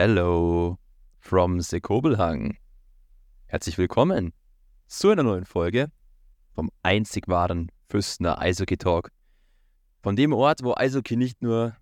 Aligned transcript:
Hello 0.00 0.78
from 1.18 1.60
Sekobelhang. 1.60 2.56
Herzlich 3.46 3.78
willkommen 3.78 4.32
zu 4.86 5.10
einer 5.10 5.24
neuen 5.24 5.44
Folge 5.44 5.90
vom 6.54 6.70
einzig 6.84 7.26
wahren 7.26 7.72
Füstner 7.88 8.38
Eishockey 8.38 8.76
Talk. 8.76 9.10
Von 10.00 10.14
dem 10.14 10.32
Ort, 10.32 10.62
wo 10.62 10.72
Eishockey 10.76 11.16
nicht 11.16 11.42
nur 11.42 11.76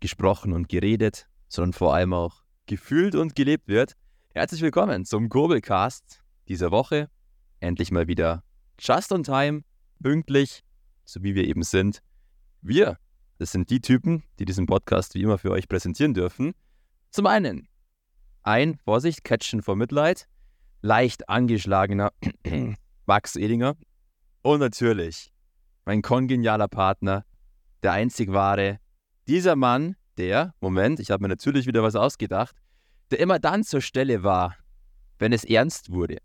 gesprochen 0.00 0.54
und 0.54 0.70
geredet, 0.70 1.28
sondern 1.46 1.74
vor 1.74 1.94
allem 1.94 2.14
auch 2.14 2.40
gefühlt 2.64 3.14
und 3.14 3.36
gelebt 3.36 3.68
wird. 3.68 3.92
Herzlich 4.32 4.62
willkommen 4.62 5.04
zum 5.04 5.28
Kurbelcast 5.28 6.22
dieser 6.48 6.70
Woche. 6.70 7.10
Endlich 7.60 7.90
mal 7.90 8.08
wieder 8.08 8.44
just 8.80 9.12
on 9.12 9.24
time, 9.24 9.62
pünktlich, 10.02 10.64
so 11.04 11.22
wie 11.22 11.34
wir 11.34 11.46
eben 11.46 11.64
sind. 11.64 12.00
Wir, 12.62 12.96
das 13.36 13.52
sind 13.52 13.68
die 13.68 13.82
Typen, 13.82 14.22
die 14.38 14.46
diesen 14.46 14.64
Podcast 14.64 15.14
wie 15.14 15.20
immer 15.20 15.36
für 15.36 15.50
euch 15.50 15.68
präsentieren 15.68 16.14
dürfen. 16.14 16.54
Zum 17.10 17.26
einen 17.26 17.68
ein, 18.42 18.78
Vorsicht, 18.84 19.24
Catchen 19.24 19.62
for 19.62 19.76
Mitleid, 19.76 20.26
leicht 20.80 21.28
angeschlagener 21.28 22.12
Max 23.06 23.36
Edinger 23.36 23.76
und 24.42 24.60
natürlich 24.60 25.32
mein 25.84 26.02
kongenialer 26.02 26.68
Partner, 26.68 27.24
der 27.82 27.92
einzig 27.92 28.32
wahre, 28.32 28.78
dieser 29.26 29.56
Mann, 29.56 29.96
der, 30.16 30.54
Moment, 30.60 31.00
ich 31.00 31.10
habe 31.10 31.22
mir 31.22 31.28
natürlich 31.28 31.66
wieder 31.66 31.82
was 31.82 31.94
ausgedacht, 31.94 32.54
der 33.10 33.20
immer 33.20 33.38
dann 33.38 33.64
zur 33.64 33.80
Stelle 33.80 34.22
war, 34.22 34.56
wenn 35.18 35.32
es 35.32 35.44
ernst 35.44 35.90
wurde. 35.90 36.18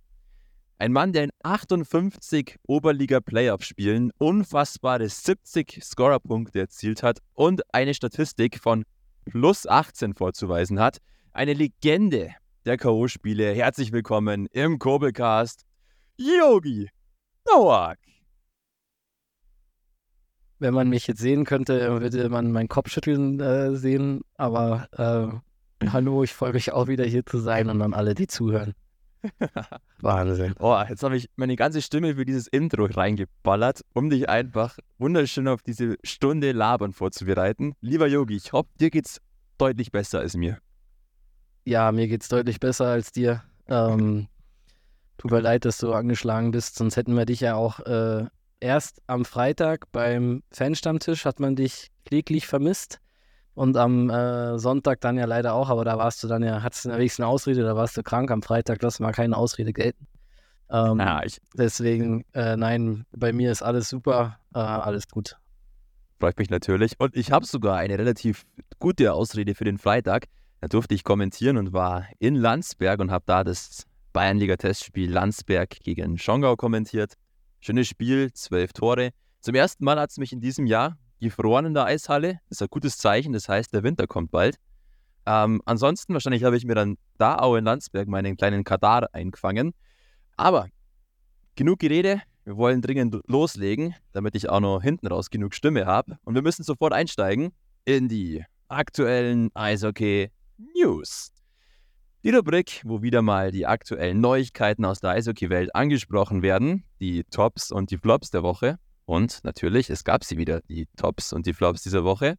Ein 0.80 0.92
Mann, 0.92 1.14
der 1.14 1.26
in 1.26 1.30
58 1.44 2.58
Oberliga-Playoff-Spielen 2.68 4.12
unfassbare 4.18 5.08
70 5.08 5.80
Scorerpunkte 5.82 6.60
erzielt 6.60 7.04
hat 7.04 7.20
und 7.34 7.62
eine 7.74 7.94
Statistik 7.94 8.60
von 8.60 8.84
plus 9.26 9.68
18 9.68 10.14
vorzuweisen 10.14 10.80
hat. 10.80 10.98
Eine 11.32 11.54
Legende 11.54 12.32
der 12.66 12.78
K.O.-Spiele. 12.78 13.54
Herzlich 13.54 13.92
willkommen 13.92 14.48
im 14.48 14.80
Kobelcast, 14.80 15.66
Yogi 16.18 16.90
Nowak. 17.50 18.00
Wenn 20.60 20.74
man 20.74 20.88
mich 20.88 21.08
jetzt 21.08 21.20
sehen 21.20 21.44
könnte, 21.46 22.02
würde 22.02 22.30
man 22.30 22.52
meinen 22.52 22.70
Kopfschütteln 22.70 23.40
äh, 23.40 23.76
sehen. 23.76 24.22
Aber 24.36 24.88
äh, 24.94 25.88
hallo, 25.90 26.24
ich 26.24 26.34
freue 26.34 26.54
mich 26.54 26.72
auch 26.72 26.88
wieder 26.88 27.04
hier 27.04 27.26
zu 27.26 27.40
sein 27.40 27.70
und 27.70 27.82
an 27.82 27.94
alle, 27.94 28.16
die 28.16 28.28
zuhören. 28.28 28.74
Wahnsinn. 30.02 30.54
Oh, 30.60 30.82
jetzt 30.88 31.04
habe 31.04 31.16
ich 31.16 31.30
meine 31.36 31.56
ganze 31.56 31.82
Stimme 31.82 32.16
für 32.16 32.26
dieses 32.26 32.48
Intro 32.48 32.86
reingeballert, 32.86 33.82
um 33.94 34.10
dich 34.10 34.30
einfach 34.30 34.78
wunderschön 34.98 35.48
auf 35.48 35.62
diese 35.62 35.98
Stunde 36.04 36.52
Labern 36.52 36.94
vorzubereiten. 36.94 37.76
Lieber 37.82 38.08
Yogi, 38.08 38.36
ich 38.36 38.54
hoffe, 38.54 38.70
dir 38.80 38.90
geht's 38.90 39.22
deutlich 39.58 39.92
besser 39.92 40.20
als 40.20 40.36
mir. 40.36 40.60
Ja, 41.66 41.92
mir 41.92 42.08
geht's 42.08 42.28
deutlich 42.28 42.60
besser 42.60 42.88
als 42.88 43.12
dir. 43.12 43.44
Ähm, 43.68 44.28
tut 45.18 45.32
mir 45.32 45.40
leid, 45.40 45.66
dass 45.66 45.78
du 45.78 45.94
angeschlagen 45.94 46.52
bist, 46.52 46.76
sonst 46.76 46.98
hätten 46.98 47.16
wir 47.16 47.26
dich 47.26 47.40
ja 47.40 47.56
auch 47.56 47.80
äh, 47.82 48.26
erst 48.60 49.02
am 49.08 49.26
Freitag 49.26 49.92
beim 49.92 50.44
Fanstammtisch 50.52 51.26
hat 51.26 51.40
man 51.40 51.56
dich 51.56 51.92
kläglich 52.06 52.48
vermisst. 52.48 53.00
Und 53.56 53.78
am 53.78 54.10
äh, 54.10 54.58
Sonntag 54.58 55.02
dann 55.02 55.18
ja 55.18 55.26
leider 55.26 55.54
auch, 55.54 55.70
aber 55.70 55.86
da 55.86 55.98
warst 55.98 56.24
du 56.24 56.28
dann 56.28 56.42
ja, 56.42 56.64
hattest 56.64 56.86
du 56.86 56.90
wenigstens 56.90 57.24
eine 57.24 57.28
Ausrede, 57.28 57.64
da 57.64 57.76
warst 57.76 57.96
du 57.96 58.04
krank. 58.04 58.32
Am 58.32 58.42
Freitag 58.42 58.82
lass 58.82 59.00
mal 59.00 59.12
keine 59.12 59.38
Ausrede 59.38 59.74
gelten. 59.74 60.08
Ähm, 60.72 61.00
Ja, 61.00 61.22
ich 61.24 61.40
deswegen, 61.56 62.26
äh, 62.34 62.58
nein, 62.58 63.06
bei 63.12 63.32
mir 63.32 63.52
ist 63.52 63.62
alles 63.62 63.90
super, 63.90 64.40
äh, 64.56 64.60
alles 64.60 65.08
gut. 65.08 65.38
freut 66.20 66.38
mich 66.40 66.50
natürlich. 66.50 67.00
Und 67.00 67.16
ich 67.16 67.32
habe 67.32 67.46
sogar 67.46 67.78
eine 67.78 67.98
relativ 68.00 68.44
gute 68.80 69.14
Ausrede 69.14 69.54
für 69.56 69.66
den 69.66 69.78
Freitag. 69.78 70.26
Da 70.62 70.68
durfte 70.68 70.96
ich 70.96 71.04
kommentieren 71.04 71.58
und 71.58 71.74
war 71.74 72.08
in 72.20 72.36
Landsberg 72.36 73.02
und 73.02 73.12
habe 73.12 73.26
da 73.28 73.44
das 73.44 73.84
Bayernliga-Testspiel 74.14 75.12
Landsberg 75.12 75.72
gegen 75.82 76.18
Schongau 76.18 76.56
kommentiert. 76.56 77.16
Schönes 77.60 77.88
Spiel, 77.88 78.32
zwölf 78.34 78.74
Tore. 78.74 79.10
Zum 79.42 79.56
ersten 79.56 79.84
Mal 79.84 80.00
hat 80.00 80.12
es 80.12 80.18
mich 80.18 80.32
in 80.32 80.40
diesem 80.40 80.66
Jahr 80.66 80.98
gefroren 81.24 81.66
in 81.66 81.74
der 81.74 81.86
Eishalle. 81.86 82.40
Das 82.50 82.58
ist 82.58 82.62
ein 82.62 82.68
gutes 82.70 82.98
Zeichen, 82.98 83.34
das 83.34 83.50
heißt, 83.50 83.74
der 83.74 83.84
Winter 83.84 84.06
kommt 84.06 84.32
bald. 84.32 84.58
Ähm, 85.26 85.62
ansonsten, 85.66 86.14
wahrscheinlich 86.14 86.44
habe 86.44 86.58
ich 86.58 86.66
mir 86.66 86.76
dann 86.76 86.98
da 87.18 87.38
auch 87.38 87.56
in 87.56 87.64
Landsberg 87.64 88.08
meinen 88.08 88.38
kleinen 88.38 88.64
Kadar 88.64 89.08
eingefangen. 89.14 89.74
Aber 90.38 90.68
genug 91.56 91.80
Gerede, 91.80 92.22
wir 92.44 92.58
wollen 92.58 92.82
dringend 92.82 93.20
loslegen, 93.28 93.96
damit 94.12 94.36
ich 94.36 94.50
auch 94.50 94.60
noch 94.60 94.82
hinten 94.82 95.08
raus 95.08 95.30
genug 95.30 95.56
Stimme 95.56 95.86
habe. 95.86 96.18
Und 96.26 96.36
wir 96.36 96.42
müssen 96.42 96.64
sofort 96.64 96.94
einsteigen 96.94 97.54
in 97.86 98.10
die 98.10 98.44
aktuellen 98.68 99.50
Eishockey 99.54 100.30
News. 100.76 101.32
Die 102.24 102.30
Rubrik, 102.30 102.82
wo 102.86 103.02
wieder 103.02 103.22
mal 103.22 103.52
die 103.52 103.66
aktuellen 103.66 104.22
Neuigkeiten 104.22 104.86
aus 104.86 105.00
der 105.00 105.12
Eishockey-Welt 105.12 105.76
angesprochen 105.76 106.42
werden, 106.42 106.86
die 107.00 107.24
Tops 107.26 107.72
und 107.72 107.92
die 107.92 107.98
Flops 107.98 108.30
der 108.30 108.44
Woche. 108.44 108.78
Und 109.06 109.44
natürlich, 109.44 109.90
es 109.90 110.04
gab 110.04 110.24
sie 110.24 110.38
wieder, 110.38 110.62
die 110.62 110.88
Tops 110.98 111.34
und 111.34 111.46
die 111.46 111.54
Flops 111.54 111.84
dieser 111.84 112.04
Woche. 112.04 112.38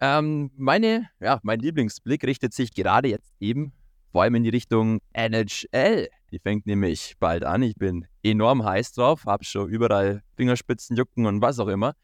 Ähm, 0.00 0.50
meine, 0.56 1.08
ja, 1.20 1.40
mein 1.42 1.60
Lieblingsblick 1.60 2.24
richtet 2.24 2.54
sich 2.54 2.74
gerade 2.74 3.08
jetzt 3.08 3.32
eben 3.40 3.72
vor 4.10 4.22
allem 4.22 4.34
in 4.36 4.44
die 4.44 4.50
Richtung 4.50 5.00
NHL. 5.12 6.08
Die 6.30 6.38
fängt 6.38 6.66
nämlich 6.66 7.16
bald 7.18 7.44
an. 7.44 7.62
Ich 7.62 7.76
bin 7.76 8.06
enorm 8.22 8.64
heiß 8.64 8.92
drauf, 8.92 9.24
habe 9.24 9.44
schon 9.44 9.68
überall 9.68 10.22
Fingerspitzen 10.36 10.96
jucken 10.96 11.26
und 11.26 11.40
was 11.40 11.58
auch 11.58 11.68
immer. 11.68 11.94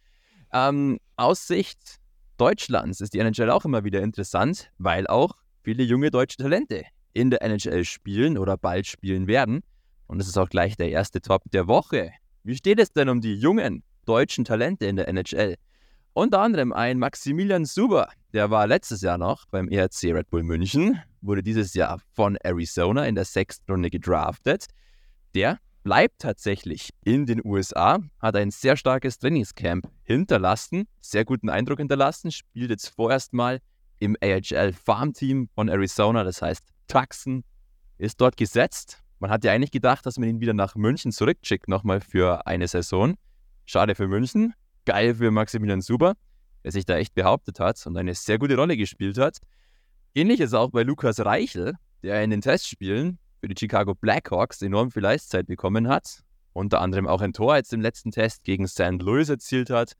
Ähm, 0.53 0.99
aus 1.17 1.47
Sicht 1.47 1.99
Deutschlands 2.39 3.01
ist 3.01 3.15
die 3.15 3.19
NHL 3.19 3.51
auch 3.51 3.65
immer 3.65 3.85
wieder 3.85 4.01
interessant, 4.01 4.71
weil 4.79 5.07
auch 5.07 5.35
viele 5.63 5.83
junge 5.83 6.11
deutsche 6.11 6.37
Talente 6.37 6.85
in 7.13 7.31
der 7.31 7.43
NHL 7.43 7.85
spielen 7.85 8.39
oder 8.39 8.57
bald 8.57 8.87
spielen 8.87 9.27
werden. 9.27 9.61
Und 10.07 10.19
das 10.19 10.29
ist 10.29 10.39
auch 10.39 10.49
gleich 10.49 10.77
der 10.77 10.91
erste 10.91 11.21
Top 11.21 11.43
der 11.51 11.67
Woche. 11.67 12.13
Wie 12.45 12.57
steht 12.57 12.81
es 12.81 12.93
denn 12.93 13.09
um 13.09 13.21
die 13.21 13.35
jungen 13.35 13.83
deutschen 14.09 14.45
Talente 14.45 14.87
in 14.87 14.97
der 14.97 15.09
NHL? 15.09 15.57
Unter 16.15 16.41
anderem 16.41 16.73
ein 16.73 16.99
Maximilian 16.99 17.65
Suber, 17.65 18.09
der 18.33 18.51
war 18.51 18.67
letztes 18.67 19.03
Jahr 19.03 19.19
noch 19.19 19.47
beim 19.47 19.69
ERC 19.69 20.05
Red 20.05 20.31
Bull 20.31 20.43
München, 20.43 21.01
wurde 21.21 21.43
dieses 21.43 21.75
Jahr 21.75 22.01
von 22.15 22.37
Arizona 22.43 23.07
in 23.07 23.15
der 23.15 23.25
sechsten 23.25 23.71
Runde 23.71 23.91
gedraftet. 23.91 24.67
Der 25.35 25.59
bleibt 25.85 26.19
tatsächlich 26.19 26.91
in 27.05 27.27
den 27.27 27.41
USA, 27.45 28.01
hat 28.21 28.37
ein 28.37 28.51
sehr 28.51 28.77
starkes 28.77 29.19
Trainingscamp 29.19 29.89
hinterlassen, 30.03 30.89
sehr 31.01 31.25
guten 31.25 31.49
Eindruck 31.49 31.79
hinterlassen, 31.79 32.33
spielt 32.33 32.71
jetzt 32.71 32.89
vorerst 32.89 33.33
mal 33.33 33.61
im 34.01 34.17
AHL 34.21 34.73
Farmteam 34.73 35.49
von 35.55 35.69
Arizona, 35.69 36.25
das 36.25 36.43
heißt 36.43 36.65
Tucson, 36.89 37.45
ist 37.99 38.21
dort 38.21 38.37
gesetzt. 38.37 39.03
Man 39.19 39.31
hat 39.31 39.45
ja 39.45 39.53
eigentlich 39.53 39.71
gedacht, 39.71 40.07
dass 40.07 40.19
man 40.19 40.29
ihn 40.29 40.41
wieder 40.41 40.55
nach 40.55 40.75
München 40.75 41.13
zurückschickt, 41.13 41.69
nochmal 41.69 42.01
für 42.01 42.47
eine 42.47 42.69
Saison. 42.69 43.15
Schade 43.71 43.95
für 43.95 44.09
München, 44.09 44.55
geil 44.87 45.15
für 45.15 45.31
Maximilian 45.31 45.83
Suber, 45.83 46.15
der 46.65 46.73
sich 46.73 46.87
da 46.87 46.97
echt 46.97 47.15
behauptet 47.15 47.61
hat 47.61 47.87
und 47.87 47.99
eine 47.99 48.15
sehr 48.15 48.39
gute 48.39 48.56
Rolle 48.56 48.79
gespielt 48.79 49.19
hat. 49.19 49.37
Ähnlich 50.15 50.41
ist 50.41 50.55
auch 50.55 50.71
bei 50.71 50.84
Lukas 50.84 51.23
Reichel, 51.23 51.75
der 52.03 52.25
in 52.25 52.31
den 52.31 52.41
Testspielen 52.41 53.19
für 53.43 53.49
die 53.49 53.55
Chicago 53.59 53.95
Blackhawks 53.95 54.62
enorm 54.62 54.91
viel 54.91 55.05
Eiszeit 55.05 55.49
bekommen 55.49 55.87
hat. 55.87 56.23
Unter 56.55 56.81
anderem 56.81 57.06
auch 57.06 57.21
ein 57.21 57.34
Tor 57.34 57.56
jetzt 57.56 57.75
im 57.75 57.83
letzten 57.83 58.11
Test 58.11 58.43
gegen 58.43 58.67
St. 58.67 59.03
Louis 59.03 59.29
erzielt 59.29 59.69
hat. 59.69 59.93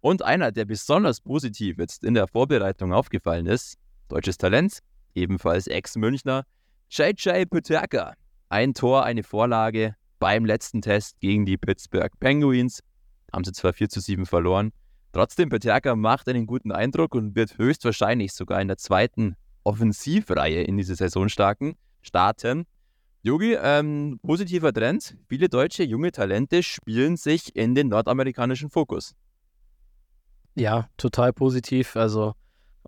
Und 0.00 0.22
einer, 0.22 0.52
der 0.52 0.64
besonders 0.64 1.20
positiv 1.20 1.78
jetzt 1.78 2.04
in 2.04 2.14
der 2.14 2.28
Vorbereitung 2.28 2.92
aufgefallen 2.92 3.46
ist, 3.46 3.74
deutsches 4.06 4.38
Talent, 4.38 4.78
ebenfalls 5.16 5.66
Ex-Münchner, 5.66 6.44
JJ 6.90 7.46
Peterka. 7.50 8.14
Ein 8.50 8.72
Tor, 8.72 9.04
eine 9.04 9.24
Vorlage 9.24 9.96
beim 10.20 10.44
letzten 10.44 10.80
Test 10.80 11.18
gegen 11.18 11.44
die 11.44 11.56
Pittsburgh 11.56 12.12
Penguins. 12.20 12.78
Haben 13.36 13.44
sie 13.44 13.52
zwar 13.52 13.74
4 13.74 13.90
zu 13.90 14.00
7 14.00 14.24
verloren. 14.24 14.72
Trotzdem, 15.12 15.50
Peterka 15.50 15.94
macht 15.94 16.26
einen 16.26 16.46
guten 16.46 16.72
Eindruck 16.72 17.14
und 17.14 17.36
wird 17.36 17.58
höchstwahrscheinlich 17.58 18.32
sogar 18.32 18.62
in 18.62 18.68
der 18.68 18.78
zweiten 18.78 19.36
Offensivreihe 19.62 20.62
in 20.62 20.78
diese 20.78 20.94
Saison 20.94 21.28
starten. 21.28 21.76
Yogi, 23.20 23.54
ähm, 23.60 24.18
positiver 24.22 24.72
Trend. 24.72 25.18
Viele 25.28 25.50
deutsche 25.50 25.82
junge 25.82 26.12
Talente 26.12 26.62
spielen 26.62 27.18
sich 27.18 27.54
in 27.54 27.74
den 27.74 27.88
nordamerikanischen 27.88 28.70
Fokus. 28.70 29.14
Ja, 30.54 30.88
total 30.96 31.34
positiv. 31.34 31.94
Also 31.94 32.32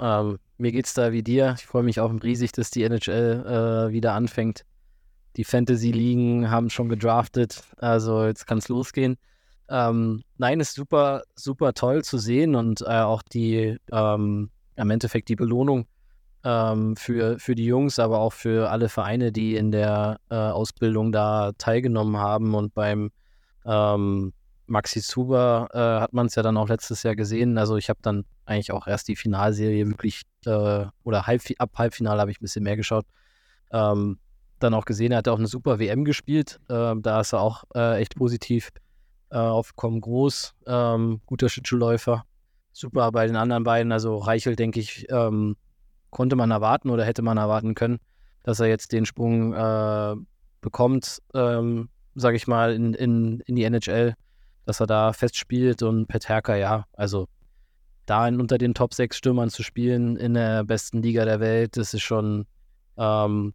ähm, 0.00 0.38
mir 0.56 0.72
geht's 0.72 0.94
da 0.94 1.12
wie 1.12 1.22
dir. 1.22 1.56
Ich 1.58 1.66
freue 1.66 1.82
mich 1.82 2.00
auch 2.00 2.10
riesig, 2.22 2.52
dass 2.52 2.70
die 2.70 2.84
NHL 2.84 3.90
äh, 3.90 3.92
wieder 3.92 4.14
anfängt. 4.14 4.64
Die 5.36 5.44
Fantasy-Ligen 5.44 6.50
haben 6.50 6.70
schon 6.70 6.88
gedraftet, 6.88 7.62
also 7.76 8.24
jetzt 8.24 8.46
kann 8.46 8.56
es 8.56 8.68
losgehen. 8.68 9.18
Ähm, 9.70 10.22
nein, 10.38 10.60
ist 10.60 10.74
super, 10.74 11.22
super 11.34 11.74
toll 11.74 12.02
zu 12.02 12.18
sehen 12.18 12.54
und 12.54 12.80
äh, 12.82 13.00
auch 13.00 13.22
die, 13.22 13.76
ähm, 13.92 14.50
im 14.76 14.90
Endeffekt 14.90 15.28
die 15.28 15.36
Belohnung 15.36 15.86
ähm, 16.44 16.96
für, 16.96 17.38
für 17.38 17.54
die 17.54 17.66
Jungs, 17.66 17.98
aber 17.98 18.18
auch 18.20 18.32
für 18.32 18.70
alle 18.70 18.88
Vereine, 18.88 19.32
die 19.32 19.56
in 19.56 19.70
der 19.70 20.20
äh, 20.30 20.36
Ausbildung 20.36 21.12
da 21.12 21.52
teilgenommen 21.58 22.16
haben. 22.16 22.54
Und 22.54 22.74
beim 22.74 23.10
ähm, 23.66 24.32
Maxi 24.66 25.00
Zuber 25.00 25.68
äh, 25.72 26.00
hat 26.00 26.12
man 26.12 26.26
es 26.26 26.34
ja 26.34 26.42
dann 26.42 26.56
auch 26.56 26.68
letztes 26.68 27.02
Jahr 27.02 27.16
gesehen. 27.16 27.58
Also 27.58 27.76
ich 27.76 27.88
habe 27.90 28.00
dann 28.02 28.24
eigentlich 28.46 28.72
auch 28.72 28.86
erst 28.86 29.08
die 29.08 29.16
Finalserie 29.16 29.86
wirklich, 29.88 30.22
äh, 30.46 30.86
oder 31.04 31.26
halb, 31.26 31.42
ab 31.58 31.72
Halbfinale 31.76 32.20
habe 32.20 32.30
ich 32.30 32.38
ein 32.38 32.44
bisschen 32.44 32.64
mehr 32.64 32.76
geschaut. 32.76 33.04
Ähm, 33.70 34.18
dann 34.60 34.74
auch 34.74 34.84
gesehen, 34.86 35.12
er 35.12 35.18
hat 35.18 35.28
auch 35.28 35.38
eine 35.38 35.46
super 35.46 35.78
WM 35.78 36.04
gespielt. 36.04 36.58
Ähm, 36.68 37.02
da 37.02 37.20
ist 37.20 37.32
er 37.32 37.40
auch 37.40 37.64
äh, 37.74 38.00
echt 38.00 38.16
positiv 38.16 38.70
äh, 39.30 39.36
aufgekommen. 39.36 40.00
Groß, 40.00 40.54
ähm, 40.66 41.20
guter 41.26 41.48
Schlittschuhläufer. 41.48 42.24
Super 42.72 43.10
bei 43.12 43.26
den 43.26 43.36
anderen 43.36 43.64
beiden. 43.64 43.92
Also 43.92 44.16
Reichel, 44.16 44.56
denke 44.56 44.80
ich, 44.80 45.06
ähm, 45.10 45.56
konnte 46.10 46.36
man 46.36 46.50
erwarten 46.50 46.90
oder 46.90 47.04
hätte 47.04 47.22
man 47.22 47.38
erwarten 47.38 47.74
können, 47.74 47.98
dass 48.42 48.60
er 48.60 48.66
jetzt 48.66 48.92
den 48.92 49.06
Sprung 49.06 49.52
äh, 49.52 50.14
bekommt, 50.60 51.18
ähm, 51.34 51.88
sage 52.14 52.36
ich 52.36 52.46
mal, 52.46 52.72
in, 52.72 52.94
in, 52.94 53.40
in 53.40 53.56
die 53.56 53.64
NHL, 53.64 54.14
dass 54.64 54.80
er 54.80 54.86
da 54.86 55.12
festspielt 55.12 55.82
und 55.82 56.06
Peterka, 56.06 56.56
ja, 56.56 56.84
also 56.92 57.28
da 58.06 58.26
unter 58.26 58.58
den 58.58 58.74
Top 58.74 58.94
6 58.94 59.16
Stürmern 59.16 59.50
zu 59.50 59.62
spielen 59.62 60.16
in 60.16 60.34
der 60.34 60.64
besten 60.64 61.02
Liga 61.02 61.24
der 61.24 61.40
Welt, 61.40 61.76
das 61.76 61.92
ist 61.92 62.02
schon, 62.02 62.46
ähm, 62.96 63.54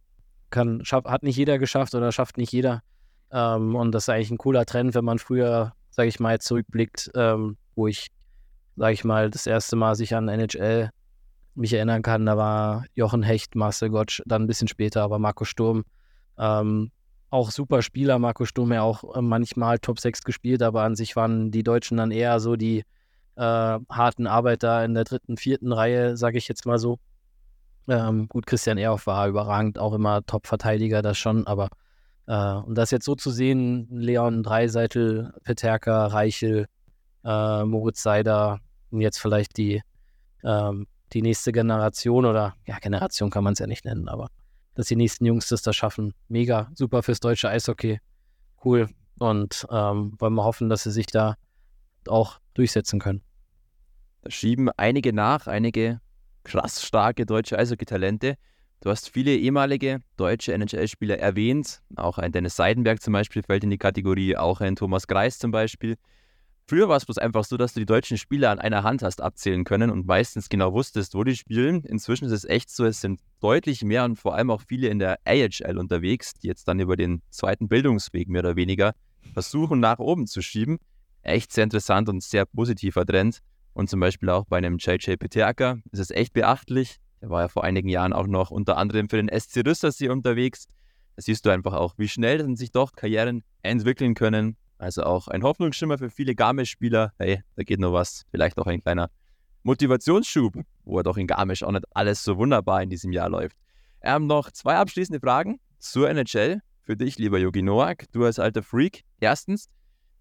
kann, 0.50 0.84
schaff, 0.84 1.04
hat 1.04 1.24
nicht 1.24 1.36
jeder 1.36 1.58
geschafft 1.58 1.94
oder 1.94 2.12
schafft 2.12 2.38
nicht 2.38 2.52
jeder. 2.52 2.82
Ähm, 3.34 3.74
und 3.74 3.92
das 3.92 4.04
ist 4.04 4.08
eigentlich 4.08 4.30
ein 4.30 4.38
cooler 4.38 4.64
Trend, 4.64 4.94
wenn 4.94 5.04
man 5.04 5.18
früher, 5.18 5.72
sage 5.90 6.08
ich 6.08 6.20
mal, 6.20 6.38
zurückblickt, 6.38 7.10
ähm, 7.16 7.56
wo 7.74 7.88
ich, 7.88 8.06
sage 8.76 8.94
ich 8.94 9.04
mal, 9.04 9.28
das 9.28 9.46
erste 9.46 9.74
Mal 9.74 9.96
sich 9.96 10.14
an 10.14 10.28
NHL 10.28 10.90
mich 11.56 11.72
erinnern 11.72 12.02
kann, 12.02 12.26
da 12.26 12.36
war 12.36 12.84
Jochen 12.94 13.22
Hecht, 13.22 13.56
Marcel 13.56 13.90
Gottsch, 13.90 14.22
dann 14.24 14.42
ein 14.42 14.46
bisschen 14.46 14.68
später, 14.68 15.02
aber 15.02 15.18
Marco 15.18 15.44
Sturm. 15.44 15.84
Ähm, 16.38 16.90
auch 17.30 17.50
super 17.50 17.82
Spieler, 17.82 18.20
Marco 18.20 18.44
Sturm 18.44 18.72
ja 18.72 18.82
auch 18.82 19.16
äh, 19.16 19.20
manchmal 19.20 19.80
Top 19.80 19.98
6 19.98 20.22
gespielt, 20.22 20.62
aber 20.62 20.82
an 20.82 20.94
sich 20.94 21.16
waren 21.16 21.50
die 21.50 21.64
Deutschen 21.64 21.96
dann 21.96 22.12
eher 22.12 22.38
so 22.38 22.54
die 22.54 22.84
äh, 23.34 23.78
harten 23.88 24.28
Arbeiter 24.28 24.84
in 24.84 24.94
der 24.94 25.02
dritten, 25.02 25.36
vierten 25.36 25.72
Reihe, 25.72 26.16
sage 26.16 26.38
ich 26.38 26.46
jetzt 26.46 26.66
mal 26.66 26.78
so. 26.78 26.98
Ähm, 27.88 28.28
gut, 28.28 28.46
Christian 28.46 28.78
Ehrhoff 28.78 29.08
war 29.08 29.26
überragend, 29.28 29.78
auch 29.78 29.92
immer 29.92 30.24
Top-Verteidiger, 30.24 31.02
das 31.02 31.18
schon, 31.18 31.46
aber 31.48 31.68
äh, 32.26 32.54
und 32.54 32.76
das 32.76 32.90
jetzt 32.90 33.04
so 33.04 33.14
zu 33.14 33.30
sehen, 33.30 33.88
Leon 33.90 34.42
Dreiseitel, 34.42 35.32
Peterka, 35.44 36.06
Reichel, 36.06 36.66
äh, 37.24 37.64
Moritz 37.64 38.02
Seider 38.02 38.60
und 38.90 39.00
jetzt 39.00 39.18
vielleicht 39.18 39.56
die 39.56 39.82
ähm, 40.42 40.86
die 41.12 41.22
nächste 41.22 41.52
Generation 41.52 42.24
oder 42.24 42.54
ja, 42.66 42.78
Generation 42.78 43.30
kann 43.30 43.44
man 43.44 43.52
es 43.52 43.58
ja 43.60 43.66
nicht 43.66 43.84
nennen, 43.84 44.08
aber 44.08 44.28
dass 44.74 44.86
die 44.86 44.96
nächsten 44.96 45.24
Jungs 45.24 45.48
das 45.48 45.62
da 45.62 45.72
schaffen. 45.72 46.12
Mega, 46.28 46.70
super 46.74 47.02
fürs 47.02 47.20
deutsche 47.20 47.48
Eishockey. 47.48 48.00
Cool. 48.64 48.88
Und 49.18 49.66
ähm, 49.70 50.14
wollen 50.18 50.34
wir 50.34 50.44
hoffen, 50.44 50.68
dass 50.68 50.82
sie 50.82 50.90
sich 50.90 51.06
da 51.06 51.36
auch 52.08 52.40
durchsetzen 52.54 52.98
können. 52.98 53.22
Da 54.22 54.30
schieben 54.30 54.70
einige 54.76 55.12
nach, 55.12 55.46
einige 55.46 56.00
krass 56.42 56.84
starke 56.84 57.24
deutsche 57.24 57.58
Eishockey-Talente. 57.58 58.34
Du 58.80 58.90
hast 58.90 59.08
viele 59.08 59.34
ehemalige 59.34 60.00
deutsche 60.16 60.52
NHL-Spieler 60.52 61.18
erwähnt. 61.18 61.80
Auch 61.96 62.18
ein 62.18 62.32
Dennis 62.32 62.56
Seidenberg 62.56 63.00
zum 63.00 63.12
Beispiel 63.14 63.42
fällt 63.42 63.64
in 63.64 63.70
die 63.70 63.78
Kategorie, 63.78 64.36
auch 64.36 64.60
ein 64.60 64.76
Thomas 64.76 65.06
Greis 65.06 65.38
zum 65.38 65.50
Beispiel. 65.50 65.96
Früher 66.66 66.88
war 66.88 66.96
es 66.96 67.04
bloß 67.04 67.18
einfach 67.18 67.44
so, 67.44 67.58
dass 67.58 67.74
du 67.74 67.80
die 67.80 67.86
deutschen 67.86 68.16
Spieler 68.16 68.50
an 68.50 68.58
einer 68.58 68.82
Hand 68.82 69.02
hast 69.02 69.20
abzählen 69.20 69.64
können 69.64 69.90
und 69.90 70.06
meistens 70.06 70.48
genau 70.48 70.72
wusstest, 70.72 71.14
wo 71.14 71.22
die 71.22 71.36
spielen. 71.36 71.84
Inzwischen 71.84 72.24
ist 72.24 72.32
es 72.32 72.44
echt 72.46 72.70
so, 72.70 72.86
es 72.86 73.02
sind 73.02 73.20
deutlich 73.40 73.84
mehr 73.84 74.04
und 74.04 74.16
vor 74.16 74.34
allem 74.34 74.50
auch 74.50 74.62
viele 74.62 74.88
in 74.88 74.98
der 74.98 75.18
AHL 75.26 75.76
unterwegs, 75.76 76.32
die 76.32 76.46
jetzt 76.46 76.66
dann 76.66 76.80
über 76.80 76.96
den 76.96 77.20
zweiten 77.28 77.68
Bildungsweg 77.68 78.28
mehr 78.28 78.40
oder 78.40 78.56
weniger 78.56 78.94
versuchen, 79.34 79.80
nach 79.80 79.98
oben 79.98 80.26
zu 80.26 80.40
schieben. 80.40 80.78
Echt 81.20 81.52
sehr 81.52 81.64
interessant 81.64 82.08
und 82.08 82.22
sehr 82.22 82.46
positiver 82.46 83.04
Trend. 83.04 83.40
Und 83.74 83.90
zum 83.90 84.00
Beispiel 84.00 84.30
auch 84.30 84.46
bei 84.46 84.56
einem 84.56 84.78
JJ 84.78 85.16
Peterka 85.16 85.78
ist 85.92 86.00
es 86.00 86.10
echt 86.10 86.32
beachtlich. 86.32 86.98
Der 87.24 87.30
war 87.30 87.40
ja 87.40 87.48
vor 87.48 87.64
einigen 87.64 87.88
Jahren 87.88 88.12
auch 88.12 88.26
noch 88.26 88.50
unter 88.50 88.76
anderem 88.76 89.08
für 89.08 89.16
den 89.16 89.28
SC 89.28 89.66
Rüstersee 89.66 90.10
unterwegs. 90.10 90.66
Da 91.16 91.22
siehst 91.22 91.46
du 91.46 91.50
einfach 91.50 91.72
auch, 91.72 91.94
wie 91.96 92.08
schnell 92.08 92.56
sich 92.56 92.70
doch 92.70 92.92
Karrieren 92.92 93.42
entwickeln 93.62 94.14
können 94.14 94.56
also 94.78 95.04
auch 95.04 95.28
ein 95.28 95.42
Hoffnungsschimmer 95.42 95.98
für 95.98 96.10
viele 96.10 96.34
Garmisch-Spieler. 96.34 97.12
Hey, 97.18 97.42
da 97.56 97.62
geht 97.62 97.80
noch 97.80 97.92
was. 97.92 98.24
Vielleicht 98.30 98.58
auch 98.58 98.66
ein 98.66 98.82
kleiner 98.82 99.10
Motivationsschub, 99.62 100.60
wo 100.84 100.98
er 100.98 101.02
doch 101.02 101.16
in 101.16 101.26
Garmisch 101.26 101.62
auch 101.62 101.72
nicht 101.72 101.86
alles 101.94 102.22
so 102.22 102.36
wunderbar 102.36 102.82
in 102.82 102.90
diesem 102.90 103.12
Jahr 103.12 103.28
läuft. 103.28 103.56
Ähm, 104.02 104.26
noch 104.26 104.50
zwei 104.50 104.76
abschließende 104.76 105.20
Fragen 105.20 105.58
zur 105.78 106.10
NHL. 106.10 106.60
Für 106.82 106.96
dich, 106.98 107.16
lieber 107.16 107.38
Yogi 107.38 107.62
Noak, 107.62 108.12
du 108.12 108.24
als 108.26 108.38
alter 108.38 108.62
Freak. 108.62 109.04
Erstens, 109.20 109.70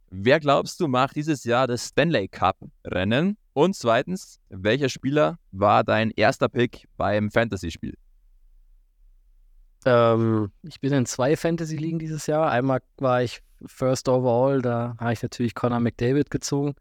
wer 0.10 0.40
glaubst 0.40 0.80
du 0.80 0.88
macht 0.88 1.18
dieses 1.18 1.44
Jahr 1.44 1.68
das 1.68 1.88
Stanley 1.88 2.30
Cup-Rennen? 2.30 3.38
Und 3.54 3.76
zweitens, 3.76 4.40
welcher 4.50 4.90
Spieler 4.90 5.38
war 5.52 5.84
dein 5.84 6.12
erster 6.12 6.50
Pick 6.50 6.88
beim 6.98 7.30
Fantasy-Spiel? 7.30 7.94
Ähm, 9.86 10.52
ich 10.64 10.80
bin 10.80 10.94
in 10.94 11.06
zwei 11.06 11.36
Fantasy-Ligen 11.36 12.00
dieses 12.00 12.26
Jahr. 12.26 12.50
Einmal 12.50 12.82
war 12.98 13.22
ich 13.22 13.42
First 13.66 14.10
Overall, 14.10 14.62
da 14.62 14.96
habe 14.98 15.14
ich 15.14 15.22
natürlich 15.22 15.54
Connor 15.56 15.80
McDavid 15.80 16.30
gezogen. 16.30 16.76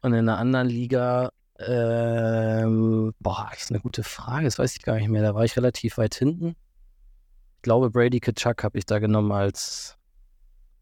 Und 0.00 0.12
in 0.12 0.28
einer 0.28 0.38
anderen 0.38 0.68
Liga, 0.68 1.30
ähm, 1.58 3.14
boah, 3.20 3.48
das 3.52 3.62
ist 3.62 3.70
eine 3.70 3.80
gute 3.80 4.02
Frage, 4.02 4.44
das 4.46 4.58
weiß 4.58 4.74
ich 4.74 4.82
gar 4.82 4.96
nicht 4.96 5.08
mehr. 5.08 5.22
Da 5.22 5.34
war 5.34 5.44
ich 5.44 5.56
relativ 5.56 5.98
weit 5.98 6.14
hinten. 6.14 6.56
Ich 7.56 7.62
glaube, 7.62 7.90
Brady 7.90 8.18
Kachuk 8.18 8.64
habe 8.64 8.78
ich 8.78 8.86
da 8.86 8.98
genommen 8.98 9.30
als 9.30 9.96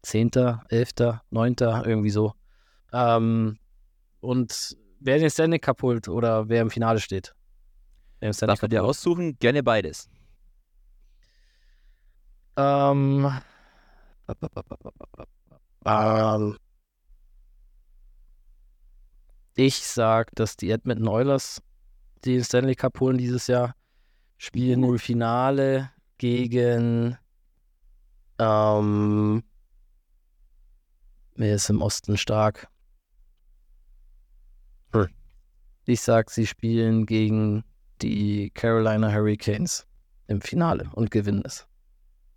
Zehnter, 0.01 0.63
Elfter, 0.69 1.21
Neunter, 1.29 1.83
irgendwie 1.85 2.09
so. 2.09 2.33
Ähm, 2.91 3.59
und 4.19 4.75
wer 5.01 5.19
den 5.19 5.29
Stanley 5.29 5.59
Cup 5.59 5.81
holt 5.81 6.07
oder 6.07 6.47
wer 6.47 6.61
im 6.61 6.69
Finale 6.69 6.99
steht. 6.99 7.33
Darf 8.21 8.61
man 8.61 8.69
dir 8.69 8.83
aussuchen? 8.83 9.37
Gerne 9.39 9.63
beides. 9.63 10.09
Ähm, 12.55 13.31
ähm, 15.85 16.57
ich 19.55 19.85
sag, 19.85 20.35
dass 20.35 20.55
die 20.57 20.69
Edmonton 20.69 21.07
Oilers 21.07 21.61
den 22.25 22.43
Stanley 22.43 22.75
Cup 22.75 22.99
holen 22.99 23.17
dieses 23.17 23.47
Jahr, 23.47 23.75
spielen 24.37 24.83
im 24.83 24.99
Finale 24.99 25.89
gegen 26.17 27.17
ähm, 28.37 29.43
wer 31.35 31.55
ist 31.55 31.69
im 31.69 31.81
Osten 31.81 32.17
stark? 32.17 32.67
Hm. 34.93 35.07
Ich 35.85 36.01
sag, 36.01 36.29
sie 36.29 36.45
spielen 36.45 37.05
gegen 37.05 37.63
die 38.01 38.51
Carolina 38.51 39.11
Hurricanes 39.11 39.85
im 40.27 40.41
Finale 40.41 40.89
und 40.93 41.11
gewinnen 41.11 41.43
es. 41.45 41.67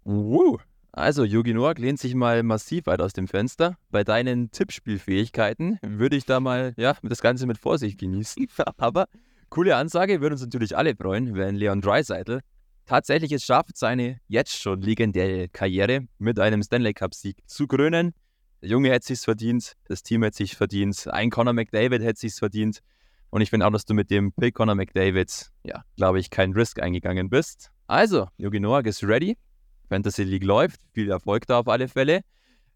Uh, 0.04 0.58
also, 0.92 1.24
Yogi 1.24 1.54
Noak 1.54 1.78
lehnt 1.78 1.98
sich 1.98 2.14
mal 2.14 2.42
massiv 2.42 2.86
weit 2.86 3.00
aus 3.00 3.12
dem 3.12 3.26
Fenster. 3.26 3.76
Bei 3.90 4.04
deinen 4.04 4.50
Tippspielfähigkeiten 4.50 5.78
würde 5.82 6.16
ich 6.16 6.24
da 6.24 6.40
mal, 6.40 6.72
ja, 6.76 6.96
das 7.02 7.20
Ganze 7.20 7.46
mit 7.46 7.58
Vorsicht 7.58 7.98
genießen. 7.98 8.46
Aber 8.76 9.06
coole 9.50 9.76
Ansage, 9.76 10.20
würde 10.20 10.34
uns 10.34 10.42
natürlich 10.42 10.76
alle 10.76 10.94
freuen, 10.94 11.34
wenn 11.34 11.56
Leon 11.56 11.80
Dreiseitel 11.80 12.40
tatsächlich 12.86 13.32
es 13.32 13.44
schafft, 13.44 13.76
seine 13.76 14.20
jetzt 14.28 14.56
schon 14.56 14.80
legendäre 14.82 15.48
Karriere 15.48 16.06
mit 16.18 16.38
einem 16.38 16.62
Stanley 16.62 16.94
Cup-Sieg 16.94 17.38
zu 17.46 17.66
krönen. 17.66 18.14
Der 18.62 18.68
Junge 18.68 18.90
hätte 18.90 19.06
sich's 19.06 19.24
verdient, 19.24 19.74
das 19.86 20.02
Team 20.02 20.22
hätte 20.22 20.38
sich 20.38 20.56
verdient, 20.56 21.08
ein 21.08 21.30
Conor 21.30 21.52
McDavid 21.54 22.02
hätte 22.02 22.20
sich's 22.20 22.38
verdient. 22.38 22.80
Und 23.34 23.40
ich 23.40 23.50
finde 23.50 23.66
auch, 23.66 23.72
dass 23.72 23.84
du 23.84 23.94
mit 23.94 24.12
dem 24.12 24.30
Pick 24.30 24.54
Conor 24.54 24.76
McDavid, 24.76 25.50
ja, 25.64 25.82
glaube 25.96 26.20
ich, 26.20 26.30
keinen 26.30 26.52
Risk 26.52 26.80
eingegangen 26.80 27.30
bist. 27.30 27.72
Also, 27.88 28.28
Yogi 28.36 28.60
Noak 28.60 28.86
ist 28.86 29.02
ready. 29.02 29.36
Fantasy 29.88 30.22
League 30.22 30.44
läuft. 30.44 30.80
Viel 30.92 31.10
Erfolg 31.10 31.44
da 31.48 31.58
auf 31.58 31.66
alle 31.66 31.88
Fälle. 31.88 32.20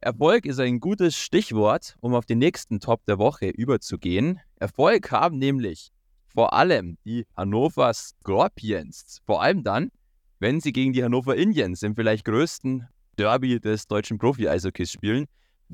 Erfolg 0.00 0.46
ist 0.46 0.58
ein 0.58 0.80
gutes 0.80 1.16
Stichwort, 1.16 1.94
um 2.00 2.12
auf 2.12 2.26
den 2.26 2.38
nächsten 2.38 2.80
Top 2.80 3.06
der 3.06 3.20
Woche 3.20 3.50
überzugehen. 3.50 4.40
Erfolg 4.56 5.12
haben 5.12 5.38
nämlich 5.38 5.92
vor 6.26 6.52
allem 6.52 6.98
die 7.04 7.24
Hannover 7.36 7.94
Scorpions. 7.94 9.20
Vor 9.26 9.40
allem 9.40 9.62
dann, 9.62 9.92
wenn 10.40 10.60
sie 10.60 10.72
gegen 10.72 10.92
die 10.92 11.04
Hannover 11.04 11.36
Indians 11.36 11.84
im 11.84 11.94
vielleicht 11.94 12.24
größten 12.24 12.88
Derby 13.16 13.60
des 13.60 13.86
deutschen 13.86 14.18
Profi-Eishockeys 14.18 14.90
spielen. 14.90 15.26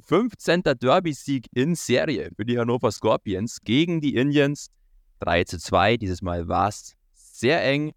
15. 0.02 0.62
Derby-Sieg 0.62 1.46
in 1.54 1.74
Serie 1.74 2.30
für 2.36 2.44
die 2.44 2.58
Hannover 2.58 2.90
Scorpions 2.90 3.58
gegen 3.62 4.00
die 4.00 4.16
Indians. 4.16 4.68
3 5.20 5.44
zu 5.44 5.58
2. 5.58 5.96
Dieses 5.96 6.22
Mal 6.22 6.48
war 6.48 6.68
es 6.68 6.94
sehr 7.14 7.64
eng. 7.64 7.92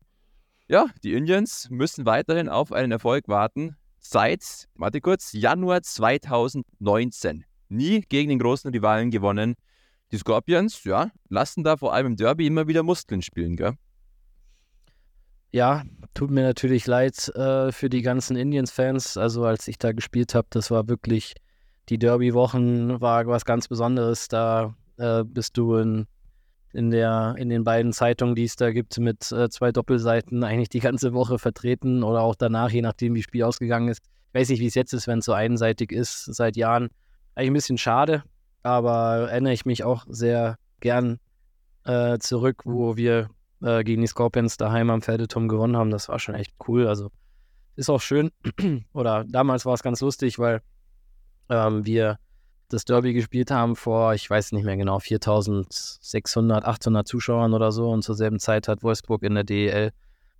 Ja, 0.67 0.87
die 1.03 1.13
Indians 1.13 1.69
müssen 1.69 2.05
weiterhin 2.05 2.49
auf 2.49 2.71
einen 2.71 2.91
Erfolg 2.91 3.27
warten. 3.27 3.75
Seit, 3.99 4.67
warte 4.75 5.01
kurz, 5.01 5.33
Januar 5.33 5.81
2019. 5.81 7.45
Nie 7.69 8.01
gegen 8.01 8.29
den 8.29 8.39
großen 8.39 8.71
Rivalen 8.71 9.11
gewonnen. 9.11 9.55
Die 10.11 10.17
Scorpions, 10.17 10.83
ja, 10.85 11.11
lassen 11.27 11.63
da 11.63 11.75
vor 11.75 11.93
allem 11.93 12.07
im 12.07 12.15
Derby 12.15 12.47
immer 12.47 12.67
wieder 12.67 12.83
Muskeln 12.83 13.21
spielen, 13.21 13.57
gell? 13.57 13.73
Ja, 15.51 15.83
tut 16.13 16.31
mir 16.31 16.43
natürlich 16.43 16.87
leid 16.87 17.29
äh, 17.35 17.71
für 17.71 17.89
die 17.89 18.01
ganzen 18.01 18.37
Indians-Fans. 18.37 19.17
Also 19.17 19.45
als 19.45 19.67
ich 19.67 19.77
da 19.77 19.91
gespielt 19.91 20.35
habe, 20.35 20.47
das 20.49 20.71
war 20.71 20.87
wirklich, 20.87 21.33
die 21.89 21.97
Derby-Wochen 21.97 22.99
war 23.01 23.25
was 23.27 23.45
ganz 23.45 23.67
Besonderes. 23.67 24.27
Da 24.27 24.75
äh, 24.97 25.23
bist 25.23 25.57
du 25.57 25.75
in 25.75 26.07
in, 26.73 26.91
der, 26.91 27.35
in 27.37 27.49
den 27.49 27.63
beiden 27.63 27.93
Zeitungen, 27.93 28.35
die 28.35 28.43
es 28.43 28.55
da 28.55 28.71
gibt, 28.71 28.99
mit 28.99 29.31
äh, 29.31 29.49
zwei 29.49 29.71
Doppelseiten 29.71 30.43
eigentlich 30.43 30.69
die 30.69 30.79
ganze 30.79 31.13
Woche 31.13 31.39
vertreten 31.39 32.03
oder 32.03 32.21
auch 32.21 32.35
danach, 32.35 32.69
je 32.69 32.81
nachdem, 32.81 33.15
wie 33.15 33.19
das 33.19 33.25
Spiel 33.25 33.43
ausgegangen 33.43 33.87
ist. 33.87 34.01
Ich 34.27 34.39
weiß 34.39 34.49
nicht, 34.49 34.59
wie 34.59 34.67
es 34.67 34.75
jetzt 34.75 34.93
ist, 34.93 35.07
wenn 35.07 35.19
es 35.19 35.25
so 35.25 35.33
einseitig 35.33 35.91
ist 35.91 36.25
seit 36.25 36.55
Jahren. 36.55 36.89
Eigentlich 37.33 37.49
ein 37.49 37.53
bisschen 37.53 37.77
schade, 37.77 38.23
aber 38.61 39.29
erinnere 39.29 39.53
ich 39.53 39.65
mich 39.65 39.83
auch 39.83 40.05
sehr 40.07 40.57
gern 40.79 41.19
äh, 41.85 42.19
zurück, 42.19 42.61
wo 42.65 42.95
wir 42.97 43.29
äh, 43.63 43.83
gegen 43.83 44.01
die 44.01 44.07
Scorpions 44.07 44.57
daheim 44.57 44.89
am 44.89 45.01
Pferdeturm 45.01 45.47
gewonnen 45.47 45.77
haben. 45.77 45.89
Das 45.89 46.09
war 46.09 46.19
schon 46.19 46.35
echt 46.35 46.53
cool. 46.67 46.87
Also 46.87 47.09
ist 47.75 47.89
auch 47.89 48.01
schön. 48.01 48.31
Oder 48.93 49.23
damals 49.27 49.65
war 49.65 49.73
es 49.73 49.83
ganz 49.83 50.01
lustig, 50.01 50.37
weil 50.37 50.61
ähm, 51.49 51.85
wir 51.85 52.19
das 52.69 52.85
Derby 52.85 53.13
gespielt 53.13 53.49
haben 53.49 53.75
vor, 53.75 54.13
ich 54.13 54.29
weiß 54.29 54.51
nicht 54.51 54.65
mehr 54.65 54.75
genau, 54.75 54.99
4600, 54.99 56.65
800 56.65 57.07
Zuschauern 57.07 57.53
oder 57.53 57.71
so. 57.71 57.89
Und 57.89 58.03
zur 58.03 58.15
selben 58.15 58.39
Zeit 58.39 58.67
hat 58.67 58.83
Wolfsburg 58.83 59.23
in 59.23 59.35
der 59.35 59.43
DEL 59.43 59.91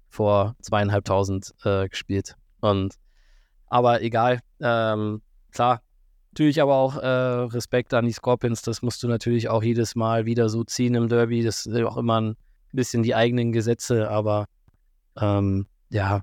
vor 0.09 0.55
zweieinhalbtausend 0.61 1.53
äh, 1.63 1.87
gespielt. 1.87 2.35
Und 2.59 2.95
aber 3.67 4.01
egal, 4.01 4.39
ähm, 4.59 5.21
klar, 5.51 5.81
natürlich 6.31 6.61
aber 6.61 6.75
auch 6.75 6.97
äh, 6.97 7.07
Respekt 7.07 7.93
an 7.93 8.05
die 8.05 8.13
Scorpions. 8.13 8.61
Das 8.61 8.81
musst 8.81 9.01
du 9.03 9.07
natürlich 9.07 9.49
auch 9.49 9.63
jedes 9.63 9.95
Mal 9.95 10.25
wieder 10.25 10.49
so 10.49 10.63
ziehen 10.63 10.95
im 10.95 11.09
Derby. 11.09 11.43
Das 11.43 11.63
sind 11.63 11.83
auch 11.83 11.97
immer 11.97 12.21
ein 12.21 12.35
bisschen 12.73 13.03
die 13.03 13.15
eigenen 13.15 13.51
Gesetze, 13.51 14.09
aber 14.09 14.45
ähm, 15.19 15.67
ja, 15.89 16.21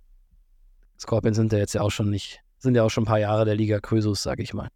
Scorpions 0.99 1.37
sind 1.37 1.53
ja 1.53 1.59
jetzt 1.59 1.75
ja 1.75 1.81
auch 1.81 1.91
schon 1.91 2.11
nicht, 2.11 2.41
sind 2.65 2.75
ja 2.75 2.83
auch 2.83 2.91
schon 2.91 3.05
ein 3.05 3.07
paar 3.07 3.21
Jahre 3.21 3.45
der 3.45 3.55
Liga 3.55 3.79
Krösus, 3.79 4.23
sag 4.23 4.41
ich 4.41 4.53
mal. 4.53 4.69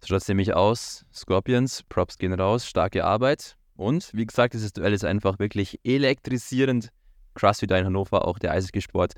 So 0.00 0.08
schaut 0.08 0.22
es 0.22 0.28
nämlich 0.28 0.54
aus. 0.54 1.04
Scorpions, 1.14 1.82
Props 1.88 2.18
gehen 2.18 2.32
raus, 2.32 2.66
starke 2.66 3.04
Arbeit. 3.04 3.56
Und 3.76 4.10
wie 4.14 4.26
gesagt, 4.26 4.54
dieses 4.54 4.72
Duell 4.72 4.92
ist 4.92 5.04
einfach 5.04 5.38
wirklich 5.38 5.80
elektrisierend. 5.84 6.90
Krass, 7.34 7.60
wie 7.62 7.66
da 7.66 7.76
in 7.76 7.86
Hannover 7.86 8.26
auch 8.26 8.38
der 8.38 8.52
Eishockeysport 8.52 9.14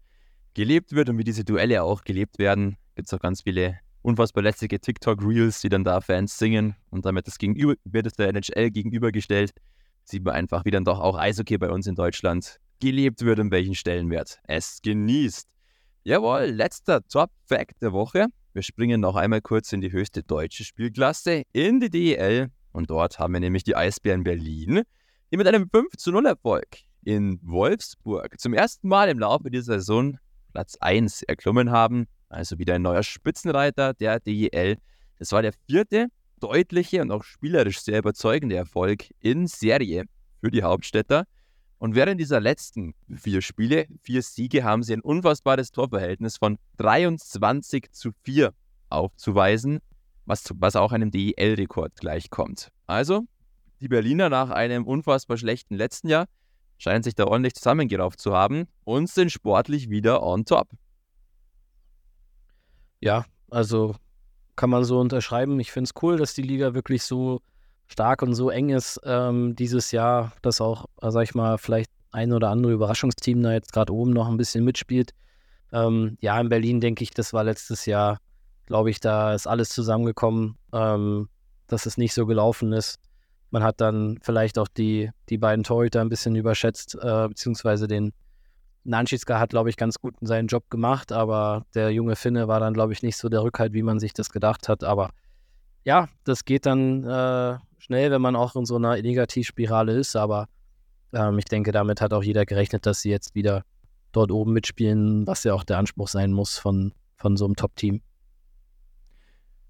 gelebt 0.55 0.93
wird 0.93 1.09
und 1.09 1.19
wie 1.19 1.25
diese 1.25 1.45
Duelle 1.45 1.83
auch 1.83 2.03
gelebt 2.03 2.39
werden. 2.39 2.77
Gibt 2.95 3.09
es 3.09 3.15
auch 3.15 3.21
ganz 3.21 3.43
viele 3.43 3.79
unfassbar 4.01 4.45
lässige 4.45 4.81
TikTok-Reels, 4.81 5.61
die 5.61 5.69
dann 5.69 5.85
da 5.85 6.01
Fans 6.01 6.39
singen 6.39 6.77
und 6.91 7.05
damit 7.05 7.27
das 7.27 7.39
Gegenüber, 7.39 7.75
wird 7.85 8.07
es 8.07 8.15
der 8.15 8.29
NHL 8.29 8.71
gegenübergestellt. 8.71 9.53
Sieht 10.05 10.25
man 10.25 10.35
einfach, 10.35 10.65
wie 10.65 10.71
dann 10.71 10.85
doch 10.85 11.01
auch 11.01 11.19
Eishockey 11.19 11.59
bei 11.59 11.69
uns 11.69 11.87
in 11.89 11.97
Deutschland 11.97 12.59
gelebt 12.81 13.23
wird 13.23 13.41
und 13.41 13.51
welchen 13.51 13.75
Stellenwert 13.75 14.39
es 14.45 14.81
genießt. 14.83 15.49
Jawohl, 16.07 16.45
letzter 16.45 17.05
Top-Fact 17.09 17.83
der 17.83 17.93
Woche. 17.93 18.27
Wir 18.53 18.63
springen 18.63 19.01
noch 19.01 19.17
einmal 19.17 19.41
kurz 19.41 19.73
in 19.73 19.81
die 19.81 19.91
höchste 19.91 20.23
deutsche 20.23 20.63
Spielklasse, 20.63 21.43
in 21.53 21.81
die 21.81 21.91
DEL. 21.91 22.53
Und 22.71 22.91
dort 22.91 23.19
haben 23.19 23.33
wir 23.33 23.41
nämlich 23.41 23.65
die 23.65 23.75
Eisbären 23.75 24.23
Berlin, 24.23 24.83
die 25.33 25.37
mit 25.37 25.49
einem 25.49 25.69
5 25.69 25.97
zu 25.97 26.13
0 26.13 26.27
Erfolg 26.27 26.69
in 27.03 27.41
Wolfsburg 27.43 28.39
zum 28.39 28.55
ersten 28.55 28.87
Mal 28.87 29.09
im 29.09 29.19
Laufe 29.19 29.51
dieser 29.51 29.81
Saison 29.81 30.17
Platz 30.53 30.77
1 30.79 31.23
erklommen 31.23 31.73
haben. 31.73 32.07
Also 32.29 32.57
wieder 32.61 32.77
ein 32.77 32.83
neuer 32.83 33.03
Spitzenreiter 33.03 33.93
der 33.93 34.21
DEL. 34.21 34.79
Das 35.19 35.33
war 35.33 35.43
der 35.43 35.55
vierte 35.69 36.07
deutliche 36.39 37.03
und 37.03 37.11
auch 37.11 37.25
spielerisch 37.25 37.81
sehr 37.81 37.99
überzeugende 37.99 38.55
Erfolg 38.55 39.07
in 39.19 39.49
Serie 39.49 40.05
für 40.41 40.53
die 40.53 40.63
Hauptstädter. 40.63 41.25
Und 41.79 41.95
während 41.95 42.21
dieser 42.21 42.41
letzten 42.41 42.95
vier 43.15 43.43
Spiele, 43.43 43.87
vier 44.03 44.23
Siege, 44.23 44.65
haben 44.65 44.83
sie 44.83 44.95
ein 44.95 45.03
unfassbares 45.03 45.73
Torverhältnis 45.73 46.39
von 46.39 46.59
23 46.79 47.93
zu 47.93 48.13
4 48.25 48.53
aufzuweisen, 48.89 49.81
was, 50.25 50.45
was 50.55 50.77
auch 50.77 50.93
einem 50.93 51.11
DEL-Rekord 51.11 51.97
gleichkommt. 51.97 52.71
Also, 52.87 53.25
die 53.81 53.89
Berliner 53.89 54.31
nach 54.31 54.51
einem 54.51 54.87
unfassbar 54.87 55.37
schlechten 55.37 55.75
letzten 55.75 56.09
Jahr 56.09 56.27
scheinen 56.79 57.03
sich 57.03 57.15
da 57.15 57.27
ordentlich 57.27 57.55
zusammengerauft 57.55 58.21
zu 58.21 58.33
haben 58.33 58.67
und 58.85 59.09
sind 59.11 59.31
sportlich 59.31 59.91
wieder 59.91 60.23
on 60.23 60.45
top. 60.45 60.69
Ja, 63.01 63.27
also 63.51 63.95
kann 64.57 64.71
man 64.71 64.85
so 64.85 64.99
unterschreiben. 64.99 65.61
Ich 65.61 65.71
finde 65.71 65.89
es 65.89 66.03
cool, 66.03 66.17
dass 66.17 66.35
die 66.35 66.43
Liga 66.43 66.75
wirklich 66.75 67.03
so 67.03 67.41
stark 67.89 68.23
und 68.23 68.35
so 68.35 68.51
eng 68.51 68.71
ist 68.71 69.01
ähm, 69.05 69.55
dieses 69.57 69.93
Jahr, 69.93 70.33
dass 70.43 70.61
auch, 70.61 70.87
äh, 71.03 71.11
sag 71.11 71.23
ich 71.23 71.35
mal, 71.35 71.59
vielleicht 71.59 71.91
ein 72.13 72.33
oder 72.33 72.51
andere 72.51 72.73
Überraschungsteam 72.73 73.43
da 73.43 73.53
jetzt 73.53 73.73
gerade 73.73 73.93
oben 73.93 74.13
noch 74.13 74.29
ein 74.29 74.37
bisschen 74.37 74.65
mitspielt. 74.65 75.13
Ähm, 75.73 76.17
ja, 76.21 76.41
in 76.41 76.49
Berlin 76.49 76.81
denke 76.81 77.03
ich, 77.03 77.11
das 77.11 77.33
war 77.33 77.45
letztes 77.45 77.87
Jahr, 77.87 78.19
glaube 78.67 78.91
ich, 78.91 79.01
da 79.01 79.35
ist 79.35 79.47
alles 79.47 79.69
zusammengekommen, 79.69 80.57
ähm, 80.73 81.29
dass 81.67 81.87
es 81.87 81.99
nicht 81.99 82.15
so 82.15 82.27
gelaufen 82.27 82.73
ist. 82.73 82.99
Man 83.51 83.63
hat 83.63 83.81
dann 83.81 84.19
vielleicht 84.23 84.59
auch 84.59 84.69
die, 84.69 85.11
die 85.29 85.39
beiden 85.39 85.65
Torhüter 85.65 86.01
ein 86.01 86.09
bisschen 86.09 86.35
überschätzt, 86.35 86.97
äh, 87.01 87.29
beziehungsweise 87.29 87.87
den 87.87 88.13
Nanschitzka 88.85 89.39
hat, 89.39 89.51
glaube 89.51 89.71
ich, 89.71 89.77
ganz 89.77 89.99
gut 90.01 90.15
seinen 90.21 90.47
Job 90.47 90.71
gemacht, 90.71 91.13
aber 91.13 91.67
der 91.75 91.91
junge 91.91 92.17
Finne 92.17 92.49
war 92.49 92.61
dann, 92.61 92.75
glaube 92.75 92.93
ich, 92.93 93.03
nicht 93.03 93.17
so 93.17 93.29
der 93.29 93.43
Rückhalt, 93.43 93.73
wie 93.73 93.83
man 93.83 93.99
sich 93.99 94.15
das 94.15 94.31
gedacht 94.31 94.69
hat. 94.69 94.85
Aber 94.85 95.11
ja, 95.87 96.09
das 96.25 96.45
geht 96.45 96.67
dann 96.67 97.05
äh, 97.05 97.59
schnell, 97.79 98.11
wenn 98.11 98.21
man 98.21 98.35
auch 98.35 98.57
in 98.57 98.67
so 98.67 98.75
einer 98.75 99.01
Negativspirale 99.01 99.93
ist, 99.93 100.17
aber 100.17 100.49
ähm, 101.13 101.39
ich 101.39 101.45
denke, 101.45 101.71
damit 101.71 102.01
hat 102.01 102.13
auch 102.13 102.25
jeder 102.25 102.45
gerechnet, 102.45 102.87
dass 102.87 103.03
sie 103.03 103.11
jetzt 103.11 103.37
wieder 103.37 103.63
dort 104.11 104.33
oben 104.33 104.53
mitspielen, 104.53 105.27
was 105.29 105.45
ja 105.45 105.55
auch 105.55 105.63
der 105.63 105.79
Anspruch 105.79 106.09
sein 106.09 106.33
muss 106.33 106.59
von, 106.59 106.93
von 107.17 107.37
so 107.37 107.45
einem 107.45 107.55
Top-Team. 107.55 108.03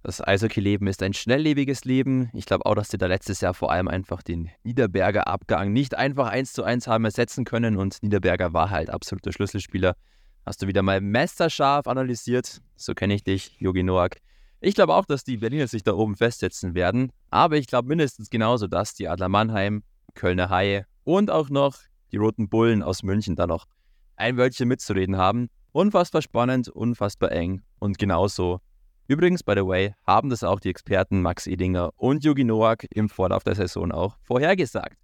Das 0.03 0.27
Eishockey-Leben 0.27 0.87
ist 0.87 1.03
ein 1.03 1.13
schnelllebiges 1.13 1.85
Leben. 1.85 2.31
Ich 2.33 2.47
glaube 2.47 2.65
auch, 2.65 2.77
dass 2.77 2.89
sie 2.89 2.97
da 2.97 3.07
letztes 3.07 3.43
Jahr 3.43 3.53
vor 3.53 3.71
allem 3.71 3.89
einfach 3.89 4.23
den 4.23 4.49
Niederberger 4.63 5.27
Abgang 5.27 5.73
nicht 5.75 5.97
einfach 5.97 6.29
eins 6.29 6.55
zu 6.55 6.63
eins 6.63 6.87
haben 6.87 7.05
ersetzen 7.05 7.45
können 7.45 7.77
und 7.77 8.03
Niederberger 8.03 8.55
war 8.55 8.71
halt 8.71 8.89
absoluter 8.89 9.33
Schlüsselspieler. 9.33 9.97
Hast 10.47 10.63
du 10.63 10.67
wieder 10.67 10.83
mal 10.83 11.03
messerscharf 11.03 11.87
analysiert. 11.89 12.63
So 12.77 12.95
kenne 12.95 13.15
ich 13.15 13.25
dich, 13.25 13.57
Yogi 13.59 13.83
Noak. 13.83 14.17
Ich 14.61 14.75
glaube 14.75 14.95
auch, 14.95 15.05
dass 15.05 15.25
die 15.25 15.37
Berliner 15.37 15.67
sich 15.69 15.83
da 15.83 15.93
oben 15.93 16.17
festsetzen 16.17 16.75
werden. 16.75 17.13
Aber 17.31 17.57
ich 17.57 17.67
glaube 17.67 17.89
mindestens 17.89 18.31
genauso, 18.31 18.67
dass 18.67 18.95
die 18.95 19.09
Adler 19.09 19.29
Mannheim, 19.29 19.83
Kölner 20.15 20.49
Haie 20.49 20.87
und 21.05 21.31
auch 21.31 21.51
noch 21.51 21.77
die 22.13 22.17
Roten 22.17 22.49
Bullen 22.49 22.83
aus 22.83 23.03
München 23.03 23.37
da 23.37 23.47
noch 23.47 23.67
ein 24.17 24.37
Wörtchen 24.37 24.69
mitzureden 24.69 25.17
haben. 25.17 25.49
Unfassbar 25.73 26.23
spannend, 26.23 26.69
unfassbar 26.69 27.33
eng 27.33 27.63
und 27.79 27.99
genauso. 27.99 28.61
Übrigens, 29.09 29.43
by 29.43 29.53
the 29.55 29.67
way, 29.67 29.95
haben 30.07 30.31
das 30.31 30.43
auch 30.43 30.59
die 30.59 30.71
Experten 30.71 31.23
Max 31.23 31.47
Edinger 31.47 31.91
und 31.97 32.25
Yugi 32.25 32.45
Noak 32.45 32.87
im 32.91 33.09
Vorlauf 33.09 33.45
der 33.45 33.55
Saison 33.55 33.93
auch 33.93 34.17
vorhergesagt. 34.23 34.97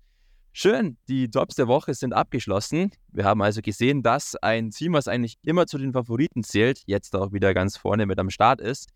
Schön, 0.55 0.97
die 1.09 1.27
Jobs 1.27 1.55
der 1.55 1.69
Woche 1.69 1.95
sind 1.95 2.13
abgeschlossen. 2.13 2.91
Wir 3.13 3.25
haben 3.25 3.43
also 3.43 3.63
gesehen, 3.63 4.03
dass 4.03 4.35
ein 4.37 4.71
Team, 4.71 4.95
was 4.95 5.09
eigentlich 5.09 5.37
immer 5.43 5.67
zu 5.67 5.79
den 5.79 5.93
Favoriten 5.93 6.43
zählt, 6.43 6.83
jetzt 6.87 7.15
auch 7.15 7.33
wieder 7.33 7.55
ganz 7.55 7.77
vorne 7.77 8.07
mit 8.07 8.19
am 8.19 8.29
Start 8.29 8.61
ist. 8.61 8.89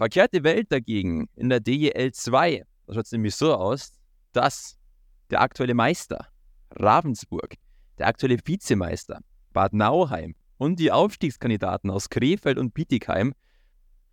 Verkehrte 0.00 0.42
Welt 0.44 0.72
dagegen 0.72 1.28
in 1.36 1.50
der 1.50 1.60
DEL 1.60 2.10
2, 2.10 2.64
da 2.86 2.94
schaut 2.94 3.04
es 3.04 3.12
nämlich 3.12 3.34
so 3.36 3.54
aus, 3.54 3.92
dass 4.32 4.78
der 5.28 5.42
aktuelle 5.42 5.74
Meister 5.74 6.26
Ravensburg, 6.70 7.56
der 7.98 8.06
aktuelle 8.06 8.38
Vizemeister 8.42 9.20
Bad 9.52 9.74
Nauheim 9.74 10.34
und 10.56 10.78
die 10.78 10.90
Aufstiegskandidaten 10.90 11.90
aus 11.90 12.08
Krefeld 12.08 12.56
und 12.56 12.72
Bietigheim 12.72 13.34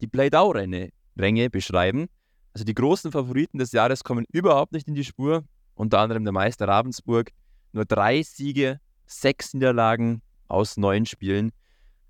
die 0.02 0.08
Playdau-Ränge 0.08 1.50
beschreiben. 1.50 2.10
Also 2.52 2.66
die 2.66 2.74
großen 2.76 3.14
Favoriten 3.14 3.58
des 3.58 3.72
Jahres 3.72 4.04
kommen 4.04 4.26
überhaupt 4.30 4.74
nicht 4.74 4.90
in 4.90 4.94
die 4.94 5.06
Spur. 5.06 5.46
Unter 5.74 6.00
anderem 6.00 6.26
der 6.26 6.34
Meister 6.34 6.68
Ravensburg. 6.68 7.32
Nur 7.72 7.86
drei 7.86 8.24
Siege, 8.24 8.82
sechs 9.06 9.54
Niederlagen 9.54 10.22
aus 10.50 10.76
neun 10.76 11.06
Spielen. 11.06 11.54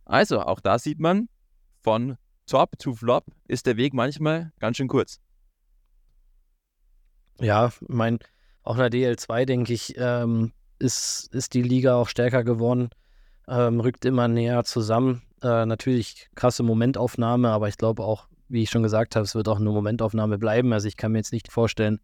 Also 0.03 0.41
auch 0.41 0.62
da 0.62 0.79
sieht 0.79 1.00
man, 1.00 1.29
von 1.84 2.17
Top 2.47 2.79
to 2.79 2.93
Flop 2.93 3.25
ist 3.47 3.65
der 3.65 3.77
Weg 3.77 3.93
manchmal 3.93 4.51
ganz 4.59 4.77
schön 4.77 4.87
kurz. 4.87 5.19
Ja, 7.39 7.71
mein, 7.87 8.19
auch 8.63 8.77
in 8.77 8.89
der 8.89 8.91
DL2, 8.91 9.45
denke 9.45 9.73
ich, 9.73 9.95
ähm, 9.97 10.53
ist, 10.79 11.29
ist 11.33 11.53
die 11.53 11.61
Liga 11.61 11.95
auch 11.95 12.07
stärker 12.07 12.43
geworden, 12.43 12.89
ähm, 13.47 13.79
rückt 13.79 14.05
immer 14.05 14.27
näher 14.27 14.63
zusammen. 14.63 15.21
Äh, 15.43 15.65
natürlich 15.65 16.29
krasse 16.35 16.63
Momentaufnahme, 16.63 17.49
aber 17.49 17.67
ich 17.67 17.77
glaube 17.77 18.03
auch, 18.03 18.27
wie 18.47 18.63
ich 18.63 18.69
schon 18.69 18.81
gesagt 18.81 19.15
habe, 19.15 19.25
es 19.25 19.35
wird 19.35 19.49
auch 19.49 19.59
eine 19.59 19.69
Momentaufnahme 19.69 20.37
bleiben. 20.37 20.73
Also 20.73 20.87
ich 20.87 20.97
kann 20.97 21.11
mir 21.11 21.19
jetzt 21.19 21.33
nicht 21.33 21.51
vorstellen, 21.51 21.99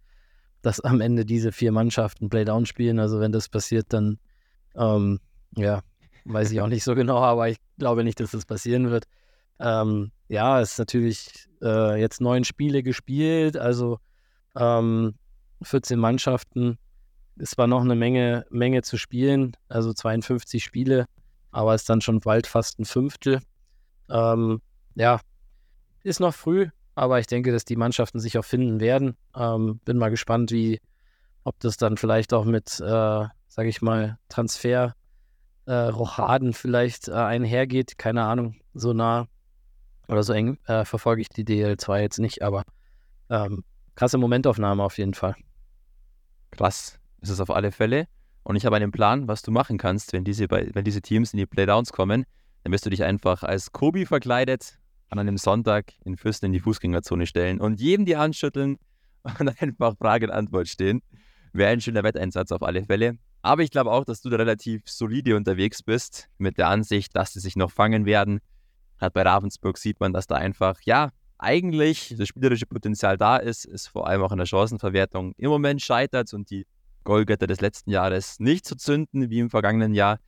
dass 0.61 0.81
am 0.81 1.01
Ende 1.01 1.25
diese 1.25 1.51
vier 1.51 1.71
Mannschaften 1.71 2.29
Playdown 2.29 2.65
spielen. 2.65 2.99
Also 2.99 3.19
wenn 3.19 3.31
das 3.31 3.49
passiert, 3.49 3.87
dann 3.89 4.19
ähm, 4.75 5.19
ja, 5.55 5.81
weiß 6.25 6.51
ich 6.51 6.61
auch 6.61 6.67
nicht 6.67 6.83
so 6.83 6.95
genau, 6.95 7.17
aber 7.17 7.49
ich 7.49 7.57
glaube 7.77 8.03
nicht, 8.03 8.19
dass 8.19 8.31
das 8.31 8.45
passieren 8.45 8.89
wird. 8.91 9.05
Ähm, 9.59 10.11
ja, 10.27 10.61
es 10.61 10.73
ist 10.73 10.79
natürlich 10.79 11.47
äh, 11.61 11.99
jetzt 11.99 12.21
neun 12.21 12.43
Spiele 12.43 12.83
gespielt, 12.83 13.57
also 13.57 13.99
ähm, 14.55 15.15
14 15.61 15.99
Mannschaften. 15.99 16.77
Es 17.37 17.57
war 17.57 17.67
noch 17.67 17.81
eine 17.81 17.95
Menge, 17.95 18.45
Menge 18.49 18.81
zu 18.83 18.97
spielen, 18.97 19.55
also 19.69 19.93
52 19.93 20.63
Spiele, 20.63 21.05
aber 21.51 21.75
ist 21.75 21.89
dann 21.89 22.01
schon 22.01 22.19
bald 22.19 22.47
fast 22.47 22.79
ein 22.79 22.85
Fünftel. 22.85 23.39
Ähm, 24.09 24.61
ja, 24.95 25.19
ist 26.03 26.19
noch 26.19 26.33
früh, 26.33 26.67
aber 26.95 27.19
ich 27.19 27.27
denke, 27.27 27.51
dass 27.51 27.65
die 27.65 27.75
Mannschaften 27.75 28.19
sich 28.19 28.37
auch 28.37 28.45
finden 28.45 28.79
werden. 28.79 29.17
Ähm, 29.35 29.79
bin 29.85 29.97
mal 29.97 30.09
gespannt, 30.09 30.51
wie, 30.51 30.79
Ob 31.43 31.59
das 31.59 31.77
dann 31.77 31.97
vielleicht 31.97 32.33
auch 32.33 32.45
mit, 32.45 32.79
äh, 32.79 33.27
sage 33.47 33.69
ich 33.69 33.81
mal, 33.81 34.17
Transfer 34.29 34.95
äh, 35.65 35.73
Rochaden 35.73 36.53
vielleicht 36.53 37.07
äh, 37.07 37.13
einhergeht, 37.13 37.97
keine 37.97 38.23
Ahnung, 38.23 38.55
so 38.73 38.93
nah 38.93 39.27
oder 40.07 40.23
so 40.23 40.33
eng 40.33 40.57
äh, 40.65 40.85
verfolge 40.85 41.21
ich 41.21 41.29
die 41.29 41.45
DL2 41.45 42.01
jetzt 42.01 42.19
nicht, 42.19 42.41
aber 42.41 42.63
ähm, 43.29 43.63
krasse 43.95 44.17
Momentaufnahme 44.17 44.83
auf 44.83 44.97
jeden 44.97 45.13
Fall. 45.13 45.35
Krass, 46.51 46.99
ist 47.21 47.29
es 47.29 47.39
auf 47.39 47.49
alle 47.49 47.71
Fälle. 47.71 48.07
Und 48.43 48.57
ich 48.57 48.65
habe 48.65 48.75
einen 48.75 48.91
Plan, 48.91 49.27
was 49.27 49.41
du 49.41 49.51
machen 49.51 49.77
kannst, 49.77 50.13
wenn 50.13 50.23
diese, 50.25 50.49
wenn 50.49 50.83
diese 50.83 51.01
Teams 51.01 51.33
in 51.33 51.37
die 51.37 51.45
Playdowns 51.45 51.91
kommen. 51.91 52.25
Dann 52.63 52.73
wirst 52.73 52.85
du 52.85 52.89
dich 52.89 53.03
einfach 53.03 53.43
als 53.43 53.71
Kobi 53.71 54.05
verkleidet 54.05 54.77
an 55.09 55.19
einem 55.19 55.37
Sonntag 55.37 55.93
in 56.05 56.17
Fürsten 56.17 56.47
in 56.47 56.53
die 56.53 56.59
Fußgängerzone 56.59 57.27
stellen 57.27 57.61
und 57.61 57.79
jedem 57.79 58.05
die 58.05 58.17
Hand 58.17 58.35
schütteln 58.35 58.77
und 59.39 59.61
einfach 59.61 59.95
Frage 59.97 60.27
und 60.27 60.31
Antwort 60.31 60.67
stehen. 60.67 61.01
Wäre 61.53 61.71
ein 61.71 61.81
schöner 61.81 62.03
Wetteinsatz 62.03 62.51
auf 62.51 62.63
alle 62.63 62.83
Fälle. 62.83 63.17
Aber 63.41 63.61
ich 63.61 63.71
glaube 63.71 63.91
auch, 63.91 64.05
dass 64.05 64.21
du 64.21 64.29
da 64.29 64.37
relativ 64.37 64.83
solide 64.85 65.35
unterwegs 65.35 65.83
bist 65.83 66.29
mit 66.37 66.57
der 66.57 66.69
Ansicht, 66.69 67.15
dass 67.15 67.33
sie 67.33 67.39
sich 67.39 67.55
noch 67.55 67.71
fangen 67.71 68.05
werden. 68.05 68.39
Hat 69.03 69.13
bei 69.13 69.21
Ravensburg 69.23 69.77
sieht 69.77 69.99
man, 69.99 70.13
dass 70.13 70.27
da 70.27 70.35
einfach, 70.35 70.79
ja, 70.83 71.09
eigentlich 71.37 72.15
das 72.17 72.29
spielerische 72.29 72.65
Potenzial 72.65 73.17
da 73.17 73.37
ist, 73.37 73.65
ist 73.65 73.87
vor 73.87 74.07
allem 74.07 74.21
auch 74.21 74.31
in 74.31 74.37
der 74.37 74.45
Chancenverwertung 74.45 75.33
im 75.37 75.49
Moment 75.49 75.81
scheitert 75.81 76.33
und 76.33 76.49
die 76.49 76.65
Goalgetter 77.03 77.47
des 77.47 77.59
letzten 77.59 77.91
Jahres 77.91 78.39
nicht 78.39 78.65
zu 78.65 78.77
zünden 78.77 79.29
wie 79.29 79.39
im 79.39 79.49
vergangenen 79.49 79.93
Jahr. 79.93 80.19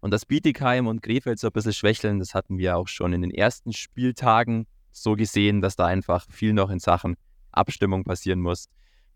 Und 0.00 0.10
dass 0.10 0.26
Bietigheim 0.26 0.88
und 0.88 1.00
Krefeld 1.00 1.38
so 1.38 1.46
ein 1.46 1.52
bisschen 1.52 1.72
schwächeln, 1.72 2.18
das 2.18 2.34
hatten 2.34 2.58
wir 2.58 2.76
auch 2.76 2.88
schon 2.88 3.12
in 3.12 3.22
den 3.22 3.30
ersten 3.30 3.72
Spieltagen 3.72 4.66
so 4.90 5.14
gesehen, 5.14 5.60
dass 5.60 5.76
da 5.76 5.86
einfach 5.86 6.26
viel 6.28 6.52
noch 6.52 6.70
in 6.70 6.80
Sachen 6.80 7.16
Abstimmung 7.52 8.04
passieren 8.04 8.40
muss. 8.40 8.66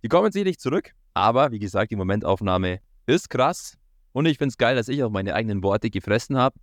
Die 0.03 0.09
kommen 0.09 0.31
sicherlich 0.31 0.59
zurück, 0.59 0.93
aber 1.13 1.51
wie 1.51 1.59
gesagt, 1.59 1.91
die 1.91 1.97
Momentaufnahme 1.97 2.79
ist 3.07 3.29
krass. 3.31 3.77
Und 4.13 4.27
ich 4.27 4.39
finde 4.39 4.51
es 4.51 4.59
geil, 4.59 4.77
dass 4.77 4.89
ich 4.89 5.03
auch 5.03 5.11
meine 5.11 5.35
eigenen 5.35 5.63
Worte 5.63 5.91
gefressen 5.91 6.37
habe. 6.37 6.59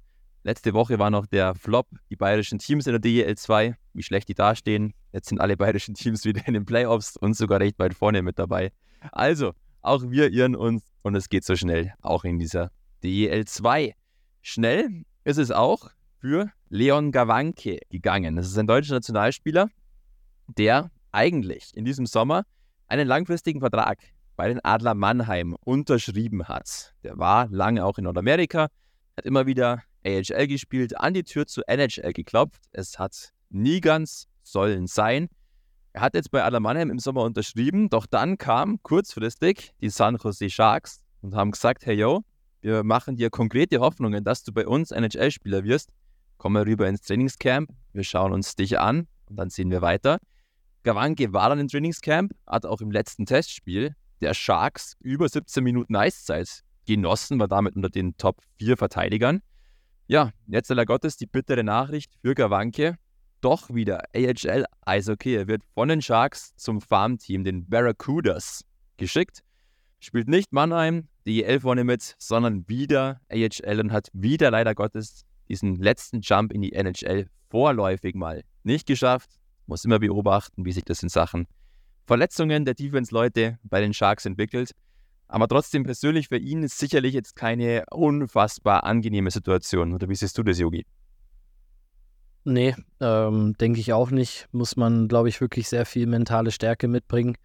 Letzte 0.45 0.75
Woche 0.75 0.99
war 0.99 1.09
noch 1.09 1.25
der 1.25 1.55
Flop, 1.55 1.87
die 2.11 2.15
bayerischen 2.15 2.59
Teams 2.59 2.85
in 2.85 2.91
der 2.91 2.99
DEL 2.99 3.35
2, 3.35 3.75
wie 3.93 4.03
schlecht 4.03 4.29
die 4.29 4.35
dastehen. 4.35 4.93
Jetzt 5.11 5.29
sind 5.29 5.41
alle 5.41 5.57
bayerischen 5.57 5.95
Teams 5.95 6.23
wieder 6.23 6.47
in 6.47 6.53
den 6.53 6.65
Playoffs 6.67 7.17
und 7.17 7.35
sogar 7.35 7.59
recht 7.59 7.79
weit 7.79 7.95
vorne 7.95 8.21
mit 8.21 8.37
dabei. 8.37 8.71
Also, 9.11 9.53
auch 9.81 10.03
wir 10.07 10.31
irren 10.31 10.55
uns 10.55 10.83
und 11.01 11.15
es 11.15 11.29
geht 11.29 11.45
so 11.45 11.55
schnell, 11.55 11.95
auch 11.99 12.25
in 12.25 12.37
dieser 12.37 12.69
DEL 13.01 13.45
2. 13.45 13.95
Schnell 14.43 15.05
ist 15.23 15.39
es 15.39 15.49
auch 15.49 15.89
für 16.21 16.51
Leon 16.69 17.11
Gawanke 17.11 17.79
gegangen. 17.89 18.35
Das 18.35 18.45
ist 18.45 18.59
ein 18.59 18.67
deutscher 18.67 18.93
Nationalspieler, 18.93 19.69
der 20.45 20.91
eigentlich 21.11 21.75
in 21.75 21.85
diesem 21.85 22.05
Sommer 22.05 22.43
einen 22.85 23.07
langfristigen 23.07 23.61
Vertrag 23.61 23.97
bei 24.35 24.47
den 24.47 24.63
Adler 24.63 24.93
Mannheim 24.93 25.55
unterschrieben 25.55 26.47
hat. 26.47 26.93
Der 27.03 27.17
war 27.17 27.47
lange 27.47 27.83
auch 27.83 27.97
in 27.97 28.03
Nordamerika, 28.03 28.67
hat 29.17 29.25
immer 29.25 29.47
wieder 29.47 29.81
AHL 30.05 30.47
gespielt, 30.47 30.99
an 30.99 31.13
die 31.13 31.23
Tür 31.23 31.47
zu 31.47 31.61
NHL 31.67 32.13
geklopft. 32.13 32.61
Es 32.71 32.99
hat 32.99 33.31
nie 33.49 33.81
ganz 33.81 34.27
sollen 34.43 34.87
sein. 34.87 35.29
Er 35.93 36.01
hat 36.01 36.13
jetzt 36.13 36.31
bei 36.31 36.43
Adler 36.43 36.81
im 36.81 36.99
Sommer 36.99 37.23
unterschrieben, 37.23 37.89
doch 37.89 38.05
dann 38.05 38.37
kam 38.37 38.81
kurzfristig 38.83 39.73
die 39.81 39.89
San 39.89 40.17
Jose 40.17 40.49
Sharks 40.49 41.01
und 41.21 41.33
haben 41.33 41.51
gesagt, 41.51 41.85
hey 41.85 41.95
yo, 41.95 42.21
wir 42.61 42.83
machen 42.83 43.15
dir 43.15 43.29
konkrete 43.29 43.79
Hoffnungen, 43.79 44.23
dass 44.23 44.43
du 44.43 44.51
bei 44.51 44.67
uns 44.67 44.91
NHL-Spieler 44.91 45.63
wirst. 45.63 45.91
Komm 46.37 46.53
mal 46.53 46.63
rüber 46.63 46.87
ins 46.87 47.01
Trainingscamp, 47.01 47.69
wir 47.93 48.03
schauen 48.03 48.33
uns 48.33 48.55
dich 48.55 48.77
an 48.77 49.07
und 49.29 49.37
dann 49.37 49.49
sehen 49.49 49.71
wir 49.71 49.81
weiter. 49.81 50.19
Gawanke 50.83 51.33
war 51.33 51.49
dann 51.49 51.59
im 51.59 51.67
Trainingscamp, 51.67 52.33
hat 52.45 52.65
auch 52.65 52.81
im 52.81 52.91
letzten 52.91 53.25
Testspiel 53.25 53.95
der 54.21 54.33
Sharks 54.33 54.95
über 54.99 55.29
17 55.29 55.63
Minuten 55.63 55.95
Eiszeit 55.95 56.61
genossen, 56.85 57.39
war 57.39 57.47
damit 57.47 57.75
unter 57.75 57.89
den 57.89 58.17
Top 58.17 58.41
4 58.59 58.77
Verteidigern. 58.77 59.41
Ja, 60.07 60.31
jetzt 60.47 60.69
leider 60.69 60.85
Gottes 60.85 61.17
die 61.17 61.25
bittere 61.25 61.63
Nachricht 61.63 62.13
für 62.21 62.35
Gawanke. 62.35 62.97
Doch 63.41 63.73
wieder 63.73 64.03
AHL 64.15 64.65
Eishockey. 64.81 65.35
Er 65.35 65.47
wird 65.47 65.63
von 65.73 65.87
den 65.87 66.01
Sharks 66.01 66.55
zum 66.55 66.79
Farmteam, 66.79 67.43
den 67.43 67.67
Barracudas, 67.67 68.63
geschickt. 68.97 69.41
Spielt 69.99 70.27
nicht 70.27 70.53
Mannheim, 70.53 71.07
die 71.25 71.43
EL 71.43 71.61
vorne 71.61 71.83
mit, 71.83 72.15
sondern 72.19 72.67
wieder 72.67 73.19
AHL 73.31 73.79
und 73.79 73.91
hat 73.91 74.09
wieder 74.13 74.51
leider 74.51 74.75
Gottes 74.75 75.25
diesen 75.49 75.75
letzten 75.75 76.21
Jump 76.21 76.53
in 76.53 76.61
die 76.61 76.73
NHL 76.73 77.27
vorläufig 77.49 78.15
mal 78.15 78.43
nicht 78.63 78.87
geschafft. 78.87 79.31
Muss 79.65 79.85
immer 79.85 79.99
beobachten, 79.99 80.65
wie 80.65 80.71
sich 80.71 80.83
das 80.83 81.01
in 81.01 81.09
Sachen 81.09 81.47
Verletzungen 82.05 82.65
der 82.65 82.75
Defense-Leute 82.75 83.57
bei 83.63 83.81
den 83.81 83.93
Sharks 83.93 84.25
entwickelt. 84.25 84.71
Aber 85.27 85.47
trotzdem 85.47 85.83
persönlich 85.83 86.27
für 86.27 86.37
ihn 86.37 86.63
ist 86.63 86.77
sicherlich 86.77 87.13
jetzt 87.13 87.35
keine 87.35 87.83
unfassbar 87.91 88.83
angenehme 88.83 89.31
Situation. 89.31 89.93
Oder 89.93 90.07
wie 90.07 90.15
siehst 90.15 90.37
du 90.37 90.43
das, 90.43 90.59
Yogi? 90.59 90.85
Nee, 92.43 92.75
ähm, 92.99 93.55
denke 93.59 93.79
ich 93.79 93.91
auch 93.91 94.11
nicht. 94.11 94.47
Muss 94.51 94.77
man, 94.77 95.07
glaube 95.07 95.29
ich, 95.29 95.41
wirklich 95.41 95.67
sehr 95.67 95.85
viel 95.85 96.05
mentale 96.05 96.51
Stärke 96.51 96.87
mitbringen. 96.87 97.35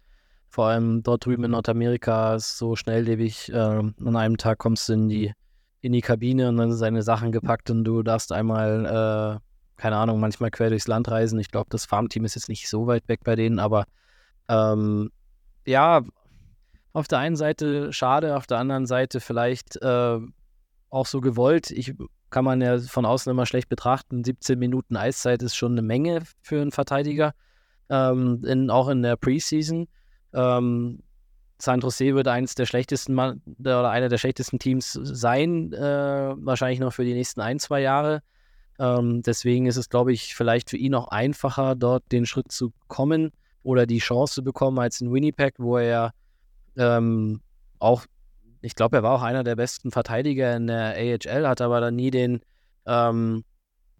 Vor 0.47 0.67
allem 0.67 1.01
dort 1.01 1.25
drüben 1.25 1.43
in 1.45 1.51
Nordamerika 1.51 2.35
ist 2.35 2.57
so 2.57 2.75
schnelllebig. 2.75 3.49
Äh, 3.51 3.55
an 3.55 4.15
einem 4.15 4.37
Tag 4.37 4.59
kommst 4.59 4.87
du 4.89 4.93
in 4.93 5.09
die, 5.09 5.33
in 5.81 5.93
die 5.93 6.01
Kabine 6.01 6.49
und 6.49 6.57
dann 6.57 6.69
sind 6.69 6.77
seine 6.77 7.01
Sachen 7.01 7.31
gepackt 7.31 7.71
und 7.71 7.83
du 7.83 8.03
darfst 8.03 8.31
einmal, 8.31 8.85
äh, 8.85 9.81
keine 9.81 9.95
Ahnung, 9.95 10.19
manchmal 10.19 10.51
quer 10.51 10.69
durchs 10.69 10.87
Land 10.87 11.09
reisen. 11.09 11.39
Ich 11.39 11.49
glaube, 11.49 11.69
das 11.71 11.85
Farmteam 11.85 12.25
ist 12.25 12.35
jetzt 12.35 12.49
nicht 12.49 12.69
so 12.69 12.85
weit 12.85 13.07
weg 13.07 13.21
bei 13.23 13.35
denen, 13.35 13.57
aber 13.57 13.85
ähm, 14.49 15.09
ja, 15.65 16.01
auf 16.93 17.07
der 17.07 17.19
einen 17.19 17.35
Seite 17.35 17.93
schade, 17.93 18.35
auf 18.35 18.47
der 18.47 18.57
anderen 18.57 18.85
Seite 18.85 19.19
vielleicht 19.19 19.81
äh, 19.81 20.19
auch 20.89 21.05
so 21.05 21.21
gewollt. 21.21 21.71
Ich 21.71 21.93
kann 22.29 22.45
man 22.45 22.61
ja 22.61 22.79
von 22.79 23.05
außen 23.05 23.29
immer 23.29 23.45
schlecht 23.45 23.69
betrachten. 23.69 24.23
17 24.23 24.57
Minuten 24.57 24.95
Eiszeit 24.95 25.41
ist 25.43 25.55
schon 25.55 25.73
eine 25.73 25.81
Menge 25.81 26.23
für 26.41 26.61
einen 26.61 26.71
Verteidiger, 26.71 27.33
ähm, 27.89 28.43
in, 28.45 28.69
auch 28.69 28.89
in 28.89 29.01
der 29.03 29.15
Preseason. 29.15 29.87
Ähm, 30.33 31.03
San 31.61 31.81
Jose 31.81 32.15
wird 32.15 32.27
eines 32.27 32.55
der 32.55 32.65
schlechtesten 32.65 33.13
Mann, 33.13 33.41
oder 33.59 33.89
einer 33.89 34.09
der 34.09 34.17
schlechtesten 34.17 34.57
Teams 34.57 34.93
sein, 34.93 35.71
äh, 35.73 36.33
wahrscheinlich 36.35 36.79
noch 36.79 36.91
für 36.91 37.05
die 37.05 37.13
nächsten 37.13 37.41
ein, 37.41 37.59
zwei 37.59 37.81
Jahre. 37.81 38.23
Ähm, 38.79 39.21
deswegen 39.21 39.67
ist 39.67 39.77
es, 39.77 39.89
glaube 39.89 40.11
ich, 40.11 40.33
vielleicht 40.33 40.71
für 40.71 40.77
ihn 40.77 40.95
auch 40.95 41.09
einfacher, 41.09 41.75
dort 41.75 42.11
den 42.11 42.25
Schritt 42.25 42.51
zu 42.51 42.73
kommen 42.87 43.31
oder 43.61 43.85
die 43.85 43.99
Chance 43.99 44.35
zu 44.35 44.43
bekommen 44.43 44.79
als 44.79 45.01
in 45.01 45.13
Winnipeg, 45.13 45.53
wo 45.59 45.77
er 45.77 46.13
ähm, 46.77 47.41
auch, 47.79 48.05
ich 48.61 48.75
glaube, 48.75 48.97
er 48.97 49.03
war 49.03 49.13
auch 49.13 49.23
einer 49.23 49.43
der 49.43 49.55
besten 49.55 49.91
Verteidiger 49.91 50.55
in 50.55 50.67
der 50.67 50.95
AHL, 50.95 51.47
hat 51.47 51.61
aber 51.61 51.81
dann 51.81 51.95
nie 51.95 52.11
den, 52.11 52.41
ähm, 52.85 53.43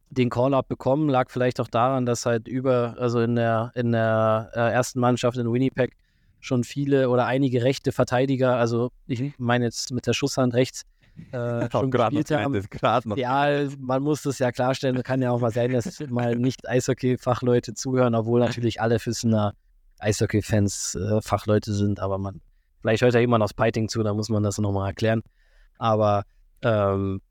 den 0.09 0.29
Call-Up 0.29 0.67
bekommen. 0.67 1.09
Lag 1.09 1.29
vielleicht 1.29 1.59
auch 1.59 1.67
daran, 1.67 2.05
dass 2.05 2.25
halt 2.25 2.47
über, 2.47 2.95
also 2.99 3.21
in 3.21 3.35
der, 3.35 3.71
in 3.75 3.91
der 3.91 4.51
äh, 4.53 4.71
ersten 4.71 4.99
Mannschaft 4.99 5.37
in 5.37 5.51
Winnipeg 5.51 5.95
schon 6.39 6.63
viele 6.63 7.09
oder 7.09 7.25
einige 7.25 7.63
rechte 7.63 7.91
Verteidiger, 7.91 8.55
also 8.55 8.91
ich 9.07 9.21
mhm. 9.21 9.33
meine 9.37 9.65
jetzt 9.65 9.91
mit 9.91 10.07
der 10.07 10.13
Schusshand 10.13 10.53
rechts, 10.53 10.83
äh, 11.31 11.69
schon 11.71 11.91
gespielt 11.91 12.31
haben. 12.31 12.53
Ja, 13.15 13.67
man 13.77 14.01
muss 14.01 14.23
das 14.23 14.39
ja 14.39 14.51
klarstellen. 14.51 15.01
Kann 15.03 15.21
ja 15.21 15.31
auch 15.31 15.39
mal 15.39 15.51
sein, 15.51 15.71
dass 15.71 15.99
mal 16.09 16.35
nicht 16.35 16.67
Eishockey-Fachleute 16.67 17.73
zuhören, 17.73 18.15
obwohl 18.15 18.39
natürlich 18.39 18.81
alle 18.81 18.99
Füssener 18.99 19.53
Eishockey-Fans 19.99 20.95
äh, 20.95 21.21
Fachleute 21.21 21.73
sind, 21.73 21.99
aber 21.99 22.17
man, 22.17 22.41
vielleicht 22.81 23.01
hört 23.01 23.13
ja 23.13 23.19
jemand 23.19 23.43
aus 23.43 23.53
Piting 23.53 23.87
zu, 23.87 24.03
da 24.03 24.13
muss 24.13 24.29
man 24.29 24.43
das 24.43 24.57
nochmal 24.57 24.89
erklären. 24.89 25.21
Aber 25.77 26.23
ähm, 26.61 27.21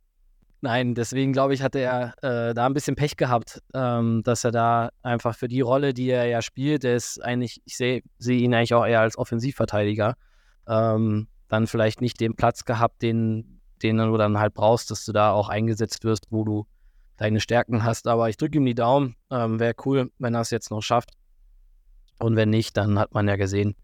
Nein, 0.62 0.94
deswegen 0.94 1.32
glaube 1.32 1.54
ich, 1.54 1.62
hat 1.62 1.74
er 1.74 2.12
äh, 2.22 2.52
da 2.52 2.66
ein 2.66 2.74
bisschen 2.74 2.94
Pech 2.94 3.16
gehabt, 3.16 3.62
ähm, 3.72 4.22
dass 4.24 4.44
er 4.44 4.50
da 4.50 4.90
einfach 5.02 5.34
für 5.34 5.48
die 5.48 5.62
Rolle, 5.62 5.94
die 5.94 6.10
er 6.10 6.26
ja 6.26 6.42
spielt, 6.42 6.82
der 6.82 6.96
ist 6.96 7.18
eigentlich, 7.24 7.62
ich 7.64 7.78
sehe 7.78 8.02
seh 8.18 8.36
ihn 8.36 8.52
eigentlich 8.52 8.74
auch 8.74 8.84
eher 8.84 9.00
als 9.00 9.16
Offensivverteidiger, 9.16 10.16
ähm, 10.68 11.28
dann 11.48 11.66
vielleicht 11.66 12.02
nicht 12.02 12.20
den 12.20 12.36
Platz 12.36 12.66
gehabt, 12.66 13.00
den, 13.00 13.60
den 13.82 13.96
du 13.96 14.16
dann 14.18 14.38
halt 14.38 14.52
brauchst, 14.52 14.90
dass 14.90 15.06
du 15.06 15.12
da 15.12 15.32
auch 15.32 15.48
eingesetzt 15.48 16.04
wirst, 16.04 16.26
wo 16.28 16.44
du 16.44 16.66
deine 17.16 17.40
Stärken 17.40 17.82
hast. 17.82 18.06
Aber 18.06 18.28
ich 18.28 18.36
drücke 18.36 18.58
ihm 18.58 18.66
die 18.66 18.74
Daumen. 18.74 19.16
Ähm, 19.30 19.58
Wäre 19.58 19.74
cool, 19.86 20.10
wenn 20.18 20.34
er 20.34 20.42
es 20.42 20.50
jetzt 20.50 20.70
noch 20.70 20.82
schafft. 20.82 21.10
Und 22.18 22.36
wenn 22.36 22.50
nicht, 22.50 22.76
dann 22.76 22.98
hat 22.98 23.14
man 23.14 23.26
ja 23.26 23.36
gesehen, 23.36 23.76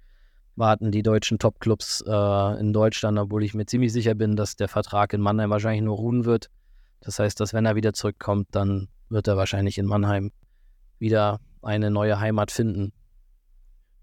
warten 0.56 0.90
die 0.90 1.02
deutschen 1.02 1.38
Topclubs 1.38 2.02
äh, 2.06 2.60
in 2.60 2.72
Deutschland, 2.72 3.18
obwohl 3.18 3.44
ich 3.44 3.54
mir 3.54 3.66
ziemlich 3.66 3.92
sicher 3.92 4.14
bin, 4.14 4.36
dass 4.36 4.56
der 4.56 4.68
Vertrag 4.68 5.12
in 5.12 5.20
Mannheim 5.20 5.50
wahrscheinlich 5.50 5.82
nur 5.82 5.96
ruhen 5.96 6.24
wird. 6.24 6.50
Das 7.00 7.18
heißt, 7.18 7.38
dass 7.38 7.52
wenn 7.52 7.66
er 7.66 7.76
wieder 7.76 7.92
zurückkommt, 7.92 8.48
dann 8.50 8.88
wird 9.08 9.28
er 9.28 9.36
wahrscheinlich 9.36 9.78
in 9.78 9.86
Mannheim 9.86 10.32
wieder 10.98 11.40
eine 11.62 11.90
neue 11.90 12.18
Heimat 12.18 12.50
finden. 12.50 12.92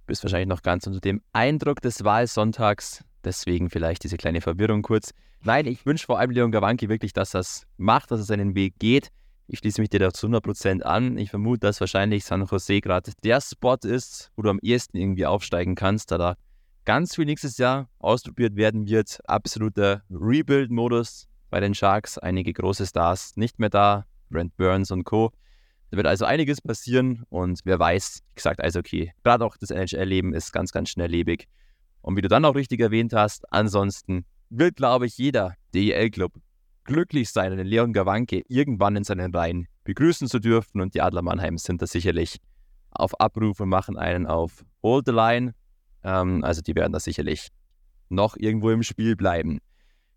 Bist 0.06 0.24
wahrscheinlich 0.24 0.50
noch 0.50 0.62
ganz 0.62 0.86
unter 0.86 1.00
dem 1.00 1.22
Eindruck 1.34 1.82
des 1.82 2.04
Wahlsonntags, 2.04 3.04
deswegen 3.24 3.70
vielleicht 3.70 4.04
diese 4.04 4.18
kleine 4.18 4.42
Verwirrung 4.42 4.82
kurz. 4.82 5.12
Nein, 5.42 5.66
ich 5.66 5.86
wünsche 5.86 6.06
vor 6.06 6.20
allem 6.20 6.32
Leon 6.32 6.52
Gawanki 6.52 6.88
wirklich, 6.88 7.14
dass 7.14 7.34
er 7.34 7.42
es 7.42 7.66
macht, 7.78 8.12
dass 8.12 8.20
er 8.20 8.26
seinen 8.26 8.56
Weg 8.56 8.76
geht. 8.80 9.10
Ich 9.48 9.60
schließe 9.60 9.82
mich 9.82 9.90
dir 9.90 10.00
da 10.00 10.14
zu 10.14 10.28
100% 10.28 10.82
an. 10.84 11.18
Ich 11.18 11.30
vermute, 11.30 11.62
dass 11.62 11.82
wahrscheinlich 11.82 12.24
San 12.24 12.46
Jose 12.46 12.80
gerade 12.80 13.12
der 13.24 13.42
Spot 13.42 13.76
ist, 13.84 14.32
wo 14.36 14.42
du 14.42 14.50
am 14.50 14.60
ehesten 14.62 14.98
irgendwie 14.98 15.26
aufsteigen 15.26 15.76
kannst, 15.76 16.12
da 16.12 16.18
da 16.18 16.36
ganz 16.86 17.16
viel 17.16 17.26
nächstes 17.26 17.58
Jahr 17.58 17.90
ausprobiert 18.00 18.56
werden 18.56 18.88
wird. 18.88 19.20
Absoluter 19.26 20.04
Rebuild-Modus 20.10 21.28
bei 21.50 21.60
den 21.60 21.74
Sharks. 21.74 22.18
Einige 22.18 22.54
große 22.54 22.86
Stars 22.86 23.36
nicht 23.36 23.60
mehr 23.60 23.70
da. 23.70 24.06
Brent 24.30 24.58
Burns 24.58 24.92
und 24.92 25.04
Co. 25.04 25.32
Da 25.92 25.98
wird 25.98 26.08
also 26.08 26.26
einiges 26.26 26.60
passieren 26.60 27.24
und 27.30 27.60
wer 27.66 27.78
weiß, 27.78 28.24
wie 28.30 28.36
gesagt, 28.36 28.62
also 28.62 28.80
okay, 28.80 29.14
gerade 29.24 29.46
auch 29.46 29.58
das 29.58 29.70
NHL-Leben 29.70 30.34
ist 30.34 30.52
ganz, 30.52 30.72
ganz 30.72 30.90
schnelllebig. 30.90 31.48
Und 32.02 32.18
wie 32.18 32.22
du 32.22 32.28
dann 32.28 32.44
auch 32.46 32.56
richtig 32.56 32.80
erwähnt 32.80 33.14
hast, 33.14 33.46
ansonsten 33.54 34.26
wird, 34.50 34.76
glaube 34.76 35.06
ich, 35.06 35.18
jeder 35.18 35.54
DEL-Club 35.74 36.34
glücklich 36.84 37.30
sein, 37.30 37.52
einen 37.52 37.68
Leon 37.68 37.94
Gawanke 37.94 38.44
irgendwann 38.48 38.96
in 38.96 39.04
seinen 39.04 39.34
Reihen 39.34 39.68
begrüßen 39.84 40.28
zu 40.28 40.40
dürfen 40.40 40.82
und 40.82 40.96
die 40.96 41.02
Adler 41.02 41.22
Mannheim 41.22 41.58
sind 41.58 41.82
da 41.82 41.88
sicherlich 41.88 42.38
auf 42.90 43.20
Abruf 43.20 43.60
und 43.60 43.70
machen 43.70 43.98
einen 43.98 44.26
auf 44.26 44.66
Hold 44.82 45.06
the 45.06 45.12
Line. 45.12 45.54
Ähm, 46.04 46.44
also 46.44 46.62
die 46.62 46.76
werden 46.76 46.94
da 46.94 47.00
sicherlich 47.00 47.50
noch 48.10 48.36
irgendwo 48.38 48.70
im 48.70 48.84
Spiel 48.84 49.16
bleiben. 49.16 49.60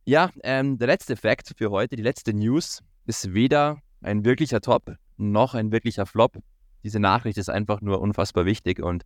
Ja, 0.05 0.31
ähm, 0.43 0.79
der 0.79 0.87
letzte 0.87 1.17
Fakt 1.17 1.53
für 1.57 1.71
heute, 1.71 1.97
die 1.97 2.03
letzte 2.03 2.33
News, 2.33 2.83
ist 3.07 3.35
weder 3.35 3.79
ein 4.03 4.25
wirklicher 4.25 4.61
Top 4.61 4.97
noch 5.17 5.55
ein 5.55 5.73
wirklicher 5.73 6.07
Flop. 6.07 6.39
Diese 6.85 7.01
Nachricht 7.01 7.39
ist 7.39 7.49
einfach 7.49 7.81
nur 7.81 8.01
unfassbar 8.01 8.45
wichtig 8.45 8.81
und 8.81 9.05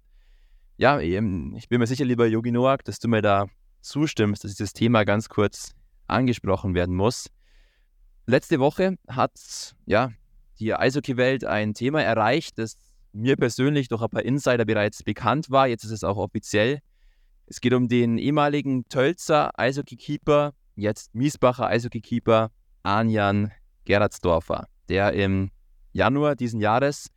ja, 0.77 0.99
ich 0.99 1.69
bin 1.69 1.79
mir 1.79 1.87
sicher, 1.87 2.07
lieber 2.07 2.27
Yogi 2.27 2.53
Noak, 2.53 2.85
dass 2.85 2.99
du 2.99 3.09
mir 3.09 3.21
da 3.21 3.49
zustimmst, 3.83 4.45
dass 4.45 4.53
dieses 4.53 4.73
Thema 4.73 5.05
ganz 5.05 5.29
kurz 5.29 5.75
angesprochen 6.07 6.75
werden 6.75 6.97
muss. 6.97 7.27
Letzte 8.27 8.61
Woche 8.61 8.97
hat 9.07 9.33
ja 9.85 10.11
die 10.59 10.75
Eishockey-Welt 10.75 11.45
ein 11.45 11.75
Thema 11.75 12.03
erreicht, 12.03 12.59
das 12.59 12.77
mir 13.13 13.37
persönlich 13.37 13.89
durch 13.89 14.03
ein 14.03 14.09
paar 14.09 14.23
Insider 14.23 14.65
bereits 14.65 15.03
bekannt 15.03 15.51
war. 15.51 15.67
Jetzt 15.67 15.85
ist 15.85 15.91
es 15.91 16.05
auch 16.05 16.17
offiziell. 16.17 16.81
Es 17.47 17.61
geht 17.61 17.75
um 17.75 17.89
den 17.89 18.19
ehemaligen 18.19 18.89
Tölzer 18.89 19.51
Eishockey-Keeper, 19.59 20.53
jetzt 20.77 21.15
Miesbacher 21.15 21.67
Eishockey-Keeper 21.67 22.51
Anjan 22.83 23.51
Gerardsdorfer, 23.85 24.67
der 24.89 25.13
im 25.15 25.51
Januar 25.93 26.37
diesen 26.37 26.61
Jahres 26.61 27.09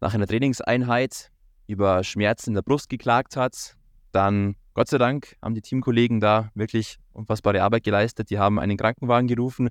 nach 0.00 0.14
einer 0.14 0.26
Trainingseinheit 0.26 1.30
über 1.66 2.04
Schmerzen 2.04 2.50
in 2.50 2.54
der 2.54 2.62
Brust 2.62 2.88
geklagt 2.88 3.36
hat. 3.36 3.76
Dann, 4.12 4.56
Gott 4.74 4.88
sei 4.88 4.98
Dank, 4.98 5.36
haben 5.42 5.54
die 5.54 5.62
Teamkollegen 5.62 6.20
da 6.20 6.50
wirklich 6.54 6.98
unfassbare 7.12 7.62
Arbeit 7.62 7.82
geleistet. 7.82 8.30
Die 8.30 8.38
haben 8.38 8.58
einen 8.58 8.76
Krankenwagen 8.76 9.26
gerufen. 9.26 9.70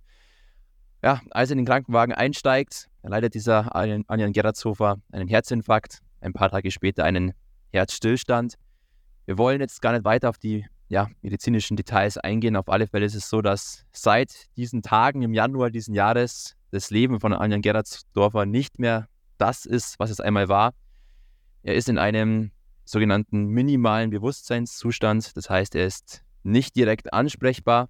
Ja, 1.05 1.21
als 1.29 1.51
er 1.51 1.53
in 1.53 1.59
den 1.59 1.67
Krankenwagen 1.67 2.15
einsteigt, 2.15 2.89
erleidet 3.03 3.35
dieser 3.35 3.75
Anjan 3.75 4.33
Gerardshofer 4.33 4.97
einen 5.11 5.27
Herzinfarkt, 5.27 5.99
ein 6.19 6.33
paar 6.33 6.49
Tage 6.49 6.71
später 6.71 7.03
einen 7.03 7.33
Herzstillstand. 7.71 8.55
Wir 9.27 9.37
wollen 9.37 9.61
jetzt 9.61 9.83
gar 9.83 9.91
nicht 9.91 10.03
weiter 10.03 10.29
auf 10.29 10.39
die 10.39 10.65
ja, 10.89 11.07
medizinischen 11.21 11.77
Details 11.77 12.17
eingehen. 12.17 12.55
Auf 12.55 12.69
alle 12.69 12.87
Fälle 12.87 13.05
ist 13.05 13.13
es 13.13 13.29
so, 13.29 13.43
dass 13.43 13.85
seit 13.91 14.47
diesen 14.57 14.81
Tagen 14.81 15.21
im 15.21 15.35
Januar 15.35 15.69
diesen 15.69 15.93
Jahres 15.93 16.55
das 16.71 16.89
Leben 16.89 17.19
von 17.19 17.33
Anjan 17.33 17.61
Gerardsdorfer 17.61 18.47
nicht 18.47 18.79
mehr 18.79 19.07
das 19.37 19.67
ist, 19.67 19.99
was 19.99 20.09
es 20.09 20.19
einmal 20.19 20.49
war. 20.49 20.73
Er 21.61 21.75
ist 21.75 21.87
in 21.87 21.99
einem 21.99 22.49
sogenannten 22.83 23.45
minimalen 23.45 24.09
Bewusstseinszustand. 24.09 25.37
Das 25.37 25.51
heißt, 25.51 25.75
er 25.75 25.85
ist 25.85 26.23
nicht 26.41 26.75
direkt 26.75 27.13
ansprechbar. 27.13 27.89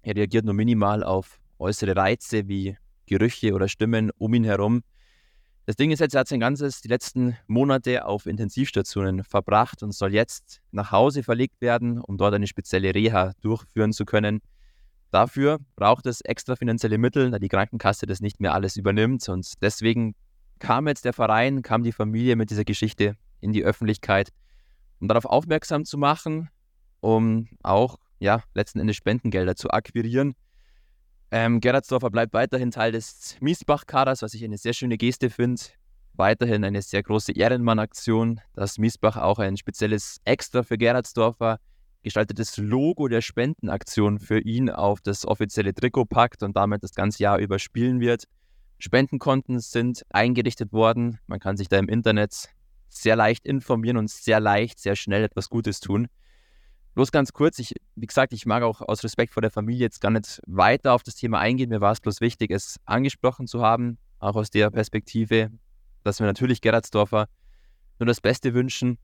Er 0.00 0.16
reagiert 0.16 0.46
nur 0.46 0.54
minimal 0.54 1.04
auf 1.04 1.38
äußere 1.58 1.96
Reize 1.96 2.48
wie 2.48 2.76
Gerüche 3.06 3.54
oder 3.54 3.68
Stimmen 3.68 4.10
um 4.18 4.34
ihn 4.34 4.44
herum. 4.44 4.82
Das 5.66 5.74
Ding 5.74 5.90
ist 5.90 5.98
jetzt, 5.98 6.14
er 6.14 6.20
hat 6.20 6.28
sein 6.28 6.38
ganzes, 6.38 6.80
die 6.80 6.88
letzten 6.88 7.36
Monate 7.48 8.04
auf 8.06 8.26
Intensivstationen 8.26 9.24
verbracht 9.24 9.82
und 9.82 9.92
soll 9.92 10.14
jetzt 10.14 10.60
nach 10.70 10.92
Hause 10.92 11.24
verlegt 11.24 11.60
werden, 11.60 12.00
um 12.00 12.16
dort 12.18 12.34
eine 12.34 12.46
spezielle 12.46 12.94
Reha 12.94 13.32
durchführen 13.40 13.92
zu 13.92 14.04
können. 14.04 14.42
Dafür 15.10 15.58
braucht 15.74 16.06
es 16.06 16.20
extra 16.20 16.54
finanzielle 16.54 16.98
Mittel, 16.98 17.30
da 17.30 17.38
die 17.38 17.48
Krankenkasse 17.48 18.06
das 18.06 18.20
nicht 18.20 18.40
mehr 18.40 18.54
alles 18.54 18.76
übernimmt. 18.76 19.28
Und 19.28 19.60
deswegen 19.60 20.14
kam 20.58 20.86
jetzt 20.86 21.04
der 21.04 21.12
Verein, 21.12 21.62
kam 21.62 21.82
die 21.82 21.92
Familie 21.92 22.36
mit 22.36 22.50
dieser 22.50 22.64
Geschichte 22.64 23.16
in 23.40 23.52
die 23.52 23.64
Öffentlichkeit, 23.64 24.30
um 25.00 25.08
darauf 25.08 25.24
aufmerksam 25.24 25.84
zu 25.84 25.98
machen, 25.98 26.48
um 27.00 27.48
auch 27.62 27.96
ja, 28.18 28.42
letzten 28.54 28.78
Endes 28.78 28.96
Spendengelder 28.96 29.56
zu 29.56 29.70
akquirieren. 29.70 30.34
Ähm, 31.30 31.60
Gerardsdorfer 31.60 32.10
bleibt 32.10 32.34
weiterhin 32.34 32.70
Teil 32.70 32.92
des 32.92 33.36
Miesbach-Kaders, 33.40 34.22
was 34.22 34.34
ich 34.34 34.44
eine 34.44 34.58
sehr 34.58 34.72
schöne 34.72 34.96
Geste 34.96 35.30
finde. 35.30 35.60
Weiterhin 36.14 36.64
eine 36.64 36.82
sehr 36.82 37.02
große 37.02 37.32
Ehrenmann-Aktion, 37.32 38.40
dass 38.54 38.78
Miesbach 38.78 39.16
auch 39.16 39.38
ein 39.38 39.56
spezielles 39.56 40.18
Extra 40.24 40.62
für 40.62 40.78
Gerardsdorfer 40.78 41.58
gestaltetes 42.02 42.56
Logo 42.56 43.08
der 43.08 43.20
Spendenaktion 43.20 44.20
für 44.20 44.38
ihn 44.38 44.70
auf 44.70 45.00
das 45.00 45.26
offizielle 45.26 45.74
Trikot 45.74 46.04
packt 46.04 46.44
und 46.44 46.56
damit 46.56 46.84
das 46.84 46.94
ganze 46.94 47.24
Jahr 47.24 47.38
über 47.38 47.58
spielen 47.58 47.98
wird. 47.98 48.24
Spendenkonten 48.78 49.58
sind 49.58 50.04
eingerichtet 50.10 50.72
worden. 50.72 51.18
Man 51.26 51.40
kann 51.40 51.56
sich 51.56 51.68
da 51.68 51.78
im 51.78 51.88
Internet 51.88 52.50
sehr 52.88 53.16
leicht 53.16 53.44
informieren 53.44 53.96
und 53.96 54.08
sehr 54.08 54.38
leicht, 54.38 54.78
sehr 54.78 54.94
schnell 54.94 55.24
etwas 55.24 55.50
Gutes 55.50 55.80
tun. 55.80 56.06
Bloß 56.96 57.12
ganz 57.12 57.34
kurz, 57.34 57.58
ich, 57.58 57.74
wie 57.94 58.06
gesagt, 58.06 58.32
ich 58.32 58.46
mag 58.46 58.62
auch 58.62 58.80
aus 58.80 59.04
Respekt 59.04 59.34
vor 59.34 59.42
der 59.42 59.50
Familie 59.50 59.82
jetzt 59.82 60.00
gar 60.00 60.10
nicht 60.10 60.40
weiter 60.46 60.94
auf 60.94 61.02
das 61.02 61.14
Thema 61.14 61.38
eingehen. 61.38 61.68
Mir 61.68 61.82
war 61.82 61.92
es 61.92 62.00
bloß 62.00 62.22
wichtig, 62.22 62.50
es 62.50 62.80
angesprochen 62.86 63.46
zu 63.46 63.60
haben, 63.60 63.98
auch 64.18 64.34
aus 64.34 64.48
der 64.48 64.70
Perspektive, 64.70 65.50
dass 66.04 66.20
wir 66.20 66.26
natürlich 66.26 66.62
Gerardsdorfer 66.62 67.28
nur 67.98 68.06
das 68.06 68.22
Beste 68.22 68.54
wünschen 68.54 68.96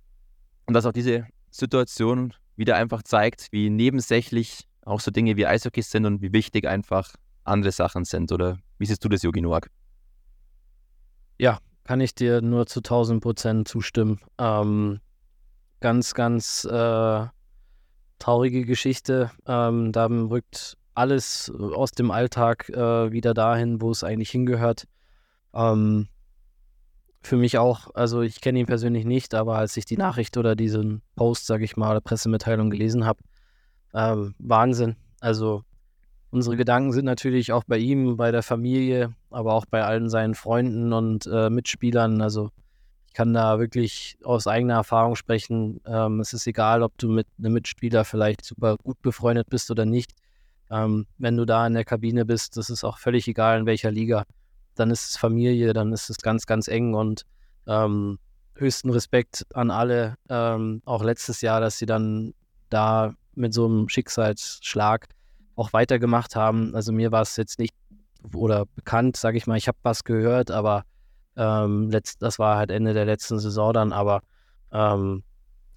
und 0.65 0.73
dass 0.73 0.87
auch 0.87 0.93
diese 0.95 1.27
Situation 1.51 2.33
wieder 2.57 2.77
einfach 2.77 3.03
zeigt, 3.03 3.53
wie 3.53 3.69
nebensächlich 3.69 4.67
auch 4.87 5.01
so 5.01 5.11
Dinge 5.11 5.37
wie 5.37 5.47
Eishockey 5.47 5.83
sind 5.83 6.07
und 6.07 6.23
wie 6.23 6.33
wichtig 6.33 6.67
einfach 6.67 7.15
andere 7.45 7.73
Sachen 7.73 8.07
sind. 8.07 8.33
Oder 8.33 8.59
wie 8.79 8.87
siehst 8.87 9.05
du 9.05 9.11
das, 9.11 9.23
Yogi 9.23 9.43
Noak? 9.43 9.69
Ja, 11.37 11.59
kann 11.85 12.01
ich 12.01 12.15
dir 12.15 12.41
nur 12.41 12.65
zu 12.65 12.81
1000 12.81 13.23
Prozent 13.23 13.69
zustimmen. 13.69 14.19
Ähm, 14.39 15.01
ganz, 15.81 16.15
ganz 16.15 16.65
äh, 16.65 17.27
traurige 18.23 18.65
Geschichte. 18.65 19.33
Ähm, 19.47 19.91
da 19.91 20.07
rückt 20.07 20.77
alles 20.95 21.51
aus 21.51 21.91
dem 21.91 22.13
Alltag 22.13 22.69
äh, 22.69 23.11
wieder 23.11 23.35
dahin, 23.35 23.81
wo 23.81 23.91
es 23.91 24.05
eigentlich 24.05 24.31
hingehört. 24.31 24.85
Ähm, 25.53 26.07
für 27.21 27.37
mich 27.37 27.59
auch, 27.59 27.95
also 27.95 28.21
ich 28.21 28.41
kenne 28.41 28.61
ihn 28.61 28.67
persönlich 28.67 29.05
nicht, 29.05 29.35
aber 29.35 29.59
als 29.59 29.77
ich 29.77 29.87
die 29.87 29.97
Nachricht 29.97 30.37
oder 30.37 30.55
diesen 30.55 31.03
Post, 31.17 31.47
sage 31.47 31.65
ich 31.65 31.77
mal, 31.77 31.91
oder 31.91 32.01
Pressemitteilung 32.01 32.71
gelesen 32.71 33.05
habe, 33.05 33.21
ähm, 33.93 34.35
Wahnsinn. 34.39 34.97
Also 35.21 35.65
unsere 36.31 36.57
Gedanken 36.57 36.93
sind 36.93 37.05
natürlich 37.05 37.53
auch 37.53 37.65
bei 37.65 37.79
ihm, 37.79 38.17
bei 38.17 38.31
der 38.31 38.43
Familie, 38.45 39.15
aber 39.31 39.55
auch 39.55 39.67
bei 39.67 39.83
allen 39.83 40.09
seinen 40.09 40.35
Freunden 40.35 40.93
und 40.93 41.27
äh, 41.27 41.51
Mitspielern. 41.51 42.21
Also 42.21 42.51
ich 43.13 43.15
kann 43.15 43.35
da 43.35 43.59
wirklich 43.59 44.17
aus 44.25 44.47
eigener 44.47 44.73
Erfahrung 44.73 45.17
sprechen. 45.17 45.83
Ähm, 45.85 46.21
es 46.21 46.33
ist 46.33 46.47
egal, 46.47 46.83
ob 46.83 46.97
du 46.97 47.11
mit 47.11 47.27
einem 47.39 47.53
Mitspieler 47.53 48.07
vielleicht 48.07 48.43
super 48.43 48.79
gut 48.79 49.03
befreundet 49.03 49.51
bist 49.51 49.71
oder 49.71 49.85
nicht. 49.85 50.13
Ähm, 50.71 51.07
wenn 51.19 51.37
du 51.37 51.45
da 51.45 51.67
in 51.67 51.75
der 51.75 51.85
Kabine 51.85 52.25
bist, 52.25 52.57
das 52.57 52.71
ist 52.71 52.85
auch 52.85 52.97
völlig 52.97 53.29
egal, 53.29 53.59
in 53.59 53.67
welcher 53.67 53.91
Liga. 53.91 54.25
Dann 54.77 54.91
ist 54.91 55.11
es 55.11 55.19
Familie, 55.19 55.75
dann 55.75 55.93
ist 55.93 56.09
es 56.09 56.17
ganz, 56.17 56.47
ganz 56.47 56.69
eng 56.69 56.95
und 56.95 57.27
ähm, 57.67 58.19
höchsten 58.55 58.89
Respekt 58.89 59.45
an 59.53 59.71
alle, 59.71 60.17
ähm, 60.31 60.81
auch 60.87 61.05
letztes 61.05 61.43
Jahr, 61.43 61.61
dass 61.61 61.77
sie 61.77 61.87
dann 61.87 62.33
da 62.71 63.13
mit 63.35 63.53
so 63.53 63.67
einem 63.67 63.91
Schicksalsschlag 63.91 65.07
auch 65.55 65.75
weitergemacht 65.75 66.35
haben. 66.35 66.75
Also 66.75 66.93
mir 66.93 67.13
war 67.13 67.21
es 67.21 67.37
jetzt 67.37 67.59
nicht 67.59 67.75
oder 68.33 68.65
bekannt, 68.75 69.19
sage 69.19 69.37
ich 69.37 69.47
mal, 69.47 69.59
ich 69.59 69.69
habe 69.69 69.77
was 69.83 70.03
gehört, 70.03 70.51
aber 70.51 70.85
ähm, 71.37 71.91
letzt, 71.91 72.23
das 72.23 72.39
war 72.39 72.57
halt 72.57 72.71
Ende 72.71 72.95
der 72.95 73.05
letzten 73.05 73.39
Saison 73.39 73.73
dann, 73.73 73.93
aber 73.93 74.23
ähm, 74.73 75.23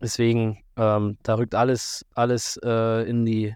deswegen, 0.02 0.64
ähm, 0.78 1.18
da 1.24 1.36
rückt 1.36 1.56
alles, 1.56 2.06
alles 2.14 2.60
äh, 2.64 3.08
in, 3.10 3.26
die, 3.26 3.56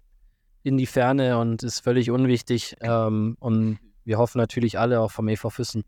in 0.63 0.77
die 0.77 0.85
Ferne 0.85 1.38
und 1.38 1.63
ist 1.63 1.81
völlig 1.81 2.12
unwichtig. 2.12 2.75
Ähm, 2.81 3.35
und 3.39 3.79
wir 4.05 4.17
hoffen 4.17 4.38
natürlich 4.38 4.79
alle 4.79 4.99
auch 5.01 5.12
vom 5.12 5.27
EV 5.27 5.49
Füssen, 5.49 5.83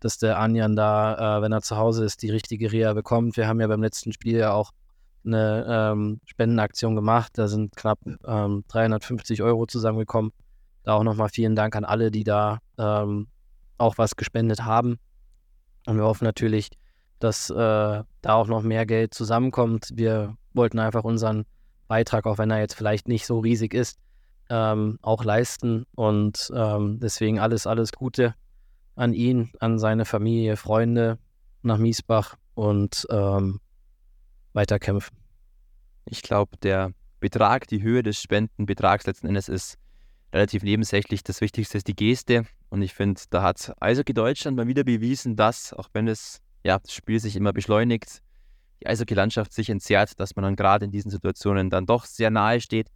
dass 0.00 0.18
der 0.18 0.38
Anjan 0.38 0.76
da, 0.76 1.38
äh, 1.38 1.42
wenn 1.42 1.52
er 1.52 1.62
zu 1.62 1.76
Hause 1.76 2.04
ist, 2.04 2.22
die 2.22 2.30
richtige 2.30 2.72
Reha 2.72 2.92
bekommt. 2.94 3.36
Wir 3.36 3.46
haben 3.46 3.60
ja 3.60 3.66
beim 3.66 3.82
letzten 3.82 4.12
Spiel 4.12 4.38
ja 4.38 4.52
auch 4.52 4.72
eine 5.24 5.66
ähm, 5.68 6.20
Spendenaktion 6.24 6.94
gemacht. 6.94 7.32
Da 7.34 7.48
sind 7.48 7.76
knapp 7.76 7.98
350 8.22 9.40
ähm, 9.40 9.44
Euro 9.44 9.66
zusammengekommen. 9.66 10.32
Da 10.82 10.94
auch 10.94 11.02
nochmal 11.02 11.28
vielen 11.28 11.54
Dank 11.54 11.76
an 11.76 11.84
alle, 11.84 12.10
die 12.10 12.24
da 12.24 12.60
auch 12.76 13.98
was 13.98 14.16
gespendet 14.16 14.64
haben. 14.64 14.98
Und 15.86 15.96
wir 15.96 16.04
hoffen 16.04 16.24
natürlich, 16.24 16.70
dass 17.18 17.50
äh, 17.50 17.54
da 17.54 18.04
auch 18.34 18.46
noch 18.46 18.62
mehr 18.62 18.86
Geld 18.86 19.14
zusammenkommt. 19.14 19.90
Wir 19.94 20.36
wollten 20.52 20.78
einfach 20.78 21.04
unseren 21.04 21.44
Beitrag, 21.88 22.26
auch 22.26 22.38
wenn 22.38 22.50
er 22.50 22.60
jetzt 22.60 22.74
vielleicht 22.74 23.08
nicht 23.08 23.26
so 23.26 23.40
riesig 23.40 23.74
ist, 23.74 23.98
ähm, 24.48 24.98
auch 25.02 25.24
leisten. 25.24 25.86
Und 25.94 26.50
ähm, 26.54 26.98
deswegen 27.00 27.38
alles, 27.38 27.66
alles 27.66 27.92
Gute 27.92 28.34
an 28.96 29.12
ihn, 29.12 29.50
an 29.60 29.78
seine 29.78 30.04
Familie, 30.04 30.56
Freunde 30.56 31.18
nach 31.62 31.78
Miesbach 31.78 32.36
und 32.54 33.06
ähm, 33.10 33.60
weiterkämpfen. 34.52 35.16
Ich 36.06 36.22
glaube, 36.22 36.56
der 36.58 36.92
Betrag, 37.20 37.68
die 37.68 37.82
Höhe 37.82 38.02
des 38.02 38.20
Spendenbetrags 38.20 39.06
letzten 39.06 39.28
Endes 39.28 39.48
ist 39.48 39.78
relativ 40.32 40.62
nebensächlich. 40.62 41.22
Das 41.22 41.40
Wichtigste 41.40 41.78
ist 41.78 41.88
die 41.88 41.96
Geste. 41.96 42.44
Und 42.68 42.82
ich 42.82 42.94
finde, 42.94 43.20
da 43.30 43.42
hat 43.42 43.72
Eishockey 43.80 44.14
Deutschland 44.14 44.56
mal 44.56 44.66
wieder 44.66 44.84
bewiesen, 44.84 45.36
dass, 45.36 45.72
auch 45.72 45.88
wenn 45.92 46.08
es, 46.08 46.40
ja, 46.64 46.78
das 46.78 46.92
Spiel 46.92 47.18
sich 47.18 47.36
immer 47.36 47.52
beschleunigt, 47.52 48.22
die 48.80 48.86
Eishockey-Landschaft 48.86 49.52
sich 49.52 49.68
entzerrt, 49.68 50.18
dass 50.20 50.36
man 50.36 50.44
dann 50.44 50.56
gerade 50.56 50.84
in 50.84 50.90
diesen 50.90 51.10
Situationen 51.10 51.68
dann 51.68 51.86
doch 51.86 52.04
sehr 52.04 52.30
nahe 52.30 52.60
steht. 52.60 52.88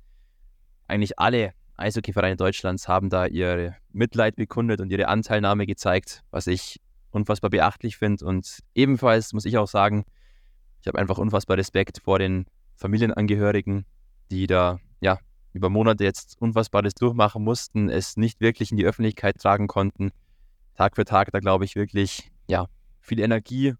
Eigentlich 0.86 1.18
alle 1.18 1.52
Eishockeyvereine 1.76 2.36
Deutschlands 2.36 2.88
haben 2.88 3.10
da 3.10 3.26
ihr 3.26 3.76
Mitleid 3.92 4.36
bekundet 4.36 4.80
und 4.80 4.90
ihre 4.90 5.08
Anteilnahme 5.08 5.66
gezeigt, 5.66 6.22
was 6.30 6.46
ich 6.46 6.80
unfassbar 7.10 7.50
beachtlich 7.50 7.96
finde. 7.96 8.24
Und 8.24 8.60
ebenfalls 8.74 9.32
muss 9.32 9.44
ich 9.44 9.58
auch 9.58 9.68
sagen, 9.68 10.04
ich 10.80 10.86
habe 10.86 10.98
einfach 10.98 11.18
unfassbar 11.18 11.56
Respekt 11.56 12.00
vor 12.02 12.18
den 12.18 12.46
Familienangehörigen, 12.76 13.86
die 14.30 14.46
da 14.46 14.78
ja 15.00 15.18
über 15.54 15.70
Monate 15.70 16.04
jetzt 16.04 16.36
Unfassbares 16.40 16.94
durchmachen 16.94 17.42
mussten, 17.42 17.88
es 17.88 18.16
nicht 18.16 18.40
wirklich 18.40 18.70
in 18.70 18.76
die 18.76 18.84
Öffentlichkeit 18.84 19.38
tragen 19.38 19.68
konnten. 19.68 20.10
Tag 20.74 20.96
für 20.96 21.04
Tag 21.04 21.30
da 21.32 21.38
glaube 21.38 21.64
ich 21.64 21.76
wirklich 21.76 22.30
ja 22.48 22.66
viel 23.00 23.20
Energie, 23.20 23.74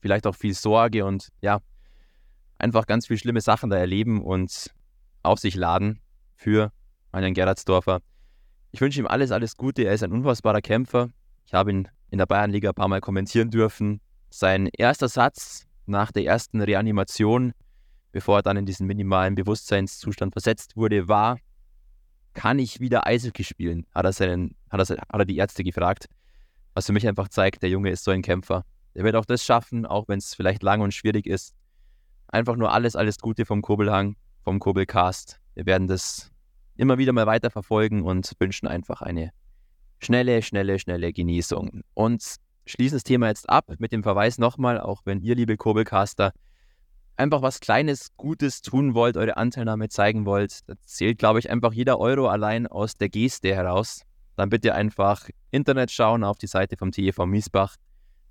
vielleicht 0.00 0.26
auch 0.26 0.34
viel 0.34 0.54
Sorge 0.54 1.04
und 1.04 1.28
ja 1.40 1.60
einfach 2.58 2.86
ganz 2.86 3.06
viele 3.06 3.18
schlimme 3.18 3.40
Sachen 3.40 3.70
da 3.70 3.76
erleben 3.76 4.22
und 4.22 4.74
auf 5.22 5.38
sich 5.38 5.54
laden 5.54 6.00
für 6.34 6.72
einen 7.12 7.32
Gerardsdorfer. 7.32 8.00
Ich 8.72 8.80
wünsche 8.80 9.00
ihm 9.00 9.06
alles, 9.06 9.30
alles 9.30 9.56
Gute. 9.56 9.84
Er 9.84 9.94
ist 9.94 10.02
ein 10.02 10.12
unfassbarer 10.12 10.60
Kämpfer. 10.60 11.10
Ich 11.46 11.54
habe 11.54 11.70
ihn 11.70 11.88
in 12.10 12.18
der 12.18 12.26
Bayernliga 12.26 12.70
ein 12.70 12.74
paar 12.74 12.88
Mal 12.88 13.00
kommentieren 13.00 13.50
dürfen. 13.50 14.00
Sein 14.30 14.66
erster 14.66 15.08
Satz 15.08 15.66
nach 15.86 16.10
der 16.10 16.24
ersten 16.24 16.60
Reanimation, 16.60 17.52
bevor 18.16 18.38
er 18.38 18.42
dann 18.42 18.56
in 18.56 18.64
diesen 18.64 18.86
minimalen 18.86 19.34
Bewusstseinszustand 19.34 20.32
versetzt 20.32 20.74
wurde, 20.74 21.06
war, 21.06 21.36
kann 22.32 22.58
ich 22.58 22.80
wieder 22.80 23.06
Eishockey 23.06 23.44
spielen? 23.44 23.84
Hat 23.94 24.06
er, 24.06 24.12
seinen, 24.14 24.56
hat 24.70 24.80
er, 24.80 24.96
hat 24.96 25.06
er 25.10 25.26
die 25.26 25.36
Ärzte 25.36 25.62
gefragt. 25.62 26.06
Was 26.72 26.86
für 26.86 26.94
mich 26.94 27.06
einfach 27.06 27.28
zeigt, 27.28 27.62
der 27.62 27.68
Junge 27.68 27.90
ist 27.90 28.04
so 28.04 28.12
ein 28.12 28.22
Kämpfer. 28.22 28.64
Er 28.94 29.04
wird 29.04 29.16
auch 29.16 29.26
das 29.26 29.44
schaffen, 29.44 29.84
auch 29.84 30.08
wenn 30.08 30.16
es 30.16 30.34
vielleicht 30.34 30.62
lang 30.62 30.80
und 30.80 30.94
schwierig 30.94 31.26
ist. 31.26 31.54
Einfach 32.28 32.56
nur 32.56 32.72
alles, 32.72 32.96
alles 32.96 33.18
Gute 33.18 33.44
vom 33.44 33.60
Kobelhang, 33.60 34.16
vom 34.44 34.60
Kobelcast. 34.60 35.38
Wir 35.52 35.66
werden 35.66 35.86
das 35.86 36.32
immer 36.74 36.96
wieder 36.96 37.12
mal 37.12 37.26
weiterverfolgen 37.26 38.00
und 38.00 38.32
wünschen 38.38 38.66
einfach 38.66 39.02
eine 39.02 39.30
schnelle, 39.98 40.40
schnelle, 40.40 40.78
schnelle 40.78 41.12
Genießung. 41.12 41.82
Und 41.92 42.36
schließen 42.64 42.96
das 42.96 43.04
Thema 43.04 43.28
jetzt 43.28 43.50
ab 43.50 43.74
mit 43.76 43.92
dem 43.92 44.02
Verweis 44.02 44.38
nochmal, 44.38 44.80
auch 44.80 45.02
wenn 45.04 45.20
ihr, 45.20 45.34
liebe 45.34 45.58
Kurbelcaster, 45.58 46.32
einfach 47.16 47.42
was 47.42 47.60
Kleines, 47.60 48.16
Gutes 48.16 48.62
tun 48.62 48.94
wollt, 48.94 49.16
eure 49.16 49.36
Anteilnahme 49.36 49.88
zeigen 49.88 50.26
wollt, 50.26 50.60
da 50.68 50.74
zählt, 50.82 51.18
glaube 51.18 51.38
ich, 51.38 51.50
einfach 51.50 51.72
jeder 51.72 51.98
Euro 51.98 52.28
allein 52.28 52.66
aus 52.66 52.96
der 52.96 53.08
Geste 53.08 53.54
heraus. 53.54 54.02
Dann 54.36 54.50
bitte 54.50 54.74
einfach 54.74 55.28
Internet 55.50 55.90
schauen 55.90 56.22
auf 56.22 56.38
die 56.38 56.46
Seite 56.46 56.76
vom 56.76 56.92
TEV 56.92 57.24
Miesbach. 57.24 57.76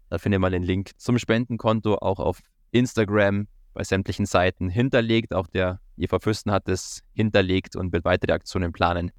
Da 0.09 0.19
findet 0.19 0.39
man 0.39 0.51
den 0.51 0.63
Link 0.63 0.91
zum 0.97 1.17
Spendenkonto 1.17 1.95
auch 1.95 2.19
auf 2.19 2.39
Instagram 2.71 3.47
bei 3.73 3.83
sämtlichen 3.83 4.27
Seiten 4.27 4.69
hinterlegt. 4.69 5.33
Auch 5.33 5.47
der 5.47 5.79
Eva 5.97 6.19
Fürsten 6.19 6.51
hat 6.51 6.69
es 6.69 7.01
hinterlegt 7.13 7.75
und 7.75 7.91
wird 7.91 8.05
weitere 8.05 8.33
Aktionen 8.33 8.71
planen. 8.71 9.11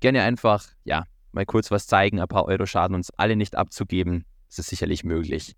Gerne 0.00 0.22
einfach, 0.22 0.66
ja, 0.84 1.04
mal 1.32 1.44
kurz 1.44 1.70
was 1.70 1.86
zeigen, 1.86 2.20
ein 2.20 2.28
paar 2.28 2.46
Euro 2.46 2.64
Schaden 2.64 2.94
uns 2.94 3.10
alle 3.10 3.36
nicht 3.36 3.54
abzugeben. 3.54 4.24
Das 4.48 4.60
ist 4.60 4.68
sicherlich 4.68 5.04
möglich. 5.04 5.54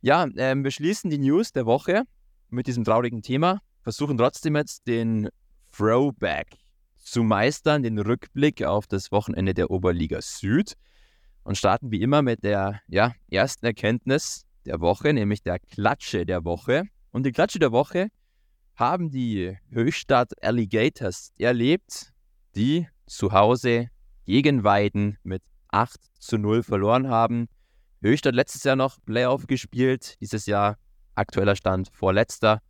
Ja, 0.00 0.26
ähm, 0.36 0.64
wir 0.64 0.70
schließen 0.70 1.10
die 1.10 1.18
News 1.18 1.52
der 1.52 1.66
Woche 1.66 2.04
mit 2.50 2.66
diesem 2.66 2.84
traurigen 2.84 3.22
Thema, 3.22 3.60
versuchen 3.82 4.18
trotzdem 4.18 4.56
jetzt 4.56 4.86
den 4.86 5.28
Throwback 5.72 6.58
zu 6.98 7.22
meistern, 7.22 7.82
den 7.82 7.98
Rückblick 7.98 8.62
auf 8.62 8.86
das 8.86 9.10
Wochenende 9.10 9.54
der 9.54 9.70
Oberliga 9.70 10.20
Süd 10.20 10.74
und 11.44 11.56
starten 11.56 11.90
wie 11.90 12.02
immer 12.02 12.22
mit 12.22 12.44
der 12.44 12.80
ja, 12.88 13.14
ersten 13.30 13.66
Erkenntnis 13.66 14.44
der 14.64 14.80
Woche, 14.80 15.12
nämlich 15.12 15.42
der 15.42 15.58
Klatsche 15.58 16.26
der 16.26 16.44
Woche. 16.44 16.84
Und 17.10 17.24
die 17.24 17.32
Klatsche 17.32 17.58
der 17.58 17.72
Woche 17.72 18.08
haben 18.76 19.10
die 19.10 19.56
Höchstadt 19.70 20.32
Alligators 20.42 21.32
erlebt, 21.38 22.12
die 22.54 22.86
zu 23.06 23.32
Hause 23.32 23.88
gegen 24.26 24.64
Weiden 24.64 25.18
mit 25.22 25.42
8 25.68 25.98
zu 26.18 26.38
0 26.38 26.62
verloren 26.62 27.08
haben. 27.08 27.48
Höchstadt 28.02 28.34
letztes 28.34 28.64
Jahr 28.64 28.76
noch 28.76 28.98
Playoff 29.04 29.46
gespielt, 29.46 30.16
dieses 30.20 30.46
Jahr 30.46 30.76
aktueller 31.20 31.56
Stand 31.56 31.90
vorletzter, 31.92 32.60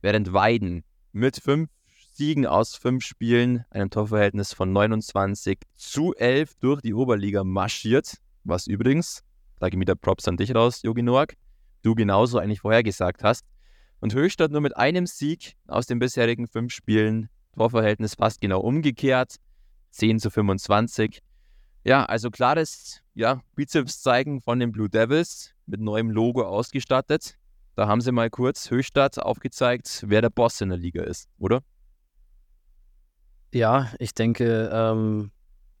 während 0.00 0.32
Weiden 0.32 0.84
mit 1.12 1.36
5 1.36 1.68
Siegen 2.12 2.46
aus 2.46 2.76
5 2.76 3.04
Spielen, 3.04 3.64
einem 3.68 3.90
Torverhältnis 3.90 4.54
von 4.54 4.72
29 4.72 5.58
zu 5.76 6.14
11 6.14 6.54
durch 6.60 6.80
die 6.80 6.94
Oberliga 6.94 7.44
marschiert, 7.44 8.16
was 8.44 8.66
übrigens, 8.66 9.22
da 9.58 9.68
gehe 9.68 9.76
ich 9.76 9.80
wieder 9.80 9.94
Props 9.94 10.26
an 10.28 10.38
dich 10.38 10.54
raus, 10.54 10.80
Jogi 10.82 11.02
Noak, 11.02 11.34
du 11.82 11.94
genauso 11.94 12.38
eigentlich 12.38 12.60
vorhergesagt 12.60 13.22
hast. 13.22 13.44
Und 14.00 14.14
Höchstadt 14.14 14.50
nur 14.50 14.60
mit 14.60 14.76
einem 14.76 15.06
Sieg 15.06 15.56
aus 15.66 15.86
den 15.86 15.98
bisherigen 15.98 16.46
fünf 16.46 16.72
Spielen. 16.72 17.28
Torverhältnis 17.54 18.14
fast 18.14 18.40
genau 18.40 18.60
umgekehrt. 18.60 19.36
10 19.90 20.20
zu 20.20 20.30
25. 20.30 21.22
Ja, 21.84 22.04
also 22.04 22.30
klares 22.30 23.00
ja, 23.14 23.40
Bizeps 23.54 24.02
zeigen 24.02 24.40
von 24.40 24.58
den 24.60 24.72
Blue 24.72 24.90
Devils 24.90 25.54
mit 25.66 25.80
neuem 25.80 26.10
Logo 26.10 26.42
ausgestattet. 26.42 27.38
Da 27.76 27.88
haben 27.88 28.00
sie 28.00 28.10
mal 28.10 28.30
kurz 28.30 28.70
Höchstadt 28.70 29.18
aufgezeigt, 29.18 30.04
wer 30.06 30.22
der 30.22 30.30
Boss 30.30 30.62
in 30.62 30.70
der 30.70 30.78
Liga 30.78 31.02
ist, 31.02 31.28
oder? 31.38 31.60
Ja, 33.52 33.92
ich 33.98 34.14
denke, 34.14 34.70
ähm, 34.72 35.30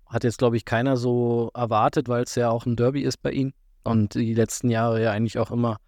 hat 0.04 0.22
jetzt, 0.22 0.36
glaube 0.36 0.58
ich, 0.58 0.66
keiner 0.66 0.98
so 0.98 1.50
erwartet, 1.54 2.08
weil 2.08 2.24
es 2.24 2.34
ja 2.34 2.50
auch 2.50 2.66
ein 2.66 2.76
Derby 2.76 3.00
ist 3.00 3.22
bei 3.22 3.32
ihnen 3.32 3.54
und 3.82 4.12
die 4.12 4.34
letzten 4.34 4.68
Jahre 4.68 5.02
ja 5.02 5.12
eigentlich 5.12 5.38
auch 5.38 5.50
immer 5.50 5.78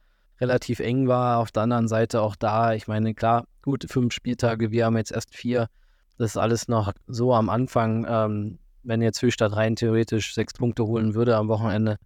relativ 0.40 0.80
eng 0.80 1.08
war. 1.08 1.40
Auf 1.40 1.52
der 1.52 1.64
anderen 1.64 1.88
Seite 1.88 2.22
auch 2.22 2.36
da, 2.36 2.72
ich 2.72 2.88
meine, 2.88 3.14
klar, 3.14 3.44
gut, 3.60 3.84
fünf 3.86 4.14
Spieltage, 4.14 4.70
wir 4.70 4.86
haben 4.86 4.96
jetzt 4.96 5.12
erst 5.12 5.34
vier. 5.34 5.68
Das 6.16 6.30
ist 6.30 6.36
alles 6.38 6.68
noch 6.68 6.90
so 7.06 7.34
am 7.34 7.50
Anfang. 7.50 8.06
Ähm, 8.08 8.58
wenn 8.82 9.02
jetzt 9.02 9.20
Höchstadt 9.20 9.54
rein 9.54 9.76
theoretisch 9.76 10.34
sechs 10.34 10.54
Punkte 10.54 10.86
holen 10.86 11.14
würde 11.14 11.36
am 11.36 11.48
Wochenende, 11.48 11.98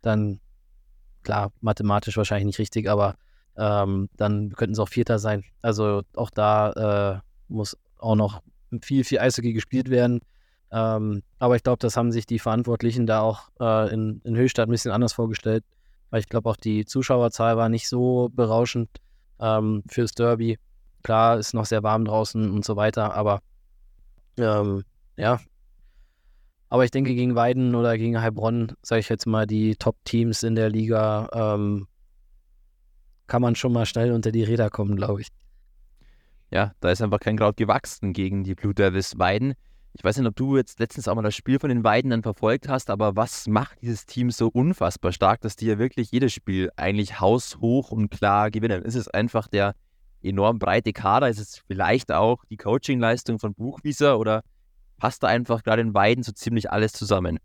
dann, 0.00 0.40
klar, 1.24 1.52
mathematisch 1.60 2.16
wahrscheinlich 2.16 2.46
nicht 2.46 2.58
richtig, 2.58 2.88
aber 2.88 3.16
ähm, 3.56 4.08
dann 4.16 4.52
könnten 4.52 4.74
sie 4.74 4.82
auch 4.82 4.88
Vierter 4.88 5.18
sein. 5.18 5.44
Also 5.62 6.02
auch 6.14 6.30
da 6.30 7.20
äh, 7.20 7.20
muss 7.48 7.76
auch 7.98 8.16
noch 8.16 8.42
viel, 8.82 9.04
viel 9.04 9.18
Eishockey 9.18 9.52
gespielt 9.52 9.90
werden. 9.90 10.20
Ähm, 10.72 11.22
aber 11.38 11.56
ich 11.56 11.62
glaube, 11.62 11.78
das 11.80 11.96
haben 11.96 12.12
sich 12.12 12.26
die 12.26 12.38
Verantwortlichen 12.38 13.06
da 13.06 13.20
auch 13.20 13.50
äh, 13.60 13.92
in, 13.92 14.20
in 14.24 14.36
Höchstadt 14.36 14.68
ein 14.68 14.72
bisschen 14.72 14.92
anders 14.92 15.12
vorgestellt 15.12 15.64
weil 16.10 16.20
ich 16.20 16.28
glaube 16.28 16.50
auch 16.50 16.56
die 16.56 16.84
Zuschauerzahl 16.84 17.56
war 17.56 17.68
nicht 17.68 17.88
so 17.88 18.28
berauschend 18.32 18.90
ähm, 19.40 19.82
fürs 19.88 20.12
Derby. 20.12 20.58
Klar, 21.02 21.38
ist 21.38 21.54
noch 21.54 21.64
sehr 21.64 21.82
warm 21.82 22.04
draußen 22.04 22.50
und 22.50 22.64
so 22.64 22.76
weiter, 22.76 23.14
aber 23.14 23.40
ähm, 24.38 24.82
ja. 25.16 25.40
Aber 26.68 26.84
ich 26.84 26.90
denke, 26.90 27.14
gegen 27.14 27.34
Weiden 27.34 27.74
oder 27.74 27.96
gegen 27.96 28.20
Heilbronn, 28.20 28.74
sage 28.82 29.00
ich 29.00 29.08
jetzt 29.08 29.26
mal, 29.26 29.46
die 29.46 29.74
Top-Teams 29.76 30.42
in 30.42 30.54
der 30.54 30.68
Liga, 30.68 31.28
ähm, 31.32 31.88
kann 33.30 33.42
man 33.42 33.54
schon 33.54 33.72
mal 33.72 33.86
schnell 33.86 34.10
unter 34.10 34.32
die 34.32 34.42
Räder 34.42 34.70
kommen, 34.70 34.96
glaube 34.96 35.20
ich. 35.20 35.28
Ja, 36.50 36.72
da 36.80 36.90
ist 36.90 37.00
einfach 37.00 37.20
kein 37.20 37.38
Kraut 37.38 37.56
gewachsen 37.56 38.12
gegen 38.12 38.42
die 38.42 38.56
Blue 38.56 38.74
Devils 38.74 39.20
Weiden. 39.20 39.54
Ich 39.92 40.02
weiß 40.02 40.18
nicht, 40.18 40.26
ob 40.26 40.34
du 40.34 40.56
jetzt 40.56 40.80
letztens 40.80 41.06
auch 41.06 41.14
mal 41.14 41.22
das 41.22 41.36
Spiel 41.36 41.60
von 41.60 41.68
den 41.68 41.84
Weiden 41.84 42.10
dann 42.10 42.24
verfolgt 42.24 42.68
hast, 42.68 42.90
aber 42.90 43.14
was 43.14 43.46
macht 43.46 43.82
dieses 43.82 44.04
Team 44.04 44.32
so 44.32 44.48
unfassbar 44.48 45.12
stark, 45.12 45.40
dass 45.42 45.54
die 45.54 45.66
ja 45.66 45.78
wirklich 45.78 46.10
jedes 46.10 46.32
Spiel 46.32 46.70
eigentlich 46.74 47.20
haushoch 47.20 47.92
und 47.92 48.10
klar 48.10 48.50
gewinnen? 48.50 48.82
Ist 48.82 48.96
es 48.96 49.06
einfach 49.06 49.46
der 49.46 49.76
enorm 50.22 50.58
breite 50.58 50.92
Kader? 50.92 51.28
Ist 51.28 51.38
es 51.38 51.62
vielleicht 51.68 52.10
auch 52.10 52.44
die 52.46 52.56
Coachingleistung 52.56 53.38
von 53.38 53.54
Buchwieser 53.54 54.18
oder 54.18 54.42
passt 54.96 55.22
da 55.22 55.28
einfach 55.28 55.62
gerade 55.62 55.82
in 55.82 55.94
Weiden 55.94 56.24
so 56.24 56.32
ziemlich 56.32 56.72
alles 56.72 56.92
zusammen? 56.92 57.38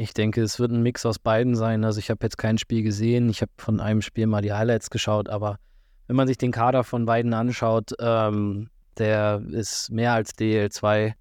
Ich 0.00 0.14
denke, 0.14 0.42
es 0.42 0.60
wird 0.60 0.70
ein 0.70 0.82
Mix 0.82 1.04
aus 1.04 1.18
beiden 1.18 1.56
sein. 1.56 1.84
Also 1.84 1.98
ich 1.98 2.08
habe 2.08 2.20
jetzt 2.22 2.38
kein 2.38 2.56
Spiel 2.56 2.84
gesehen. 2.84 3.28
Ich 3.28 3.42
habe 3.42 3.50
von 3.56 3.80
einem 3.80 4.00
Spiel 4.00 4.28
mal 4.28 4.42
die 4.42 4.52
Highlights 4.52 4.90
geschaut, 4.90 5.28
aber 5.28 5.58
wenn 6.06 6.14
man 6.14 6.28
sich 6.28 6.38
den 6.38 6.52
Kader 6.52 6.84
von 6.84 7.08
Weiden 7.08 7.34
anschaut, 7.34 7.92
ähm, 7.98 8.70
der 8.96 9.42
ist 9.50 9.90
mehr 9.90 10.12
als 10.12 10.38
DL2, 10.38 11.06
äh, 11.08 11.12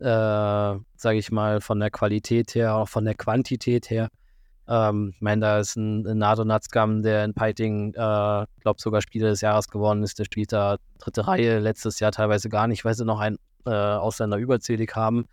sage 0.00 1.18
ich 1.18 1.30
mal, 1.30 1.60
von 1.60 1.78
der 1.78 1.90
Qualität 1.92 2.56
her, 2.56 2.74
auch 2.74 2.88
von 2.88 3.04
der 3.04 3.14
Quantität 3.14 3.88
her. 3.88 4.08
Ähm, 4.66 5.12
ich 5.14 5.20
meine, 5.20 5.40
da 5.40 5.58
ist 5.60 5.76
ein, 5.76 6.04
ein 6.04 6.18
Nado 6.18 6.44
Natzgam, 6.44 7.02
der 7.02 7.24
in 7.24 7.34
Piting, 7.34 7.90
äh, 7.90 7.94
glaube 7.94 8.78
sogar 8.80 9.00
Spieler 9.00 9.28
des 9.28 9.42
Jahres 9.42 9.68
geworden 9.68 10.02
ist. 10.02 10.18
Der 10.18 10.24
spielt 10.24 10.52
da 10.52 10.78
dritte 10.98 11.28
Reihe, 11.28 11.60
letztes 11.60 12.00
Jahr 12.00 12.10
teilweise 12.10 12.48
gar 12.48 12.66
nicht, 12.66 12.84
weil 12.84 12.94
sie 12.94 13.04
noch 13.04 13.20
einen 13.20 13.38
äh, 13.64 13.70
Ausländer 13.70 14.38
überzählig 14.38 14.96
haben. 14.96 15.26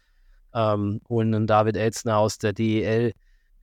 Ähm, 0.54 1.02
holen 1.10 1.34
einen 1.34 1.48
David 1.48 1.78
Elzner 1.78 2.18
aus 2.18 2.38
der 2.38 2.54
DEL. 2.54 3.14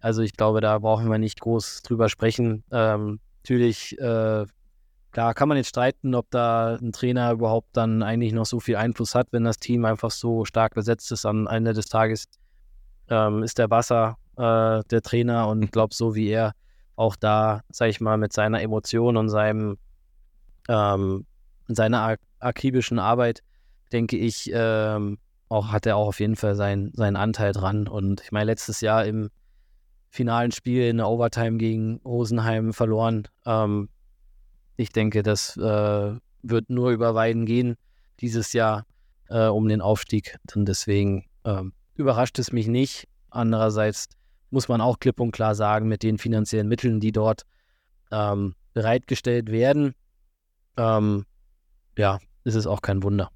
Also 0.01 0.23
ich 0.23 0.35
glaube, 0.35 0.61
da 0.61 0.79
brauchen 0.79 1.11
wir 1.11 1.19
nicht 1.19 1.41
groß 1.41 1.83
drüber 1.83 2.09
sprechen. 2.09 2.65
Ähm, 2.71 3.21
natürlich, 3.43 3.99
äh, 3.99 4.47
da 5.13 5.35
kann 5.35 5.49
man 5.49 5.57
jetzt 5.57 5.71
streiten, 5.71 6.15
ob 6.15 6.31
da 6.31 6.77
ein 6.77 6.93
Trainer 6.93 7.33
überhaupt 7.33 7.69
dann 7.73 8.03
eigentlich 8.03 8.33
noch 8.33 8.47
so 8.47 8.61
viel 8.61 8.77
Einfluss 8.77 9.15
hat, 9.15 9.29
wenn 9.33 9.45
das 9.45 9.59
Team 9.59 9.85
einfach 9.85 10.11
so 10.11 10.45
stark 10.45 10.75
besetzt 10.75 11.11
ist. 11.13 11.27
Am 11.27 11.47
Ende 11.47 11.73
des 11.73 11.87
Tages 11.87 12.27
ähm, 13.09 13.43
ist 13.43 13.59
der 13.59 13.71
Wasser 13.71 14.17
äh, 14.37 14.83
der 14.91 15.03
Trainer 15.03 15.49
und 15.49 15.73
glaube, 15.73 15.95
so 15.95 16.15
wie 16.15 16.29
er 16.29 16.53
auch 16.97 17.17
da, 17.17 17.63
sag 17.71 17.89
ich 17.89 18.01
mal, 18.01 18.17
mit 18.19 18.33
seiner 18.33 18.61
Emotion 18.61 19.17
und 19.17 19.29
seinem 19.29 19.79
ähm, 20.69 21.27
seiner 21.69 22.03
ak 22.03 22.21
akribischen 22.41 22.99
Arbeit, 22.99 23.43
denke 23.93 24.17
ich, 24.17 24.51
ähm, 24.53 25.19
auch 25.49 25.73
hat 25.73 25.87
er 25.87 25.97
auch 25.97 26.09
auf 26.09 26.21
jeden 26.21 26.37
Fall 26.37 26.55
sein, 26.55 26.91
seinen 26.95 27.17
Anteil 27.17 27.53
dran. 27.53 27.89
Und 27.89 28.21
ich 28.23 28.33
meine, 28.33 28.47
letztes 28.47 28.81
Jahr 28.81 29.05
im 29.05 29.31
finalen 30.11 30.53
Spiel 30.53 30.89
in 30.89 30.99
der 30.99 31.09
Overtime 31.09 31.59
gegen 31.59 32.01
Rosenheim 32.05 32.73
verloren. 32.73 33.29
Ähm, 33.47 33.89
ich 34.77 34.91
denke, 34.91 35.23
das 35.23 35.57
äh, 35.57 36.15
wird 36.43 36.71
nur 36.71 36.91
über 36.91 37.15
Weiden 37.15 37.47
gehen 37.47 37.77
dieses 38.21 38.53
Jahr 38.53 38.85
äh, 39.29 39.47
um 39.47 39.69
den 39.69 39.81
Aufstieg. 39.81 40.37
Und 40.55 40.67
deswegen 40.67 41.27
ähm, 41.45 41.73
überrascht 41.95 42.39
es 42.39 42.53
mich 42.53 42.69
nicht. 42.69 43.09
Andererseits 43.31 44.09
muss 44.51 44.69
man 44.69 44.81
auch 44.81 44.99
klipp 44.99 45.21
und 45.21 45.33
klar 45.33 45.55
sagen, 45.55 45.89
mit 45.89 46.03
den 46.03 46.19
finanziellen 46.19 46.69
Mitteln, 46.69 47.01
die 47.01 47.13
dort 47.13 47.43
ähm, 48.11 48.55
bereitgestellt 48.73 49.51
werden, 49.51 49.95
ähm, 50.77 51.25
ja, 51.97 52.19
ist 52.45 52.55
es 52.55 52.67
auch 52.67 52.81
kein 52.81 53.03
Wunder. 53.03 53.31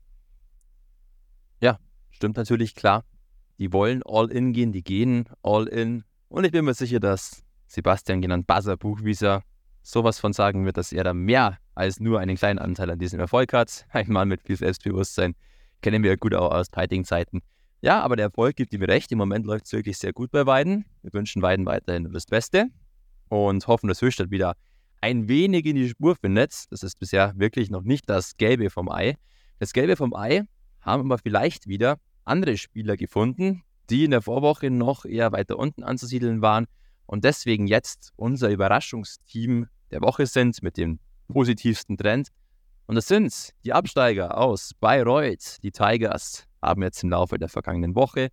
Ja, 2.22 2.26
stimmt 2.26 2.36
natürlich, 2.36 2.76
klar. 2.76 3.04
Die 3.58 3.72
wollen 3.72 4.00
all 4.04 4.30
in 4.30 4.52
gehen, 4.52 4.70
die 4.70 4.84
gehen 4.84 5.28
all 5.42 5.66
in. 5.66 6.04
Und 6.28 6.44
ich 6.44 6.52
bin 6.52 6.64
mir 6.64 6.72
sicher, 6.72 7.00
dass 7.00 7.42
Sebastian 7.66 8.22
genannt 8.22 8.46
Buzzer 8.46 8.76
Buchwieser 8.76 9.42
sowas 9.82 10.20
von 10.20 10.32
sagen 10.32 10.64
wird, 10.64 10.76
dass 10.76 10.92
er 10.92 11.02
da 11.02 11.14
mehr 11.14 11.58
als 11.74 11.98
nur 11.98 12.20
einen 12.20 12.36
kleinen 12.36 12.60
Anteil 12.60 12.90
an 12.90 13.00
diesem 13.00 13.18
Erfolg 13.18 13.52
hat. 13.52 13.86
Ein 13.90 14.12
Mann 14.12 14.28
mit 14.28 14.40
viel 14.40 14.54
Selbstbewusstsein. 14.54 15.34
Kennen 15.80 16.04
wir 16.04 16.16
gut 16.16 16.32
auch 16.32 16.52
aus 16.52 16.68
Fighting-Zeiten. 16.72 17.40
Ja, 17.80 18.00
aber 18.02 18.14
der 18.14 18.26
Erfolg 18.26 18.54
gibt 18.54 18.72
ihm 18.72 18.84
recht. 18.84 19.10
Im 19.10 19.18
Moment 19.18 19.44
läuft 19.44 19.66
es 19.66 19.72
wirklich 19.72 19.98
sehr 19.98 20.12
gut 20.12 20.30
bei 20.30 20.46
Weiden. 20.46 20.84
Wir 21.02 21.12
wünschen 21.12 21.42
Weiden 21.42 21.66
weiterhin 21.66 22.12
das 22.12 22.26
Beste 22.26 22.68
und 23.30 23.66
hoffen, 23.66 23.88
dass 23.88 24.00
Höchstadt 24.00 24.30
wieder 24.30 24.54
ein 25.00 25.26
wenig 25.26 25.66
in 25.66 25.74
die 25.74 25.88
Spur 25.88 26.14
findet. 26.14 26.70
Das 26.70 26.84
ist 26.84 27.00
bisher 27.00 27.32
wirklich 27.36 27.68
noch 27.68 27.82
nicht 27.82 28.08
das 28.08 28.36
Gelbe 28.36 28.70
vom 28.70 28.88
Ei. 28.88 29.16
Das 29.58 29.72
Gelbe 29.72 29.96
vom 29.96 30.14
Ei 30.14 30.44
haben 30.82 31.10
aber 31.10 31.18
vielleicht 31.18 31.66
wieder 31.66 31.98
andere 32.24 32.56
Spieler 32.56 32.96
gefunden, 32.96 33.62
die 33.90 34.04
in 34.04 34.10
der 34.10 34.22
Vorwoche 34.22 34.70
noch 34.70 35.04
eher 35.04 35.32
weiter 35.32 35.58
unten 35.58 35.82
anzusiedeln 35.82 36.42
waren 36.42 36.66
und 37.06 37.24
deswegen 37.24 37.66
jetzt 37.66 38.12
unser 38.16 38.48
Überraschungsteam 38.50 39.68
der 39.90 40.00
Woche 40.00 40.26
sind 40.26 40.62
mit 40.62 40.76
dem 40.76 40.98
positivsten 41.28 41.96
Trend. 41.98 42.28
Und 42.86 42.94
das 42.94 43.06
sind 43.06 43.50
die 43.64 43.72
Absteiger 43.72 44.36
aus 44.36 44.72
Bayreuth. 44.80 45.62
Die 45.62 45.70
Tigers 45.70 46.44
haben 46.60 46.82
jetzt 46.82 47.02
im 47.02 47.10
Laufe 47.10 47.38
der 47.38 47.48
vergangenen 47.48 47.94
Woche 47.94 48.30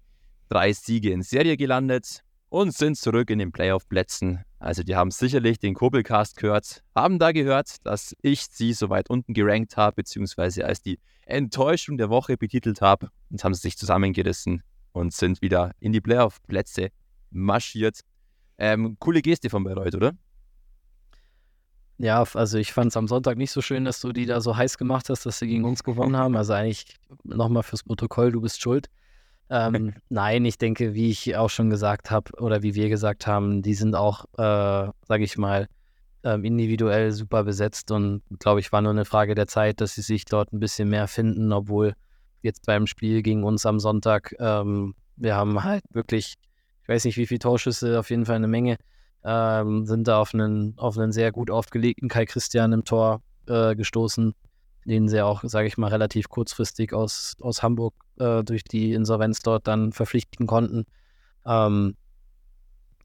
drei 0.50 0.74
Siege 0.74 1.12
in 1.12 1.22
Serie 1.22 1.58
gelandet 1.58 2.24
und 2.50 2.74
sind 2.74 2.98
zurück 2.98 3.30
in 3.30 3.40
den 3.40 3.52
Playoff-Plätzen. 3.52 4.44
Also 4.60 4.84
die 4.84 4.96
haben 4.96 5.10
sicherlich 5.10 5.58
den 5.58 5.74
Kobelcast 5.74 6.36
gehört, 6.36 6.84
haben 6.94 7.18
da 7.18 7.32
gehört, 7.32 7.86
dass 7.86 8.14
ich 8.22 8.46
sie 8.46 8.74
so 8.74 8.90
weit 8.90 9.10
unten 9.10 9.34
gerankt 9.34 9.78
habe, 9.78 9.96
beziehungsweise 9.96 10.66
als 10.66 10.82
die 10.82 11.00
Enttäuschung 11.26 11.98
der 11.98 12.10
Woche 12.10 12.36
betitelt 12.36 12.82
habe 12.82 13.10
und 13.30 13.42
haben 13.44 13.54
sich 13.54 13.78
zusammengerissen 13.78 14.62
und 14.92 15.14
sind 15.14 15.42
wieder 15.42 15.72
in 15.80 15.94
die 15.94 16.02
Playoff-Plätze 16.02 16.90
marschiert. 17.32 18.02
Ähm, 18.58 18.98
coole 19.00 19.22
Geste 19.22 19.50
von 19.50 19.64
Bayreuth, 19.64 19.96
oder? 19.96 20.14
Ja, 21.98 22.24
also 22.34 22.58
ich 22.58 22.74
fand 22.74 22.92
es 22.92 22.98
am 22.98 23.08
Sonntag 23.08 23.38
nicht 23.38 23.52
so 23.52 23.62
schön, 23.62 23.86
dass 23.86 24.02
du 24.02 24.12
die 24.12 24.26
da 24.26 24.42
so 24.42 24.58
heiß 24.58 24.78
gemacht 24.78 25.10
hast, 25.10 25.26
dass 25.26 25.40
sie 25.40 25.48
gegen 25.48 25.66
uns 25.66 25.84
gewonnen 25.84 26.18
haben. 26.18 26.36
Also 26.36 26.54
eigentlich 26.54 26.98
nochmal 27.24 27.64
fürs 27.64 27.84
Protokoll, 27.84 28.32
du 28.32 28.42
bist 28.42 28.62
schuld. 28.62 28.90
Ähm, 29.50 29.94
nein, 30.10 30.46
ich 30.46 30.58
denke, 30.58 30.94
wie 30.94 31.10
ich 31.10 31.36
auch 31.36 31.50
schon 31.50 31.70
gesagt 31.70 32.12
habe 32.12 32.32
oder 32.40 32.64
wie 32.64 32.76
wir 32.76 32.90
gesagt 32.90 33.28
haben, 33.28 33.62
die 33.62 33.74
sind 33.74 33.96
auch, 33.96 34.26
äh, 34.38 34.92
sage 35.08 35.24
ich 35.24 35.38
mal, 35.38 35.68
ähm, 36.24 36.44
individuell 36.44 37.12
super 37.12 37.44
besetzt 37.44 37.92
und 37.92 38.22
glaube 38.40 38.60
ich, 38.60 38.72
war 38.72 38.82
nur 38.82 38.92
eine 38.92 39.06
Frage 39.06 39.36
der 39.36 39.48
Zeit, 39.48 39.82
dass 39.82 39.96
sie 39.96 40.02
sich 40.02 40.26
dort 40.26 40.52
ein 40.52 40.60
bisschen 40.60 40.90
mehr 40.90 41.08
finden, 41.08 41.54
obwohl 41.54 41.94
jetzt 42.42 42.66
beim 42.66 42.88
Spiel 42.88 43.22
gegen 43.22 43.44
uns 43.44 43.66
am 43.66 43.80
Sonntag, 43.80 44.36
ähm, 44.40 44.96
wir 45.16 45.36
haben 45.36 45.64
halt 45.64 45.84
wirklich, 45.92 46.36
ich 46.84 46.90
weiß 46.90 47.06
nicht, 47.06 47.18
wie 47.18 47.28
viele 47.28 47.40
Torschüsse, 47.40 48.00
auf 48.00 48.10
jeden 48.10 48.26
Fall 48.26 48.36
eine 48.36 48.48
Menge, 48.48 48.78
ähm, 49.24 49.86
sind 49.86 50.08
da 50.08 50.20
auf 50.20 50.34
einen, 50.34 50.78
auf 50.78 50.98
einen 50.98 51.12
sehr 51.12 51.32
gut 51.32 51.52
aufgelegten 51.52 52.10
Kai 52.10 52.26
Christian 52.26 52.72
im 52.74 52.84
Tor 52.86 53.22
äh, 53.48 53.76
gestoßen, 53.76 54.34
den 54.86 55.08
sie 55.08 55.22
auch, 55.24 55.44
sage 55.44 55.68
ich 55.68 55.78
mal, 55.78 55.90
relativ 55.90 56.30
kurzfristig 56.30 56.94
aus, 56.94 57.36
aus 57.42 57.64
Hamburg 57.64 57.94
äh, 58.20 58.44
durch 58.44 58.64
die 58.64 58.94
Insolvenz 58.94 59.40
dort 59.42 59.68
dann 59.68 59.92
verpflichten 59.92 60.48
konnten. 60.48 60.86
Ähm, 61.46 61.96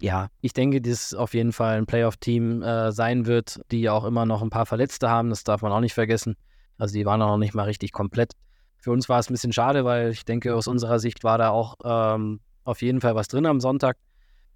ja, 0.01 0.29
ich 0.41 0.53
denke, 0.53 0.81
dass 0.81 1.15
auf 1.15 1.35
jeden 1.35 1.53
Fall 1.53 1.79
ein 1.79 1.87
Playoff-Team 1.87 2.63
äh, 2.63 2.93
sein 2.93 3.27
wird, 3.27 3.61
die 3.71 3.81
ja 3.81 3.93
auch 3.93 4.05
immer 4.05 4.27
noch 4.27 4.43
ein 4.43 4.51
paar 4.51 4.67
Verletzte 4.67 5.09
haben, 5.09 5.31
das 5.31 5.45
darf 5.45 5.63
man 5.63 5.73
auch 5.73 5.81
nicht 5.81 5.95
vergessen. 5.95 6.37
Also 6.79 6.95
die 6.95 7.07
waren 7.07 7.23
auch 7.23 7.29
noch 7.29 7.39
nicht 7.39 7.55
mal 7.55 7.65
richtig 7.65 7.93
komplett. 7.93 8.33
Für 8.79 8.91
uns 8.91 9.09
war 9.09 9.19
es 9.19 9.31
ein 9.31 9.35
bisschen 9.35 9.53
schade, 9.53 9.85
weil 9.85 10.11
ich 10.11 10.25
denke, 10.25 10.55
aus 10.55 10.67
unserer 10.67 10.99
Sicht 10.99 11.25
war 11.25 11.39
da 11.39 11.51
auch 11.51 11.77
ähm, 11.85 12.41
auf 12.65 12.83
jeden 12.83 13.01
Fall 13.01 13.15
was 13.15 13.29
drin 13.29 13.47
am 13.47 13.61
Sonntag. 13.61 13.97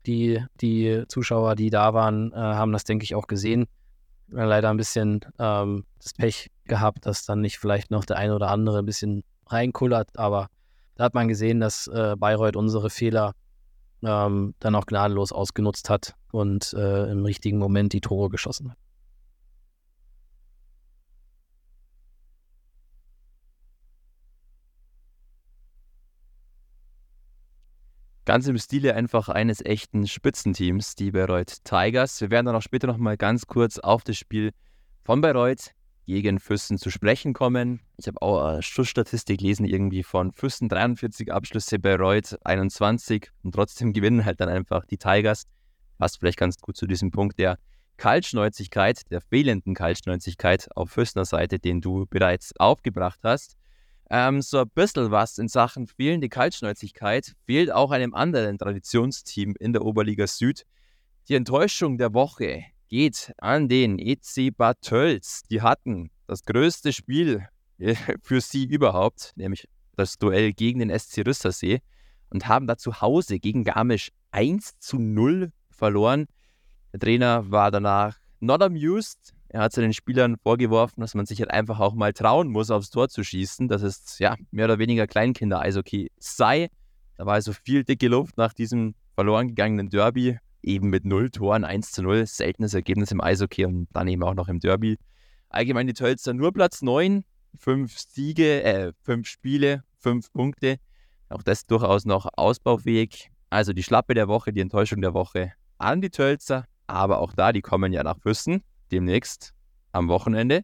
Die, 0.06 0.44
die 0.60 1.04
Zuschauer, 1.08 1.54
die 1.54 1.70
da 1.70 1.94
waren, 1.94 2.32
äh, 2.32 2.36
haben 2.36 2.72
das, 2.72 2.84
denke 2.84 3.04
ich, 3.04 3.14
auch 3.14 3.26
gesehen. 3.26 3.66
Leider 4.28 4.68
ein 4.68 4.76
bisschen 4.76 5.20
ähm, 5.38 5.84
das 6.02 6.12
Pech 6.12 6.50
gehabt, 6.64 7.06
dass 7.06 7.24
dann 7.24 7.40
nicht 7.40 7.58
vielleicht 7.58 7.90
noch 7.90 8.04
der 8.04 8.18
eine 8.18 8.34
oder 8.34 8.50
andere 8.50 8.80
ein 8.80 8.86
bisschen 8.86 9.24
reinkullert, 9.50 10.18
aber 10.18 10.48
da 10.94 11.04
hat 11.04 11.14
man 11.14 11.28
gesehen, 11.28 11.60
dass 11.60 11.86
äh, 11.88 12.16
Bayreuth 12.18 12.56
unsere 12.56 12.90
Fehler 12.90 13.34
ähm, 14.02 14.54
dann 14.58 14.74
auch 14.74 14.86
gnadenlos 14.86 15.32
ausgenutzt 15.32 15.90
hat 15.90 16.14
und 16.32 16.72
äh, 16.74 17.10
im 17.10 17.24
richtigen 17.24 17.58
Moment 17.58 17.92
die 17.92 18.00
Tore 18.00 18.28
geschossen 18.28 18.70
hat. 18.70 18.78
Ganz 28.24 28.46
im 28.46 28.58
Stile 28.58 28.94
einfach 28.94 29.30
eines 29.30 29.64
echten 29.64 30.06
Spitzenteams, 30.06 30.94
die 30.94 31.12
Bayreuth 31.12 31.64
Tigers. 31.64 32.20
Wir 32.20 32.30
werden 32.30 32.44
dann 32.44 32.56
auch 32.56 32.62
später 32.62 32.86
nochmal 32.86 33.16
ganz 33.16 33.46
kurz 33.46 33.78
auf 33.78 34.04
das 34.04 34.18
Spiel 34.18 34.52
von 35.02 35.22
Bayreuth 35.22 35.70
gegen 36.08 36.40
Füssen 36.40 36.78
zu 36.78 36.88
sprechen 36.90 37.34
kommen. 37.34 37.80
Ich 37.98 38.06
habe 38.06 38.22
auch 38.22 38.42
eine 38.42 38.62
Schussstatistik 38.62 39.40
gelesen, 39.40 39.66
irgendwie 39.66 40.02
von 40.02 40.32
Füssen 40.32 40.70
43 40.70 41.30
Abschlüsse, 41.30 41.78
Bayreuth 41.78 42.38
21 42.44 43.30
und 43.42 43.54
trotzdem 43.54 43.92
gewinnen 43.92 44.24
halt 44.24 44.40
dann 44.40 44.48
einfach 44.48 44.86
die 44.86 44.96
Tigers. 44.96 45.44
Passt 45.98 46.18
vielleicht 46.18 46.38
ganz 46.38 46.56
gut 46.58 46.78
zu 46.78 46.86
diesem 46.86 47.10
Punkt 47.10 47.38
der 47.38 47.58
Kaltschnäuzigkeit, 47.98 49.02
der 49.10 49.20
fehlenden 49.20 49.74
Kaltschnäuzigkeit 49.74 50.68
auf 50.74 50.90
Füssener 50.90 51.26
Seite, 51.26 51.58
den 51.58 51.82
du 51.82 52.06
bereits 52.08 52.56
aufgebracht 52.58 53.20
hast. 53.22 53.58
Ähm, 54.08 54.40
so 54.40 54.60
ein 54.60 54.70
bisschen 54.74 55.10
was 55.10 55.36
in 55.36 55.48
Sachen 55.48 55.86
fehlende 55.86 56.30
Kaltschnäuzigkeit 56.30 57.34
fehlt 57.44 57.70
auch 57.70 57.90
einem 57.90 58.14
anderen 58.14 58.56
Traditionsteam 58.56 59.54
in 59.60 59.74
der 59.74 59.84
Oberliga 59.84 60.26
Süd. 60.26 60.64
Die 61.28 61.34
Enttäuschung 61.34 61.98
der 61.98 62.14
Woche 62.14 62.64
geht 62.88 63.32
an 63.38 63.68
den 63.68 63.98
EC 63.98 64.56
Bad 64.56 64.80
Tölz. 64.82 65.42
Die 65.50 65.62
hatten 65.62 66.10
das 66.26 66.42
größte 66.44 66.92
Spiel 66.92 67.46
äh, 67.78 67.94
für 68.22 68.40
sie 68.40 68.64
überhaupt, 68.64 69.32
nämlich 69.36 69.68
das 69.96 70.18
Duell 70.18 70.52
gegen 70.52 70.80
den 70.80 70.96
SC 70.96 71.26
Rüstersee 71.26 71.80
und 72.30 72.46
haben 72.48 72.66
da 72.66 72.76
zu 72.76 73.00
Hause 73.00 73.38
gegen 73.38 73.64
Garmisch 73.64 74.10
1 74.30 74.78
zu 74.78 74.98
0 74.98 75.52
verloren. 75.70 76.26
Der 76.92 77.00
Trainer 77.00 77.50
war 77.50 77.70
danach 77.70 78.18
not 78.40 78.62
amused, 78.62 79.34
er 79.50 79.62
hat 79.62 79.76
den 79.76 79.94
Spielern 79.94 80.36
vorgeworfen, 80.36 81.00
dass 81.00 81.14
man 81.14 81.24
sich 81.24 81.40
halt 81.40 81.50
einfach 81.50 81.80
auch 81.80 81.94
mal 81.94 82.12
trauen 82.12 82.48
muss, 82.48 82.70
aufs 82.70 82.90
Tor 82.90 83.08
zu 83.08 83.24
schießen, 83.24 83.68
dass 83.68 83.82
es 83.82 84.18
ja 84.18 84.36
mehr 84.50 84.66
oder 84.66 84.78
weniger 84.78 85.06
Kleinkinder-Eishockey 85.06 86.10
sei. 86.18 86.68
Da 87.16 87.24
war 87.24 87.34
also 87.34 87.52
viel 87.52 87.82
dicke 87.82 88.08
Luft 88.08 88.36
nach 88.36 88.52
diesem 88.52 88.94
verloren 89.14 89.48
gegangenen 89.48 89.88
Derby, 89.88 90.38
eben 90.68 90.90
mit 90.90 91.04
null 91.04 91.30
Toren, 91.30 91.64
1 91.64 91.92
zu 91.92 92.02
0, 92.02 92.26
seltenes 92.26 92.74
Ergebnis 92.74 93.10
im 93.10 93.20
Eishockey 93.20 93.64
und 93.64 93.88
dann 93.92 94.06
eben 94.06 94.22
auch 94.22 94.34
noch 94.34 94.48
im 94.48 94.60
Derby. 94.60 94.98
Allgemein 95.48 95.86
die 95.86 95.94
Tölzer 95.94 96.34
nur 96.34 96.52
Platz 96.52 96.82
9, 96.82 97.24
fünf 97.56 97.98
Siege, 97.98 98.62
äh, 98.62 98.92
fünf 99.02 99.26
Spiele, 99.26 99.82
fünf 99.96 100.30
Punkte. 100.32 100.76
Auch 101.30 101.42
das 101.42 101.64
durchaus 101.64 102.04
noch 102.04 102.26
ausbaufähig. 102.36 103.30
Also 103.50 103.72
die 103.72 103.82
Schlappe 103.82 104.14
der 104.14 104.28
Woche, 104.28 104.52
die 104.52 104.60
Enttäuschung 104.60 105.00
der 105.00 105.14
Woche 105.14 105.52
an 105.78 106.02
die 106.02 106.10
Tölzer, 106.10 106.66
aber 106.86 107.20
auch 107.20 107.32
da, 107.32 107.52
die 107.52 107.62
kommen 107.62 107.92
ja 107.92 108.02
nach 108.02 108.18
Füssen 108.20 108.62
demnächst 108.90 109.54
am 109.92 110.08
Wochenende. 110.08 110.62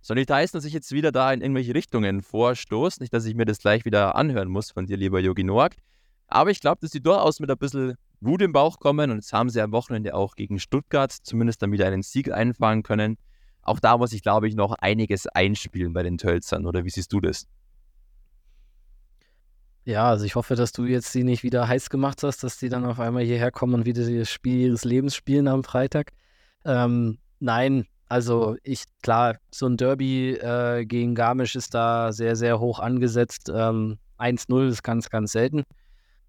Soll 0.00 0.16
nicht 0.16 0.30
heißen, 0.30 0.56
dass 0.56 0.64
ich 0.64 0.72
jetzt 0.72 0.92
wieder 0.92 1.12
da 1.12 1.32
in 1.32 1.42
irgendwelche 1.42 1.74
Richtungen 1.74 2.22
vorstoße. 2.22 3.00
Nicht, 3.00 3.12
dass 3.12 3.24
ich 3.24 3.34
mir 3.34 3.44
das 3.44 3.58
gleich 3.58 3.84
wieder 3.84 4.16
anhören 4.16 4.48
muss 4.48 4.70
von 4.70 4.86
dir, 4.86 4.96
lieber 4.96 5.20
Yogi 5.20 5.44
Noak. 5.44 5.74
Aber 6.26 6.50
ich 6.50 6.60
glaube, 6.60 6.78
dass 6.80 6.90
die 6.90 7.02
durchaus 7.02 7.38
mit 7.38 7.50
ein 7.50 7.58
bisschen 7.58 7.94
Wut 8.24 8.40
im 8.42 8.52
Bauch 8.52 8.78
kommen 8.78 9.10
und 9.10 9.16
jetzt 9.16 9.32
haben 9.32 9.50
sie 9.50 9.60
am 9.60 9.72
Wochenende 9.72 10.14
auch 10.14 10.36
gegen 10.36 10.58
Stuttgart 10.58 11.10
zumindest 11.10 11.62
dann 11.62 11.72
wieder 11.72 11.86
einen 11.86 12.02
Sieg 12.02 12.32
einfahren 12.32 12.82
können. 12.82 13.18
auch 13.62 13.80
da 13.80 13.98
muss 13.98 14.12
ich, 14.12 14.22
glaube 14.22 14.48
ich, 14.48 14.54
noch 14.54 14.72
einiges 14.74 15.26
einspielen 15.26 15.92
bei 15.92 16.02
den 16.02 16.18
Tölzern. 16.18 16.66
Oder 16.66 16.84
wie 16.84 16.90
siehst 16.90 17.12
du 17.12 17.20
das? 17.20 17.46
Ja, 19.84 20.08
also 20.08 20.24
ich 20.24 20.36
hoffe, 20.36 20.54
dass 20.54 20.72
du 20.72 20.84
jetzt 20.84 21.10
sie 21.10 21.24
nicht 21.24 21.42
wieder 21.42 21.66
heiß 21.66 21.90
gemacht 21.90 22.22
hast, 22.22 22.44
dass 22.44 22.56
die 22.56 22.68
dann 22.68 22.84
auf 22.84 23.00
einmal 23.00 23.24
hierher 23.24 23.50
kommen 23.50 23.74
und 23.74 23.86
wieder 23.86 24.08
das 24.08 24.30
Spiel 24.30 24.68
ihres 24.68 24.84
Lebens 24.84 25.16
spielen 25.16 25.48
am 25.48 25.64
Freitag. 25.64 26.12
Ähm, 26.64 27.18
nein, 27.40 27.86
also 28.08 28.56
ich, 28.62 28.84
klar, 29.02 29.38
so 29.50 29.66
ein 29.66 29.76
Derby 29.76 30.34
äh, 30.34 30.84
gegen 30.84 31.16
Garmisch 31.16 31.56
ist 31.56 31.74
da 31.74 32.12
sehr, 32.12 32.36
sehr 32.36 32.60
hoch 32.60 32.78
angesetzt. 32.78 33.50
Ähm, 33.52 33.98
1-0 34.18 34.68
ist 34.68 34.82
ganz, 34.84 35.10
ganz 35.10 35.32
selten. 35.32 35.64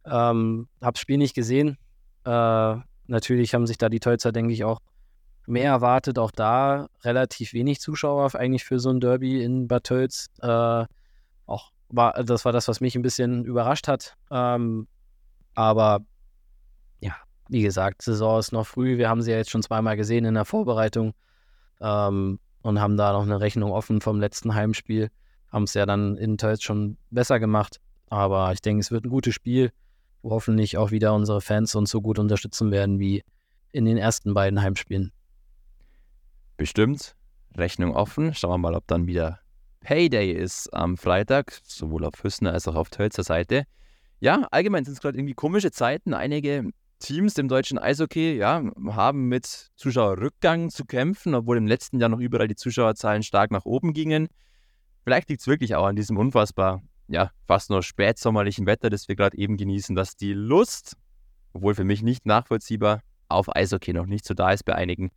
Ähm, 0.05 0.67
hab's 0.81 0.99
Spiel 0.99 1.17
nicht 1.17 1.35
gesehen. 1.35 1.77
Äh, 2.25 2.75
natürlich 3.07 3.53
haben 3.53 3.67
sich 3.67 3.77
da 3.77 3.89
die 3.89 3.99
Tölzer, 3.99 4.31
denke 4.31 4.53
ich, 4.53 4.63
auch 4.63 4.79
mehr 5.45 5.71
erwartet. 5.71 6.19
Auch 6.19 6.31
da 6.31 6.87
relativ 7.03 7.53
wenig 7.53 7.79
Zuschauer 7.79 8.33
eigentlich 8.35 8.63
für 8.63 8.79
so 8.79 8.89
ein 8.89 8.99
Derby 8.99 9.43
in 9.43 9.67
Bad 9.67 9.85
Tölz. 9.85 10.29
Äh, 10.41 10.85
auch 11.45 11.71
war, 11.89 12.23
das 12.23 12.45
war 12.45 12.51
das, 12.51 12.67
was 12.67 12.81
mich 12.81 12.95
ein 12.95 13.01
bisschen 13.01 13.45
überrascht 13.45 13.87
hat. 13.87 14.15
Ähm, 14.31 14.87
aber 15.53 15.99
ja, 17.01 17.15
wie 17.49 17.61
gesagt, 17.61 18.01
Saison 18.01 18.39
ist 18.39 18.51
noch 18.51 18.65
früh. 18.65 18.97
Wir 18.97 19.09
haben 19.09 19.21
sie 19.21 19.31
ja 19.31 19.37
jetzt 19.37 19.51
schon 19.51 19.63
zweimal 19.63 19.97
gesehen 19.97 20.25
in 20.25 20.33
der 20.33 20.45
Vorbereitung 20.45 21.13
ähm, 21.81 22.39
und 22.61 22.79
haben 22.79 22.97
da 22.97 23.13
noch 23.13 23.23
eine 23.23 23.39
Rechnung 23.39 23.71
offen 23.71 24.01
vom 24.01 24.19
letzten 24.19 24.55
Heimspiel. 24.55 25.09
Haben 25.51 25.63
es 25.63 25.73
ja 25.75 25.85
dann 25.85 26.17
in 26.17 26.37
Tölz 26.37 26.63
schon 26.63 26.97
besser 27.11 27.39
gemacht. 27.39 27.79
Aber 28.09 28.51
ich 28.53 28.61
denke, 28.61 28.81
es 28.81 28.91
wird 28.91 29.05
ein 29.05 29.09
gutes 29.09 29.33
Spiel, 29.33 29.71
hoffentlich 30.23 30.77
auch 30.77 30.91
wieder 30.91 31.13
unsere 31.13 31.41
Fans 31.41 31.75
uns 31.75 31.91
so 31.91 32.01
gut 32.01 32.19
unterstützen 32.19 32.71
werden 32.71 32.99
wie 32.99 33.23
in 33.71 33.85
den 33.85 33.97
ersten 33.97 34.33
beiden 34.33 34.61
Heimspielen. 34.61 35.11
Bestimmt. 36.57 37.15
Rechnung 37.55 37.95
offen. 37.95 38.33
Schauen 38.33 38.51
wir 38.51 38.57
mal, 38.57 38.75
ob 38.75 38.87
dann 38.87 39.07
wieder 39.07 39.39
Payday 39.81 40.31
ist 40.31 40.73
am 40.73 40.97
Freitag, 40.97 41.59
sowohl 41.63 42.05
auf 42.05 42.23
Hüssener 42.23 42.53
als 42.53 42.67
auch 42.67 42.75
auf 42.75 42.89
Tölzer 42.89 43.23
Seite. 43.23 43.65
Ja, 44.19 44.47
allgemein 44.51 44.85
sind 44.85 44.93
es 44.93 45.01
gerade 45.01 45.17
irgendwie 45.17 45.33
komische 45.33 45.71
Zeiten. 45.71 46.13
Einige 46.13 46.71
Teams 46.99 47.37
im 47.37 47.49
deutschen 47.49 47.77
Eishockey 47.77 48.37
ja, 48.37 48.63
haben 48.87 49.27
mit 49.27 49.71
Zuschauerrückgang 49.75 50.69
zu 50.69 50.85
kämpfen, 50.85 51.35
obwohl 51.35 51.57
im 51.57 51.67
letzten 51.67 51.99
Jahr 51.99 52.09
noch 52.09 52.19
überall 52.19 52.47
die 52.47 52.55
Zuschauerzahlen 52.55 53.23
stark 53.23 53.51
nach 53.51 53.65
oben 53.65 53.93
gingen. 53.93 54.29
Vielleicht 55.03 55.29
liegt 55.29 55.41
es 55.41 55.47
wirklich 55.47 55.75
auch 55.75 55.85
an 55.85 55.97
diesem 55.97 56.17
unfassbar, 56.17 56.81
ja, 57.13 57.31
fast 57.45 57.69
nur 57.69 57.83
spätsommerlichen 57.83 58.65
Wetter, 58.65 58.89
das 58.89 59.07
wir 59.07 59.15
gerade 59.15 59.37
eben 59.37 59.55
genießen, 59.55 59.95
dass 59.95 60.17
die 60.17 60.33
Lust, 60.33 60.97
obwohl 61.53 61.75
für 61.75 61.83
mich 61.83 62.01
nicht 62.01 62.25
nachvollziehbar, 62.25 63.01
auf 63.29 63.55
Eishockey 63.55 63.93
noch 63.93 64.07
nicht 64.07 64.25
so 64.25 64.33
da 64.33 64.51
ist 64.51 64.63
bei 64.65 64.73
einigen. 64.73 65.11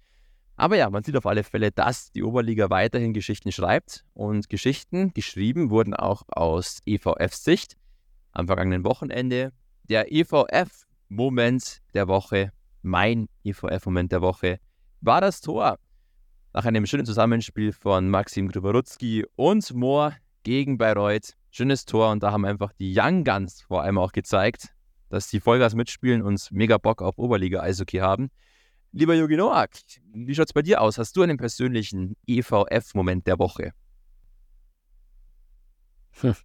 Aber 0.56 0.76
ja, 0.76 0.90
man 0.90 1.02
sieht 1.02 1.16
auf 1.16 1.26
alle 1.26 1.42
Fälle, 1.42 1.72
dass 1.72 2.12
die 2.12 2.22
Oberliga 2.22 2.68
weiterhin 2.68 3.14
Geschichten 3.14 3.50
schreibt. 3.50 4.04
Und 4.12 4.48
Geschichten 4.50 5.12
geschrieben 5.14 5.70
wurden 5.70 5.94
auch 5.94 6.22
aus 6.28 6.80
EVF-Sicht 6.84 7.76
am 8.32 8.46
vergangenen 8.46 8.84
Wochenende. 8.84 9.52
Der 9.84 10.12
EVF-Moment 10.12 11.82
der 11.94 12.08
Woche, 12.08 12.52
mein 12.82 13.28
EVF-Moment 13.44 14.12
der 14.12 14.20
Woche, 14.20 14.58
war 15.00 15.22
das 15.22 15.40
Tor. 15.40 15.78
Nach 16.52 16.64
einem 16.64 16.86
schönen 16.86 17.06
Zusammenspiel 17.06 17.72
von 17.72 18.08
Maxim 18.08 18.48
Gruberutzki 18.48 19.26
und 19.36 19.72
Mohr 19.74 20.14
gegen 20.42 20.78
Bayreuth. 20.78 21.34
Schönes 21.56 21.86
Tor 21.86 22.10
und 22.10 22.22
da 22.22 22.32
haben 22.32 22.44
einfach 22.44 22.70
die 22.74 22.92
Young 22.94 23.24
Guns 23.24 23.62
vor 23.62 23.82
allem 23.82 23.96
auch 23.96 24.12
gezeigt, 24.12 24.74
dass 25.08 25.30
die 25.30 25.40
Vollgas 25.40 25.74
mitspielen 25.74 26.20
und 26.20 26.52
mega 26.52 26.76
Bock 26.76 27.00
auf 27.00 27.16
Oberliga-Eishockey 27.16 27.96
haben. 27.96 28.30
Lieber 28.92 29.14
Jogi 29.14 29.38
Noak, 29.38 29.70
wie 30.12 30.34
schaut 30.34 30.48
es 30.48 30.52
bei 30.52 30.60
dir 30.60 30.82
aus? 30.82 30.98
Hast 30.98 31.16
du 31.16 31.22
einen 31.22 31.38
persönlichen 31.38 32.14
EVF-Moment 32.26 33.26
der 33.26 33.38
Woche? 33.38 33.72
Hm. 36.20 36.34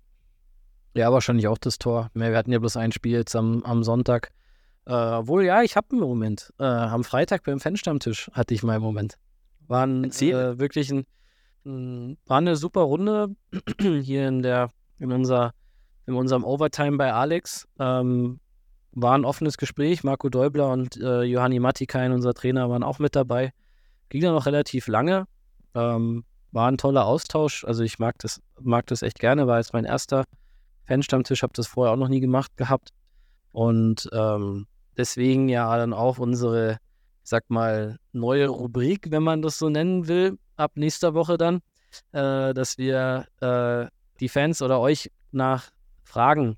Ja, 0.93 1.12
wahrscheinlich 1.12 1.47
auch 1.47 1.57
das 1.57 1.78
Tor. 1.78 2.09
Wir 2.14 2.36
hatten 2.38 2.53
ja 2.53 2.59
bloß 2.59 2.78
ein 2.78 2.93
Spiel 2.93 3.18
jetzt 3.18 3.36
am, 3.36 3.64
am 3.64 3.84
Sonntag. 3.84 4.32
Äh, 4.86 4.93
wohl, 4.93 5.43
ja, 5.43 5.62
ich 5.62 5.76
habe 5.76 5.88
einen 5.91 6.01
Moment. 6.01 6.53
Äh, 6.57 6.64
am 6.64 7.03
Freitag 7.03 7.43
beim 7.43 7.59
Fanstammtisch 7.59 8.30
hatte 8.34 8.53
ich 8.53 8.64
meinen 8.64 8.82
Moment. 8.82 9.18
War 9.68 9.86
ein, 9.86 10.05
äh, 10.05 10.59
wirklich 10.59 10.89
ein, 10.91 11.05
ein, 11.66 12.18
war 12.26 12.38
eine 12.38 12.57
super 12.57 12.82
Runde 12.82 13.36
hier 13.80 14.28
in 14.28 14.41
der, 14.41 14.70
in 15.02 15.12
unser, 15.12 15.52
in 16.06 16.14
unserem 16.14 16.43
Overtime 16.43 16.97
bei 16.97 17.12
Alex. 17.12 17.68
Ähm, 17.80 18.39
war 18.93 19.18
ein 19.18 19.26
offenes 19.26 19.58
Gespräch. 19.58 20.04
Marco 20.04 20.30
Däubler 20.30 20.70
und 20.70 20.97
äh, 20.97 21.24
Johanni 21.24 21.60
Matikain, 21.60 22.12
unser 22.12 22.34
Trainer, 22.34 22.70
waren 22.70 22.84
auch 22.84 22.99
mit 22.99 23.16
dabei. 23.16 23.52
Ging 24.10 24.22
dann 24.22 24.34
noch 24.34 24.45
relativ 24.45 24.88
lange. 24.88 25.26
Ähm, 25.74 26.24
war 26.52 26.68
ein 26.68 26.78
toller 26.78 27.06
Austausch. 27.06 27.64
Also 27.66 27.84
ich 27.84 27.99
mag 27.99 28.18
das, 28.20 28.41
mag 28.60 28.86
das 28.88 29.02
echt 29.02 29.20
gerne. 29.20 29.47
War 29.47 29.58
jetzt 29.58 29.74
mein 29.74 29.86
erster 29.86 30.26
Fanstammtisch, 30.86 31.43
habe 31.43 31.54
das 31.56 31.68
vorher 31.68 31.93
auch 31.93 31.97
noch 31.97 32.10
nie 32.10 32.20
gemacht 32.20 32.58
gehabt. 32.58 32.89
Und 33.54 34.10
ähm, 34.14 34.68
deswegen 34.97 35.49
ja 35.49 35.76
dann 35.78 35.93
auch 35.93 36.20
unsere, 36.20 36.74
ich 37.24 37.30
sag 37.30 37.49
mal, 37.49 37.97
neue 38.12 38.49
Rubrik, 38.49 39.08
wenn 39.10 39.24
man 39.24 39.41
das 39.41 39.58
so 39.58 39.70
nennen 39.70 40.08
will, 40.08 40.38
ab 40.58 40.74
nächster 40.76 41.14
Woche 41.14 41.38
dann, 41.38 41.62
äh, 42.12 42.54
dass 42.54 42.78
wir 42.78 43.26
äh, 43.39 43.88
die 44.22 44.30
Fans 44.30 44.62
oder 44.62 44.80
euch 44.80 45.12
nach 45.32 45.72
Fragen 46.04 46.58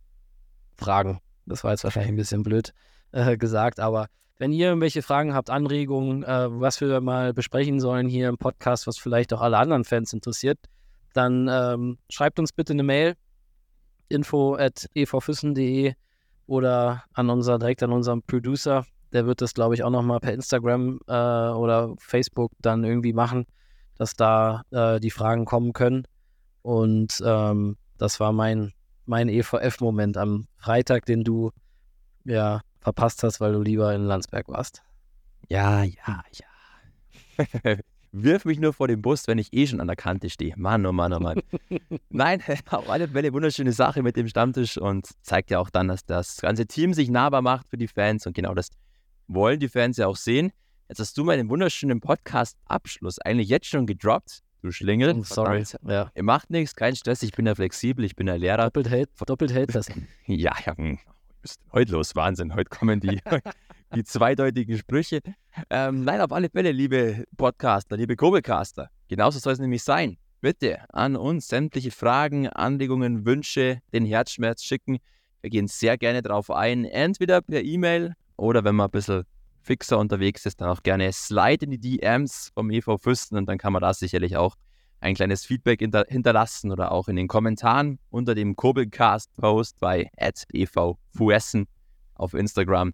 fragen. 0.75 1.19
Das 1.45 1.63
war 1.63 1.71
jetzt 1.71 1.83
wahrscheinlich 1.83 2.11
ein 2.11 2.17
bisschen 2.17 2.43
blöd 2.43 2.73
äh, 3.11 3.37
gesagt, 3.37 3.79
aber 3.79 4.07
wenn 4.37 4.51
ihr 4.51 4.67
irgendwelche 4.67 5.01
Fragen 5.01 5.33
habt, 5.33 5.49
Anregungen, 5.49 6.23
äh, 6.23 6.47
was 6.49 6.81
wir 6.81 6.99
mal 7.01 7.33
besprechen 7.33 7.79
sollen 7.79 8.09
hier 8.09 8.29
im 8.29 8.37
Podcast, 8.37 8.87
was 8.87 8.97
vielleicht 8.97 9.33
auch 9.33 9.41
alle 9.41 9.57
anderen 9.57 9.83
Fans 9.83 10.11
interessiert, 10.13 10.59
dann 11.13 11.47
ähm, 11.49 11.97
schreibt 12.09 12.39
uns 12.39 12.51
bitte 12.51 12.73
eine 12.73 12.83
Mail 12.83 13.15
info 14.09 14.55
at 14.55 14.87
evfüssen.de 14.95 15.93
oder 16.47 17.03
an 17.13 17.29
unser, 17.29 17.59
direkt 17.59 17.83
an 17.83 17.91
unseren 17.91 18.21
Producer. 18.23 18.85
Der 19.13 19.25
wird 19.25 19.41
das, 19.41 19.53
glaube 19.53 19.75
ich, 19.75 19.83
auch 19.83 19.91
nochmal 19.91 20.19
per 20.19 20.33
Instagram 20.33 20.99
äh, 21.07 21.13
oder 21.13 21.93
Facebook 21.99 22.51
dann 22.59 22.83
irgendwie 22.83 23.13
machen, 23.13 23.45
dass 23.95 24.15
da 24.15 24.63
äh, 24.71 24.99
die 24.99 25.11
Fragen 25.11 25.45
kommen 25.45 25.71
können. 25.73 26.05
Und 26.63 27.21
ähm, 27.23 27.77
das 27.97 28.19
war 28.19 28.31
mein 28.31 28.73
mein 29.05 29.29
EVF-Moment 29.29 30.17
am 30.17 30.47
Freitag, 30.57 31.05
den 31.05 31.23
du 31.23 31.51
ja 32.23 32.61
verpasst 32.79 33.23
hast, 33.23 33.39
weil 33.41 33.53
du 33.53 33.61
lieber 33.61 33.93
in 33.93 34.03
Landsberg 34.03 34.47
warst. 34.47 34.81
Ja, 35.49 35.83
ja, 35.83 36.23
ja. 36.31 37.75
Wirf 38.11 38.45
mich 38.45 38.59
nur 38.59 38.73
vor 38.73 38.87
den 38.87 39.01
Bus, 39.01 39.27
wenn 39.27 39.39
ich 39.39 39.51
eh 39.53 39.65
schon 39.65 39.81
an 39.81 39.87
der 39.87 39.95
Kante 39.95 40.29
stehe. 40.29 40.53
Mann, 40.55 40.85
oh 40.85 40.91
Mann, 40.91 41.13
oh 41.13 41.19
Mann. 41.19 41.41
Nein, 42.09 42.43
auf 42.69 42.89
alle 42.89 43.07
Fälle 43.07 43.33
wunderschöne 43.33 43.71
Sache 43.71 44.03
mit 44.03 44.15
dem 44.15 44.27
Stammtisch 44.27 44.77
und 44.77 45.09
zeigt 45.23 45.49
ja 45.49 45.59
auch 45.59 45.69
dann, 45.69 45.87
dass 45.87 46.05
das 46.05 46.37
ganze 46.37 46.67
Team 46.67 46.93
sich 46.93 47.09
nahbar 47.09 47.41
macht 47.41 47.67
für 47.69 47.77
die 47.77 47.87
Fans 47.87 48.27
und 48.27 48.33
genau 48.33 48.53
das 48.53 48.69
wollen 49.27 49.59
die 49.59 49.69
Fans 49.69 49.97
ja 49.97 50.07
auch 50.07 50.15
sehen. 50.15 50.51
Jetzt 50.89 50.99
hast 50.99 51.17
du 51.17 51.23
meinen 51.23 51.49
wunderschönen 51.49 52.01
Podcast-Abschluss 52.01 53.17
eigentlich 53.19 53.49
jetzt 53.49 53.67
schon 53.67 53.87
gedroppt 53.87 54.42
du 54.63 54.71
Schlingel. 54.71 55.13
Oh, 55.13 55.23
sorry. 55.23 55.63
Ja. 55.87 56.11
Ihr 56.15 56.23
macht 56.23 56.49
nichts, 56.49 56.75
kein 56.75 56.95
Stress, 56.95 57.21
ich 57.23 57.31
bin 57.31 57.45
ja 57.45 57.55
flexibel, 57.55 58.05
ich 58.05 58.15
bin 58.15 58.27
der 58.27 58.37
Lehrer. 58.37 58.65
Doppelt 58.65 58.89
hält, 58.89 59.09
doppelt 59.25 59.53
hält 59.53 59.75
das. 59.75 59.87
ja, 60.25 60.53
ja, 60.65 60.77
hm. 60.77 60.97
ist 61.43 61.59
heute 61.71 61.91
los? 61.91 62.15
Wahnsinn, 62.15 62.55
heute 62.55 62.69
kommen 62.69 62.99
die, 62.99 63.19
die 63.95 64.03
zweideutigen 64.03 64.77
Sprüche. 64.77 65.19
Ähm, 65.69 66.03
nein, 66.03 66.21
auf 66.21 66.31
alle 66.31 66.49
Fälle, 66.49 66.71
liebe 66.71 67.25
Podcaster, 67.37 67.97
liebe 67.97 68.15
Kurbelcaster, 68.15 68.89
genauso 69.07 69.39
soll 69.39 69.53
es 69.53 69.59
nämlich 69.59 69.83
sein. 69.83 70.17
Bitte 70.41 70.79
an 70.93 71.15
uns 71.15 71.47
sämtliche 71.47 71.91
Fragen, 71.91 72.47
Anregungen, 72.47 73.25
Wünsche, 73.25 73.79
den 73.93 74.05
Herzschmerz 74.05 74.63
schicken. 74.63 74.97
Wir 75.41 75.49
gehen 75.49 75.67
sehr 75.67 75.97
gerne 75.97 76.21
darauf 76.21 76.51
ein, 76.51 76.85
entweder 76.85 77.41
per 77.41 77.63
E-Mail 77.63 78.13
oder 78.35 78.63
wenn 78.63 78.75
man 78.75 78.87
ein 78.87 78.91
bisschen 78.91 79.23
fixer 79.63 79.97
unterwegs 79.97 80.45
ist, 80.45 80.61
dann 80.61 80.69
auch 80.69 80.83
gerne 80.83 81.11
slide 81.11 81.65
in 81.65 81.71
die 81.71 81.79
DMs 81.79 82.51
vom 82.53 82.69
EV 82.69 82.97
Fürsten 82.97 83.37
und 83.37 83.47
dann 83.47 83.57
kann 83.57 83.73
man 83.73 83.81
da 83.81 83.93
sicherlich 83.93 84.37
auch 84.37 84.55
ein 84.99 85.15
kleines 85.15 85.45
Feedback 85.45 85.79
hinter 85.79 86.05
hinterlassen 86.07 86.71
oder 86.71 86.91
auch 86.91 87.07
in 87.07 87.15
den 87.15 87.27
Kommentaren 87.27 87.99
unter 88.09 88.35
dem 88.35 88.55
Kurbelcast-Post 88.55 89.79
bei 89.79 90.09
evfuessen 90.17 91.67
auf 92.15 92.33
Instagram. 92.33 92.93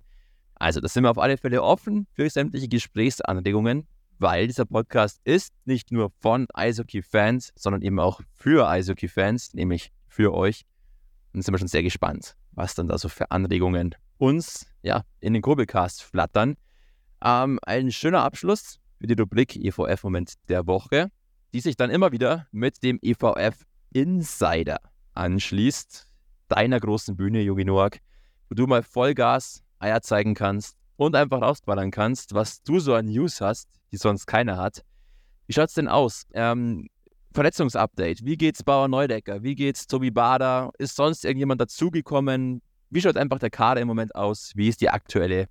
Also, 0.55 0.81
da 0.81 0.87
sind 0.87 1.03
wir 1.03 1.11
auf 1.11 1.19
alle 1.19 1.37
Fälle 1.37 1.63
offen 1.63 2.07
für 2.13 2.29
sämtliche 2.29 2.67
Gesprächsanregungen, 2.67 3.87
weil 4.17 4.47
dieser 4.47 4.65
Podcast 4.65 5.21
ist 5.23 5.53
nicht 5.65 5.91
nur 5.91 6.11
von 6.19 6.47
Eishockey-Fans, 6.53 7.53
sondern 7.55 7.81
eben 7.81 7.99
auch 7.99 8.21
für 8.35 8.67
Eishockey-Fans, 8.67 9.53
nämlich 9.53 9.91
für 10.07 10.33
euch. 10.33 10.65
Und 11.33 11.43
sind 11.43 11.53
wir 11.53 11.59
schon 11.59 11.67
sehr 11.67 11.83
gespannt, 11.83 12.35
was 12.51 12.75
dann 12.75 12.87
da 12.87 12.97
so 12.97 13.07
für 13.07 13.31
Anregungen 13.31 13.95
uns 14.17 14.68
ja, 14.81 15.03
in 15.19 15.33
den 15.33 15.41
Kurbelcast 15.41 16.03
flattern. 16.03 16.55
Ähm, 17.23 17.59
ein 17.63 17.91
schöner 17.91 18.23
Abschluss 18.23 18.79
für 18.99 19.07
die 19.07 19.13
Rubrik 19.13 19.55
EVF-Moment 19.55 20.33
der 20.47 20.67
Woche, 20.67 21.11
die 21.53 21.59
sich 21.59 21.75
dann 21.75 21.89
immer 21.89 22.11
wieder 22.11 22.47
mit 22.51 22.83
dem 22.83 22.99
EVF 23.01 23.65
Insider 23.91 24.79
anschließt. 25.13 26.05
Deiner 26.47 26.79
großen 26.79 27.15
Bühne, 27.15 27.41
Yogi 27.41 27.65
Noak, 27.65 27.99
wo 28.49 28.55
du 28.55 28.65
mal 28.65 28.83
Vollgas 28.83 29.63
Eier 29.79 30.01
zeigen 30.01 30.33
kannst 30.33 30.75
und 30.97 31.15
einfach 31.15 31.41
rausballern 31.41 31.91
kannst, 31.91 32.33
was 32.33 32.63
du 32.63 32.79
so 32.79 32.95
an 32.95 33.05
News 33.05 33.39
hast, 33.39 33.69
die 33.91 33.97
sonst 33.97 34.25
keiner 34.25 34.57
hat. 34.57 34.83
Wie 35.47 35.53
schaut 35.53 35.69
es 35.69 35.75
denn 35.75 35.87
aus? 35.87 36.25
Ähm, 36.33 36.89
Verletzungsupdate. 37.33 38.25
Wie 38.25 38.37
geht's 38.37 38.63
Bauer 38.63 38.87
Neudecker? 38.87 39.43
Wie 39.43 39.55
geht's 39.55 39.87
Tobi 39.87 40.11
Bader? 40.11 40.71
Ist 40.77 40.95
sonst 40.95 41.23
irgendjemand 41.23 41.61
dazugekommen? 41.61 42.61
Wie 42.89 43.01
schaut 43.01 43.17
einfach 43.17 43.39
der 43.39 43.49
Kader 43.49 43.81
im 43.81 43.87
Moment 43.87 44.15
aus? 44.15 44.51
Wie 44.55 44.67
ist 44.67 44.81
die 44.81 44.89
aktuelle 44.89 45.47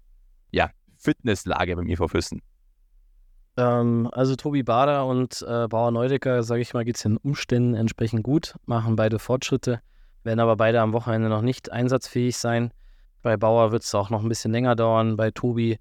ja, 0.51 0.71
Fitnesslage 0.97 1.77
beim 1.77 1.87
EV 1.87 2.09
Füssen? 2.09 2.43
Ähm, 3.57 4.09
also 4.13 4.37
Tobi 4.37 4.63
Bader 4.63 5.07
und 5.07 5.45
äh, 5.47 5.67
Bauer 5.69 5.91
Neudecker, 5.91 6.43
sage 6.43 6.63
ich 6.63 6.75
mal, 6.75 6.85
geht 6.85 6.97
es 6.97 7.03
den 7.03 7.17
Umständen 7.17 7.75
entsprechend 7.75 8.23
gut, 8.23 8.55
machen 8.67 8.97
beide 8.97 9.19
Fortschritte, 9.19 9.81
werden 10.23 10.41
aber 10.41 10.57
beide 10.57 10.81
am 10.81 10.93
Wochenende 10.93 11.29
noch 11.29 11.43
nicht 11.43 11.71
einsatzfähig 11.73 12.37
sein. 12.37 12.73
Bei 13.23 13.37
Bauer 13.37 13.73
wird 13.73 13.83
es 13.83 13.95
auch 13.95 14.11
noch 14.11 14.23
ein 14.23 14.29
bisschen 14.29 14.53
länger 14.53 14.77
dauern, 14.77 15.17
bei 15.17 15.31
Tobi 15.31 15.79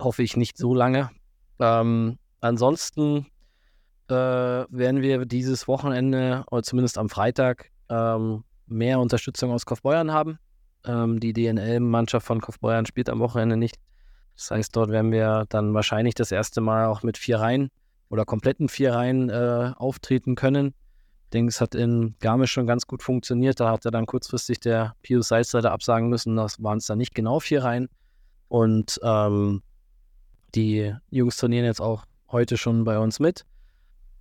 hoffe 0.00 0.22
ich 0.22 0.36
nicht 0.36 0.56
so 0.56 0.74
lange. 0.74 1.10
Ähm, 1.58 2.18
ansonsten 2.40 3.26
äh, 4.08 4.14
werden 4.14 5.02
wir 5.02 5.26
dieses 5.26 5.68
Wochenende, 5.68 6.44
oder 6.50 6.62
zumindest 6.62 6.96
am 6.96 7.08
Freitag, 7.08 7.70
ähm, 7.88 8.44
mehr 8.66 9.00
Unterstützung 9.00 9.52
aus 9.52 9.66
Kaufbeuern 9.66 10.12
haben. 10.12 10.38
Ähm, 10.86 11.20
die 11.20 11.32
DNL-Mannschaft 11.32 12.26
von 12.26 12.40
Kaufbeuern 12.40 12.86
spielt 12.86 13.10
am 13.10 13.18
Wochenende 13.20 13.56
nicht. 13.56 13.76
Das 14.36 14.50
heißt, 14.50 14.76
dort 14.76 14.90
werden 14.90 15.12
wir 15.12 15.46
dann 15.48 15.74
wahrscheinlich 15.74 16.14
das 16.14 16.30
erste 16.30 16.60
Mal 16.60 16.86
auch 16.86 17.02
mit 17.02 17.18
vier 17.18 17.40
Reihen 17.40 17.70
oder 18.08 18.24
kompletten 18.24 18.68
vier 18.68 18.94
Reihen 18.94 19.30
äh, 19.30 19.72
auftreten 19.76 20.34
können. 20.34 20.74
Ich 21.32 21.60
hat 21.60 21.74
in 21.74 22.14
Garmisch 22.20 22.52
schon 22.52 22.66
ganz 22.66 22.86
gut 22.86 23.02
funktioniert. 23.02 23.60
Da 23.60 23.70
hat 23.70 23.84
er 23.84 23.90
dann 23.90 24.06
kurzfristig 24.06 24.60
der 24.60 24.94
Pius 25.02 25.28
Salzleiter 25.28 25.72
absagen 25.72 26.08
müssen. 26.08 26.36
Das 26.36 26.62
waren 26.62 26.78
es 26.78 26.86
dann 26.86 26.98
nicht 26.98 27.14
genau 27.14 27.40
vier 27.40 27.62
Reihen. 27.62 27.88
Und 28.48 28.98
ähm, 29.02 29.62
die 30.54 30.94
Jungs 31.10 31.36
trainieren 31.36 31.66
jetzt 31.66 31.80
auch 31.80 32.04
heute 32.30 32.56
schon 32.56 32.84
bei 32.84 32.98
uns 32.98 33.20
mit. 33.20 33.44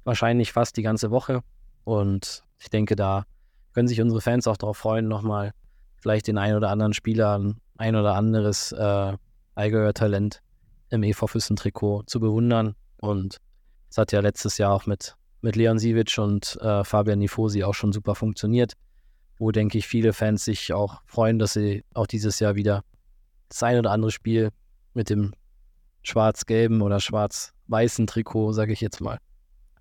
Wahrscheinlich 0.04 0.52
fast 0.52 0.76
die 0.76 0.82
ganze 0.82 1.10
Woche. 1.12 1.42
Und 1.86 2.44
ich 2.58 2.70
denke, 2.70 2.96
da 2.96 3.26
können 3.74 3.88
sich 3.88 4.02
unsere 4.02 4.20
Fans 4.20 4.48
auch 4.48 4.58
darauf 4.58 4.78
freuen, 4.78 5.08
nochmal 5.08 5.54
vielleicht 6.02 6.28
den 6.28 6.38
einen 6.38 6.56
oder 6.56 6.70
anderen 6.70 6.94
Spieler 6.94 7.54
ein 7.78 7.96
oder 7.96 8.16
anderes 8.16 8.72
äh, 8.72 9.18
Allgäuer 9.56 9.94
Talent 9.94 10.42
im 10.90 11.04
EV 11.04 11.28
Füssen-Trikot 11.28 12.04
zu 12.04 12.20
bewundern. 12.20 12.76
Und 12.98 13.38
es 13.90 13.98
hat 13.98 14.12
ja 14.12 14.20
letztes 14.20 14.58
Jahr 14.58 14.74
auch 14.74 14.86
mit, 14.86 15.16
mit 15.42 15.56
Leon 15.56 15.80
Siewicz 15.80 16.18
und 16.18 16.58
äh, 16.62 16.84
Fabian 16.84 17.20
Nifosi 17.20 17.64
auch 17.64 17.74
schon 17.74 17.92
super 17.92 18.16
funktioniert, 18.16 18.74
wo, 19.38 19.52
denke 19.52 19.78
ich, 19.78 19.88
viele 19.88 20.14
Fans 20.14 20.46
sich 20.46 20.74
auch 20.74 21.02
freuen, 21.06 21.40
dass 21.40 21.54
sie 21.54 21.84
auch 21.94 22.08
dieses 22.08 22.40
Jahr 22.40 22.56
wieder 22.56 22.84
das 23.50 23.64
ein 23.64 23.78
oder 23.78 23.92
andere 23.92 24.12
Spiel 24.12 24.50
mit 24.94 25.10
dem 25.10 25.34
schwarz-gelben 26.04 26.82
oder 26.82 27.00
schwarz-weißen 27.00 28.08
Trikot, 28.08 28.54
sage 28.54 28.74
ich 28.74 28.82
jetzt 28.82 29.02
mal, 29.02 29.20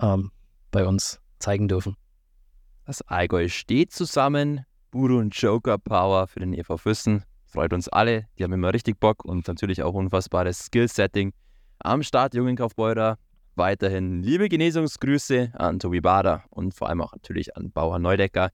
ähm, 0.00 0.30
bei 0.70 0.86
uns 0.86 1.20
zeigen 1.38 1.68
dürfen. 1.68 1.96
Das 2.86 3.02
Allgäu 3.02 3.48
steht 3.48 3.92
zusammen. 3.92 4.64
Buru 4.94 5.18
und 5.18 5.34
Joker 5.34 5.76
Power 5.76 6.28
für 6.28 6.38
den 6.38 6.54
EV 6.54 6.76
Füssen. 6.76 7.24
Freut 7.46 7.72
uns 7.72 7.88
alle. 7.88 8.28
Die 8.38 8.44
haben 8.44 8.52
immer 8.52 8.72
richtig 8.72 9.00
Bock 9.00 9.24
und 9.24 9.48
natürlich 9.48 9.82
auch 9.82 9.92
unfassbares 9.92 10.66
Skill-Setting. 10.66 11.32
Am 11.80 12.04
Start, 12.04 12.32
Jungen 12.32 12.54
Kaufbeurer. 12.54 13.18
Weiterhin 13.56 14.22
liebe 14.22 14.48
Genesungsgrüße 14.48 15.50
an 15.54 15.80
Tobi 15.80 16.00
Bader 16.00 16.44
und 16.50 16.74
vor 16.74 16.88
allem 16.88 17.00
auch 17.00 17.12
natürlich 17.12 17.56
an 17.56 17.72
Bauer 17.72 17.98
Neudecker. 17.98 18.50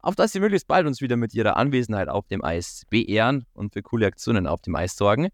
Auf 0.00 0.16
dass 0.16 0.32
sie 0.32 0.40
möglichst 0.40 0.66
bald 0.66 0.84
uns 0.88 1.00
wieder 1.00 1.16
mit 1.16 1.32
ihrer 1.32 1.56
Anwesenheit 1.56 2.08
auf 2.08 2.26
dem 2.26 2.42
Eis 2.42 2.82
beehren 2.90 3.46
und 3.52 3.72
für 3.72 3.82
coole 3.82 4.08
Aktionen 4.08 4.48
auf 4.48 4.62
dem 4.62 4.74
Eis 4.74 4.96
sorgen. 4.96 5.28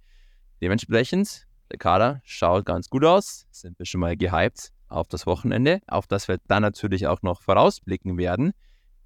Dementsprechend, 0.60 1.46
der 1.70 1.78
Kader 1.78 2.20
schaut 2.22 2.66
ganz 2.66 2.90
gut 2.90 3.06
aus. 3.06 3.46
Sind 3.50 3.78
wir 3.78 3.86
schon 3.86 4.02
mal 4.02 4.14
gehypt 4.14 4.72
auf 4.88 5.08
das 5.08 5.24
Wochenende, 5.24 5.80
auf 5.86 6.06
das 6.06 6.28
wir 6.28 6.36
dann 6.48 6.60
natürlich 6.60 7.06
auch 7.06 7.22
noch 7.22 7.40
vorausblicken 7.40 8.18
werden. 8.18 8.52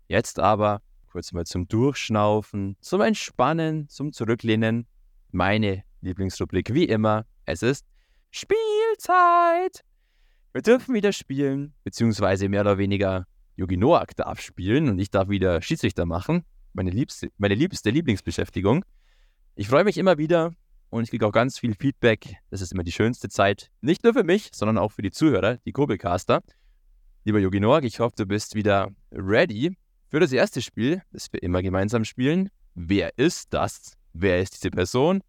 Jetzt 0.09 0.41
aber 0.41 0.83
kurz 1.15 1.31
mal 1.31 1.47
zum 1.47 1.69
Durchschnaufen, 1.69 2.77
zum 2.81 3.01
Entspannen, 3.01 3.89
zum 3.89 4.13
Zurücklehnen. 4.13 4.89
Meine 5.31 5.85
Lieblingsrubrik 6.01 6.75
wie 6.75 6.87
immer, 6.87 7.25
es 7.45 7.63
ist 7.63 7.87
Spielzeit. 8.33 9.85
Wir 10.53 10.63
dürfen 10.63 10.93
wieder 10.93 11.13
spielen, 11.13 11.73
beziehungsweise 11.85 12.49
mehr 12.49 12.63
oder 12.63 12.79
weniger 12.79 13.29
Yogi 13.55 13.77
Noak 13.77 14.17
darf 14.17 14.41
spielen 14.41 14.89
und 14.89 14.99
ich 14.99 15.09
darf 15.09 15.29
wieder 15.29 15.63
Schiedsrichter 15.63 16.05
machen. 16.05 16.43
Meine 16.73 16.91
liebste, 16.91 17.31
meine 17.39 17.55
liebste 17.55 17.91
Lieblingsbeschäftigung. 17.91 18.85
Ich 19.55 19.69
freue 19.69 19.85
mich 19.85 19.99
immer 19.99 20.19
wieder, 20.19 20.51
und 20.91 21.05
ich 21.05 21.11
kriege 21.11 21.29
auch 21.29 21.33
ganz 21.33 21.61
viel 21.61 21.77
Feedback. 21.77 22.39
Das 22.51 22.61
ist 22.61 22.73
immer 22.73 22.83
die 22.83 22.91
schönste 22.91 23.29
Zeit. 23.29 23.71
Nicht 23.83 24.03
nur 24.03 24.15
für 24.15 24.25
mich, 24.25 24.51
sondern 24.53 24.79
auch 24.79 24.91
für 24.91 25.03
die 25.03 25.13
Zuhörer, 25.13 25.59
die 25.59 25.71
Kurbelcaster. 25.71 26.43
Lieber 27.23 27.39
Yogi 27.39 27.61
Noak, 27.61 27.85
ich 27.85 28.01
hoffe, 28.01 28.17
du 28.17 28.27
bist 28.27 28.57
wieder 28.57 28.91
ready 29.13 29.77
für 30.15 30.21
das 30.21 30.31
erste 30.31 30.63
Spiel, 30.63 31.03
das 31.11 31.33
wir 31.33 31.43
immer 31.43 31.61
gemeinsam 31.61 32.05
spielen. 32.05 32.49
Wer 32.77 33.19
ist 33.19 33.53
das? 33.53 33.97
Wer 34.13 34.41
ist 34.41 34.55
diese 34.55 34.71
Person? 34.71 35.23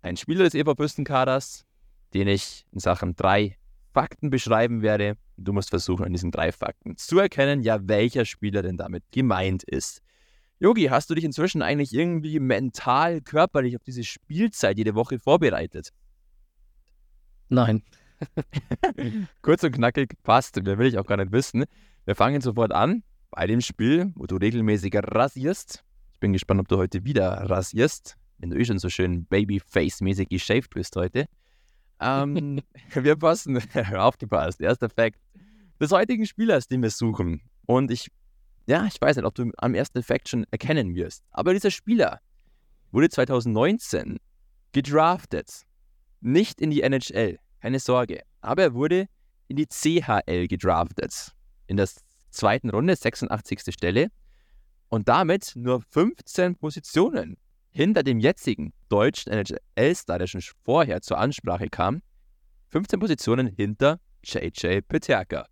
Ein 0.00 0.16
Spieler 0.16 0.44
des 0.44 0.54
Eberpüstenkaders, 0.54 1.66
den 2.14 2.28
ich 2.28 2.64
in 2.72 2.78
Sachen 2.78 3.16
drei 3.16 3.58
Fakten 3.92 4.30
beschreiben 4.30 4.80
werde. 4.80 5.18
Du 5.36 5.52
musst 5.52 5.68
versuchen, 5.68 6.06
an 6.06 6.12
diesen 6.12 6.30
drei 6.30 6.52
Fakten 6.52 6.96
zu 6.96 7.18
erkennen, 7.18 7.60
ja, 7.60 7.86
welcher 7.86 8.24
Spieler 8.24 8.62
denn 8.62 8.78
damit 8.78 9.04
gemeint 9.10 9.62
ist. 9.62 10.00
Yogi, 10.58 10.84
hast 10.84 11.10
du 11.10 11.14
dich 11.14 11.24
inzwischen 11.24 11.60
eigentlich 11.60 11.92
irgendwie 11.92 12.40
mental, 12.40 13.20
körperlich 13.20 13.76
auf 13.76 13.82
diese 13.82 14.04
Spielzeit 14.04 14.78
jede 14.78 14.94
Woche 14.94 15.18
vorbereitet? 15.18 15.90
Nein. 17.50 17.82
Kurz 19.42 19.62
und 19.64 19.72
knackig, 19.72 20.14
passt. 20.22 20.56
Mehr 20.62 20.78
will 20.78 20.86
ich 20.86 20.96
auch 20.96 21.04
gar 21.04 21.18
nicht 21.18 21.30
wissen. 21.30 21.66
Wir 22.06 22.14
fangen 22.14 22.40
sofort 22.40 22.72
an 22.72 23.02
bei 23.34 23.48
dem 23.48 23.60
Spiel, 23.60 24.12
wo 24.14 24.26
du 24.26 24.36
regelmäßig 24.36 24.94
rasierst. 24.94 25.82
Ich 26.12 26.20
bin 26.20 26.32
gespannt, 26.32 26.60
ob 26.60 26.68
du 26.68 26.76
heute 26.76 27.04
wieder 27.04 27.32
rasierst, 27.50 28.16
wenn 28.38 28.50
du 28.50 28.56
eh 28.56 28.64
schon 28.64 28.78
so 28.78 28.88
schön 28.88 29.26
Babyface-mäßig 29.26 30.28
geshaved 30.28 30.70
bist 30.70 30.94
heute. 30.94 31.26
Ähm, 32.00 32.60
wir 32.94 33.16
passen, 33.16 33.58
aufgepasst, 33.96 34.60
erster 34.60 34.88
Fakt 34.88 35.18
des 35.80 35.90
heutigen 35.90 36.26
Spielers, 36.26 36.68
den 36.68 36.80
wir 36.82 36.90
suchen. 36.90 37.40
Und 37.66 37.90
ich 37.90 38.08
ja, 38.66 38.86
ich 38.86 39.00
weiß 39.00 39.16
nicht, 39.16 39.26
ob 39.26 39.34
du 39.34 39.50
am 39.58 39.74
ersten 39.74 39.98
Effekt 39.98 40.28
schon 40.28 40.46
erkennen 40.50 40.94
wirst. 40.94 41.22
Aber 41.32 41.52
dieser 41.52 41.70
Spieler 41.70 42.20
wurde 42.92 43.10
2019 43.10 44.18
gedraftet. 44.72 45.62
Nicht 46.20 46.60
in 46.60 46.70
die 46.70 46.82
NHL, 46.82 47.38
keine 47.60 47.78
Sorge. 47.78 48.22
Aber 48.40 48.62
er 48.62 48.74
wurde 48.74 49.06
in 49.48 49.56
die 49.56 49.66
CHL 49.66 50.46
gedraftet. 50.46 51.32
In 51.66 51.76
der 51.76 51.88
zweiten 52.34 52.70
Runde, 52.70 52.96
86. 52.96 53.72
Stelle. 53.72 54.08
Und 54.88 55.08
damit 55.08 55.52
nur 55.56 55.82
15 55.90 56.56
Positionen 56.56 57.36
hinter 57.70 58.02
dem 58.02 58.20
jetzigen 58.20 58.72
deutschen 58.88 59.32
NHL-Star, 59.32 60.18
der 60.18 60.26
schon 60.26 60.42
vorher 60.64 61.00
zur 61.00 61.18
Ansprache 61.18 61.68
kam. 61.68 62.02
15 62.68 63.00
Positionen 63.00 63.46
hinter 63.46 64.00
JJ 64.24 64.80
Peterka. 64.82 65.46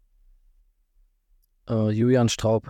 Uh, 1.68 1.91
Julian 1.91 2.28
Straub. 2.28 2.68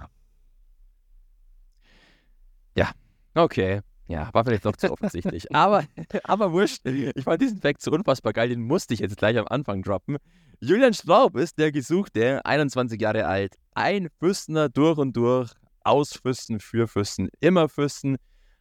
Ja, 2.77 2.93
okay. 3.35 3.81
Ja, 4.13 4.29
war 4.35 4.45
vielleicht 4.45 4.67
noch 4.67 4.77
zu 4.77 4.93
offensichtlich. 4.93 5.55
aber, 5.57 5.85
aber 6.25 6.53
wurscht. 6.53 6.87
Ich 6.87 7.25
fand 7.25 7.41
diesen 7.41 7.63
Fact 7.63 7.81
so 7.81 7.91
unfassbar 7.93 8.35
geil, 8.35 8.51
den 8.51 8.61
musste 8.61 8.93
ich 8.93 9.01
jetzt 9.01 9.17
gleich 9.17 9.39
am 9.39 9.47
Anfang 9.49 9.83
droppen. 9.83 10.19
Julian 10.61 10.93
Straub 10.93 11.35
ist 11.35 11.59
der 11.59 11.73
Gesuchte, 11.73 12.45
21 12.45 13.01
Jahre 13.01 13.25
alt, 13.25 13.55
ein 13.75 14.11
Fürstner 14.19 14.69
durch 14.69 14.99
und 14.99 15.17
durch, 15.17 15.51
aus 15.81 16.13
Fürsten, 16.13 16.61
für 16.61 16.89
Fürsten, 16.89 17.31
immer 17.41 17.71
Fürsten, 17.71 18.19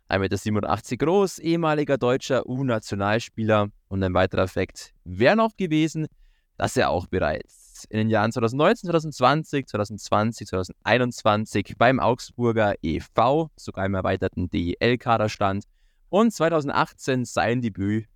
1,87 0.08 0.52
Meter 0.52 0.98
groß, 1.06 1.40
ehemaliger 1.40 1.98
deutscher 1.98 2.48
U-Nationalspieler. 2.48 3.68
Und 3.90 4.04
ein 4.04 4.14
weiterer 4.14 4.48
Fakt 4.48 4.94
wäre 5.04 5.36
noch 5.36 5.58
gewesen, 5.58 6.08
dass 6.56 6.78
er 6.78 6.92
auch 6.92 7.08
bereits 7.08 7.61
in 7.86 7.98
den 7.98 8.10
Jahren 8.10 8.32
2019, 8.32 8.90
2020, 8.90 9.68
2020, 9.68 10.48
2021 10.48 11.76
beim 11.78 12.00
Augsburger 12.00 12.76
e.V., 12.82 13.50
sogar 13.56 13.86
im 13.86 13.96
erweiterten 13.96 14.50
DEL-Kader 14.50 15.30
stand 15.30 15.66
und 16.10 16.32
2018 16.32 17.26
sein 17.26 17.62
Debüt 17.62 18.08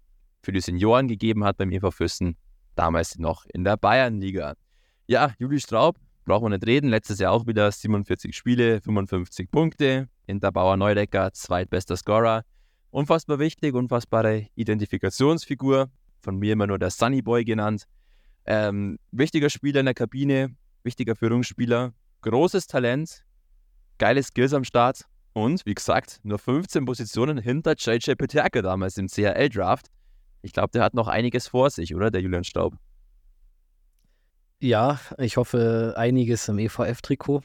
für 0.41 0.51
die 0.51 0.61
Senioren 0.61 1.07
gegeben 1.07 1.43
hat 1.43 1.57
beim 1.57 1.71
e.V. 1.71 1.91
Füssen, 1.91 2.37
damals 2.75 3.17
noch 3.17 3.45
in 3.53 3.63
der 3.63 3.77
Bayernliga. 3.77 4.55
Ja, 5.07 5.33
Juli 5.39 5.59
Straub, 5.59 5.97
brauchen 6.25 6.45
wir 6.45 6.49
nicht 6.49 6.67
reden, 6.67 6.89
letztes 6.89 7.19
Jahr 7.19 7.31
auch 7.31 7.47
wieder 7.47 7.71
47 7.71 8.35
Spiele, 8.35 8.81
55 8.81 9.49
Punkte, 9.49 10.09
Hinterbauer 10.25 10.77
Neudecker, 10.77 11.31
zweitbester 11.33 11.95
Scorer. 11.95 12.43
Unfassbar 12.89 13.39
wichtig, 13.39 13.75
unfassbare 13.75 14.47
Identifikationsfigur, 14.55 15.89
von 16.21 16.37
mir 16.37 16.53
immer 16.53 16.67
nur 16.67 16.79
der 16.79 16.89
Sunny 16.89 17.21
Boy 17.21 17.43
genannt. 17.43 17.85
Ähm, 18.45 18.99
wichtiger 19.11 19.49
Spieler 19.49 19.79
in 19.79 19.85
der 19.85 19.95
Kabine, 19.95 20.55
wichtiger 20.83 21.15
Führungsspieler, 21.15 21.93
großes 22.21 22.67
Talent, 22.67 23.23
geile 23.97 24.21
Skills 24.21 24.53
am 24.53 24.63
Start 24.63 25.05
und 25.33 25.65
wie 25.65 25.73
gesagt, 25.73 26.19
nur 26.23 26.39
15 26.39 26.85
Positionen 26.85 27.37
hinter 27.37 27.75
JJ 27.77 28.13
Peterka 28.13 28.61
damals 28.61 28.97
im 28.97 29.07
CHL-Draft. 29.07 29.87
Ich 30.41 30.53
glaube, 30.53 30.69
der 30.73 30.83
hat 30.83 30.93
noch 30.93 31.07
einiges 31.07 31.47
vor 31.47 31.69
sich, 31.69 31.95
oder, 31.95 32.11
der 32.11 32.21
Julian 32.21 32.43
Staub? 32.43 32.75
ja, 34.65 34.99
ich 35.17 35.37
hoffe 35.37 35.93
einiges 35.97 36.47
im 36.47 36.59
EVF-Trikot. 36.59 37.41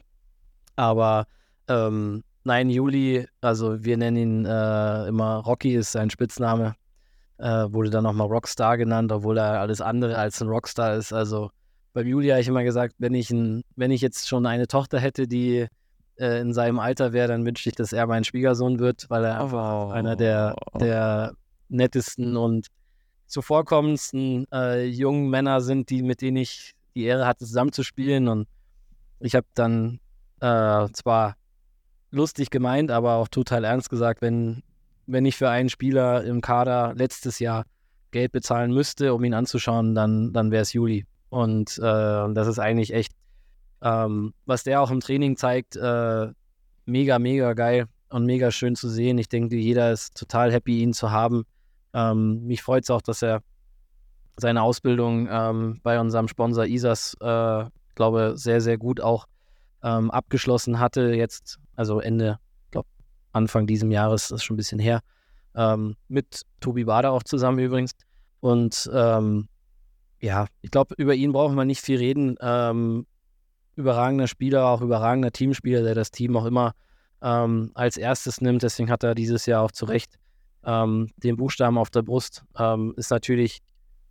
Aber 0.76 1.26
ähm, 1.68 2.24
nein, 2.44 2.70
Juli, 2.70 3.26
also 3.40 3.82
wir 3.84 3.96
nennen 3.96 4.16
ihn 4.16 4.44
äh, 4.46 5.06
immer 5.06 5.36
Rocky, 5.36 5.74
ist 5.74 5.92
sein 5.92 6.10
Spitzname. 6.10 6.74
Äh, 7.40 7.72
wurde 7.72 7.88
dann 7.88 8.04
nochmal 8.04 8.26
Rockstar 8.26 8.76
genannt, 8.76 9.10
obwohl 9.12 9.38
er 9.38 9.60
alles 9.60 9.80
andere 9.80 10.18
als 10.18 10.42
ein 10.42 10.48
Rockstar 10.48 10.96
ist. 10.96 11.10
Also 11.10 11.50
beim 11.94 12.06
Juli 12.06 12.28
habe 12.28 12.42
ich 12.42 12.48
immer 12.48 12.64
gesagt, 12.64 12.96
wenn 12.98 13.14
ich, 13.14 13.30
ein, 13.30 13.62
wenn 13.76 13.90
ich 13.90 14.02
jetzt 14.02 14.28
schon 14.28 14.44
eine 14.44 14.66
Tochter 14.66 15.00
hätte, 15.00 15.26
die 15.26 15.66
äh, 16.16 16.40
in 16.40 16.52
seinem 16.52 16.78
Alter 16.78 17.14
wäre, 17.14 17.28
dann 17.28 17.46
wünschte 17.46 17.70
ich, 17.70 17.74
dass 17.74 17.94
er 17.94 18.06
mein 18.06 18.24
Schwiegersohn 18.24 18.78
wird, 18.78 19.08
weil 19.08 19.24
er 19.24 19.52
oh. 19.54 19.90
einer 19.90 20.16
der, 20.16 20.54
der 20.78 21.32
nettesten 21.70 22.36
und 22.36 22.66
zuvorkommendsten 23.26 24.46
äh, 24.52 24.84
jungen 24.84 25.30
Männer 25.30 25.62
sind, 25.62 25.88
die, 25.88 26.02
mit 26.02 26.20
denen 26.20 26.36
ich 26.36 26.74
die 26.94 27.04
Ehre 27.04 27.26
hatte, 27.26 27.46
zusammenzuspielen. 27.46 28.28
Und 28.28 28.48
ich 29.18 29.34
habe 29.34 29.46
dann 29.54 29.98
äh, 30.40 30.88
zwar 30.92 31.36
lustig 32.10 32.50
gemeint, 32.50 32.90
aber 32.90 33.14
auch 33.14 33.28
total 33.28 33.64
ernst 33.64 33.88
gesagt, 33.88 34.20
wenn, 34.20 34.62
wenn 35.10 35.24
ich 35.24 35.36
für 35.36 35.50
einen 35.50 35.68
Spieler 35.68 36.24
im 36.24 36.40
Kader 36.40 36.94
letztes 36.96 37.38
Jahr 37.38 37.64
Geld 38.10 38.32
bezahlen 38.32 38.72
müsste, 38.72 39.14
um 39.14 39.22
ihn 39.24 39.34
anzuschauen, 39.34 39.94
dann, 39.94 40.32
dann 40.32 40.50
wäre 40.50 40.62
es 40.62 40.72
Juli. 40.72 41.06
Und 41.28 41.78
äh, 41.78 41.82
das 41.82 42.48
ist 42.48 42.58
eigentlich 42.58 42.92
echt, 42.92 43.12
ähm, 43.82 44.34
was 44.46 44.64
der 44.64 44.80
auch 44.80 44.90
im 44.90 45.00
Training 45.00 45.36
zeigt, 45.36 45.76
äh, 45.76 46.28
mega, 46.86 47.18
mega 47.18 47.52
geil 47.54 47.86
und 48.08 48.26
mega 48.26 48.50
schön 48.50 48.74
zu 48.74 48.88
sehen. 48.88 49.18
Ich 49.18 49.28
denke, 49.28 49.56
jeder 49.56 49.92
ist 49.92 50.16
total 50.16 50.52
happy, 50.52 50.80
ihn 50.80 50.92
zu 50.92 51.10
haben. 51.10 51.44
Ähm, 51.94 52.44
mich 52.46 52.62
freut 52.62 52.84
es 52.84 52.90
auch, 52.90 53.02
dass 53.02 53.22
er 53.22 53.42
seine 54.36 54.62
Ausbildung 54.62 55.28
ähm, 55.30 55.80
bei 55.82 56.00
unserem 56.00 56.28
Sponsor 56.28 56.66
ISAS, 56.66 57.16
äh, 57.20 57.64
glaube 57.94 58.32
sehr, 58.36 58.60
sehr 58.60 58.78
gut 58.78 59.00
auch 59.00 59.26
ähm, 59.82 60.10
abgeschlossen 60.10 60.80
hatte. 60.80 61.14
Jetzt, 61.14 61.58
also 61.76 62.00
Ende, 62.00 62.38
Anfang 63.32 63.66
diesem 63.66 63.90
Jahres, 63.90 64.28
das 64.28 64.40
ist 64.40 64.44
schon 64.44 64.54
ein 64.54 64.58
bisschen 64.58 64.78
her, 64.78 65.00
ähm, 65.54 65.96
mit 66.08 66.42
Tobi 66.60 66.84
Bader 66.84 67.12
auch 67.12 67.22
zusammen 67.22 67.58
übrigens. 67.58 67.92
Und 68.40 68.90
ähm, 68.92 69.48
ja, 70.20 70.46
ich 70.60 70.70
glaube, 70.70 70.94
über 70.98 71.14
ihn 71.14 71.32
brauchen 71.32 71.56
wir 71.56 71.64
nicht 71.64 71.80
viel 71.80 71.98
reden. 71.98 72.36
Ähm, 72.40 73.06
überragender 73.76 74.26
Spieler, 74.26 74.66
auch 74.66 74.82
überragender 74.82 75.30
Teamspieler, 75.30 75.82
der 75.82 75.94
das 75.94 76.10
Team 76.10 76.36
auch 76.36 76.44
immer 76.44 76.74
ähm, 77.22 77.70
als 77.74 77.96
erstes 77.96 78.40
nimmt. 78.40 78.62
Deswegen 78.62 78.90
hat 78.90 79.02
er 79.02 79.14
dieses 79.14 79.46
Jahr 79.46 79.62
auch 79.62 79.72
zu 79.72 79.84
Recht 79.86 80.18
ähm, 80.64 81.08
den 81.16 81.36
Buchstaben 81.36 81.78
auf 81.78 81.90
der 81.90 82.02
Brust. 82.02 82.44
Ähm, 82.58 82.94
ist 82.96 83.10
natürlich 83.10 83.60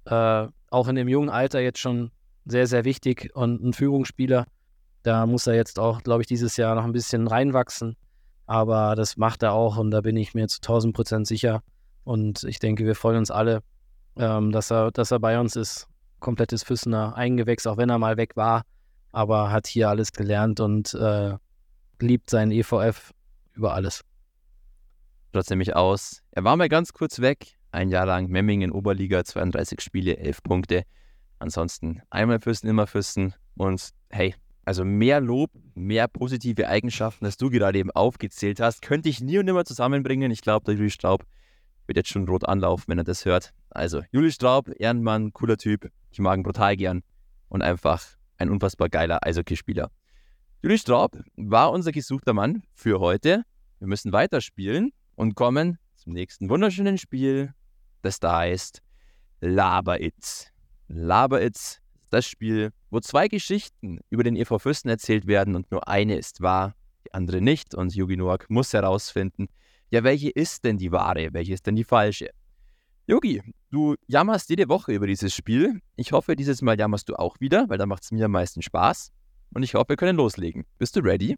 äh, 0.05 0.47
auch 0.69 0.87
in 0.87 0.95
dem 0.95 1.07
jungen 1.07 1.29
Alter 1.29 1.59
jetzt 1.59 1.79
schon 1.79 2.11
sehr, 2.45 2.67
sehr 2.67 2.85
wichtig 2.85 3.31
und 3.35 3.63
ein 3.63 3.73
Führungsspieler. 3.73 4.45
Da 5.03 5.25
muss 5.25 5.47
er 5.47 5.55
jetzt 5.55 5.79
auch, 5.79 6.01
glaube 6.03 6.21
ich, 6.21 6.27
dieses 6.27 6.57
Jahr 6.57 6.75
noch 6.75 6.83
ein 6.83 6.91
bisschen 6.91 7.27
reinwachsen. 7.27 7.95
Aber 8.49 8.95
das 8.95 9.15
macht 9.15 9.43
er 9.43 9.53
auch 9.53 9.77
und 9.77 9.91
da 9.91 10.01
bin 10.01 10.17
ich 10.17 10.33
mir 10.33 10.47
zu 10.47 10.57
1000 10.57 10.95
Prozent 10.95 11.27
sicher. 11.27 11.61
Und 12.03 12.43
ich 12.45 12.57
denke, 12.57 12.83
wir 12.83 12.95
freuen 12.95 13.17
uns 13.17 13.29
alle, 13.29 13.61
ähm, 14.17 14.51
dass, 14.51 14.71
er, 14.71 14.89
dass 14.89 15.11
er 15.11 15.19
bei 15.19 15.39
uns 15.39 15.55
ist. 15.55 15.85
Komplettes 16.19 16.63
Füssener 16.63 17.15
Eingewächs, 17.15 17.67
auch 17.67 17.77
wenn 17.77 17.91
er 17.91 17.99
mal 17.99 18.17
weg 18.17 18.35
war. 18.35 18.63
Aber 19.11 19.51
hat 19.51 19.67
hier 19.67 19.87
alles 19.87 20.13
gelernt 20.13 20.61
und 20.61 20.95
äh, 20.95 21.35
liebt 21.99 22.31
seinen 22.31 22.51
EVF 22.51 23.11
über 23.53 23.75
alles. 23.75 24.01
Schaut 25.31 25.47
nämlich 25.51 25.75
aus. 25.75 26.23
Er 26.31 26.43
war 26.43 26.57
mal 26.57 26.69
ganz 26.69 26.91
kurz 26.91 27.19
weg. 27.19 27.59
Ein 27.71 27.89
Jahr 27.89 28.07
lang 28.07 28.29
Memmingen 28.29 28.71
Oberliga, 28.71 29.23
32 29.23 29.79
Spiele, 29.79 30.17
11 30.17 30.41
Punkte. 30.41 30.83
Ansonsten 31.37 32.01
einmal 32.09 32.39
Fürsten, 32.39 32.67
immer 32.67 32.87
Fürsten. 32.87 33.35
Und 33.57 33.91
hey, 34.09 34.33
also 34.65 34.83
mehr 34.83 35.21
Lob, 35.21 35.51
mehr 35.79 36.07
positive 36.07 36.67
Eigenschaften, 36.67 37.25
als 37.25 37.37
du 37.37 37.49
gerade 37.49 37.79
eben 37.79 37.91
aufgezählt 37.91 38.59
hast, 38.59 38.81
könnte 38.81 39.09
ich 39.09 39.21
nie 39.21 39.37
und 39.39 39.45
nimmer 39.45 39.65
zusammenbringen. 39.65 40.29
Ich 40.31 40.41
glaube, 40.41 40.65
der 40.65 40.75
Juli 40.75 40.89
Straub 40.89 41.25
wird 41.87 41.97
jetzt 41.97 42.09
schon 42.09 42.27
rot 42.27 42.47
anlaufen, 42.47 42.85
wenn 42.87 42.97
er 42.97 43.03
das 43.03 43.25
hört. 43.25 43.53
Also, 43.69 44.03
Juli 44.11 44.31
Straub, 44.31 44.69
Ehrenmann, 44.77 45.33
cooler 45.33 45.57
Typ. 45.57 45.89
Ich 46.11 46.19
mag 46.19 46.37
ihn 46.37 46.43
brutal 46.43 46.75
gern. 46.75 47.01
Und 47.47 47.61
einfach 47.61 48.03
ein 48.37 48.49
unfassbar 48.49 48.89
geiler 48.89 49.25
Eishockeyspieler. 49.25 49.89
Juli 50.61 50.77
Straub 50.77 51.17
war 51.35 51.71
unser 51.71 51.91
gesuchter 51.91 52.33
Mann 52.33 52.63
für 52.73 52.99
heute. 52.99 53.43
Wir 53.79 53.87
müssen 53.87 54.11
weiterspielen 54.11 54.91
und 55.15 55.35
kommen 55.35 55.79
zum 55.95 56.13
nächsten 56.13 56.49
wunderschönen 56.49 56.97
Spiel, 56.97 57.53
das 58.01 58.19
da 58.19 58.39
heißt 58.39 58.81
Laber 59.39 60.01
It. 60.01 60.51
Laber 60.87 61.41
It 61.41 61.55
ist 61.55 61.81
das 62.09 62.27
Spiel, 62.27 62.71
wo 62.89 62.99
zwei 62.99 63.27
Geschichten 63.27 63.99
über 64.09 64.23
den 64.23 64.35
EV 64.35 64.59
Fürsten 64.59 64.89
erzählt 64.89 65.27
werden 65.27 65.55
und 65.55 65.71
nur 65.71 65.87
eine 65.87 66.17
ist 66.17 66.41
wahr, 66.41 66.75
die 67.05 67.13
andere 67.13 67.41
nicht. 67.41 67.75
Und 67.75 67.95
Yugi 67.95 68.17
Noak 68.17 68.49
muss 68.49 68.73
herausfinden, 68.73 69.47
ja, 69.91 70.03
welche 70.03 70.29
ist 70.29 70.63
denn 70.65 70.77
die 70.77 70.91
wahre, 70.91 71.29
welche 71.33 71.53
ist 71.53 71.65
denn 71.65 71.75
die 71.75 71.83
falsche? 71.83 72.29
Yogi, 73.07 73.41
du 73.71 73.95
jammerst 74.05 74.51
jede 74.51 74.69
Woche 74.69 74.93
über 74.93 75.07
dieses 75.07 75.33
Spiel. 75.33 75.81
Ich 75.95 76.11
hoffe, 76.11 76.35
dieses 76.35 76.61
Mal 76.61 76.77
jammerst 76.77 77.09
du 77.09 77.15
auch 77.15 77.39
wieder, 77.39 77.67
weil 77.67 77.79
da 77.79 77.87
macht 77.87 78.03
es 78.03 78.11
mir 78.11 78.25
am 78.25 78.31
meisten 78.31 78.61
Spaß. 78.61 79.11
Und 79.55 79.63
ich 79.63 79.73
hoffe, 79.73 79.89
wir 79.89 79.95
können 79.95 80.17
loslegen. 80.17 80.65
Bist 80.77 80.95
du 80.95 80.99
ready? 80.99 81.35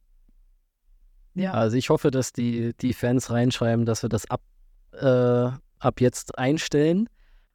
Ja, 1.33 1.53
also 1.53 1.77
ich 1.77 1.89
hoffe, 1.89 2.11
dass 2.11 2.33
die, 2.33 2.73
die 2.81 2.93
Fans 2.93 3.31
reinschreiben, 3.31 3.85
dass 3.85 4.03
wir 4.03 4.09
das 4.09 4.29
ab, 4.29 4.41
äh, 4.91 5.57
ab 5.79 6.01
jetzt 6.01 6.37
einstellen 6.37 7.07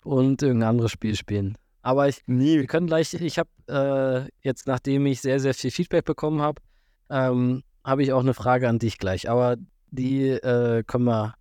und 0.02 0.40
irgendein 0.40 0.70
anderes 0.70 0.92
Spiel 0.92 1.14
spielen. 1.14 1.58
Aber 1.86 2.08
ich, 2.08 2.20
Nie. 2.26 2.56
wir 2.56 2.66
können 2.66 2.88
gleich, 2.88 3.14
ich 3.14 3.38
habe 3.38 3.48
äh, 3.68 4.28
jetzt, 4.40 4.66
nachdem 4.66 5.06
ich 5.06 5.20
sehr, 5.20 5.38
sehr 5.38 5.54
viel 5.54 5.70
Feedback 5.70 6.04
bekommen 6.04 6.42
habe, 6.42 6.60
ähm, 7.10 7.62
habe 7.84 8.02
ich 8.02 8.12
auch 8.12 8.22
eine 8.22 8.34
Frage 8.34 8.68
an 8.68 8.80
dich 8.80 8.98
gleich. 8.98 9.30
Aber 9.30 9.54
die 9.92 10.30
äh, 10.30 10.82
können 10.82 11.04
wir, 11.04 11.34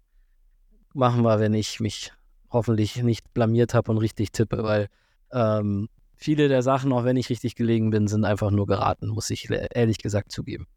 machen 0.94 1.24
wir, 1.24 1.40
wenn 1.40 1.56
ich 1.56 1.80
mich 1.80 2.14
hoffentlich 2.52 3.02
nicht 3.02 3.34
blamiert 3.34 3.74
habe 3.74 3.90
und 3.90 3.98
richtig 3.98 4.34
tippe, 4.34 4.62
weil 4.62 4.88
ähm, 5.34 5.90
viele 6.16 6.48
der 6.48 6.62
Sachen, 6.62 6.94
auch 6.94 7.06
wenn 7.06 7.18
ich 7.18 7.32
richtig 7.32 7.56
gelegen 7.56 7.90
bin, 7.90 8.08
sind 8.08 8.24
einfach 8.24 8.52
nur 8.52 8.68
geraten, 8.68 9.08
muss 9.08 9.32
ich 9.32 9.50
ehrlich 9.50 9.98
gesagt 9.98 10.32
zugeben. 10.32 10.68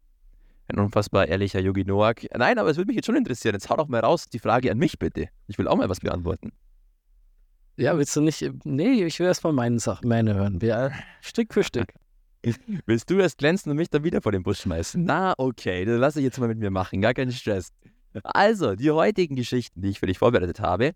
Ein 0.68 0.78
unfassbar 0.78 1.28
ehrlicher 1.28 1.60
Yogi 1.60 1.84
Noak. 1.84 2.26
Nein, 2.34 2.58
aber 2.58 2.70
es 2.70 2.78
würde 2.78 2.86
mich 2.86 2.96
jetzt 2.96 3.06
schon 3.06 3.16
interessieren. 3.16 3.54
Jetzt 3.54 3.68
hau 3.68 3.76
doch 3.76 3.88
mal 3.88 4.00
raus 4.00 4.30
die 4.30 4.38
Frage 4.38 4.70
an 4.70 4.78
mich 4.78 4.98
bitte. 4.98 5.28
Ich 5.46 5.58
will 5.58 5.68
auch 5.68 5.76
mal 5.76 5.90
was 5.90 6.00
beantworten. 6.00 6.52
Ja, 7.78 7.96
willst 7.96 8.16
du 8.16 8.20
nicht? 8.20 8.44
Nee, 8.64 9.04
ich 9.04 9.20
will 9.20 9.28
erst 9.28 9.44
mal 9.44 9.52
meine 9.52 9.78
Sachen, 9.78 10.12
hören. 10.12 10.60
Wir, 10.60 10.92
Stück 11.20 11.54
für 11.54 11.62
Stück. 11.62 11.94
Willst 12.86 13.08
du 13.08 13.18
erst 13.18 13.38
glänzen 13.38 13.70
und 13.70 13.76
mich 13.76 13.88
dann 13.88 14.02
wieder 14.02 14.20
vor 14.20 14.32
den 14.32 14.42
Bus 14.42 14.60
schmeißen? 14.60 15.04
Na, 15.04 15.34
okay, 15.38 15.84
dann 15.84 15.98
lass 15.98 16.16
ich 16.16 16.24
jetzt 16.24 16.40
mal 16.40 16.48
mit 16.48 16.58
mir 16.58 16.70
machen. 16.70 17.00
Gar 17.00 17.14
keinen 17.14 17.30
Stress. 17.30 17.72
Also, 18.24 18.74
die 18.74 18.90
heutigen 18.90 19.36
Geschichten, 19.36 19.80
die 19.80 19.90
ich 19.90 20.00
für 20.00 20.06
dich 20.06 20.18
vorbereitet 20.18 20.58
habe. 20.58 20.92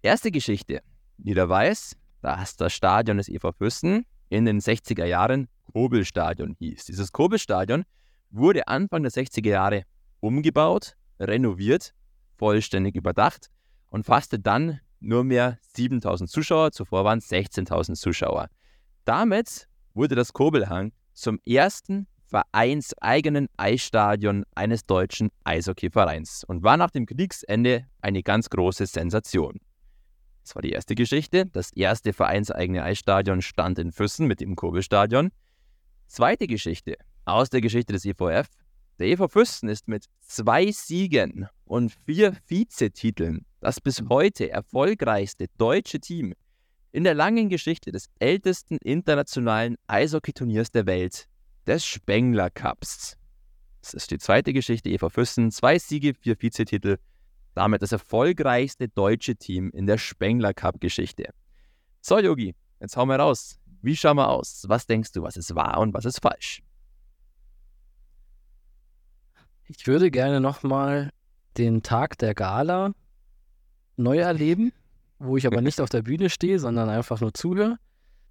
Erste 0.00 0.30
Geschichte. 0.30 0.80
Jeder 1.18 1.50
weiß, 1.50 1.96
dass 2.22 2.56
das 2.56 2.72
Stadion 2.72 3.18
des 3.18 3.28
EV 3.28 3.52
Fürsten 3.52 4.06
in 4.30 4.46
den 4.46 4.60
60er 4.60 5.04
Jahren 5.04 5.48
Kobelstadion 5.72 6.56
hieß. 6.58 6.86
Dieses 6.86 7.12
Kobelstadion 7.12 7.84
wurde 8.30 8.68
Anfang 8.68 9.02
der 9.02 9.12
60er 9.12 9.50
Jahre 9.50 9.82
umgebaut, 10.20 10.94
renoviert, 11.20 11.92
vollständig 12.38 12.96
überdacht 12.96 13.48
und 13.90 14.06
fasste 14.06 14.38
dann 14.38 14.80
nur 15.02 15.24
mehr 15.24 15.58
7000 15.74 16.30
Zuschauer, 16.30 16.72
zuvor 16.72 17.04
waren 17.04 17.18
es 17.18 17.30
16.000 17.30 17.94
Zuschauer. 17.94 18.48
Damit 19.04 19.68
wurde 19.94 20.14
das 20.14 20.32
Kobelhang 20.32 20.92
zum 21.12 21.38
ersten 21.44 22.06
vereinseigenen 22.26 23.48
Eisstadion 23.58 24.44
eines 24.54 24.86
deutschen 24.86 25.30
Eishockeyvereins 25.44 26.44
und 26.44 26.62
war 26.62 26.76
nach 26.78 26.90
dem 26.90 27.04
Kriegsende 27.04 27.86
eine 28.00 28.22
ganz 28.22 28.48
große 28.48 28.86
Sensation. 28.86 29.60
Das 30.42 30.54
war 30.54 30.62
die 30.62 30.70
erste 30.70 30.94
Geschichte. 30.94 31.46
Das 31.46 31.72
erste 31.72 32.12
vereinseigene 32.12 32.82
Eisstadion 32.82 33.42
stand 33.42 33.78
in 33.78 33.92
Füssen 33.92 34.26
mit 34.26 34.40
dem 34.40 34.56
Kobelstadion. 34.56 35.30
Zweite 36.06 36.46
Geschichte 36.46 36.96
aus 37.24 37.50
der 37.50 37.60
Geschichte 37.60 37.92
des 37.92 38.04
EVF. 38.04 38.48
Der 39.02 39.10
EV 39.10 39.26
Füssen 39.26 39.68
ist 39.68 39.88
mit 39.88 40.04
zwei 40.20 40.70
Siegen 40.70 41.48
und 41.64 41.90
vier 42.06 42.36
Vizetiteln 42.46 43.44
das 43.58 43.80
bis 43.80 44.00
heute 44.08 44.48
erfolgreichste 44.48 45.46
deutsche 45.58 45.98
Team 45.98 46.34
in 46.92 47.02
der 47.02 47.14
langen 47.14 47.48
Geschichte 47.48 47.90
des 47.90 48.06
ältesten 48.20 48.76
internationalen 48.76 49.74
Eishockeyturniers 49.88 50.70
der 50.70 50.86
Welt, 50.86 51.26
des 51.66 51.84
Spengler 51.84 52.48
Cups. 52.48 53.16
Das 53.80 53.92
ist 53.92 54.12
die 54.12 54.18
zweite 54.18 54.52
Geschichte 54.52 54.88
EV 54.88 55.08
Füssen, 55.08 55.50
zwei 55.50 55.80
Siege, 55.80 56.14
vier 56.14 56.40
Vizetitel, 56.40 56.98
damit 57.54 57.82
das 57.82 57.90
erfolgreichste 57.90 58.86
deutsche 58.86 59.34
Team 59.34 59.72
in 59.74 59.88
der 59.88 59.98
Spengler 59.98 60.54
Cup 60.54 60.80
Geschichte. 60.80 61.24
So, 62.02 62.20
Yogi, 62.20 62.54
jetzt 62.78 62.96
hau 62.96 63.04
mal 63.04 63.20
raus. 63.20 63.58
Wie 63.80 63.96
schauen 63.96 64.18
wir 64.18 64.28
aus? 64.28 64.64
Was 64.68 64.86
denkst 64.86 65.10
du, 65.10 65.24
was 65.24 65.36
ist 65.36 65.56
wahr 65.56 65.78
und 65.80 65.92
was 65.92 66.04
ist 66.04 66.22
falsch? 66.22 66.62
Ich 69.74 69.86
würde 69.86 70.10
gerne 70.10 70.40
nochmal 70.40 71.12
den 71.56 71.82
Tag 71.82 72.18
der 72.18 72.34
Gala 72.34 72.92
neu 73.96 74.18
erleben, 74.18 74.72
wo 75.18 75.38
ich 75.38 75.46
aber 75.46 75.62
nicht 75.62 75.80
auf 75.80 75.88
der 75.88 76.02
Bühne 76.02 76.28
stehe, 76.28 76.58
sondern 76.58 76.90
einfach 76.90 77.20
nur 77.20 77.32
zuhöre. 77.32 77.78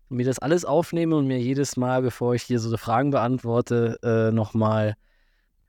mir 0.09 0.25
das 0.25 0.37
alles 0.39 0.65
aufnehme 0.65 1.15
und 1.15 1.25
mir 1.25 1.39
jedes 1.39 1.77
Mal, 1.77 2.03
bevor 2.03 2.35
ich 2.35 2.43
hier 2.43 2.59
so 2.59 2.75
Fragen 2.77 3.09
beantworte, 3.09 3.97
äh, 4.03 4.31
nochmal 4.31 4.95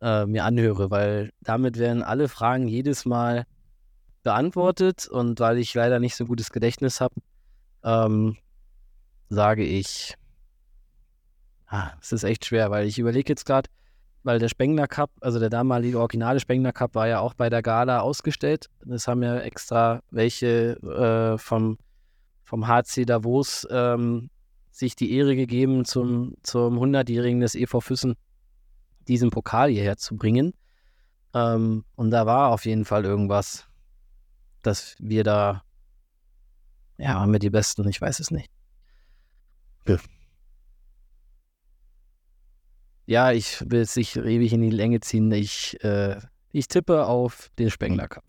äh, 0.02 0.26
mir 0.26 0.44
anhöre, 0.44 0.90
weil 0.90 1.32
damit 1.40 1.78
werden 1.78 2.02
alle 2.02 2.28
Fragen 2.28 2.68
jedes 2.68 3.06
Mal 3.06 3.46
beantwortet 4.22 5.08
und 5.08 5.40
weil 5.40 5.56
ich 5.58 5.72
leider 5.72 6.00
nicht 6.00 6.16
so 6.16 6.26
gutes 6.26 6.50
Gedächtnis 6.50 7.00
habe, 7.00 7.14
ähm, 7.82 8.36
sage 9.30 9.64
ich, 9.64 10.16
ah, 11.66 11.92
es 12.00 12.12
ist 12.12 12.24
echt 12.24 12.44
schwer, 12.44 12.70
weil 12.70 12.86
ich 12.86 12.98
überlege 12.98 13.32
jetzt 13.32 13.46
gerade, 13.46 13.70
weil 14.22 14.38
der 14.38 14.48
Spengler 14.48 14.86
Cup, 14.86 15.10
also 15.20 15.38
der 15.38 15.50
damalige 15.50 15.98
originale 15.98 16.40
Spengler 16.40 16.72
Cup 16.72 16.94
war 16.94 17.08
ja 17.08 17.20
auch 17.20 17.34
bei 17.34 17.50
der 17.50 17.62
Gala 17.62 18.00
ausgestellt. 18.00 18.66
Das 18.84 19.08
haben 19.08 19.22
ja 19.22 19.38
extra 19.38 20.02
welche 20.10 20.76
äh, 20.82 21.38
vom, 21.38 21.78
vom 22.44 22.66
HC 22.66 23.04
Davos 23.04 23.66
ähm, 23.70 24.30
sich 24.70 24.96
die 24.96 25.12
Ehre 25.12 25.36
gegeben, 25.36 25.84
zum, 25.84 26.34
zum 26.42 26.78
100-Jährigen 26.78 27.40
des 27.40 27.54
EV 27.54 27.80
Füssen 27.80 28.14
diesen 29.08 29.30
Pokal 29.30 29.70
hierher 29.70 29.96
zu 29.96 30.16
bringen. 30.16 30.54
Ähm, 31.34 31.84
und 31.96 32.10
da 32.10 32.26
war 32.26 32.50
auf 32.50 32.64
jeden 32.64 32.84
Fall 32.84 33.04
irgendwas, 33.04 33.66
dass 34.62 34.96
wir 34.98 35.24
da, 35.24 35.62
ja, 36.98 37.16
waren 37.16 37.32
wir 37.32 37.38
die 37.38 37.50
Besten, 37.50 37.86
ich 37.88 38.00
weiß 38.00 38.20
es 38.20 38.30
nicht. 38.30 38.50
Ja. 39.86 39.96
Ja, 43.06 43.32
ich 43.32 43.62
will 43.68 43.80
es 43.80 43.96
nicht 43.96 44.16
ewig 44.16 44.52
in 44.52 44.62
die 44.62 44.70
Länge 44.70 45.00
ziehen. 45.00 45.30
Ich, 45.32 45.82
äh, 45.82 46.20
ich 46.52 46.68
tippe 46.68 47.06
auf 47.06 47.50
den 47.58 47.70
Spengler 47.70 48.08
Cup. 48.08 48.24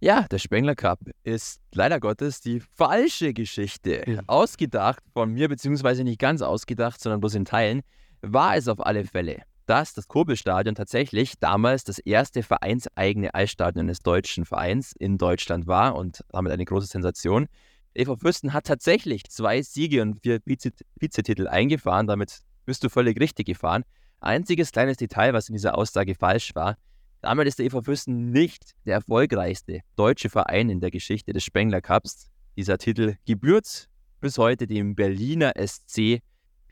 Ja, 0.00 0.26
der 0.30 0.38
Spengler 0.38 0.74
Cup 0.74 1.00
ist 1.24 1.60
leider 1.72 2.00
Gottes 2.00 2.40
die 2.40 2.60
falsche 2.60 3.32
Geschichte. 3.32 4.04
Ja. 4.06 4.20
Ausgedacht 4.26 5.02
von 5.12 5.32
mir, 5.32 5.48
beziehungsweise 5.48 6.04
nicht 6.04 6.18
ganz 6.18 6.42
ausgedacht, 6.42 7.00
sondern 7.00 7.20
bloß 7.20 7.34
in 7.34 7.44
Teilen, 7.44 7.80
war 8.20 8.56
es 8.56 8.68
auf 8.68 8.84
alle 8.84 9.04
Fälle, 9.04 9.42
dass 9.66 9.94
das 9.94 10.06
Kurbelstadion 10.06 10.74
tatsächlich 10.74 11.38
damals 11.38 11.84
das 11.84 11.98
erste 11.98 12.42
vereinseigene 12.42 13.34
Eisstadion 13.34 13.86
des 13.86 14.00
deutschen 14.00 14.44
Vereins 14.44 14.92
in 14.98 15.18
Deutschland 15.18 15.66
war 15.66 15.96
und 15.96 16.24
damit 16.30 16.52
eine 16.52 16.64
große 16.64 16.86
Sensation. 16.86 17.46
EV 17.94 18.16
Fürsten 18.16 18.52
hat 18.52 18.66
tatsächlich 18.66 19.24
zwei 19.24 19.62
Siege 19.62 20.02
und 20.02 20.20
vier 20.22 20.40
Vizetitel 20.44 21.48
eingefahren, 21.48 22.06
damit 22.06 22.40
bist 22.66 22.84
du 22.84 22.90
völlig 22.90 23.18
richtig 23.18 23.46
gefahren. 23.46 23.84
Einziges 24.20 24.72
kleines 24.72 24.98
Detail, 24.98 25.32
was 25.32 25.48
in 25.48 25.54
dieser 25.54 25.78
Aussage 25.78 26.14
falsch 26.14 26.54
war. 26.54 26.76
Damit 27.22 27.46
ist 27.48 27.58
der 27.58 27.66
EV 27.66 27.82
Fürsten 27.82 28.30
nicht 28.30 28.74
der 28.84 28.94
erfolgreichste 28.94 29.80
deutsche 29.96 30.28
Verein 30.28 30.68
in 30.68 30.80
der 30.80 30.90
Geschichte 30.90 31.32
des 31.32 31.44
Spengler 31.44 31.80
Cups. 31.80 32.30
Dieser 32.56 32.78
Titel 32.78 33.16
gebührt 33.26 33.88
bis 34.20 34.38
heute 34.38 34.66
dem 34.66 34.94
Berliner 34.94 35.52
SC, 35.56 36.20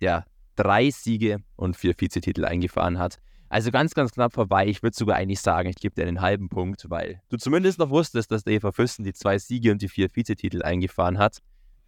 der 0.01 0.25
drei 0.57 0.91
Siege 0.91 1.39
und 1.57 1.77
vier 1.77 1.95
Vizetitel 1.97 2.45
eingefahren 2.45 2.99
hat. 2.99 3.19
Also 3.49 3.71
ganz, 3.71 3.95
ganz 3.95 4.13
knapp 4.13 4.33
vorbei. 4.33 4.67
Ich 4.67 4.83
würde 4.83 4.97
sogar 4.97 5.17
eigentlich 5.17 5.41
sagen, 5.41 5.69
ich 5.69 5.77
gebe 5.77 5.95
dir 5.95 6.07
einen 6.07 6.21
halben 6.21 6.49
Punkt, 6.49 6.91
weil 6.91 7.21
du 7.29 7.37
zumindest 7.37 7.79
noch 7.79 7.91
wusstest, 7.91 8.31
dass 8.31 8.45
der 8.45 8.55
EV 8.55 8.73
Fürsten 8.73 9.05
die 9.05 9.13
zwei 9.13 9.39
Siege 9.39 9.71
und 9.71 9.83
die 9.83 9.89
vier 9.89 10.09
Vizetitel 10.13 10.63
eingefahren 10.63 11.19
hat. 11.19 11.39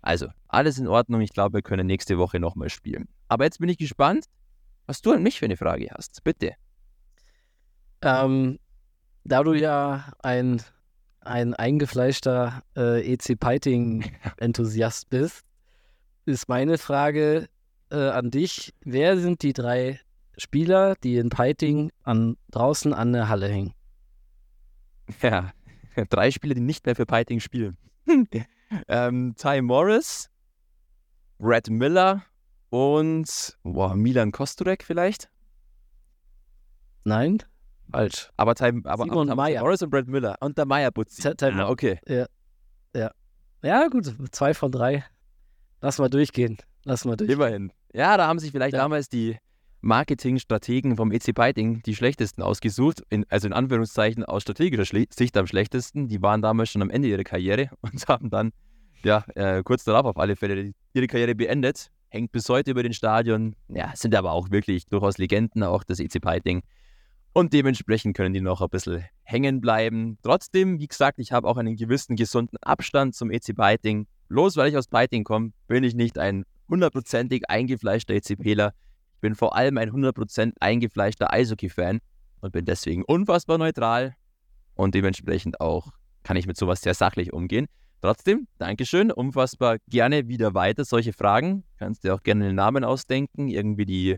Also, 0.07 0.29
alles 0.47 0.79
in 0.79 0.87
Ordnung. 0.87 1.21
Ich 1.21 1.33
glaube, 1.33 1.55
wir 1.55 1.63
können 1.63 1.89
nächste 1.89 2.17
Woche 2.17 2.39
nochmal 2.39 2.71
spielen. 2.71 3.09
Aber 3.27 3.43
jetzt 3.43 3.59
bin 3.59 3.69
ich 3.69 3.77
gespannt, 3.77 4.27
was 4.87 5.03
du 5.03 5.11
an 5.11 5.21
mich 5.21 5.41
für 5.41 5.47
eine 5.47 5.57
Frage 5.57 5.89
hast. 5.91 6.23
Bitte. 6.23 6.53
Ähm, 8.03 8.61
da 9.25 9.43
du 9.43 9.55
ja 9.55 10.13
ein, 10.23 10.63
ein 11.23 11.55
eingefleischter 11.55 12.63
äh, 12.77 13.15
EC 13.15 13.37
Piting-Enthusiast 13.37 15.11
bist, 15.11 15.45
ist 16.25 16.49
meine 16.49 16.79
Frage 16.79 17.49
äh, 17.91 17.97
an 17.97 18.31
dich: 18.31 18.75
Wer 18.85 19.19
sind 19.19 19.43
die 19.43 19.55
drei 19.55 19.99
Spieler, 20.39 20.95
die 21.03 21.17
in 21.17 21.31
Piting 21.31 21.91
an, 22.05 22.37
draußen 22.53 22.95
an 22.95 23.13
der 23.13 23.29
Halle 23.29 23.49
hängen? 23.49 23.75
Ja, 25.21 25.53
drei 26.11 26.31
Spieler, 26.31 26.55
die 26.55 26.61
nicht 26.61 26.87
mehr 26.87 26.95
für 26.95 27.07
Piting 27.07 27.41
spielen. 27.41 27.77
ähm, 28.89 29.35
Ty 29.37 29.63
Morris, 29.63 30.31
Brad 31.39 31.69
Miller 31.71 32.23
und 32.71 33.57
boah, 33.63 33.95
Milan 33.95 34.33
Kosturek 34.33 34.83
vielleicht? 34.83 35.29
Nein, 37.05 37.43
falsch. 37.91 38.31
Aber, 38.37 38.55
Ty, 38.55 38.81
aber, 38.85 39.05
Simon 39.05 39.31
aber, 39.31 39.43
Meyer. 39.43 39.63
Morris 39.63 39.83
und 39.83 39.91
Brad 39.91 40.09
Miller 40.09 40.37
und 40.41 40.59
der 40.59 40.67
Meyer 40.67 40.91
Butzi. 40.91 41.29
Ah, 41.29 41.69
okay. 41.69 42.01
Ja, 42.07 42.27
ja. 42.95 43.11
Ja, 43.63 43.89
gut, 43.89 44.13
zwei 44.33 44.55
von 44.55 44.71
drei. 44.73 45.05
Lass 45.81 45.99
mal 45.99 46.11
durchgehen. 46.11 46.59
Lass 46.85 47.05
mal 47.05 47.17
durchgehen. 47.17 47.37
Immerhin. 47.37 47.73
Ja, 47.93 48.17
da 48.17 48.27
haben 48.27 48.39
sich 48.39 48.51
vielleicht 48.51 48.75
ja. 48.75 48.81
damals 48.81 49.09
die 49.09 49.39
Marketingstrategen 49.87 50.97
vom 50.97 51.13
EC 51.13 51.33
Biting 51.35 51.83
die 51.85 51.95
schlechtesten 51.95 52.43
ausgesucht, 52.43 53.03
in, 53.09 53.25
also 53.31 53.47
in 53.47 53.53
Anführungszeichen 53.53 54.25
aus 54.25 54.43
strategischer 54.43 54.85
Schle 54.85 55.07
Sicht 55.11 55.37
am 55.37 55.47
schlechtesten. 55.47 56.09
Die 56.09 56.21
waren 56.21 56.43
damals 56.43 56.71
schon 56.71 56.83
am 56.83 56.91
Ende 56.91 57.09
ihrer 57.09 57.23
Karriere 57.23 57.71
und 57.81 58.07
haben 58.09 58.29
dann, 58.29 58.53
ja, 59.05 59.25
äh, 59.35 59.63
kurz 59.63 59.85
darauf 59.85 60.05
auf 60.05 60.19
alle 60.19 60.37
Fälle 60.37 60.73
ihre 60.93 61.07
Karriere 61.07 61.35
beendet. 61.35 61.91
Hängt 62.09 62.33
bis 62.33 62.49
heute 62.49 62.73
über 62.73 62.83
den 62.83 62.93
Stadion. 62.93 63.55
Ja, 63.69 63.93
sind 63.95 64.15
aber 64.15 64.33
auch 64.33 64.51
wirklich 64.51 64.87
durchaus 64.87 65.19
Legenden, 65.19 65.63
auch 65.63 65.85
das 65.85 66.01
EC 66.01 66.21
Biting. 66.21 66.63
Und 67.33 67.53
dementsprechend 67.53 68.17
können 68.17 68.35
die 68.35 68.41
noch 68.41 68.63
ein 68.63 68.69
bisschen 68.69 69.05
hängen 69.23 69.61
bleiben. 69.61 70.19
Trotzdem, 70.23 70.81
wie 70.81 70.89
gesagt, 70.89 71.19
ich 71.19 71.33
habe 71.33 71.47
auch 71.47 71.59
einen 71.59 71.77
gewissen 71.77 72.17
gesunden 72.17 72.57
Abstand 72.63 73.15
zum 73.15 73.31
EC 73.31 73.55
Biting. 73.55 74.07
Bloß 74.29 74.57
weil 74.57 74.71
ich 74.71 74.77
aus 74.77 74.89
Biting 74.89 75.23
komme, 75.23 75.53
bin 75.69 75.85
ich 75.85 75.95
nicht 75.95 76.19
ein 76.19 76.45
hundertprozentig 76.69 77.49
eingefleischter 77.49 78.15
ECPler. 78.15 78.73
Ich 79.17 79.21
bin 79.21 79.35
vor 79.35 79.57
allem 79.57 79.79
ein 79.79 79.91
100% 79.91 80.53
eingefleischter 80.61 81.33
Eishockey-Fan 81.33 82.01
und 82.41 82.53
bin 82.53 82.67
deswegen 82.67 83.03
unfassbar 83.03 83.57
neutral 83.57 84.15
und 84.75 84.95
dementsprechend 84.95 85.59
auch 85.61 85.89
kann 86.23 86.37
ich 86.37 86.47
mit 86.47 86.59
sowas 86.59 86.83
sehr 86.83 86.93
sachlich 86.93 87.33
umgehen. 87.33 87.67
Trotzdem, 88.03 88.47
Dankeschön, 88.59 89.11
unfassbar 89.11 89.79
gerne 89.89 90.29
wieder 90.29 90.53
weiter 90.53 90.85
solche 90.85 91.15
Fragen. 91.15 91.65
Kannst 91.79 92.05
dir 92.05 92.15
auch 92.15 92.23
gerne 92.23 92.45
den 92.45 92.57
Namen 92.57 92.85
ausdenken, 92.85 93.49
irgendwie 93.49 93.87
die 93.87 94.17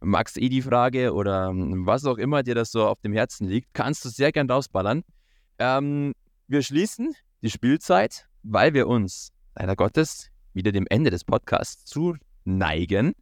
Max 0.00 0.36
Edi-Frage 0.36 1.14
oder 1.14 1.52
was 1.54 2.04
auch 2.04 2.18
immer 2.18 2.42
dir 2.42 2.56
das 2.56 2.72
so 2.72 2.84
auf 2.84 3.00
dem 3.02 3.12
Herzen 3.12 3.46
liegt, 3.46 3.72
kannst 3.74 4.04
du 4.04 4.08
sehr 4.08 4.32
gern 4.32 4.50
rausballern. 4.50 5.04
Ähm, 5.58 6.14
wir 6.48 6.62
schließen 6.62 7.14
die 7.42 7.50
Spielzeit, 7.50 8.26
weil 8.42 8.74
wir 8.74 8.88
uns 8.88 9.30
leider 9.54 9.76
Gottes 9.76 10.30
wieder 10.52 10.72
dem 10.72 10.86
Ende 10.90 11.10
des 11.10 11.24
Podcasts 11.24 11.84
zuneigen. 11.84 13.14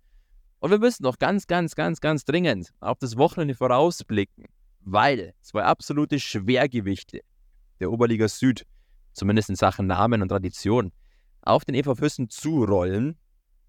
Und 0.64 0.70
wir 0.70 0.78
müssen 0.78 1.02
noch 1.02 1.18
ganz, 1.18 1.46
ganz, 1.46 1.74
ganz, 1.74 2.00
ganz 2.00 2.24
dringend 2.24 2.72
auf 2.80 2.96
das 2.98 3.18
Wochenende 3.18 3.54
vorausblicken, 3.54 4.46
weil 4.80 5.34
zwei 5.42 5.62
absolute 5.62 6.18
Schwergewichte 6.18 7.20
der 7.80 7.92
Oberliga 7.92 8.28
Süd, 8.28 8.64
zumindest 9.12 9.50
in 9.50 9.56
Sachen 9.56 9.86
Namen 9.86 10.22
und 10.22 10.30
Tradition, 10.30 10.90
auf 11.42 11.66
den 11.66 11.74
EV 11.74 11.96
Füssen 11.96 12.30
zurollen. 12.30 13.18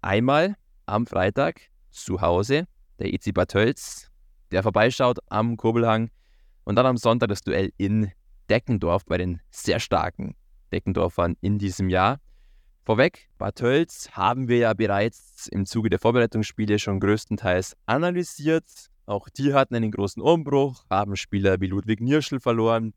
Einmal 0.00 0.56
am 0.86 1.06
Freitag 1.06 1.60
zu 1.90 2.22
Hause 2.22 2.66
der 2.98 3.12
EC 3.12 3.34
Bad 3.34 3.50
Tölz, 3.50 4.10
der 4.50 4.62
vorbeischaut 4.62 5.18
am 5.28 5.58
Kurbelhang. 5.58 6.08
Und 6.64 6.76
dann 6.76 6.86
am 6.86 6.96
Sonntag 6.96 7.28
das 7.28 7.42
Duell 7.42 7.74
in 7.76 8.10
Deckendorf 8.48 9.04
bei 9.04 9.18
den 9.18 9.42
sehr 9.50 9.80
starken 9.80 10.34
Deckendorfern 10.72 11.36
in 11.42 11.58
diesem 11.58 11.90
Jahr. 11.90 12.20
Vorweg, 12.86 13.28
Bad 13.36 13.56
Tölz 13.56 14.10
haben 14.12 14.46
wir 14.46 14.58
ja 14.58 14.72
bereits 14.72 15.48
im 15.48 15.66
Zuge 15.66 15.90
der 15.90 15.98
Vorbereitungsspiele 15.98 16.78
schon 16.78 17.00
größtenteils 17.00 17.76
analysiert. 17.84 18.62
Auch 19.06 19.28
die 19.28 19.52
hatten 19.54 19.74
einen 19.74 19.90
großen 19.90 20.22
Umbruch, 20.22 20.84
haben 20.88 21.16
Spieler 21.16 21.60
wie 21.60 21.66
Ludwig 21.66 22.00
Nierschel 22.00 22.38
verloren, 22.38 22.94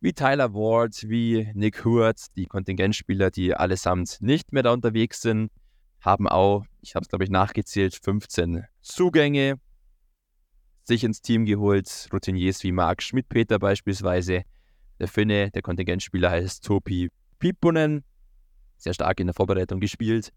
wie 0.00 0.12
Tyler 0.12 0.52
Ward, 0.52 1.04
wie 1.08 1.50
Nick 1.54 1.86
Hurt, 1.86 2.36
die 2.36 2.44
Kontingentspieler, 2.44 3.30
die 3.30 3.54
allesamt 3.54 4.18
nicht 4.20 4.52
mehr 4.52 4.62
da 4.62 4.74
unterwegs 4.74 5.22
sind, 5.22 5.50
haben 6.02 6.28
auch, 6.28 6.66
ich 6.82 6.94
habe 6.94 7.04
es 7.04 7.08
glaube 7.08 7.24
ich 7.24 7.30
nachgezählt, 7.30 7.94
15 7.94 8.64
Zugänge 8.82 9.54
sich 10.82 11.02
ins 11.02 11.22
Team 11.22 11.46
geholt. 11.46 12.10
Routiniers 12.12 12.62
wie 12.62 12.72
Marc 12.72 13.02
Schmidt-Peter 13.02 13.58
beispielsweise. 13.58 14.42
Der 15.00 15.08
Finne, 15.08 15.50
der 15.50 15.62
Kontingentspieler 15.62 16.30
heißt 16.30 16.62
Topi 16.62 17.08
Piponen, 17.38 18.04
sehr 18.84 18.94
stark 18.94 19.18
in 19.18 19.26
der 19.26 19.34
Vorbereitung 19.34 19.80
gespielt. 19.80 20.30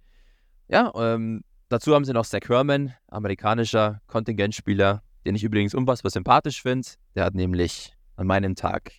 Ja, 0.68 0.92
ähm, 0.96 1.44
dazu 1.70 1.94
haben 1.94 2.06
sie 2.06 2.14
noch 2.14 2.26
Zach 2.26 2.42
Herman, 2.48 2.94
amerikanischer 3.08 4.02
Kontingentspieler, 4.08 5.04
den 5.26 5.36
ich 5.36 5.44
übrigens 5.44 5.76
unfassbar 5.76 6.10
sympathisch 6.10 6.62
finde. 6.62 6.88
Der 7.16 7.26
hat 7.26 7.36
nämlich 7.36 7.94
an 8.16 8.28
meinem 8.28 8.56
Tag 8.56 8.92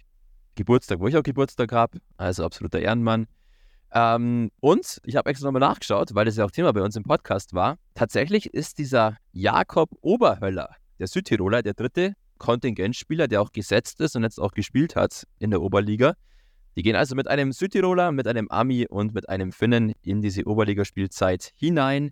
Geburtstag, 0.54 1.00
wo 1.00 1.08
ich 1.08 1.16
auch 1.16 1.22
Geburtstag 1.22 1.72
habe, 1.72 1.98
also 2.16 2.44
absoluter 2.44 2.80
Ehrenmann. 2.80 3.26
Ähm, 3.92 4.50
und 4.60 5.00
ich 5.04 5.16
habe 5.16 5.30
extra 5.30 5.46
nochmal 5.46 5.60
nachgeschaut, 5.60 6.14
weil 6.14 6.26
das 6.26 6.36
ja 6.36 6.44
auch 6.44 6.50
Thema 6.50 6.72
bei 6.72 6.82
uns 6.82 6.96
im 6.96 7.04
Podcast 7.04 7.54
war. 7.54 7.76
Tatsächlich 7.94 8.52
ist 8.52 8.78
dieser 8.78 9.16
Jakob 9.32 9.90
Oberhöller, 10.00 10.70
der 10.98 11.06
Südtiroler, 11.06 11.62
der 11.62 11.74
dritte 11.74 12.14
Kontingentspieler, 12.38 13.28
der 13.28 13.40
auch 13.40 13.52
gesetzt 13.52 14.00
ist 14.00 14.14
und 14.14 14.22
jetzt 14.22 14.40
auch 14.40 14.52
gespielt 14.52 14.94
hat 14.96 15.26
in 15.38 15.50
der 15.50 15.62
Oberliga, 15.62 16.14
Die 16.76 16.82
gehen 16.82 16.96
also 16.96 17.14
mit 17.14 17.28
einem 17.28 17.52
Südtiroler, 17.52 18.12
mit 18.12 18.26
einem 18.26 18.48
Ami 18.48 18.86
und 18.86 19.14
mit 19.14 19.28
einem 19.28 19.52
Finnen 19.52 19.94
in 20.02 20.22
diese 20.22 20.44
Oberligaspielzeit 20.46 21.52
hinein. 21.56 22.10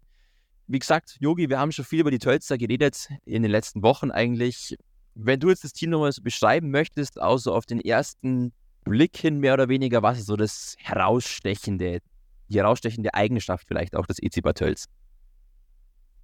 Wie 0.67 0.79
gesagt, 0.79 1.17
Yogi, 1.21 1.49
wir 1.49 1.61
haben 1.61 1.71
schon 1.71 1.85
viel 1.85 2.01
über 2.01 2.11
die 2.11 2.19
Tölzer 2.19 2.59
geredet 2.59 3.09
in 3.25 3.43
den 3.43 3.53
letzten 3.53 3.83
Wochen 3.83 4.11
eigentlich. 4.11 4.77
Wenn 5.15 5.39
du 5.39 5.49
jetzt 5.49 5.63
das 5.63 5.73
Team 5.73 5.91
nochmal 5.91 6.13
so 6.13 6.23
beschreiben 6.23 6.71
möchtest, 6.71 7.21
außer 7.21 7.53
auf 7.53 7.67
den 7.67 7.81
ersten 7.81 8.53
Blick 8.85 9.17
hin 9.17 9.39
mehr 9.39 9.55
oder 9.55 9.69
weniger, 9.69 10.03
was 10.03 10.19
ist 10.19 10.27
so 10.27 10.37
das 10.37 10.75
herausstechende, 10.79 12.01
die 12.49 12.59
herausstechende 12.59 13.15
Eigenschaft 13.15 13.67
vielleicht 13.69 13.95
auch 13.95 14.07
des 14.07 14.19
Bad 14.43 14.59
Tölz? 14.59 14.87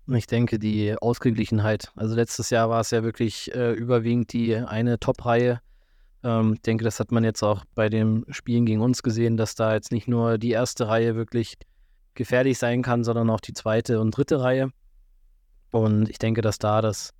Ich 0.08 0.26
denke, 0.26 0.58
die 0.58 0.96
Ausgeglichenheit. 1.00 1.92
Also 1.94 2.16
letztes 2.16 2.50
Jahr 2.50 2.68
war 2.68 2.80
es 2.80 2.90
ja 2.90 3.04
wirklich 3.04 3.54
äh, 3.54 3.72
überwiegend 3.72 4.32
die 4.32 4.56
eine 4.56 4.98
Top-Reihe. 4.98 5.60
Ähm, 6.24 6.54
ich 6.54 6.62
denke, 6.62 6.84
das 6.84 7.00
hat 7.00 7.12
man 7.12 7.24
jetzt 7.24 7.42
auch 7.42 7.64
bei 7.74 7.88
den 7.88 8.24
Spielen 8.28 8.66
gegen 8.66 8.80
uns 8.80 9.02
gesehen, 9.02 9.36
dass 9.36 9.54
da 9.54 9.74
jetzt 9.74 9.92
nicht 9.92 10.08
nur 10.08 10.38
die 10.38 10.50
erste 10.50 10.88
Reihe 10.88 11.14
wirklich 11.14 11.56
gefährlich 12.14 12.58
sein 12.58 12.82
kann, 12.82 13.04
sondern 13.04 13.30
auch 13.30 13.40
die 13.40 13.54
zweite 13.54 14.00
und 14.00 14.16
dritte 14.16 14.40
Reihe. 14.40 14.70
Und 15.70 16.08
ich 16.08 16.18
denke, 16.18 16.42
dass 16.42 16.58
da 16.58 16.82
das, 16.82 17.12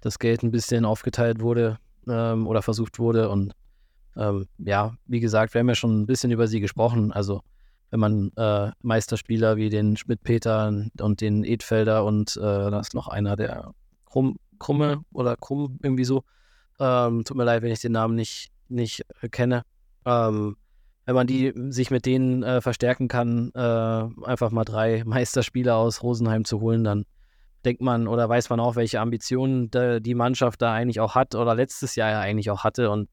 das 0.00 0.18
Geld 0.18 0.42
ein 0.42 0.52
bisschen 0.52 0.84
aufgeteilt 0.84 1.40
wurde 1.40 1.78
ähm, 2.08 2.46
oder 2.46 2.62
versucht 2.62 2.98
wurde. 2.98 3.28
Und 3.28 3.52
ähm, 4.16 4.46
ja, 4.58 4.94
wie 5.06 5.20
gesagt, 5.20 5.54
wir 5.54 5.60
haben 5.60 5.68
ja 5.68 5.74
schon 5.74 6.02
ein 6.02 6.06
bisschen 6.06 6.30
über 6.30 6.46
sie 6.46 6.60
gesprochen. 6.60 7.12
Also 7.12 7.42
wenn 7.90 8.00
man 8.00 8.30
äh, 8.36 8.70
Meisterspieler 8.82 9.56
wie 9.56 9.68
den 9.68 9.96
Schmidt-Peter 9.96 10.72
und 11.00 11.20
den 11.20 11.44
Edfelder 11.44 12.04
und 12.04 12.36
äh, 12.36 12.40
da 12.40 12.80
ist 12.80 12.94
noch 12.94 13.08
einer, 13.08 13.34
der 13.34 13.72
Krumm, 14.06 14.36
Krumme 14.60 15.02
oder 15.12 15.36
Krumm 15.36 15.78
irgendwie 15.82 16.04
so. 16.04 16.22
Ähm, 16.80 17.24
tut 17.24 17.36
mir 17.36 17.44
leid, 17.44 17.62
wenn 17.62 17.70
ich 17.70 17.80
den 17.80 17.92
Namen 17.92 18.14
nicht, 18.14 18.50
nicht 18.68 19.04
äh, 19.20 19.28
kenne. 19.28 19.62
Ähm, 20.06 20.56
wenn 21.04 21.14
man 21.14 21.26
die 21.26 21.52
sich 21.68 21.90
mit 21.90 22.06
denen 22.06 22.42
äh, 22.42 22.60
verstärken 22.60 23.08
kann, 23.08 23.50
äh, 23.54 24.24
einfach 24.24 24.50
mal 24.50 24.64
drei 24.64 25.02
Meisterspieler 25.06 25.76
aus 25.76 26.02
Rosenheim 26.02 26.44
zu 26.44 26.60
holen, 26.60 26.82
dann 26.84 27.04
denkt 27.64 27.82
man 27.82 28.08
oder 28.08 28.28
weiß 28.28 28.48
man 28.48 28.60
auch, 28.60 28.76
welche 28.76 29.00
Ambitionen 29.00 29.70
die 29.70 30.14
Mannschaft 30.14 30.62
da 30.62 30.72
eigentlich 30.72 31.00
auch 31.00 31.14
hat 31.14 31.34
oder 31.34 31.54
letztes 31.54 31.94
Jahr 31.94 32.10
ja 32.10 32.20
eigentlich 32.20 32.50
auch 32.50 32.64
hatte 32.64 32.90
und 32.90 33.10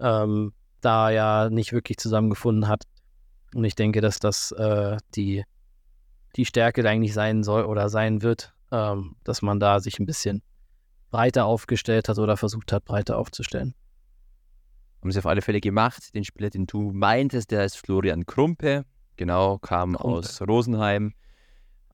ähm, 0.00 0.52
da 0.82 1.08
ja 1.08 1.48
nicht 1.48 1.72
wirklich 1.72 1.96
zusammengefunden 1.96 2.68
hat. 2.68 2.82
Und 3.54 3.64
ich 3.64 3.74
denke, 3.74 4.02
dass 4.02 4.18
das 4.18 4.52
äh, 4.52 4.98
die, 5.14 5.44
die 6.36 6.44
Stärke 6.44 6.86
eigentlich 6.86 7.14
sein 7.14 7.42
soll 7.42 7.64
oder 7.64 7.88
sein 7.88 8.20
wird, 8.20 8.52
ähm, 8.70 9.16
dass 9.24 9.40
man 9.40 9.60
da 9.60 9.80
sich 9.80 9.98
ein 9.98 10.04
bisschen 10.04 10.42
breiter 11.10 11.46
aufgestellt 11.46 12.08
hat 12.08 12.18
oder 12.18 12.36
versucht 12.36 12.72
hat, 12.72 12.84
breiter 12.84 13.18
aufzustellen. 13.18 13.74
Haben 15.00 15.12
sie 15.12 15.18
auf 15.18 15.26
alle 15.26 15.42
Fälle 15.42 15.60
gemacht. 15.60 16.14
Den 16.14 16.24
Spieler, 16.24 16.50
den 16.50 16.66
du 16.66 16.92
meintest, 16.92 17.50
der 17.50 17.64
ist 17.64 17.76
Florian 17.76 18.26
Krumpe. 18.26 18.84
Genau, 19.16 19.58
kam 19.58 19.94
Krumpe. 19.94 20.18
aus 20.18 20.42
Rosenheim. 20.42 21.14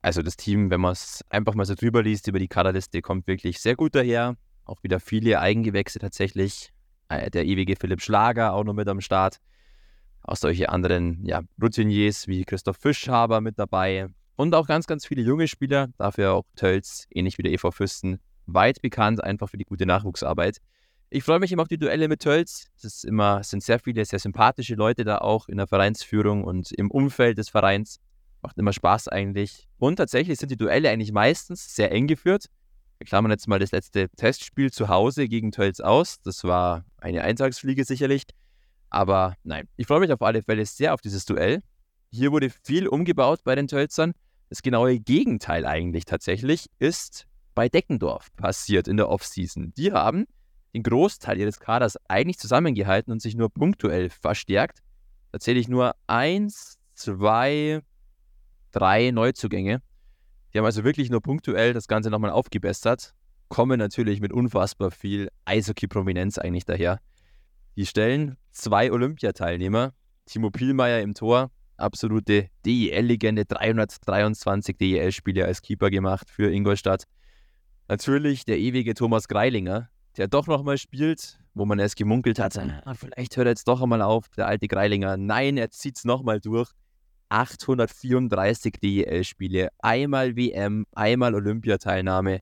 Also 0.00 0.22
das 0.22 0.36
Team, 0.36 0.70
wenn 0.70 0.80
man 0.80 0.92
es 0.92 1.24
einfach 1.28 1.54
mal 1.54 1.64
so 1.64 1.74
drüber 1.74 2.02
liest 2.02 2.26
über 2.26 2.38
die 2.38 2.48
Kaderliste, 2.48 3.02
kommt 3.02 3.26
wirklich 3.26 3.60
sehr 3.60 3.76
gut 3.76 3.94
daher. 3.94 4.36
Auch 4.64 4.82
wieder 4.82 4.98
viele 4.98 5.40
Eigengewächse 5.40 5.98
tatsächlich. 5.98 6.72
Äh, 7.08 7.30
der 7.30 7.44
ewige 7.44 7.76
Philipp 7.76 8.00
Schlager 8.00 8.54
auch 8.54 8.64
noch 8.64 8.74
mit 8.74 8.88
am 8.88 9.00
Start 9.00 9.40
auch 10.24 10.36
solche 10.36 10.68
anderen 10.68 11.24
ja, 11.24 11.42
Routiniers 11.60 12.28
wie 12.28 12.44
Christoph 12.44 12.76
Fischhaber 12.76 13.40
mit 13.40 13.58
dabei 13.58 14.06
und 14.36 14.54
auch 14.54 14.66
ganz, 14.66 14.86
ganz 14.86 15.06
viele 15.06 15.22
junge 15.22 15.48
Spieler, 15.48 15.88
dafür 15.98 16.32
auch 16.32 16.44
Tölz, 16.56 17.06
ähnlich 17.10 17.38
wie 17.38 17.42
der 17.42 17.52
EV 17.52 17.70
Fürsten, 17.72 18.20
weit 18.55 18.82
bekannt, 18.82 19.22
einfach 19.22 19.48
für 19.48 19.59
die 19.59 19.64
gute 19.64 19.86
Nachwuchsarbeit. 19.86 20.59
Ich 21.11 21.24
freue 21.24 21.40
mich 21.40 21.53
immer 21.53 21.62
auf 21.62 21.68
die 21.68 21.76
Duelle 21.76 22.09
mit 22.09 22.20
Tölz. 22.20 22.68
Es 22.76 22.84
ist 22.84 23.05
immer, 23.05 23.42
sind 23.44 23.62
sehr 23.62 23.78
viele, 23.78 24.05
sehr 24.05 24.18
sympathische 24.18 24.74
Leute 24.74 25.05
da 25.05 25.18
auch 25.18 25.46
in 25.48 25.59
der 25.59 25.66
Vereinsführung 25.66 26.42
und 26.42 26.72
im 26.72 26.90
Umfeld 26.90 27.36
des 27.36 27.50
Vereins. 27.50 28.00
Macht 28.40 28.57
immer 28.57 28.72
Spaß 28.72 29.09
eigentlich. 29.09 29.68
Und 29.78 29.96
tatsächlich 29.96 30.38
sind 30.38 30.50
die 30.50 30.57
Duelle 30.57 30.88
eigentlich 30.88 31.12
meistens 31.12 31.74
sehr 31.74 31.92
eng 31.92 32.07
geführt. 32.07 32.46
Wir 32.98 33.07
klammern 33.07 33.30
jetzt 33.30 33.46
mal 33.46 33.59
das 33.59 33.72
letzte 33.72 34.09
Testspiel 34.11 34.72
zu 34.72 34.88
Hause 34.88 35.28
gegen 35.28 35.53
Tölz 35.53 35.80
aus. 35.80 36.22
Das 36.22 36.44
war 36.44 36.84
eine 36.96 37.22
Eintagsfliege 37.22 37.84
sicherlich. 37.84 38.22
Aber 38.88 39.34
nein, 39.42 39.68
ich 39.76 39.86
freue 39.86 40.00
mich 40.00 40.12
auf 40.12 40.22
alle 40.22 40.42
Fälle 40.42 40.64
sehr 40.64 40.94
auf 40.94 41.00
dieses 41.03 41.24
Duell. 41.26 41.62
Hier 42.11 42.32
wurde 42.32 42.48
viel 42.48 42.88
umgebaut 42.88 43.40
bei 43.44 43.55
den 43.55 43.68
Tölzern. 43.68 44.12
Das 44.48 44.62
genaue 44.62 44.98
Gegenteil 44.98 45.66
eigentlich 45.66 46.05
tatsächlich 46.05 46.66
ist 46.78 47.26
bei 47.55 47.68
Deckendorf 47.68 48.34
passiert 48.36 48.88
in 48.88 48.96
der 48.96 49.09
Offseason. 49.09 49.72
Die 49.76 49.92
haben 49.92 50.26
den 50.74 50.82
Großteil 50.82 51.38
ihres 51.38 51.61
Kaders 51.61 51.98
eigentlich 52.09 52.38
zusammengehalten 52.38 53.12
und 53.12 53.20
sich 53.20 53.34
nur 53.34 53.50
punktuell 53.50 54.09
verstärkt. 54.11 54.82
Da 55.30 55.38
zähle 55.38 55.61
ich 55.61 55.68
nur 55.68 55.94
eins, 56.07 56.78
zwei, 56.94 57.80
drei 58.70 59.11
Neuzugänge. 59.11 59.82
Die 60.53 60.59
haben 60.59 60.64
also 60.64 60.84
wirklich 60.84 61.11
nur 61.11 61.22
punktuell 61.22 61.72
das 61.72 61.88
Ganze 61.88 62.11
nochmal 62.11 62.30
aufgebessert, 62.30 63.14
kommen 63.48 63.78
natürlich 63.78 64.20
mit 64.20 64.32
unfassbar 64.32 64.90
viel 64.90 65.30
Eishockey-Prominenz 65.44 66.38
eigentlich 66.38 66.64
daher. 66.64 67.00
Die 67.76 67.86
stellen 67.86 68.36
zwei 68.50 68.92
Olympiateilnehmer. 68.92 69.92
Timo 70.26 70.50
Pielmeier 70.50 71.00
im 71.00 71.14
Tor, 71.14 71.50
absolute 71.76 72.48
DEL-Legende, 72.64 73.44
323 73.44 74.76
DEL-Spiele 74.76 75.44
als 75.44 75.62
Keeper 75.62 75.90
gemacht 75.90 76.30
für 76.30 76.50
Ingolstadt. 76.50 77.05
Natürlich 77.88 78.44
der 78.44 78.58
ewige 78.58 78.94
Thomas 78.94 79.28
Greilinger, 79.28 79.88
der 80.16 80.28
doch 80.28 80.46
nochmal 80.46 80.78
spielt, 80.78 81.38
wo 81.54 81.64
man 81.64 81.78
erst 81.78 81.96
gemunkelt 81.96 82.38
hat, 82.38 82.56
ah, 82.58 82.94
vielleicht 82.94 83.36
hört 83.36 83.46
er 83.46 83.50
jetzt 83.50 83.68
doch 83.68 83.82
einmal 83.82 84.02
auf, 84.02 84.28
der 84.36 84.46
alte 84.46 84.68
Greilinger. 84.68 85.16
Nein, 85.16 85.56
er 85.56 85.70
zieht 85.70 85.96
es 85.96 86.04
nochmal 86.04 86.40
durch. 86.40 86.70
834 87.28 88.74
DEL-Spiele, 88.82 89.70
einmal 89.78 90.36
WM, 90.36 90.84
einmal 90.92 91.34
Olympiateilnahme. 91.34 92.40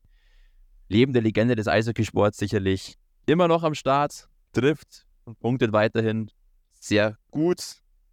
Lebende 0.88 1.20
Legende 1.20 1.54
des 1.54 1.68
Eishockeysports 1.68 2.38
sicherlich. 2.38 2.96
Immer 3.26 3.46
noch 3.46 3.62
am 3.62 3.74
Start, 3.74 4.28
trifft, 4.52 5.06
und 5.24 5.38
punktet 5.38 5.72
weiterhin 5.72 6.30
sehr 6.80 7.16
gut. 7.30 7.60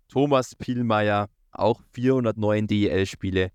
Thomas 0.07 0.55
Pielmeier, 0.55 1.29
auch 1.51 1.81
409 1.93 2.67
DEL-Spiele. 2.67 3.51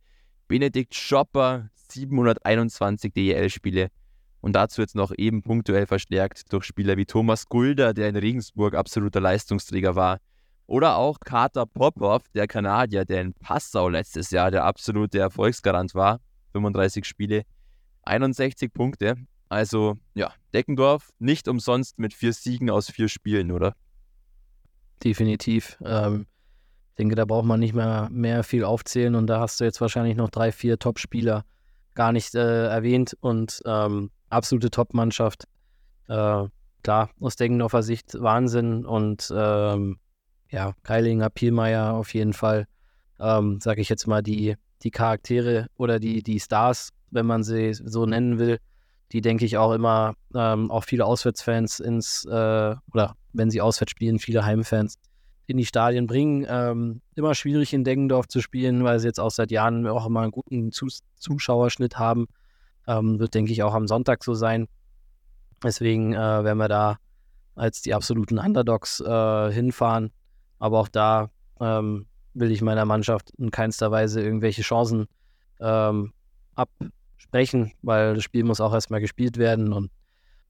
Benedikt 0.48 0.94
Schopper, 0.94 1.70
721 1.92 3.12
DEL-Spiele. 3.12 3.88
Und 4.40 4.54
dazu 4.54 4.80
jetzt 4.80 4.96
noch 4.96 5.12
eben 5.16 5.42
punktuell 5.42 5.86
verstärkt 5.86 6.52
durch 6.52 6.64
Spieler 6.64 6.96
wie 6.96 7.06
Thomas 7.06 7.46
Gulder, 7.46 7.94
der 7.94 8.08
in 8.08 8.16
Regensburg 8.16 8.74
absoluter 8.74 9.20
Leistungsträger 9.20 9.94
war. 9.94 10.18
Oder 10.66 10.96
auch 10.96 11.20
Carter 11.20 11.66
Popov, 11.66 12.22
der 12.34 12.48
Kanadier, 12.48 13.04
der 13.04 13.20
in 13.20 13.34
Passau 13.34 13.88
letztes 13.88 14.30
Jahr 14.30 14.50
der 14.50 14.64
absolute 14.64 15.18
Erfolgsgarant 15.18 15.94
war. 15.94 16.20
35 16.52 17.04
Spiele, 17.04 17.42
61 18.02 18.72
Punkte. 18.72 19.16
Also 19.48 19.98
ja, 20.14 20.32
Deckendorf 20.54 21.10
nicht 21.18 21.46
umsonst 21.46 21.98
mit 21.98 22.14
vier 22.14 22.32
Siegen 22.32 22.70
aus 22.70 22.90
vier 22.90 23.08
Spielen, 23.08 23.52
oder? 23.52 23.74
Definitiv. 25.04 25.78
Ähm, 25.84 26.26
ich 26.90 26.96
denke, 26.96 27.14
da 27.14 27.24
braucht 27.24 27.44
man 27.44 27.60
nicht 27.60 27.74
mehr, 27.74 28.08
mehr 28.10 28.44
viel 28.44 28.64
aufzählen 28.64 29.14
und 29.14 29.26
da 29.26 29.40
hast 29.40 29.60
du 29.60 29.64
jetzt 29.64 29.80
wahrscheinlich 29.80 30.16
noch 30.16 30.30
drei, 30.30 30.52
vier 30.52 30.78
Top-Spieler 30.78 31.44
gar 31.94 32.12
nicht 32.12 32.34
äh, 32.34 32.66
erwähnt 32.66 33.16
und 33.20 33.62
ähm, 33.66 34.10
absolute 34.30 34.70
Top-Mannschaft. 34.70 35.44
Äh, 36.08 36.44
klar, 36.82 37.10
aus 37.20 37.36
Deggendorfer 37.36 37.82
Sicht 37.82 38.14
Wahnsinn 38.20 38.84
und 38.84 39.32
ähm, 39.34 39.98
ja, 40.50 40.74
Keilinger, 40.82 41.30
Pielmeier 41.30 41.94
auf 41.94 42.12
jeden 42.14 42.32
Fall, 42.32 42.66
ähm, 43.18 43.60
sage 43.60 43.80
ich 43.80 43.88
jetzt 43.88 44.06
mal, 44.06 44.22
die, 44.22 44.56
die 44.82 44.90
Charaktere 44.90 45.66
oder 45.76 45.98
die, 45.98 46.22
die 46.22 46.40
Stars, 46.40 46.90
wenn 47.10 47.26
man 47.26 47.42
sie 47.42 47.72
so 47.74 48.04
nennen 48.06 48.38
will, 48.38 48.58
die, 49.12 49.20
denke 49.20 49.44
ich, 49.44 49.56
auch 49.58 49.72
immer 49.72 50.14
ähm, 50.34 50.70
auch 50.70 50.84
viele 50.84 51.04
Auswärtsfans 51.04 51.80
ins, 51.80 52.24
äh, 52.24 52.30
oder 52.92 53.14
wenn 53.32 53.50
sie 53.50 53.60
auswärts 53.60 53.92
spielen, 53.92 54.18
viele 54.18 54.44
Heimfans 54.44 54.98
in 55.46 55.56
die 55.56 55.66
Stadien 55.66 56.06
bringen. 56.06 56.46
Ähm, 56.48 57.00
immer 57.14 57.34
schwierig 57.34 57.72
in 57.72 57.84
Deggendorf 57.84 58.28
zu 58.28 58.40
spielen, 58.40 58.84
weil 58.84 58.98
sie 58.98 59.08
jetzt 59.08 59.20
auch 59.20 59.30
seit 59.30 59.50
Jahren 59.50 59.86
auch 59.86 60.06
immer 60.06 60.20
einen 60.20 60.30
guten 60.30 60.72
Zus 60.72 61.02
Zuschauerschnitt 61.16 61.98
haben. 61.98 62.26
Ähm, 62.86 63.18
wird, 63.18 63.34
denke 63.34 63.52
ich, 63.52 63.62
auch 63.62 63.74
am 63.74 63.86
Sonntag 63.86 64.24
so 64.24 64.34
sein. 64.34 64.68
Deswegen 65.62 66.14
äh, 66.14 66.16
werden 66.16 66.58
wir 66.58 66.68
da 66.68 66.98
als 67.54 67.82
die 67.82 67.94
absoluten 67.94 68.38
Underdogs 68.38 69.00
äh, 69.00 69.52
hinfahren. 69.52 70.10
Aber 70.58 70.80
auch 70.80 70.88
da 70.88 71.30
ähm, 71.60 72.06
will 72.34 72.50
ich 72.50 72.62
meiner 72.62 72.84
Mannschaft 72.84 73.30
in 73.38 73.50
keinster 73.50 73.90
Weise 73.90 74.22
irgendwelche 74.22 74.62
Chancen 74.62 75.06
ähm, 75.60 76.12
ab, 76.54 76.70
sprechen, 77.16 77.72
weil 77.82 78.14
das 78.14 78.24
Spiel 78.24 78.44
muss 78.44 78.60
auch 78.60 78.72
erstmal 78.72 79.00
gespielt 79.00 79.38
werden 79.38 79.72
und 79.72 79.90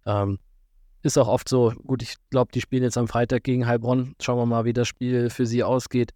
ähm, 0.06 0.38
ist 1.02 1.18
auch 1.18 1.28
oft 1.28 1.48
so, 1.48 1.72
gut, 1.86 2.02
ich 2.02 2.16
glaube, 2.30 2.52
die 2.52 2.60
spielen 2.60 2.82
jetzt 2.82 2.98
am 2.98 3.08
Freitag 3.08 3.44
gegen 3.44 3.66
Heilbronn. 3.66 4.14
Schauen 4.20 4.38
wir 4.38 4.46
mal, 4.46 4.64
wie 4.64 4.72
das 4.72 4.88
Spiel 4.88 5.30
für 5.30 5.46
sie 5.46 5.64
ausgeht. 5.64 6.12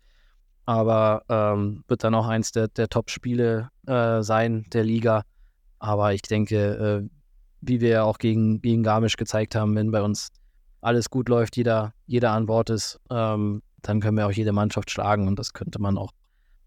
Aber 0.64 1.22
ähm, 1.28 1.84
wird 1.88 2.04
dann 2.04 2.14
auch 2.14 2.26
eins 2.26 2.52
der, 2.52 2.68
der 2.68 2.88
Top-Spiele 2.88 3.70
äh, 3.86 4.22
sein 4.22 4.66
der 4.72 4.84
Liga. 4.84 5.22
Aber 5.78 6.12
ich 6.14 6.22
denke, 6.22 7.02
äh, 7.04 7.08
wie 7.60 7.80
wir 7.80 7.88
ja 7.88 8.02
auch 8.04 8.18
gegen, 8.18 8.60
gegen 8.62 8.82
Garmisch 8.82 9.16
gezeigt 9.16 9.54
haben, 9.54 9.74
wenn 9.76 9.90
bei 9.90 10.02
uns 10.02 10.30
alles 10.80 11.10
gut 11.10 11.28
läuft, 11.28 11.56
jeder, 11.56 11.92
jeder 12.06 12.30
an 12.30 12.46
Bord 12.46 12.70
ist, 12.70 13.00
ähm, 13.10 13.62
dann 13.82 14.00
können 14.00 14.16
wir 14.16 14.26
auch 14.26 14.32
jede 14.32 14.52
Mannschaft 14.52 14.90
schlagen 14.90 15.26
und 15.28 15.38
das 15.38 15.52
könnte 15.52 15.80
man 15.80 15.98
auch, 15.98 16.12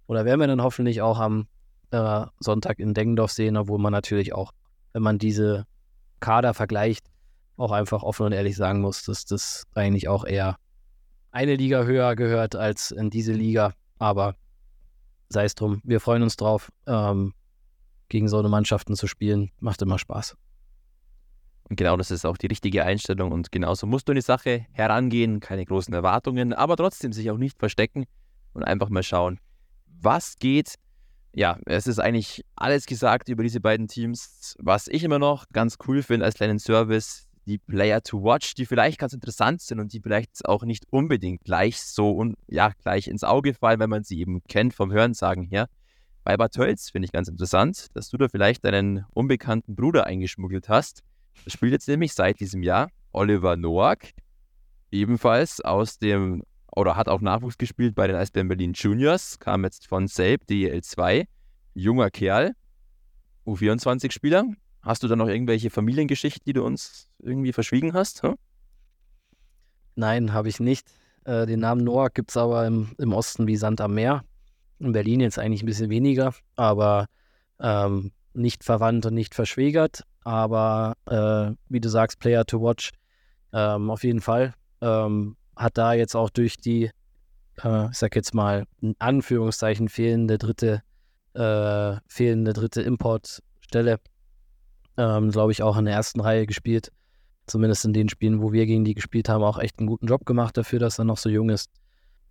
oder 0.07 0.25
werden 0.25 0.39
wir 0.39 0.47
dann 0.47 0.61
hoffentlich 0.61 1.01
auch 1.01 1.19
am 1.19 1.47
äh, 1.91 2.25
Sonntag 2.39 2.79
in 2.79 2.93
Dengendorf 2.93 3.31
sehen, 3.31 3.57
obwohl 3.57 3.79
man 3.79 3.91
natürlich 3.91 4.33
auch, 4.33 4.51
wenn 4.93 5.03
man 5.03 5.19
diese 5.19 5.65
Kader 6.19 6.53
vergleicht, 6.53 7.05
auch 7.59 7.71
einfach 7.71 8.03
offen 8.03 8.27
und 8.27 8.31
ehrlich 8.31 8.55
sagen 8.55 8.81
muss, 8.81 9.03
dass 9.03 9.25
das 9.25 9.65
eigentlich 9.75 10.07
auch 10.07 10.25
eher 10.25 10.57
eine 11.31 11.55
Liga 11.55 11.83
höher 11.83 12.15
gehört 12.15 12.55
als 12.55 12.91
in 12.91 13.09
diese 13.09 13.33
Liga. 13.33 13.73
Aber 13.99 14.35
sei 15.27 15.43
es 15.43 15.55
drum, 15.55 15.81
wir 15.83 15.99
freuen 15.99 16.23
uns 16.23 16.37
drauf, 16.37 16.71
ähm, 16.87 17.33
gegen 18.07 18.27
so 18.27 18.39
eine 18.39 18.49
Mannschaften 18.49 18.95
zu 18.95 19.07
spielen. 19.07 19.51
Macht 19.59 19.81
immer 19.81 19.99
Spaß. 19.99 20.35
Und 21.69 21.75
genau 21.75 21.97
das 21.97 22.11
ist 22.11 22.25
auch 22.25 22.37
die 22.37 22.47
richtige 22.47 22.83
Einstellung 22.83 23.31
und 23.31 23.51
genauso 23.51 23.85
musst 23.85 24.07
du 24.07 24.13
in 24.13 24.15
die 24.15 24.23
Sache 24.23 24.65
herangehen, 24.71 25.39
keine 25.39 25.65
großen 25.65 25.93
Erwartungen, 25.93 26.53
aber 26.53 26.75
trotzdem 26.75 27.13
sich 27.13 27.29
auch 27.29 27.37
nicht 27.37 27.59
verstecken 27.59 28.05
und 28.53 28.63
einfach 28.63 28.89
mal 28.89 29.03
schauen, 29.03 29.39
was 29.85 30.39
geht. 30.39 30.75
Ja, 31.35 31.59
es 31.67 31.85
ist 31.85 31.99
eigentlich 31.99 32.43
alles 32.55 32.87
gesagt 32.87 33.29
über 33.29 33.43
diese 33.43 33.59
beiden 33.59 33.87
Teams. 33.87 34.55
Was 34.57 34.87
ich 34.87 35.03
immer 35.03 35.19
noch 35.19 35.45
ganz 35.53 35.77
cool 35.87 36.01
finde 36.01 36.25
als 36.25 36.35
kleinen 36.35 36.57
Service, 36.57 37.28
die 37.49 37.57
Player 37.57 38.01
to 38.01 38.23
Watch, 38.23 38.53
die 38.53 38.67
vielleicht 38.67 38.99
ganz 38.99 39.13
interessant 39.13 39.61
sind 39.61 39.79
und 39.79 39.91
die 39.91 39.99
vielleicht 39.99 40.45
auch 40.45 40.63
nicht 40.63 40.85
unbedingt 40.91 41.43
gleich 41.43 41.81
so 41.81 42.11
und 42.11 42.35
ja, 42.47 42.71
gleich 42.83 43.07
ins 43.07 43.23
Auge 43.23 43.55
fallen, 43.55 43.79
wenn 43.79 43.89
man 43.89 44.03
sie 44.03 44.19
eben 44.19 44.43
kennt 44.43 44.75
vom 44.75 44.91
Hörensagen 44.91 45.43
her. 45.45 45.67
Bei 46.23 46.37
Bad 46.37 46.53
Tölz 46.53 46.91
finde 46.91 47.07
ich 47.07 47.11
ganz 47.11 47.27
interessant, 47.27 47.87
dass 47.95 48.09
du 48.09 48.17
da 48.17 48.29
vielleicht 48.29 48.63
deinen 48.63 49.05
unbekannten 49.11 49.75
Bruder 49.75 50.05
eingeschmuggelt 50.05 50.69
hast. 50.69 51.01
Das 51.43 51.53
spielt 51.53 51.71
jetzt 51.71 51.87
nämlich 51.87 52.13
seit 52.13 52.39
diesem 52.39 52.61
Jahr 52.61 52.89
Oliver 53.13 53.55
Noack, 53.55 54.11
ebenfalls 54.91 55.59
aus 55.59 55.97
dem, 55.97 56.43
oder 56.75 56.95
hat 56.95 57.09
auch 57.09 57.21
Nachwuchs 57.21 57.57
gespielt 57.57 57.95
bei 57.95 58.05
den 58.05 58.15
Eisbären 58.15 58.47
Berlin 58.47 58.73
Juniors, 58.73 59.39
kam 59.39 59.63
jetzt 59.63 59.87
von 59.87 60.07
Selb, 60.07 60.45
DEL 60.45 60.83
2, 60.83 61.25
junger 61.73 62.11
Kerl, 62.11 62.53
U24-Spieler, 63.47 64.45
Hast 64.81 65.03
du 65.03 65.07
da 65.07 65.15
noch 65.15 65.27
irgendwelche 65.27 65.69
Familiengeschichten, 65.69 66.43
die 66.45 66.53
du 66.53 66.63
uns 66.63 67.09
irgendwie 67.19 67.53
verschwiegen 67.53 67.93
hast? 67.93 68.23
Hm? 68.23 68.35
Nein, 69.95 70.33
habe 70.33 70.47
ich 70.47 70.59
nicht. 70.59 70.87
Äh, 71.25 71.45
den 71.45 71.59
Namen 71.59 71.83
Noah 71.83 72.09
gibt 72.09 72.31
es 72.31 72.37
aber 72.37 72.65
im, 72.65 72.95
im, 72.97 73.13
Osten 73.13 73.47
wie 73.47 73.57
Sand 73.57 73.81
am 73.81 73.93
Meer. 73.93 74.23
In 74.79 74.93
Berlin 74.93 75.19
jetzt 75.19 75.37
eigentlich 75.37 75.63
ein 75.63 75.65
bisschen 75.65 75.89
weniger, 75.89 76.33
aber 76.55 77.07
ähm, 77.59 78.11
nicht 78.33 78.63
verwandt 78.63 79.05
und 79.05 79.13
nicht 79.13 79.35
verschwägert. 79.35 80.03
Aber 80.23 80.95
äh, 81.07 81.51
wie 81.67 81.81
du 81.81 81.89
sagst, 81.89 82.19
Player 82.19 82.45
to 82.45 82.61
Watch 82.61 82.91
ähm, 83.51 83.89
auf 83.89 84.03
jeden 84.03 84.21
Fall. 84.21 84.53
Ähm, 84.81 85.35
hat 85.55 85.77
da 85.77 85.93
jetzt 85.93 86.15
auch 86.15 86.29
durch 86.29 86.55
die, 86.55 86.91
äh, 87.61 87.89
ich 87.89 87.97
sag 87.97 88.15
jetzt 88.15 88.33
mal, 88.33 88.65
in 88.81 88.95
Anführungszeichen 88.99 89.89
fehlende 89.89 90.37
dritte, 90.37 90.81
äh, 91.33 91.97
fehlende 92.07 92.53
dritte 92.53 92.81
Importstelle 92.81 93.99
ähm, 94.99 95.31
glaube 95.31 95.53
ich, 95.53 95.63
auch 95.63 95.77
in 95.77 95.85
der 95.85 95.93
ersten 95.93 96.19
Reihe 96.19 96.45
gespielt. 96.45 96.91
Zumindest 97.47 97.85
in 97.85 97.93
den 97.93 98.09
Spielen, 98.09 98.41
wo 98.41 98.51
wir 98.51 98.65
gegen 98.65 98.83
die 98.83 98.93
gespielt 98.93 99.29
haben, 99.29 99.43
auch 99.43 99.57
echt 99.57 99.79
einen 99.79 99.87
guten 99.87 100.07
Job 100.07 100.25
gemacht 100.25 100.57
dafür, 100.57 100.77
dass 100.77 100.99
er 100.99 101.05
noch 101.05 101.17
so 101.17 101.29
jung 101.29 101.49
ist. 101.49 101.71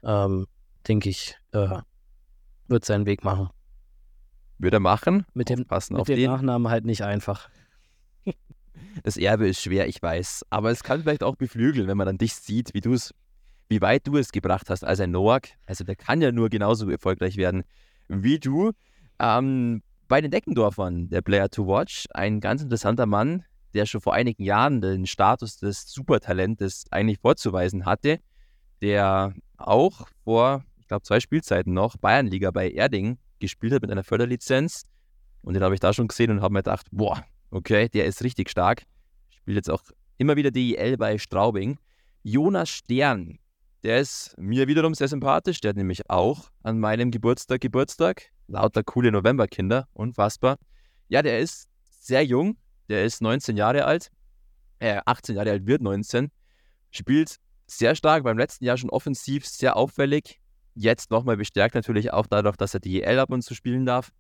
Ähm, 0.05 0.47
Denke 0.87 1.09
ich, 1.09 1.37
äh, 1.53 1.79
wird 2.69 2.85
seinen 2.85 3.05
Weg 3.05 3.25
machen. 3.25 3.49
Würde 4.59 4.77
er 4.77 4.81
machen? 4.81 5.27
Mit 5.35 5.49
dem, 5.49 5.61
mit 5.61 6.09
dem 6.09 6.17
den. 6.17 6.31
Nachnamen 6.31 6.71
halt 6.71 6.85
nicht 6.85 7.03
einfach. 7.03 7.49
Das 9.03 9.17
Erbe 9.17 9.49
ist 9.49 9.61
schwer, 9.61 9.87
ich 9.89 10.01
weiß. 10.01 10.47
Aber 10.51 10.71
es 10.71 10.83
kann 10.83 11.03
vielleicht 11.03 11.23
auch 11.23 11.37
beflügeln, 11.37 11.89
wenn 11.89 11.97
man 11.97 12.07
dann 12.07 12.19
dich 12.19 12.35
sieht, 12.35 12.75
wie 12.75 12.81
du 12.81 12.95
es, 12.95 13.13
wie 13.69 13.81
weit 13.81 14.07
du 14.07 14.17
es 14.17 14.31
gebracht 14.33 14.71
hast 14.71 14.85
als 14.85 15.01
ein 15.01 15.11
Noak. 15.11 15.49
Also 15.67 15.85
der 15.85 15.95
kann 15.95 16.23
ja 16.23 16.33
nur 16.33 16.49
genauso 16.49 16.89
erfolgreich 16.89 17.37
werden 17.37 17.65
wie 18.09 18.39
du. 18.39 18.73
Ähm, 19.19 19.83
bei 20.09 20.21
den 20.23 20.31
Deckendorfern, 20.31 21.11
der 21.11 21.23
Player 21.23 21.51
to 21.51 21.67
Watch, 21.67 22.07
ein 22.15 22.41
ganz 22.41 22.63
interessanter 22.63 23.07
Mann, 23.07 23.45
der 23.75 23.87
schon 23.87 24.01
vor 24.01 24.15
einigen 24.15 24.43
Jahren 24.43 24.81
den 24.81 25.07
Status 25.07 25.59
des 25.59 25.87
Supertalentes 25.87 26.87
eigentlich 26.91 27.19
vorzuweisen 27.21 27.85
hatte, 27.85 28.19
der 28.81 29.35
auch 29.59 30.09
vor, 30.25 30.65
ich 30.79 30.89
glaube, 30.89 31.03
zwei 31.03 31.21
Spielzeiten 31.21 31.75
noch 31.75 31.97
Bayernliga 31.99 32.51
bei 32.51 32.71
Erding 32.71 33.19
gespielt 33.39 33.75
hat 33.75 33.83
mit 33.83 33.91
einer 33.91 34.05
Förderlizenz. 34.05 34.85
Und 35.43 35.55
den 35.55 35.63
habe 35.63 35.75
ich 35.75 35.81
da 35.81 35.93
schon 35.93 36.09
gesehen 36.09 36.31
und 36.31 36.41
habe 36.41 36.55
mir 36.55 36.61
gedacht, 36.61 36.87
boah, 36.91 37.23
okay, 37.51 37.89
der 37.89 38.07
ist 38.07 38.25
richtig 38.25 38.51
stark. 38.51 38.83
Spielt 39.31 39.57
jetzt 39.57 39.71
auch 39.71 39.83
immer 40.17 40.37
wieder 40.37 40.51
DEL 40.51 40.97
bei 40.97 41.19
Straubing. 41.19 41.79
Jonas 42.23 42.71
Stern, 42.71 43.39
der 43.83 44.01
ist 44.01 44.35
mir 44.39 44.67
wiederum 44.67 44.95
sehr 44.95 45.09
sympathisch. 45.09 45.61
Der 45.61 45.71
hat 45.71 45.77
nämlich 45.77 46.09
auch 46.11 46.51
an 46.63 46.81
meinem 46.81 47.11
Geburtstag 47.11 47.61
Geburtstag 47.61 48.31
lauter 48.49 48.83
coole 48.83 49.13
Novemberkinder, 49.13 49.89
unfassbar. 49.93 50.57
Ja, 51.09 51.23
der 51.23 51.39
ist 51.41 51.69
sehr 51.83 52.25
jung, 52.25 52.57
der 52.89 53.05
ist 53.05 53.23
19 53.23 53.57
Jahre 53.57 53.85
alt, 53.85 54.11
äh, 54.79 55.01
18 55.05 55.37
Jahre 55.37 55.51
alt 55.51 55.67
wird 55.67 55.83
19, 55.83 56.31
spielt 56.91 57.37
sehr 57.67 57.95
stark, 57.95 58.25
beim 58.25 58.39
letzten 58.39 58.65
Jahr 58.65 58.77
schon 58.77 58.91
offensiv, 58.91 59.47
sehr 59.47 59.77
auffällig, 59.77 60.41
jetzt 60.75 61.11
nochmal 61.11 61.37
bestärkt 61.37 61.75
natürlich 61.75 62.13
auch 62.13 62.27
dadurch, 62.27 62.57
dass 62.57 62.75
er 62.75 62.81
die 62.81 63.03
EL 63.03 63.19
ab 63.19 63.31
und 63.31 63.43
zu 63.43 63.55
spielen 63.55 63.85
darf. 63.85 64.11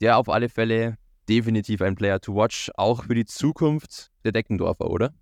Der 0.00 0.16
auf 0.16 0.28
alle 0.28 0.48
Fälle 0.48 0.96
definitiv 1.28 1.82
ein 1.82 1.94
Player 1.94 2.20
to 2.20 2.34
watch, 2.34 2.70
auch 2.76 3.04
für 3.04 3.14
die 3.14 3.24
Zukunft 3.24 4.10
der 4.24 4.32
Deckendorfer, 4.32 4.88
oder? 4.88 5.12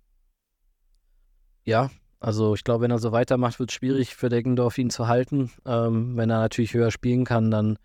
Ja, 1.63 1.89
also 2.19 2.55
ich 2.55 2.63
glaube, 2.63 2.83
wenn 2.83 2.91
er 2.91 2.99
so 2.99 3.11
weitermacht, 3.11 3.59
wird 3.59 3.71
es 3.71 3.75
schwierig 3.75 4.15
für 4.15 4.29
Deckendorf 4.29 4.77
ihn 4.77 4.89
zu 4.89 5.07
halten. 5.07 5.51
Ähm, 5.65 6.15
wenn 6.15 6.29
er 6.29 6.39
natürlich 6.39 6.73
höher 6.73 6.91
spielen 6.91 7.25
kann, 7.25 7.51
dann 7.51 7.77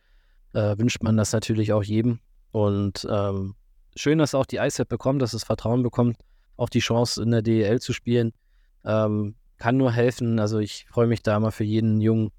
äh, 0.53 0.79
wünscht 0.79 1.03
man 1.03 1.17
das 1.17 1.33
natürlich 1.33 1.73
auch 1.73 1.83
jedem. 1.83 2.21
Und 2.51 3.07
ähm, 3.11 3.55
schön, 3.97 4.19
dass 4.19 4.35
auch 4.35 4.47
die 4.47 4.57
ISAP 4.57 4.89
bekommt, 4.89 5.23
dass 5.23 5.33
es 5.33 5.45
Vertrauen 5.45 5.83
bekommt, 5.83 6.17
auch 6.57 6.69
die 6.69 6.81
Chance 6.81 7.23
in 7.23 7.31
der 7.31 7.43
DEL 7.43 7.81
zu 7.81 7.93
spielen. 7.93 8.33
Ähm, 8.85 9.35
kann 9.59 9.77
nur 9.77 9.93
helfen. 9.93 10.39
Also 10.39 10.59
ich 10.59 10.87
freue 10.91 11.07
mich 11.07 11.23
da 11.23 11.37
immer 11.37 11.53
für 11.53 11.65
jeden 11.65 12.01
jungen 12.01 12.31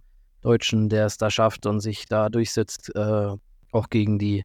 Deutschen, 0.42 0.90
der 0.90 1.06
es 1.06 1.18
da 1.18 1.32
schafft 1.32 1.66
und 1.66 1.80
sich 1.80 2.06
da 2.06 2.30
durchsetzt, 2.30 2.94
äh, 2.96 3.36
auch 3.72 3.90
gegen 3.90 4.20
die, 4.20 4.44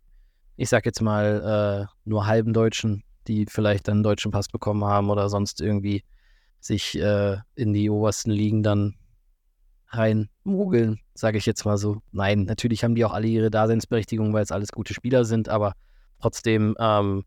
ich 0.57 0.69
sag 0.69 0.87
jetzt 0.87 1.03
mal, 1.03 1.89
äh, 1.89 2.09
nur 2.09 2.27
halben 2.27 2.53
Deutschen, 2.53 3.03
die 3.27 3.47
vielleicht 3.47 3.89
einen 3.89 4.05
deutschen 4.05 4.31
Pass 4.31 4.49
bekommen 4.49 4.85
haben 4.85 5.11
oder 5.11 5.29
sonst 5.29 5.61
irgendwie 5.61 6.05
sich 6.61 6.99
äh, 6.99 7.37
in 7.57 7.73
die 7.73 7.91
obersten 7.91 8.31
Ligen 8.31 8.62
dann 8.62 8.95
reinmogeln, 9.91 11.01
sage 11.14 11.39
ich 11.39 11.47
jetzt 11.47 11.64
mal 11.64 11.78
so. 11.78 12.03
Nein, 12.12 12.45
natürlich 12.45 12.84
haben 12.84 12.95
die 12.95 13.05
auch 13.05 13.12
alle 13.12 13.26
ihre 13.26 13.51
Daseinsberechtigung, 13.51 14.32
weil 14.32 14.43
es 14.43 14.53
alles 14.53 14.72
gute 14.72 14.95
Spieler 14.95 15.24
sind, 15.24 15.49
aber 15.49 15.72
trotzdem 16.20 16.76
ähm, 16.78 17.24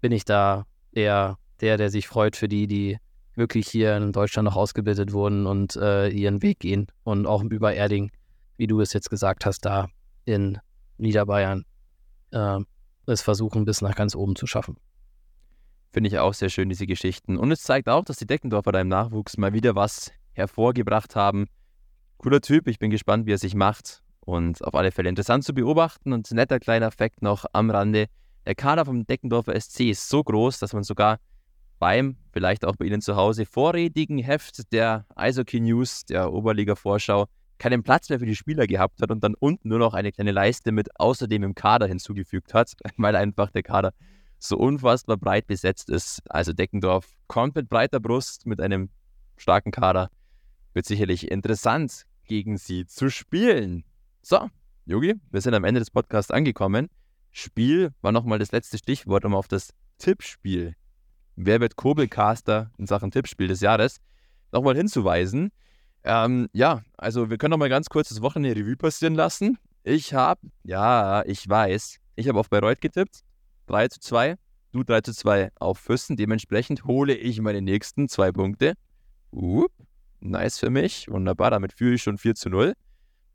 bin 0.00 0.12
ich 0.12 0.24
da 0.24 0.66
eher 0.92 1.38
der, 1.60 1.76
der 1.76 1.90
sich 1.90 2.08
freut 2.08 2.36
für 2.36 2.48
die, 2.48 2.66
die 2.66 2.98
wirklich 3.34 3.68
hier 3.68 3.96
in 3.96 4.12
Deutschland 4.12 4.46
noch 4.46 4.56
ausgebildet 4.56 5.12
wurden 5.12 5.46
und 5.46 5.76
äh, 5.76 6.08
ihren 6.08 6.42
Weg 6.42 6.60
gehen 6.60 6.86
und 7.04 7.26
auch 7.26 7.42
über 7.42 7.74
Erding, 7.74 8.10
wie 8.56 8.66
du 8.66 8.80
es 8.80 8.92
jetzt 8.92 9.10
gesagt 9.10 9.46
hast, 9.46 9.64
da 9.64 9.88
in 10.24 10.58
Niederbayern 10.98 11.64
äh, 12.32 12.58
es 13.06 13.22
versuchen, 13.22 13.64
bis 13.64 13.80
nach 13.80 13.94
ganz 13.94 14.14
oben 14.14 14.36
zu 14.36 14.46
schaffen. 14.46 14.76
Finde 15.92 16.08
ich 16.08 16.18
auch 16.18 16.34
sehr 16.34 16.50
schön, 16.50 16.68
diese 16.68 16.86
Geschichten. 16.86 17.36
Und 17.36 17.50
es 17.50 17.62
zeigt 17.62 17.88
auch, 17.88 18.04
dass 18.04 18.18
die 18.18 18.26
Deckendorfer 18.26 18.72
da 18.72 18.80
im 18.80 18.88
Nachwuchs 18.88 19.36
mal 19.36 19.52
wieder 19.52 19.74
was 19.74 20.12
hervorgebracht 20.32 21.16
haben, 21.16 21.46
Cooler 22.20 22.42
Typ, 22.42 22.68
ich 22.68 22.78
bin 22.78 22.90
gespannt, 22.90 23.24
wie 23.24 23.32
er 23.32 23.38
sich 23.38 23.54
macht. 23.54 24.02
Und 24.20 24.62
auf 24.62 24.74
alle 24.74 24.92
Fälle 24.92 25.08
interessant 25.08 25.42
zu 25.42 25.54
beobachten. 25.54 26.12
Und 26.12 26.30
netter 26.32 26.60
kleiner 26.60 26.90
Fakt 26.90 27.22
noch 27.22 27.46
am 27.54 27.70
Rande. 27.70 28.08
Der 28.44 28.54
Kader 28.54 28.84
vom 28.84 29.06
Deckendorfer 29.06 29.58
SC 29.58 29.88
ist 29.88 30.06
so 30.06 30.22
groß, 30.22 30.58
dass 30.58 30.74
man 30.74 30.82
sogar 30.82 31.18
beim, 31.78 32.18
vielleicht 32.30 32.66
auch 32.66 32.76
bei 32.76 32.84
Ihnen 32.84 33.00
zu 33.00 33.16
Hause, 33.16 33.46
vorrätigen 33.46 34.18
Heft 34.18 34.70
der 34.70 35.06
Eishockey 35.16 35.60
News, 35.60 36.04
der 36.04 36.30
Oberliga-Vorschau, 36.30 37.24
keinen 37.56 37.82
Platz 37.82 38.10
mehr 38.10 38.18
für 38.18 38.26
die 38.26 38.36
Spieler 38.36 38.66
gehabt 38.66 39.00
hat 39.00 39.10
und 39.10 39.24
dann 39.24 39.34
unten 39.34 39.70
nur 39.70 39.78
noch 39.78 39.94
eine 39.94 40.12
kleine 40.12 40.32
Leiste 40.32 40.72
mit 40.72 41.00
außerdem 41.00 41.42
im 41.42 41.54
Kader 41.54 41.86
hinzugefügt 41.86 42.52
hat, 42.52 42.74
weil 42.98 43.16
einfach 43.16 43.50
der 43.50 43.62
Kader 43.62 43.94
so 44.38 44.58
unfassbar 44.58 45.16
breit 45.16 45.46
besetzt 45.46 45.88
ist. 45.88 46.20
Also 46.28 46.52
Deckendorf 46.52 47.06
kommt 47.28 47.54
mit 47.54 47.70
breiter 47.70 47.98
Brust, 47.98 48.44
mit 48.44 48.60
einem 48.60 48.90
starken 49.38 49.70
Kader. 49.70 50.10
Wird 50.74 50.84
sicherlich 50.84 51.30
interessant 51.30 52.04
gegen 52.30 52.58
sie 52.58 52.86
zu 52.86 53.10
spielen. 53.10 53.82
So, 54.22 54.48
Yogi, 54.86 55.16
wir 55.32 55.40
sind 55.40 55.52
am 55.52 55.64
Ende 55.64 55.80
des 55.80 55.90
Podcasts 55.90 56.30
angekommen. 56.30 56.88
Spiel 57.32 57.90
war 58.02 58.12
nochmal 58.12 58.38
das 58.38 58.52
letzte 58.52 58.78
Stichwort, 58.78 59.24
um 59.24 59.34
auf 59.34 59.48
das 59.48 59.74
Tippspiel, 59.98 60.76
wer 61.34 61.60
wird 61.60 61.74
Kobelcaster 61.74 62.70
in 62.78 62.86
Sachen 62.86 63.10
Tippspiel 63.10 63.48
des 63.48 63.60
Jahres, 63.60 63.96
nochmal 64.52 64.76
hinzuweisen. 64.76 65.50
Ähm, 66.04 66.48
ja, 66.52 66.84
also 66.96 67.30
wir 67.30 67.36
können 67.36 67.50
nochmal 67.50 67.68
ganz 67.68 67.88
kurz 67.88 68.10
das 68.10 68.22
Wochenende 68.22 68.60
Revue 68.60 68.76
passieren 68.76 69.16
lassen. 69.16 69.58
Ich 69.82 70.14
habe, 70.14 70.40
ja, 70.62 71.24
ich 71.26 71.48
weiß, 71.48 71.98
ich 72.14 72.28
habe 72.28 72.38
auf 72.38 72.48
Bayreuth 72.48 72.80
getippt. 72.80 73.22
3 73.66 73.88
zu 73.88 73.98
2. 73.98 74.36
Du 74.70 74.84
3 74.84 75.00
zu 75.00 75.12
2 75.12 75.50
auf 75.58 75.78
Füssen. 75.78 76.16
Dementsprechend 76.16 76.84
hole 76.84 77.12
ich 77.12 77.40
meine 77.40 77.60
nächsten 77.60 78.08
zwei 78.08 78.30
Punkte. 78.30 78.74
Upp. 79.32 79.72
Nice 80.20 80.58
für 80.58 80.70
mich. 80.70 81.08
Wunderbar, 81.08 81.50
damit 81.50 81.72
führe 81.72 81.94
ich 81.94 82.02
schon 82.02 82.18
4 82.18 82.34
zu 82.34 82.50
0. 82.50 82.74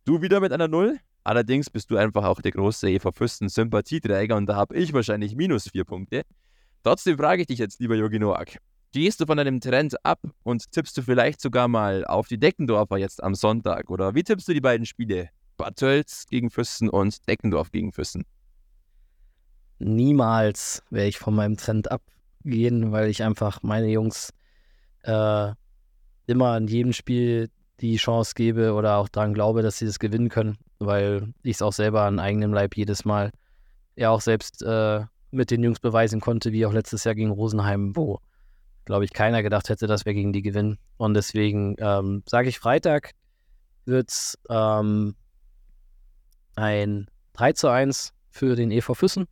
Du 0.06 0.22
wieder 0.22 0.40
mit 0.40 0.52
einer 0.52 0.68
0. 0.68 1.00
Allerdings 1.24 1.70
bist 1.70 1.90
du 1.90 1.98
einfach 1.98 2.24
auch 2.24 2.42
der 2.42 2.52
große 2.52 2.90
Eva 2.90 3.12
Füssen 3.12 3.50
Sympathieträger 3.50 4.36
und 4.36 4.46
da 4.46 4.56
habe 4.56 4.76
ich 4.76 4.94
wahrscheinlich 4.94 5.36
minus 5.36 5.70
4 5.70 5.84
Punkte. 5.84 6.22
Trotzdem 6.84 7.18
frage 7.18 7.42
ich 7.42 7.48
dich 7.48 7.58
jetzt, 7.58 7.80
lieber 7.80 7.96
Yogi 7.96 8.20
Noak, 8.20 8.60
gehst 8.92 9.20
du 9.20 9.26
von 9.26 9.38
deinem 9.38 9.60
Trend 9.60 9.96
ab 10.06 10.22
und 10.44 10.72
tippst 10.72 10.96
du 10.96 11.02
vielleicht 11.02 11.42
sogar 11.42 11.68
mal 11.68 12.06
auf 12.06 12.28
die 12.28 12.38
Deckendorfer 12.38 12.98
jetzt 12.98 13.24
am 13.24 13.34
Sonntag? 13.34 13.90
Oder 13.90 14.14
wie 14.14 14.24
tippst 14.24 14.48
du 14.48 14.54
die 14.54 14.62
beiden 14.62 14.86
Spiele? 14.86 15.30
Bad 15.58 15.84
gegen 16.30 16.52
Füssen 16.52 16.90
und 16.90 17.28
Deckendorf 17.28 17.72
gegen 17.72 17.92
Füssen? 17.92 18.26
Niemals 19.80 20.84
werde 20.92 21.10
ich 21.10 21.18
von 21.18 21.34
meinem 21.34 21.58
Trend 21.58 21.90
abgehen, 21.90 22.92
weil 22.92 23.10
ich 23.10 23.24
einfach 23.24 23.64
meine 23.64 23.88
Jungs 23.88 24.30
äh, 25.04 25.54
immer 26.28 26.58
in 26.58 26.68
jedem 26.68 26.94
Spiel 26.94 27.50
die 27.82 27.98
Chance 27.98 28.34
gebe 28.36 28.74
oder 28.74 28.98
auch 28.98 29.10
daran 29.10 29.34
glaube, 29.34 29.62
dass 29.62 29.78
sie 29.78 29.86
das 29.86 30.00
gewinnen 30.00 30.30
können, 30.30 30.58
weil 30.80 31.34
ich 31.44 31.58
es 31.58 31.62
auch 31.62 31.74
selber 31.74 32.04
an 32.04 32.20
eigenem 32.20 32.54
Leib 32.54 32.76
jedes 32.78 33.06
Mal 33.06 33.32
ja 33.96 34.10
auch 34.10 34.22
selbst 34.22 34.62
äh, 34.64 35.04
mit 35.32 35.52
den 35.52 35.64
Jungs 35.64 35.80
beweisen 35.80 36.22
konnte, 36.22 36.52
wie 36.52 36.66
auch 36.66 36.74
letztes 36.74 37.04
Jahr 37.04 37.16
gegen 37.16 37.32
Rosenheim, 37.32 37.96
wo, 37.96 38.20
glaube 38.86 39.06
ich, 39.06 39.14
keiner 39.14 39.44
gedacht 39.44 39.70
hätte, 39.70 39.88
dass 39.88 40.06
wir 40.06 40.14
gegen 40.14 40.34
die 40.34 40.42
gewinnen. 40.42 40.78
Und 40.98 41.14
deswegen 41.14 41.76
ähm, 41.80 42.24
sage 42.26 42.50
ich, 42.50 42.60
Freitag 42.60 43.12
wird 43.86 44.10
es 44.10 44.38
ähm, 44.50 45.16
ein 46.56 47.08
3 47.34 47.54
zu 47.54 47.68
1 47.68 48.14
für 48.30 48.56
den 48.56 48.72
EV 48.72 48.94
Füssen. 48.96 49.28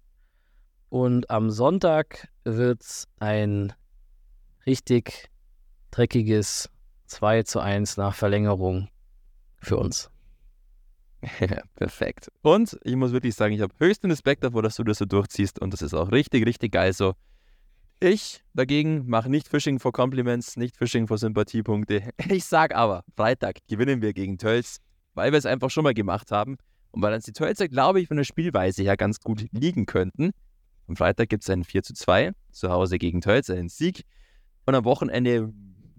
Und 0.90 1.30
am 1.30 1.50
Sonntag 1.50 2.28
wird 2.44 2.82
es 2.82 3.08
ein 3.20 3.74
richtig 4.66 5.30
dreckiges 5.92 6.70
2 7.14 7.44
zu 7.44 7.60
1 7.60 7.98
nach 7.98 8.16
Verlängerung 8.16 8.90
für 9.60 9.78
uns. 9.78 10.10
perfekt. 11.76 12.32
Und 12.42 12.78
ich 12.84 12.96
muss 12.96 13.12
wirklich 13.12 13.36
sagen, 13.36 13.54
ich 13.54 13.62
habe 13.62 13.74
höchsten 13.78 14.10
Respekt 14.10 14.44
davor, 14.44 14.64
dass 14.64 14.76
du 14.76 14.84
das 14.84 14.98
so 14.98 15.06
durchziehst 15.06 15.60
und 15.60 15.72
das 15.72 15.82
ist 15.82 15.94
auch 15.94 16.12
richtig, 16.12 16.46
richtig 16.46 16.74
geil 16.74 16.92
so. 16.92 17.14
Ich 18.00 18.44
dagegen 18.54 19.08
mache 19.08 19.30
nicht 19.30 19.48
Fishing 19.48 19.80
for 19.80 19.94
Compliments, 19.94 20.58
nicht 20.58 20.76
Fishing 20.76 21.08
for 21.08 21.18
Sympathiepunkte. 21.18 22.10
Ich 22.30 22.46
sage 22.46 22.76
aber, 22.76 23.04
Freitag 23.16 23.60
gewinnen 23.70 24.02
wir 24.02 24.14
gegen 24.14 24.38
Tölz, 24.38 24.80
weil 25.14 25.32
wir 25.32 25.38
es 25.38 25.46
einfach 25.46 25.70
schon 25.70 25.84
mal 25.84 25.94
gemacht 25.94 26.32
haben 26.32 26.58
und 26.92 27.02
weil 27.02 27.14
uns 27.14 27.26
die 27.26 27.32
Tölzer, 27.32 27.70
glaube 27.70 28.02
ich, 28.02 28.08
von 28.08 28.18
der 28.18 28.24
Spielweise 28.24 28.82
her 28.84 28.98
ganz 28.98 29.20
gut 29.20 29.46
liegen 29.52 29.86
könnten. 29.86 30.32
Am 30.88 30.98
Freitag 30.98 31.30
gibt 31.30 31.44
es 31.44 31.50
ein 31.50 31.64
4 31.64 31.84
zu 31.84 31.94
2 31.94 32.32
zu 32.52 32.70
Hause 32.70 32.98
gegen 32.98 33.22
Tölz, 33.22 33.50
einen 33.50 33.70
Sieg. 33.70 34.04
Und 34.66 34.76
am 34.76 34.84
Wochenende 34.84 35.54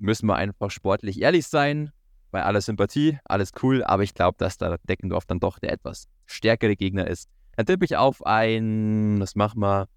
müssen 0.04 0.26
wir 0.26 0.36
einfach 0.36 0.70
sportlich 0.70 1.20
ehrlich 1.20 1.46
sein. 1.46 1.90
Bei 2.30 2.42
aller 2.42 2.60
Sympathie, 2.60 3.18
alles 3.24 3.52
cool, 3.62 3.84
aber 3.84 4.02
ich 4.02 4.14
glaube, 4.14 4.36
dass 4.38 4.58
da 4.58 4.76
Deckendorf 4.88 5.24
dann 5.24 5.38
doch 5.38 5.58
der 5.58 5.72
etwas 5.72 6.08
stärkere 6.26 6.74
Gegner 6.74 7.06
ist. 7.06 7.28
Dann 7.56 7.66
tippe 7.66 7.84
ich 7.84 7.96
auf 7.96 8.26
ein, 8.26 9.20
was 9.20 9.36
machen 9.36 9.60
wir? 9.60 9.88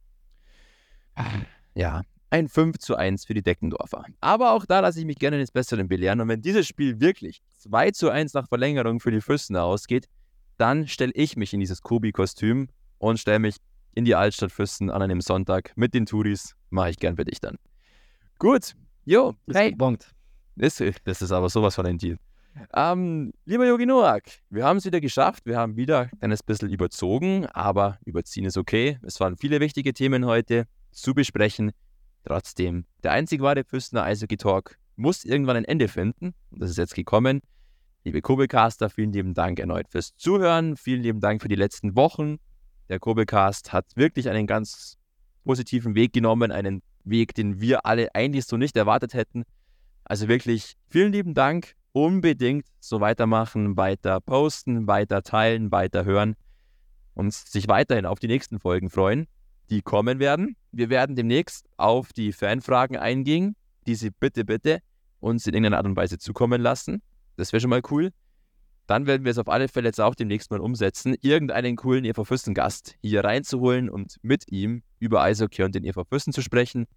Ja, 1.74 2.04
ein 2.30 2.48
5 2.48 2.78
zu 2.78 2.96
1 2.96 3.26
für 3.26 3.34
die 3.34 3.42
Deckendorfer. 3.42 4.06
Aber 4.22 4.52
auch 4.52 4.66
da 4.66 4.82
lasse 4.82 5.00
ich 5.00 5.06
mich 5.06 5.18
gerne 5.18 5.40
ins 5.40 5.52
Besseren 5.52 5.88
belehren. 5.88 6.22
Und 6.22 6.28
wenn 6.28 6.42
dieses 6.42 6.68
Spiel 6.68 7.00
wirklich 7.00 7.42
2 7.60 7.92
zu 7.92 8.10
1 8.10 8.34
nach 8.34 8.48
Verlängerung 8.48 9.00
für 9.00 9.12
die 9.12 9.22
Füssen 9.22 9.56
ausgeht, 9.56 10.08
dann 10.58 10.88
stelle 10.88 11.14
ich 11.16 11.38
mich 11.38 11.54
in 11.54 11.60
dieses 11.60 11.82
Kobi-Kostüm 11.82 12.70
und 13.00 13.20
stelle 13.20 13.40
mich 13.40 13.58
in 13.96 14.06
die 14.06 14.16
Altstadt 14.16 14.52
Füssen 14.52 14.92
an 14.92 15.02
einem 15.02 15.22
Sonntag 15.22 15.72
mit 15.76 15.94
den 15.94 16.06
Touris. 16.06 16.56
Mache 16.70 16.92
ich 16.92 16.98
gern 16.98 17.16
für 17.16 17.26
dich 17.26 17.40
dann. 17.40 17.58
Gut, 18.38 18.76
Jo, 19.10 19.34
hey. 19.54 19.74
Bonkt. 19.74 20.14
Das, 20.58 20.84
das 21.06 21.22
ist 21.22 21.32
aber 21.32 21.48
sowas 21.48 21.76
von 21.76 21.86
ein 21.86 21.98
Deal. 21.98 22.18
Ähm, 22.74 23.32
lieber 23.46 23.66
Yogi 23.66 23.86
Noak, 23.86 24.24
wir 24.50 24.66
haben 24.66 24.76
es 24.76 24.86
wieder 24.86 25.00
geschafft. 25.00 25.46
Wir 25.46 25.58
haben 25.58 25.78
wieder 25.78 26.00
ein 26.00 26.20
kleines 26.20 26.44
bisschen 26.44 26.70
überzogen, 26.70 27.46
aber 27.46 28.00
überziehen 28.04 28.44
ist 28.44 28.58
okay. 28.58 29.00
Es 29.04 29.22
waren 29.22 29.38
viele 29.38 29.62
wichtige 29.62 29.94
Themen 29.94 30.26
heute 30.26 30.68
zu 30.92 31.14
besprechen. 31.14 31.72
Trotzdem, 32.26 32.84
der 33.02 33.14
einzig 33.14 33.40
wahre 33.40 33.64
Füßner 33.64 34.04
Eishockey 34.04 34.36
Talk 34.36 34.78
muss 34.98 35.24
irgendwann 35.24 35.56
ein 35.56 35.64
Ende 35.64 35.88
finden. 35.88 36.34
Das 36.52 36.70
ist 36.70 36.78
jetzt 36.78 36.94
gekommen. 36.94 37.40
Liebe 38.04 38.22
Kobelcaster, 38.22 38.90
vielen 38.90 39.14
lieben 39.14 39.34
Dank 39.34 39.58
erneut 39.62 39.88
fürs 39.88 40.18
Zuhören. 40.18 40.76
Vielen 40.76 41.02
lieben 41.02 41.22
Dank 41.22 41.42
für 41.42 41.48
die 41.48 41.56
letzten 41.56 41.96
Wochen. 41.96 42.40
Der 42.90 43.00
Kobelcast 43.00 43.72
hat 43.72 43.86
wirklich 43.96 44.28
einen 44.28 44.48
ganz 44.48 44.98
positiven 45.46 45.96
Weg 45.96 46.12
genommen, 46.12 46.52
einen 46.52 46.82
Weg, 47.10 47.34
den 47.36 47.60
wir 47.62 47.86
alle 47.86 48.14
eigentlich 48.16 48.46
so 48.46 48.58
nicht 48.58 48.76
erwartet 48.76 49.14
hätten. 49.14 49.44
Also 50.04 50.28
wirklich 50.28 50.76
vielen 50.90 51.12
lieben 51.12 51.34
Dank. 51.34 51.74
Unbedingt 51.92 52.66
so 52.80 53.02
weitermachen, 53.02 53.76
weiter 53.76 54.22
posten, 54.22 54.86
weiter 54.88 55.24
teilen, 55.24 55.72
weiter 55.72 56.06
hören 56.06 56.36
und 57.16 57.34
sich 57.34 57.68
weiterhin 57.68 58.06
auf 58.06 58.20
die 58.20 58.28
nächsten 58.28 58.60
Folgen 58.60 58.92
freuen, 58.92 59.26
die 59.72 59.82
kommen 59.82 60.20
werden. 60.20 60.56
Wir 60.72 60.90
werden 60.90 61.16
demnächst 61.16 61.66
auf 61.76 62.14
die 62.14 62.32
Fanfragen 62.32 62.98
eingehen, 62.98 63.56
die 63.88 63.96
Sie 63.96 64.12
bitte, 64.12 64.46
bitte 64.46 64.80
uns 65.20 65.48
in 65.48 65.56
irgendeiner 65.56 65.78
Art 65.78 65.88
und 65.88 65.96
Weise 65.96 66.20
zukommen 66.20 66.62
lassen. 66.62 67.02
Das 67.36 67.52
wäre 67.52 67.62
schon 67.62 67.72
mal 67.72 67.82
cool. 67.90 68.12
Dann 68.88 69.06
werden 69.06 69.26
wir 69.26 69.32
es 69.32 69.38
auf 69.38 69.50
alle 69.50 69.68
Fälle 69.68 69.90
jetzt 69.90 70.00
auch 70.00 70.16
demnächst 70.16 70.50
mal 70.50 70.62
umsetzen, 70.62 71.16
irgendeinen 71.22 71.76
coolen 71.76 72.06
EV 72.06 72.24
Fürsten 72.24 72.54
Gast 72.54 72.96
hier 73.02 73.24
reinzuholen 73.24 73.90
und 73.90 74.16
mit 74.22 74.50
ihm 74.50 74.82
über 75.00 75.22
Eishockey 75.22 75.64
und 75.64 75.76
den 75.76 75.84
EV 75.84 76.06
Fürsten 76.08 76.32
zu 76.32 76.42
sprechen. 76.42 76.88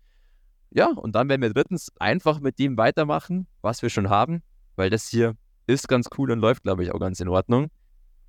Ja, 0.70 0.86
und 0.86 1.16
dann 1.16 1.28
werden 1.28 1.42
wir 1.42 1.52
drittens 1.52 1.90
einfach 1.98 2.38
mit 2.38 2.60
dem 2.60 2.76
weitermachen, 2.76 3.48
was 3.60 3.82
wir 3.82 3.90
schon 3.90 4.08
haben, 4.08 4.42
weil 4.76 4.88
das 4.88 5.08
hier 5.08 5.34
ist 5.66 5.88
ganz 5.88 6.08
cool 6.16 6.30
und 6.30 6.38
läuft, 6.38 6.62
glaube 6.62 6.84
ich, 6.84 6.92
auch 6.92 7.00
ganz 7.00 7.18
in 7.18 7.28
Ordnung. 7.28 7.70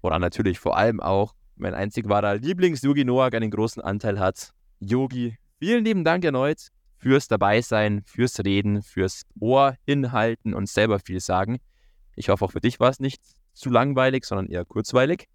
Woran 0.01 0.21
natürlich 0.21 0.57
vor 0.59 0.75
allem 0.75 0.99
auch 0.99 1.35
mein 1.55 1.75
einzig 1.75 2.09
wahrer 2.09 2.37
Lieblings-Yogi 2.37 3.05
Noak 3.05 3.35
einen 3.35 3.51
großen 3.51 3.83
Anteil 3.83 4.19
hat. 4.19 4.49
Yogi, 4.79 5.37
vielen 5.59 5.85
lieben 5.85 6.03
Dank 6.03 6.25
erneut 6.25 6.69
fürs 6.97 7.27
Dabeisein, 7.27 8.01
fürs 8.05 8.39
Reden, 8.43 8.81
fürs 8.81 9.21
Ohr 9.39 9.75
hinhalten 9.85 10.55
und 10.55 10.67
selber 10.67 10.97
viel 10.97 11.19
sagen. 11.19 11.59
Ich 12.15 12.29
hoffe, 12.29 12.45
auch 12.45 12.51
für 12.51 12.61
dich 12.61 12.79
war 12.79 12.89
es 12.89 12.99
nicht 12.99 13.21
zu 13.53 13.69
langweilig, 13.69 14.25
sondern 14.25 14.47
eher 14.47 14.65
kurzweilig. 14.65 15.27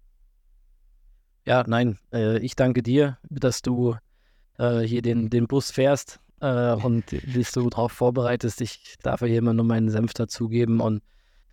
Ja, 1.45 1.63
nein, 1.65 1.97
äh, 2.11 2.39
ich 2.39 2.55
danke 2.55 2.83
dir, 2.83 3.17
dass 3.29 3.61
du 3.61 3.95
äh, 4.57 4.81
hier 4.81 5.01
den, 5.01 5.29
den 5.29 5.47
Bus 5.47 5.71
fährst 5.71 6.19
äh, 6.41 6.73
und 6.73 7.11
dich 7.11 7.49
so 7.49 7.69
darauf 7.69 7.91
vorbereitest. 7.91 8.61
Ich 8.61 8.95
darf 9.01 9.21
hier 9.21 9.37
immer 9.37 9.53
nur 9.53 9.65
meinen 9.65 9.89
Senf 9.89 10.13
dazugeben. 10.13 10.81
Und 10.81 11.01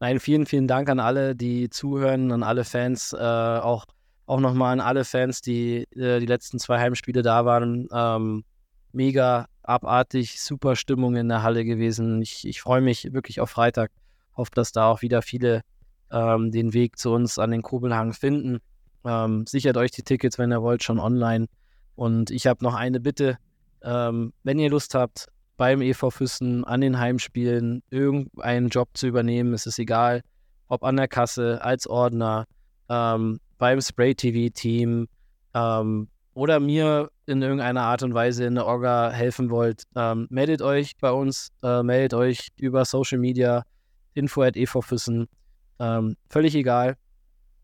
nein, 0.00 0.18
vielen, 0.20 0.46
vielen 0.46 0.66
Dank 0.66 0.88
an 0.88 1.00
alle, 1.00 1.36
die 1.36 1.70
zuhören, 1.70 2.32
an 2.32 2.42
alle 2.42 2.64
Fans, 2.64 3.12
äh, 3.12 3.16
auch, 3.18 3.86
auch 4.26 4.40
nochmal 4.40 4.72
an 4.72 4.80
alle 4.80 5.04
Fans, 5.04 5.42
die 5.42 5.84
äh, 5.94 6.18
die 6.18 6.26
letzten 6.26 6.58
zwei 6.58 6.80
Heimspiele 6.80 7.22
da 7.22 7.44
waren. 7.44 7.86
Ähm, 7.92 8.44
mega 8.92 9.46
abartig, 9.62 10.40
super 10.40 10.76
Stimmung 10.76 11.16
in 11.16 11.28
der 11.28 11.42
Halle 11.42 11.64
gewesen. 11.64 12.22
Ich, 12.22 12.46
ich 12.46 12.60
freue 12.60 12.80
mich 12.80 13.12
wirklich 13.12 13.40
auf 13.40 13.50
Freitag. 13.50 13.90
Hoffe, 14.36 14.50
dass 14.54 14.72
da 14.72 14.90
auch 14.90 15.02
wieder 15.02 15.22
viele 15.22 15.62
ähm, 16.14 16.52
den 16.52 16.72
Weg 16.72 16.98
zu 16.98 17.12
uns 17.12 17.38
an 17.38 17.50
den 17.50 17.62
Kobelhang 17.62 18.12
finden. 18.12 18.60
Ähm, 19.04 19.44
sichert 19.46 19.76
euch 19.76 19.90
die 19.90 20.02
Tickets, 20.02 20.38
wenn 20.38 20.52
ihr 20.52 20.62
wollt, 20.62 20.82
schon 20.82 20.98
online. 20.98 21.46
Und 21.96 22.30
ich 22.30 22.46
habe 22.46 22.64
noch 22.64 22.74
eine 22.74 23.00
Bitte. 23.00 23.36
Ähm, 23.82 24.32
wenn 24.44 24.58
ihr 24.58 24.70
Lust 24.70 24.94
habt, 24.94 25.26
beim 25.56 25.82
EV 25.82 26.10
Füssen 26.10 26.64
an 26.64 26.80
den 26.80 26.98
Heimspielen 26.98 27.82
irgendeinen 27.90 28.68
Job 28.68 28.88
zu 28.94 29.06
übernehmen, 29.06 29.52
ist 29.52 29.66
es 29.66 29.78
egal, 29.78 30.22
ob 30.68 30.84
an 30.84 30.96
der 30.96 31.08
Kasse, 31.08 31.62
als 31.62 31.86
Ordner, 31.86 32.46
ähm, 32.88 33.40
beim 33.58 33.80
Spray-TV-Team 33.80 35.06
ähm, 35.54 36.08
oder 36.34 36.60
mir 36.60 37.10
in 37.26 37.42
irgendeiner 37.42 37.82
Art 37.82 38.02
und 38.02 38.14
Weise 38.14 38.44
in 38.44 38.56
der 38.56 38.66
Orga 38.66 39.10
helfen 39.10 39.50
wollt, 39.50 39.84
ähm, 39.94 40.26
meldet 40.30 40.62
euch 40.62 40.96
bei 41.00 41.10
uns, 41.10 41.50
äh, 41.62 41.82
meldet 41.82 42.14
euch 42.14 42.48
über 42.56 42.84
Social 42.84 43.18
Media, 43.18 43.62
info 44.14 44.42
at 44.42 44.56
evfüssen, 44.56 45.28
ähm, 45.78 46.16
völlig 46.28 46.54
egal. 46.54 46.96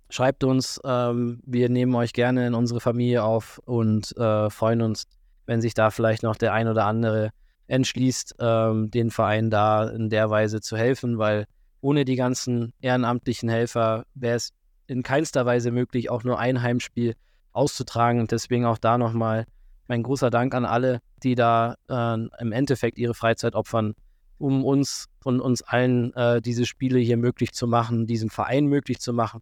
Schreibt 0.09 0.43
uns, 0.43 0.81
ähm, 0.85 1.41
wir 1.47 1.69
nehmen 1.69 1.95
euch 1.95 2.13
gerne 2.13 2.47
in 2.47 2.55
unsere 2.55 2.81
Familie 2.81 3.23
auf 3.23 3.61
und 3.65 4.17
äh, 4.17 4.51
freuen 4.51 4.83
uns, 4.83 5.05
wenn 5.47 5.61
sich 5.61 5.75
da 5.75 5.91
vielleicht 5.91 6.23
noch 6.23 6.37
der 6.37 6.53
ein 6.53 6.69
oder 6.69 6.85
andere 6.87 7.31
entschließt, 7.69 8.35
ähm, 8.41 8.91
den 8.91 9.11
Verein 9.11 9.51
da 9.51 9.89
in 9.89 10.11
der 10.11 10.29
Weise 10.29 10.61
zu 10.61 10.77
helfen, 10.77 11.19
weil 11.19 11.47
ohne 11.81 12.05
die 12.05 12.17
ganzen 12.17 12.73
ehrenamtlichen 12.81 13.49
Helfer 13.49 14.05
wäre 14.15 14.37
es 14.37 14.51
in 14.87 15.03
keinster 15.05 15.47
Weise 15.47 15.71
möglich, 15.71 16.11
auch 16.11 16.25
nur 16.25 16.39
ein 16.39 16.63
Heimspiel 16.63 17.15
auszutragen. 17.53 18.21
Und 18.21 18.33
deswegen 18.33 18.65
auch 18.65 18.79
da 18.79 18.99
nochmal 18.99 19.45
mein 19.87 20.03
großer 20.03 20.31
Dank 20.31 20.55
an 20.55 20.65
alle, 20.65 21.01
die 21.23 21.37
da 21.37 21.77
äh, 21.89 22.15
im 22.15 22.53
Endeffekt 22.53 22.99
ihre 22.99 23.15
Freizeit 23.15 23.55
opfern, 23.55 23.95
um 24.39 24.65
uns 24.65 25.07
und 25.25 25.41
uns 25.41 25.63
allen 25.63 26.15
äh, 26.15 26.41
diese 26.41 26.67
Spiele 26.67 26.99
hier 26.99 27.17
möglich 27.17 27.53
zu 27.53 27.67
machen, 27.67 28.07
diesen 28.07 28.31
Verein 28.31 28.67
möglich 28.67 29.01
zu 29.01 29.13
machen. 29.13 29.41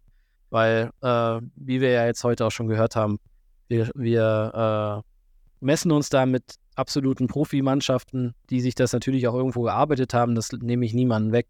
Weil, 0.49 0.91
äh, 1.01 1.41
wie 1.55 1.81
wir 1.81 1.91
ja 1.91 2.05
jetzt 2.05 2.23
heute 2.23 2.45
auch 2.45 2.51
schon 2.51 2.67
gehört 2.67 2.95
haben, 2.95 3.19
wir, 3.67 3.89
wir 3.95 5.03
äh, 5.03 5.65
messen 5.65 5.91
uns 5.91 6.09
da 6.09 6.25
mit 6.25 6.55
absoluten 6.75 7.27
Profimannschaften, 7.27 8.33
die 8.49 8.61
sich 8.61 8.73
das 8.73 8.93
natürlich 8.93 9.27
auch 9.27 9.35
irgendwo 9.35 9.61
gearbeitet 9.61 10.13
haben. 10.13 10.35
Das 10.35 10.51
nehme 10.51 10.85
ich 10.85 10.93
niemandem 10.93 11.33
weg. 11.33 11.47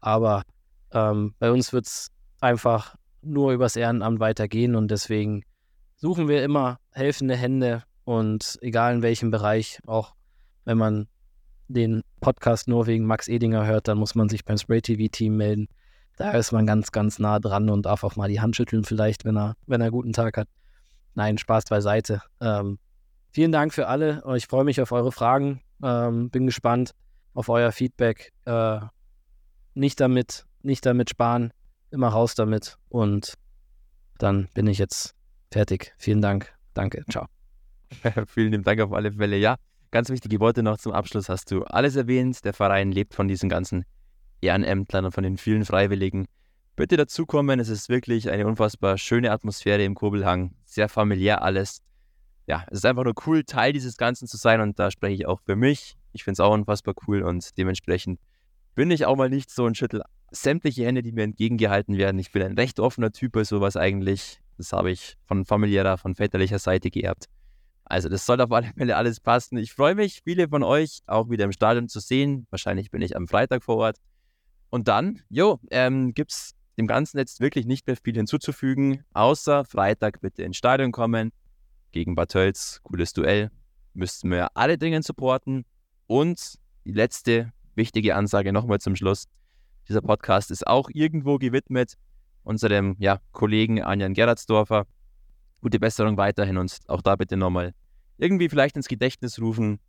Aber 0.00 0.44
ähm, 0.92 1.34
bei 1.38 1.50
uns 1.50 1.72
wird 1.72 1.86
es 1.86 2.10
einfach 2.40 2.96
nur 3.20 3.52
übers 3.52 3.76
Ehrenamt 3.76 4.20
weitergehen 4.20 4.76
und 4.76 4.90
deswegen 4.90 5.42
suchen 5.96 6.28
wir 6.28 6.44
immer 6.44 6.78
helfende 6.92 7.36
Hände 7.36 7.82
und 8.04 8.58
egal 8.62 8.94
in 8.94 9.02
welchem 9.02 9.30
Bereich, 9.30 9.80
auch 9.86 10.14
wenn 10.64 10.78
man 10.78 11.08
den 11.68 12.02
Podcast 12.20 12.68
nur 12.68 12.86
wegen 12.86 13.04
Max 13.04 13.28
Edinger 13.28 13.66
hört, 13.66 13.88
dann 13.88 13.98
muss 13.98 14.14
man 14.14 14.28
sich 14.28 14.44
beim 14.44 14.58
Spray 14.58 14.80
TV 14.80 15.08
Team 15.10 15.36
melden. 15.36 15.68
Da 16.16 16.32
ist 16.32 16.50
man 16.50 16.66
ganz, 16.66 16.90
ganz 16.90 17.18
nah 17.18 17.38
dran 17.38 17.70
und 17.70 17.86
darf 17.86 18.02
auch 18.02 18.16
mal 18.16 18.28
die 18.28 18.40
Hand 18.40 18.56
schütteln, 18.56 18.84
vielleicht, 18.84 19.24
wenn 19.24 19.36
er, 19.36 19.54
wenn 19.66 19.80
er 19.80 19.86
einen 19.86 19.92
guten 19.92 20.12
Tag 20.12 20.36
hat. 20.36 20.48
Nein, 21.14 21.38
Spaß 21.38 21.66
beiseite. 21.66 22.22
Ähm, 22.40 22.78
vielen 23.30 23.52
Dank 23.52 23.72
für 23.72 23.86
alle. 23.86 24.22
Ich 24.36 24.46
freue 24.46 24.64
mich 24.64 24.80
auf 24.80 24.90
eure 24.90 25.12
Fragen. 25.12 25.60
Ähm, 25.82 26.30
bin 26.30 26.46
gespannt 26.46 26.92
auf 27.34 27.48
euer 27.48 27.70
Feedback. 27.70 28.32
Äh, 28.46 28.80
nicht 29.74 30.00
damit, 30.00 30.44
nicht 30.62 30.84
damit 30.84 31.10
sparen, 31.10 31.52
immer 31.90 32.08
raus 32.08 32.34
damit. 32.34 32.78
Und 32.88 33.34
dann 34.18 34.48
bin 34.54 34.66
ich 34.66 34.78
jetzt 34.78 35.14
fertig. 35.52 35.94
Vielen 35.98 36.20
Dank. 36.20 36.52
Danke. 36.74 37.04
Ciao. 37.08 37.26
Vielen 38.26 38.62
Dank 38.64 38.80
auf 38.80 38.92
alle 38.92 39.12
Fälle. 39.12 39.36
Ja, 39.36 39.56
ganz 39.90 40.10
wichtige 40.10 40.40
Worte 40.40 40.62
noch 40.62 40.78
zum 40.78 40.92
Abschluss 40.92 41.28
hast 41.28 41.50
du 41.50 41.64
alles 41.64 41.96
erwähnt. 41.96 42.44
Der 42.44 42.52
Verein 42.52 42.92
lebt 42.92 43.14
von 43.14 43.28
diesen 43.28 43.48
ganzen 43.48 43.84
Ehrenämtlern 44.40 45.06
und 45.06 45.12
von 45.12 45.24
den 45.24 45.36
vielen 45.36 45.64
Freiwilligen. 45.64 46.26
Bitte 46.76 46.96
dazukommen. 46.96 47.58
Es 47.60 47.68
ist 47.68 47.88
wirklich 47.88 48.30
eine 48.30 48.46
unfassbar 48.46 48.98
schöne 48.98 49.32
Atmosphäre 49.32 49.82
im 49.84 49.94
Kobelhang. 49.94 50.54
Sehr 50.64 50.88
familiär 50.88 51.42
alles. 51.42 51.80
Ja, 52.46 52.64
es 52.70 52.78
ist 52.78 52.86
einfach 52.86 53.04
nur 53.04 53.14
cool, 53.26 53.44
Teil 53.44 53.72
dieses 53.72 53.96
Ganzen 53.96 54.26
zu 54.26 54.36
sein 54.36 54.60
und 54.60 54.78
da 54.78 54.90
spreche 54.90 55.14
ich 55.14 55.26
auch 55.26 55.40
für 55.44 55.56
mich. 55.56 55.96
Ich 56.12 56.24
finde 56.24 56.34
es 56.34 56.40
auch 56.40 56.54
unfassbar 56.54 56.94
cool 57.06 57.22
und 57.22 57.58
dementsprechend 57.58 58.20
bin 58.74 58.90
ich 58.90 59.06
auch 59.06 59.16
mal 59.16 59.28
nicht 59.28 59.50
so 59.50 59.66
ein 59.66 59.74
Schüttel 59.74 60.02
sämtliche 60.30 60.84
Hände, 60.84 61.02
die 61.02 61.12
mir 61.12 61.24
entgegengehalten 61.24 61.96
werden. 61.96 62.18
Ich 62.18 62.32
bin 62.32 62.42
ein 62.42 62.54
recht 62.54 62.80
offener 62.80 63.12
Typ 63.12 63.32
bei 63.32 63.44
sowas 63.44 63.76
eigentlich. 63.76 64.40
Das 64.56 64.72
habe 64.72 64.90
ich 64.90 65.16
von 65.24 65.44
familiärer, 65.44 65.98
von 65.98 66.14
väterlicher 66.14 66.58
Seite 66.58 66.90
geerbt. 66.90 67.26
Also 67.88 68.08
das 68.08 68.26
soll 68.26 68.40
auf 68.40 68.52
alle 68.52 68.70
Fälle 68.76 68.96
alles 68.96 69.18
passen. 69.20 69.56
Ich 69.56 69.72
freue 69.72 69.94
mich, 69.94 70.20
viele 70.22 70.48
von 70.48 70.62
euch 70.62 71.00
auch 71.06 71.30
wieder 71.30 71.44
im 71.44 71.52
Stadion 71.52 71.88
zu 71.88 72.00
sehen. 72.00 72.46
Wahrscheinlich 72.50 72.90
bin 72.90 73.00
ich 73.00 73.16
am 73.16 73.26
Freitag 73.26 73.64
vor 73.64 73.76
Ort. 73.76 73.96
Und 74.70 74.88
dann, 74.88 75.22
jo, 75.30 75.58
ähm, 75.70 76.12
gibt 76.12 76.32
es 76.32 76.54
dem 76.76 76.86
Ganzen 76.86 77.16
jetzt 77.16 77.40
wirklich 77.40 77.64
nicht 77.66 77.86
mehr 77.86 77.96
viel 77.96 78.14
hinzuzufügen, 78.14 79.04
außer 79.14 79.64
Freitag 79.64 80.20
bitte 80.20 80.42
ins 80.42 80.58
Stadion 80.58 80.92
kommen. 80.92 81.32
Gegen 81.90 82.14
Bad 82.14 82.30
Tölz, 82.30 82.80
cooles 82.82 83.14
Duell. 83.14 83.50
Müssten 83.94 84.30
wir 84.30 84.54
alle 84.54 84.76
dringend 84.76 85.06
supporten. 85.06 85.64
Und 86.06 86.56
die 86.84 86.92
letzte 86.92 87.52
wichtige 87.74 88.14
Ansage 88.14 88.52
nochmal 88.52 88.80
zum 88.80 88.96
Schluss. 88.96 89.24
Dieser 89.88 90.02
Podcast 90.02 90.50
ist 90.50 90.66
auch 90.66 90.90
irgendwo 90.92 91.38
gewidmet 91.38 91.94
unserem 92.42 92.96
ja, 92.98 93.20
Kollegen 93.32 93.82
Anjan 93.82 94.12
Gerardsdorfer. 94.12 94.86
Gute 95.60 95.80
Besserung 95.80 96.16
weiterhin 96.18 96.58
und 96.58 96.78
auch 96.86 97.02
da 97.02 97.16
bitte 97.16 97.36
nochmal 97.36 97.74
irgendwie 98.18 98.48
vielleicht 98.48 98.76
ins 98.76 98.88
Gedächtnis 98.88 99.40
rufen. 99.40 99.80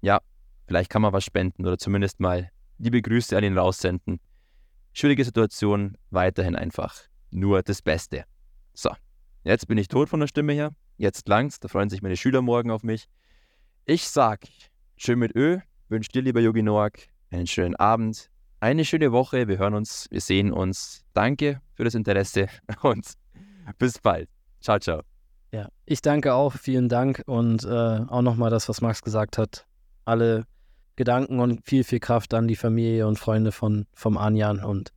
Ja, 0.00 0.20
vielleicht 0.66 0.90
kann 0.90 1.02
man 1.02 1.12
was 1.12 1.24
spenden 1.24 1.66
oder 1.66 1.78
zumindest 1.78 2.20
mal 2.20 2.50
liebe 2.78 3.02
Grüße 3.02 3.36
an 3.36 3.44
ihn 3.44 3.58
raussenden. 3.58 4.20
Schwierige 4.92 5.24
Situation, 5.24 5.96
weiterhin 6.10 6.54
einfach 6.54 6.94
nur 7.30 7.62
das 7.62 7.82
Beste. 7.82 8.24
So, 8.74 8.90
jetzt 9.44 9.66
bin 9.66 9.78
ich 9.78 9.88
tot 9.88 10.08
von 10.08 10.20
der 10.20 10.28
Stimme 10.28 10.52
her. 10.52 10.72
Jetzt 10.96 11.28
langt's, 11.28 11.60
da 11.60 11.68
freuen 11.68 11.88
sich 11.88 12.02
meine 12.02 12.16
Schüler 12.16 12.42
morgen 12.42 12.70
auf 12.70 12.82
mich. 12.82 13.08
Ich 13.84 14.08
sag, 14.08 14.46
schön 14.96 15.18
mit 15.18 15.34
Ö, 15.34 15.58
wünsche 15.88 16.10
dir, 16.10 16.22
lieber 16.22 16.40
Yogi 16.40 16.62
Noak, 16.62 16.98
einen 17.30 17.46
schönen 17.46 17.76
Abend, 17.76 18.30
eine 18.60 18.84
schöne 18.84 19.12
Woche. 19.12 19.48
Wir 19.48 19.58
hören 19.58 19.74
uns, 19.74 20.08
wir 20.10 20.20
sehen 20.20 20.52
uns. 20.52 21.04
Danke 21.14 21.60
für 21.74 21.84
das 21.84 21.94
Interesse 21.94 22.48
und 22.82 23.14
bis 23.78 23.98
bald. 23.98 24.28
Ciao, 24.60 24.78
ciao. 24.78 25.17
Ja, 25.50 25.68
ich 25.86 26.02
danke 26.02 26.34
auch, 26.34 26.52
vielen 26.52 26.88
Dank. 26.88 27.22
Und 27.26 27.64
äh, 27.64 27.68
auch 27.68 28.22
nochmal 28.22 28.50
das, 28.50 28.68
was 28.68 28.80
Max 28.80 29.02
gesagt 29.02 29.38
hat. 29.38 29.66
Alle 30.04 30.44
Gedanken 30.96 31.40
und 31.40 31.64
viel, 31.66 31.84
viel 31.84 32.00
Kraft 32.00 32.34
an 32.34 32.48
die 32.48 32.56
Familie 32.56 33.06
und 33.06 33.18
Freunde 33.18 33.52
von, 33.52 33.86
vom 33.94 34.18
Anjan. 34.18 34.62
Und 34.62 34.92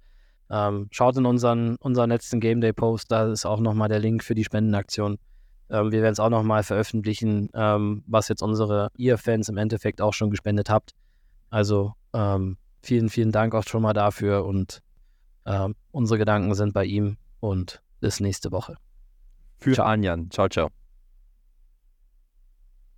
ähm, 0.49 0.87
schaut 0.91 1.15
in 1.15 1.25
unseren, 1.25 1.75
unseren 1.77 2.09
letzten 2.09 2.39
Game 2.39 2.59
Day 2.59 2.73
Post, 2.73 3.11
da 3.11 3.31
ist 3.31 3.45
auch 3.45 3.59
nochmal 3.59 3.87
der 3.87 3.99
Link 3.99 4.23
für 4.23 4.35
die 4.35 4.43
Spendenaktion. 4.43 5.17
Ähm, 5.69 5.91
wir 5.91 6.01
werden 6.01 6.13
es 6.13 6.19
auch 6.19 6.29
nochmal 6.29 6.63
veröffentlichen, 6.63 7.49
ähm, 7.53 8.03
was 8.07 8.27
jetzt 8.27 8.41
unsere 8.41 8.89
ihr-Fans 8.97 9.47
im 9.47 9.57
Endeffekt 9.57 10.01
auch 10.01 10.13
schon 10.13 10.31
gespendet 10.31 10.69
habt. 10.69 10.91
Also 11.49 11.93
ähm, 12.13 12.57
vielen, 12.81 13.09
vielen 13.09 13.31
Dank 13.31 13.55
auch 13.55 13.63
schon 13.63 13.83
mal 13.83 13.93
dafür. 13.93 14.45
Und 14.45 14.81
ähm, 15.45 15.75
unsere 15.91 16.17
Gedanken 16.17 16.53
sind 16.55 16.73
bei 16.73 16.83
ihm. 16.83 17.17
Und 17.39 17.81
bis 18.01 18.19
nächste 18.19 18.51
Woche 18.51 18.75
für. 19.61 19.85
Anjan. 19.85 20.29
Ciao, 20.31 20.47
ciao. 20.49 20.80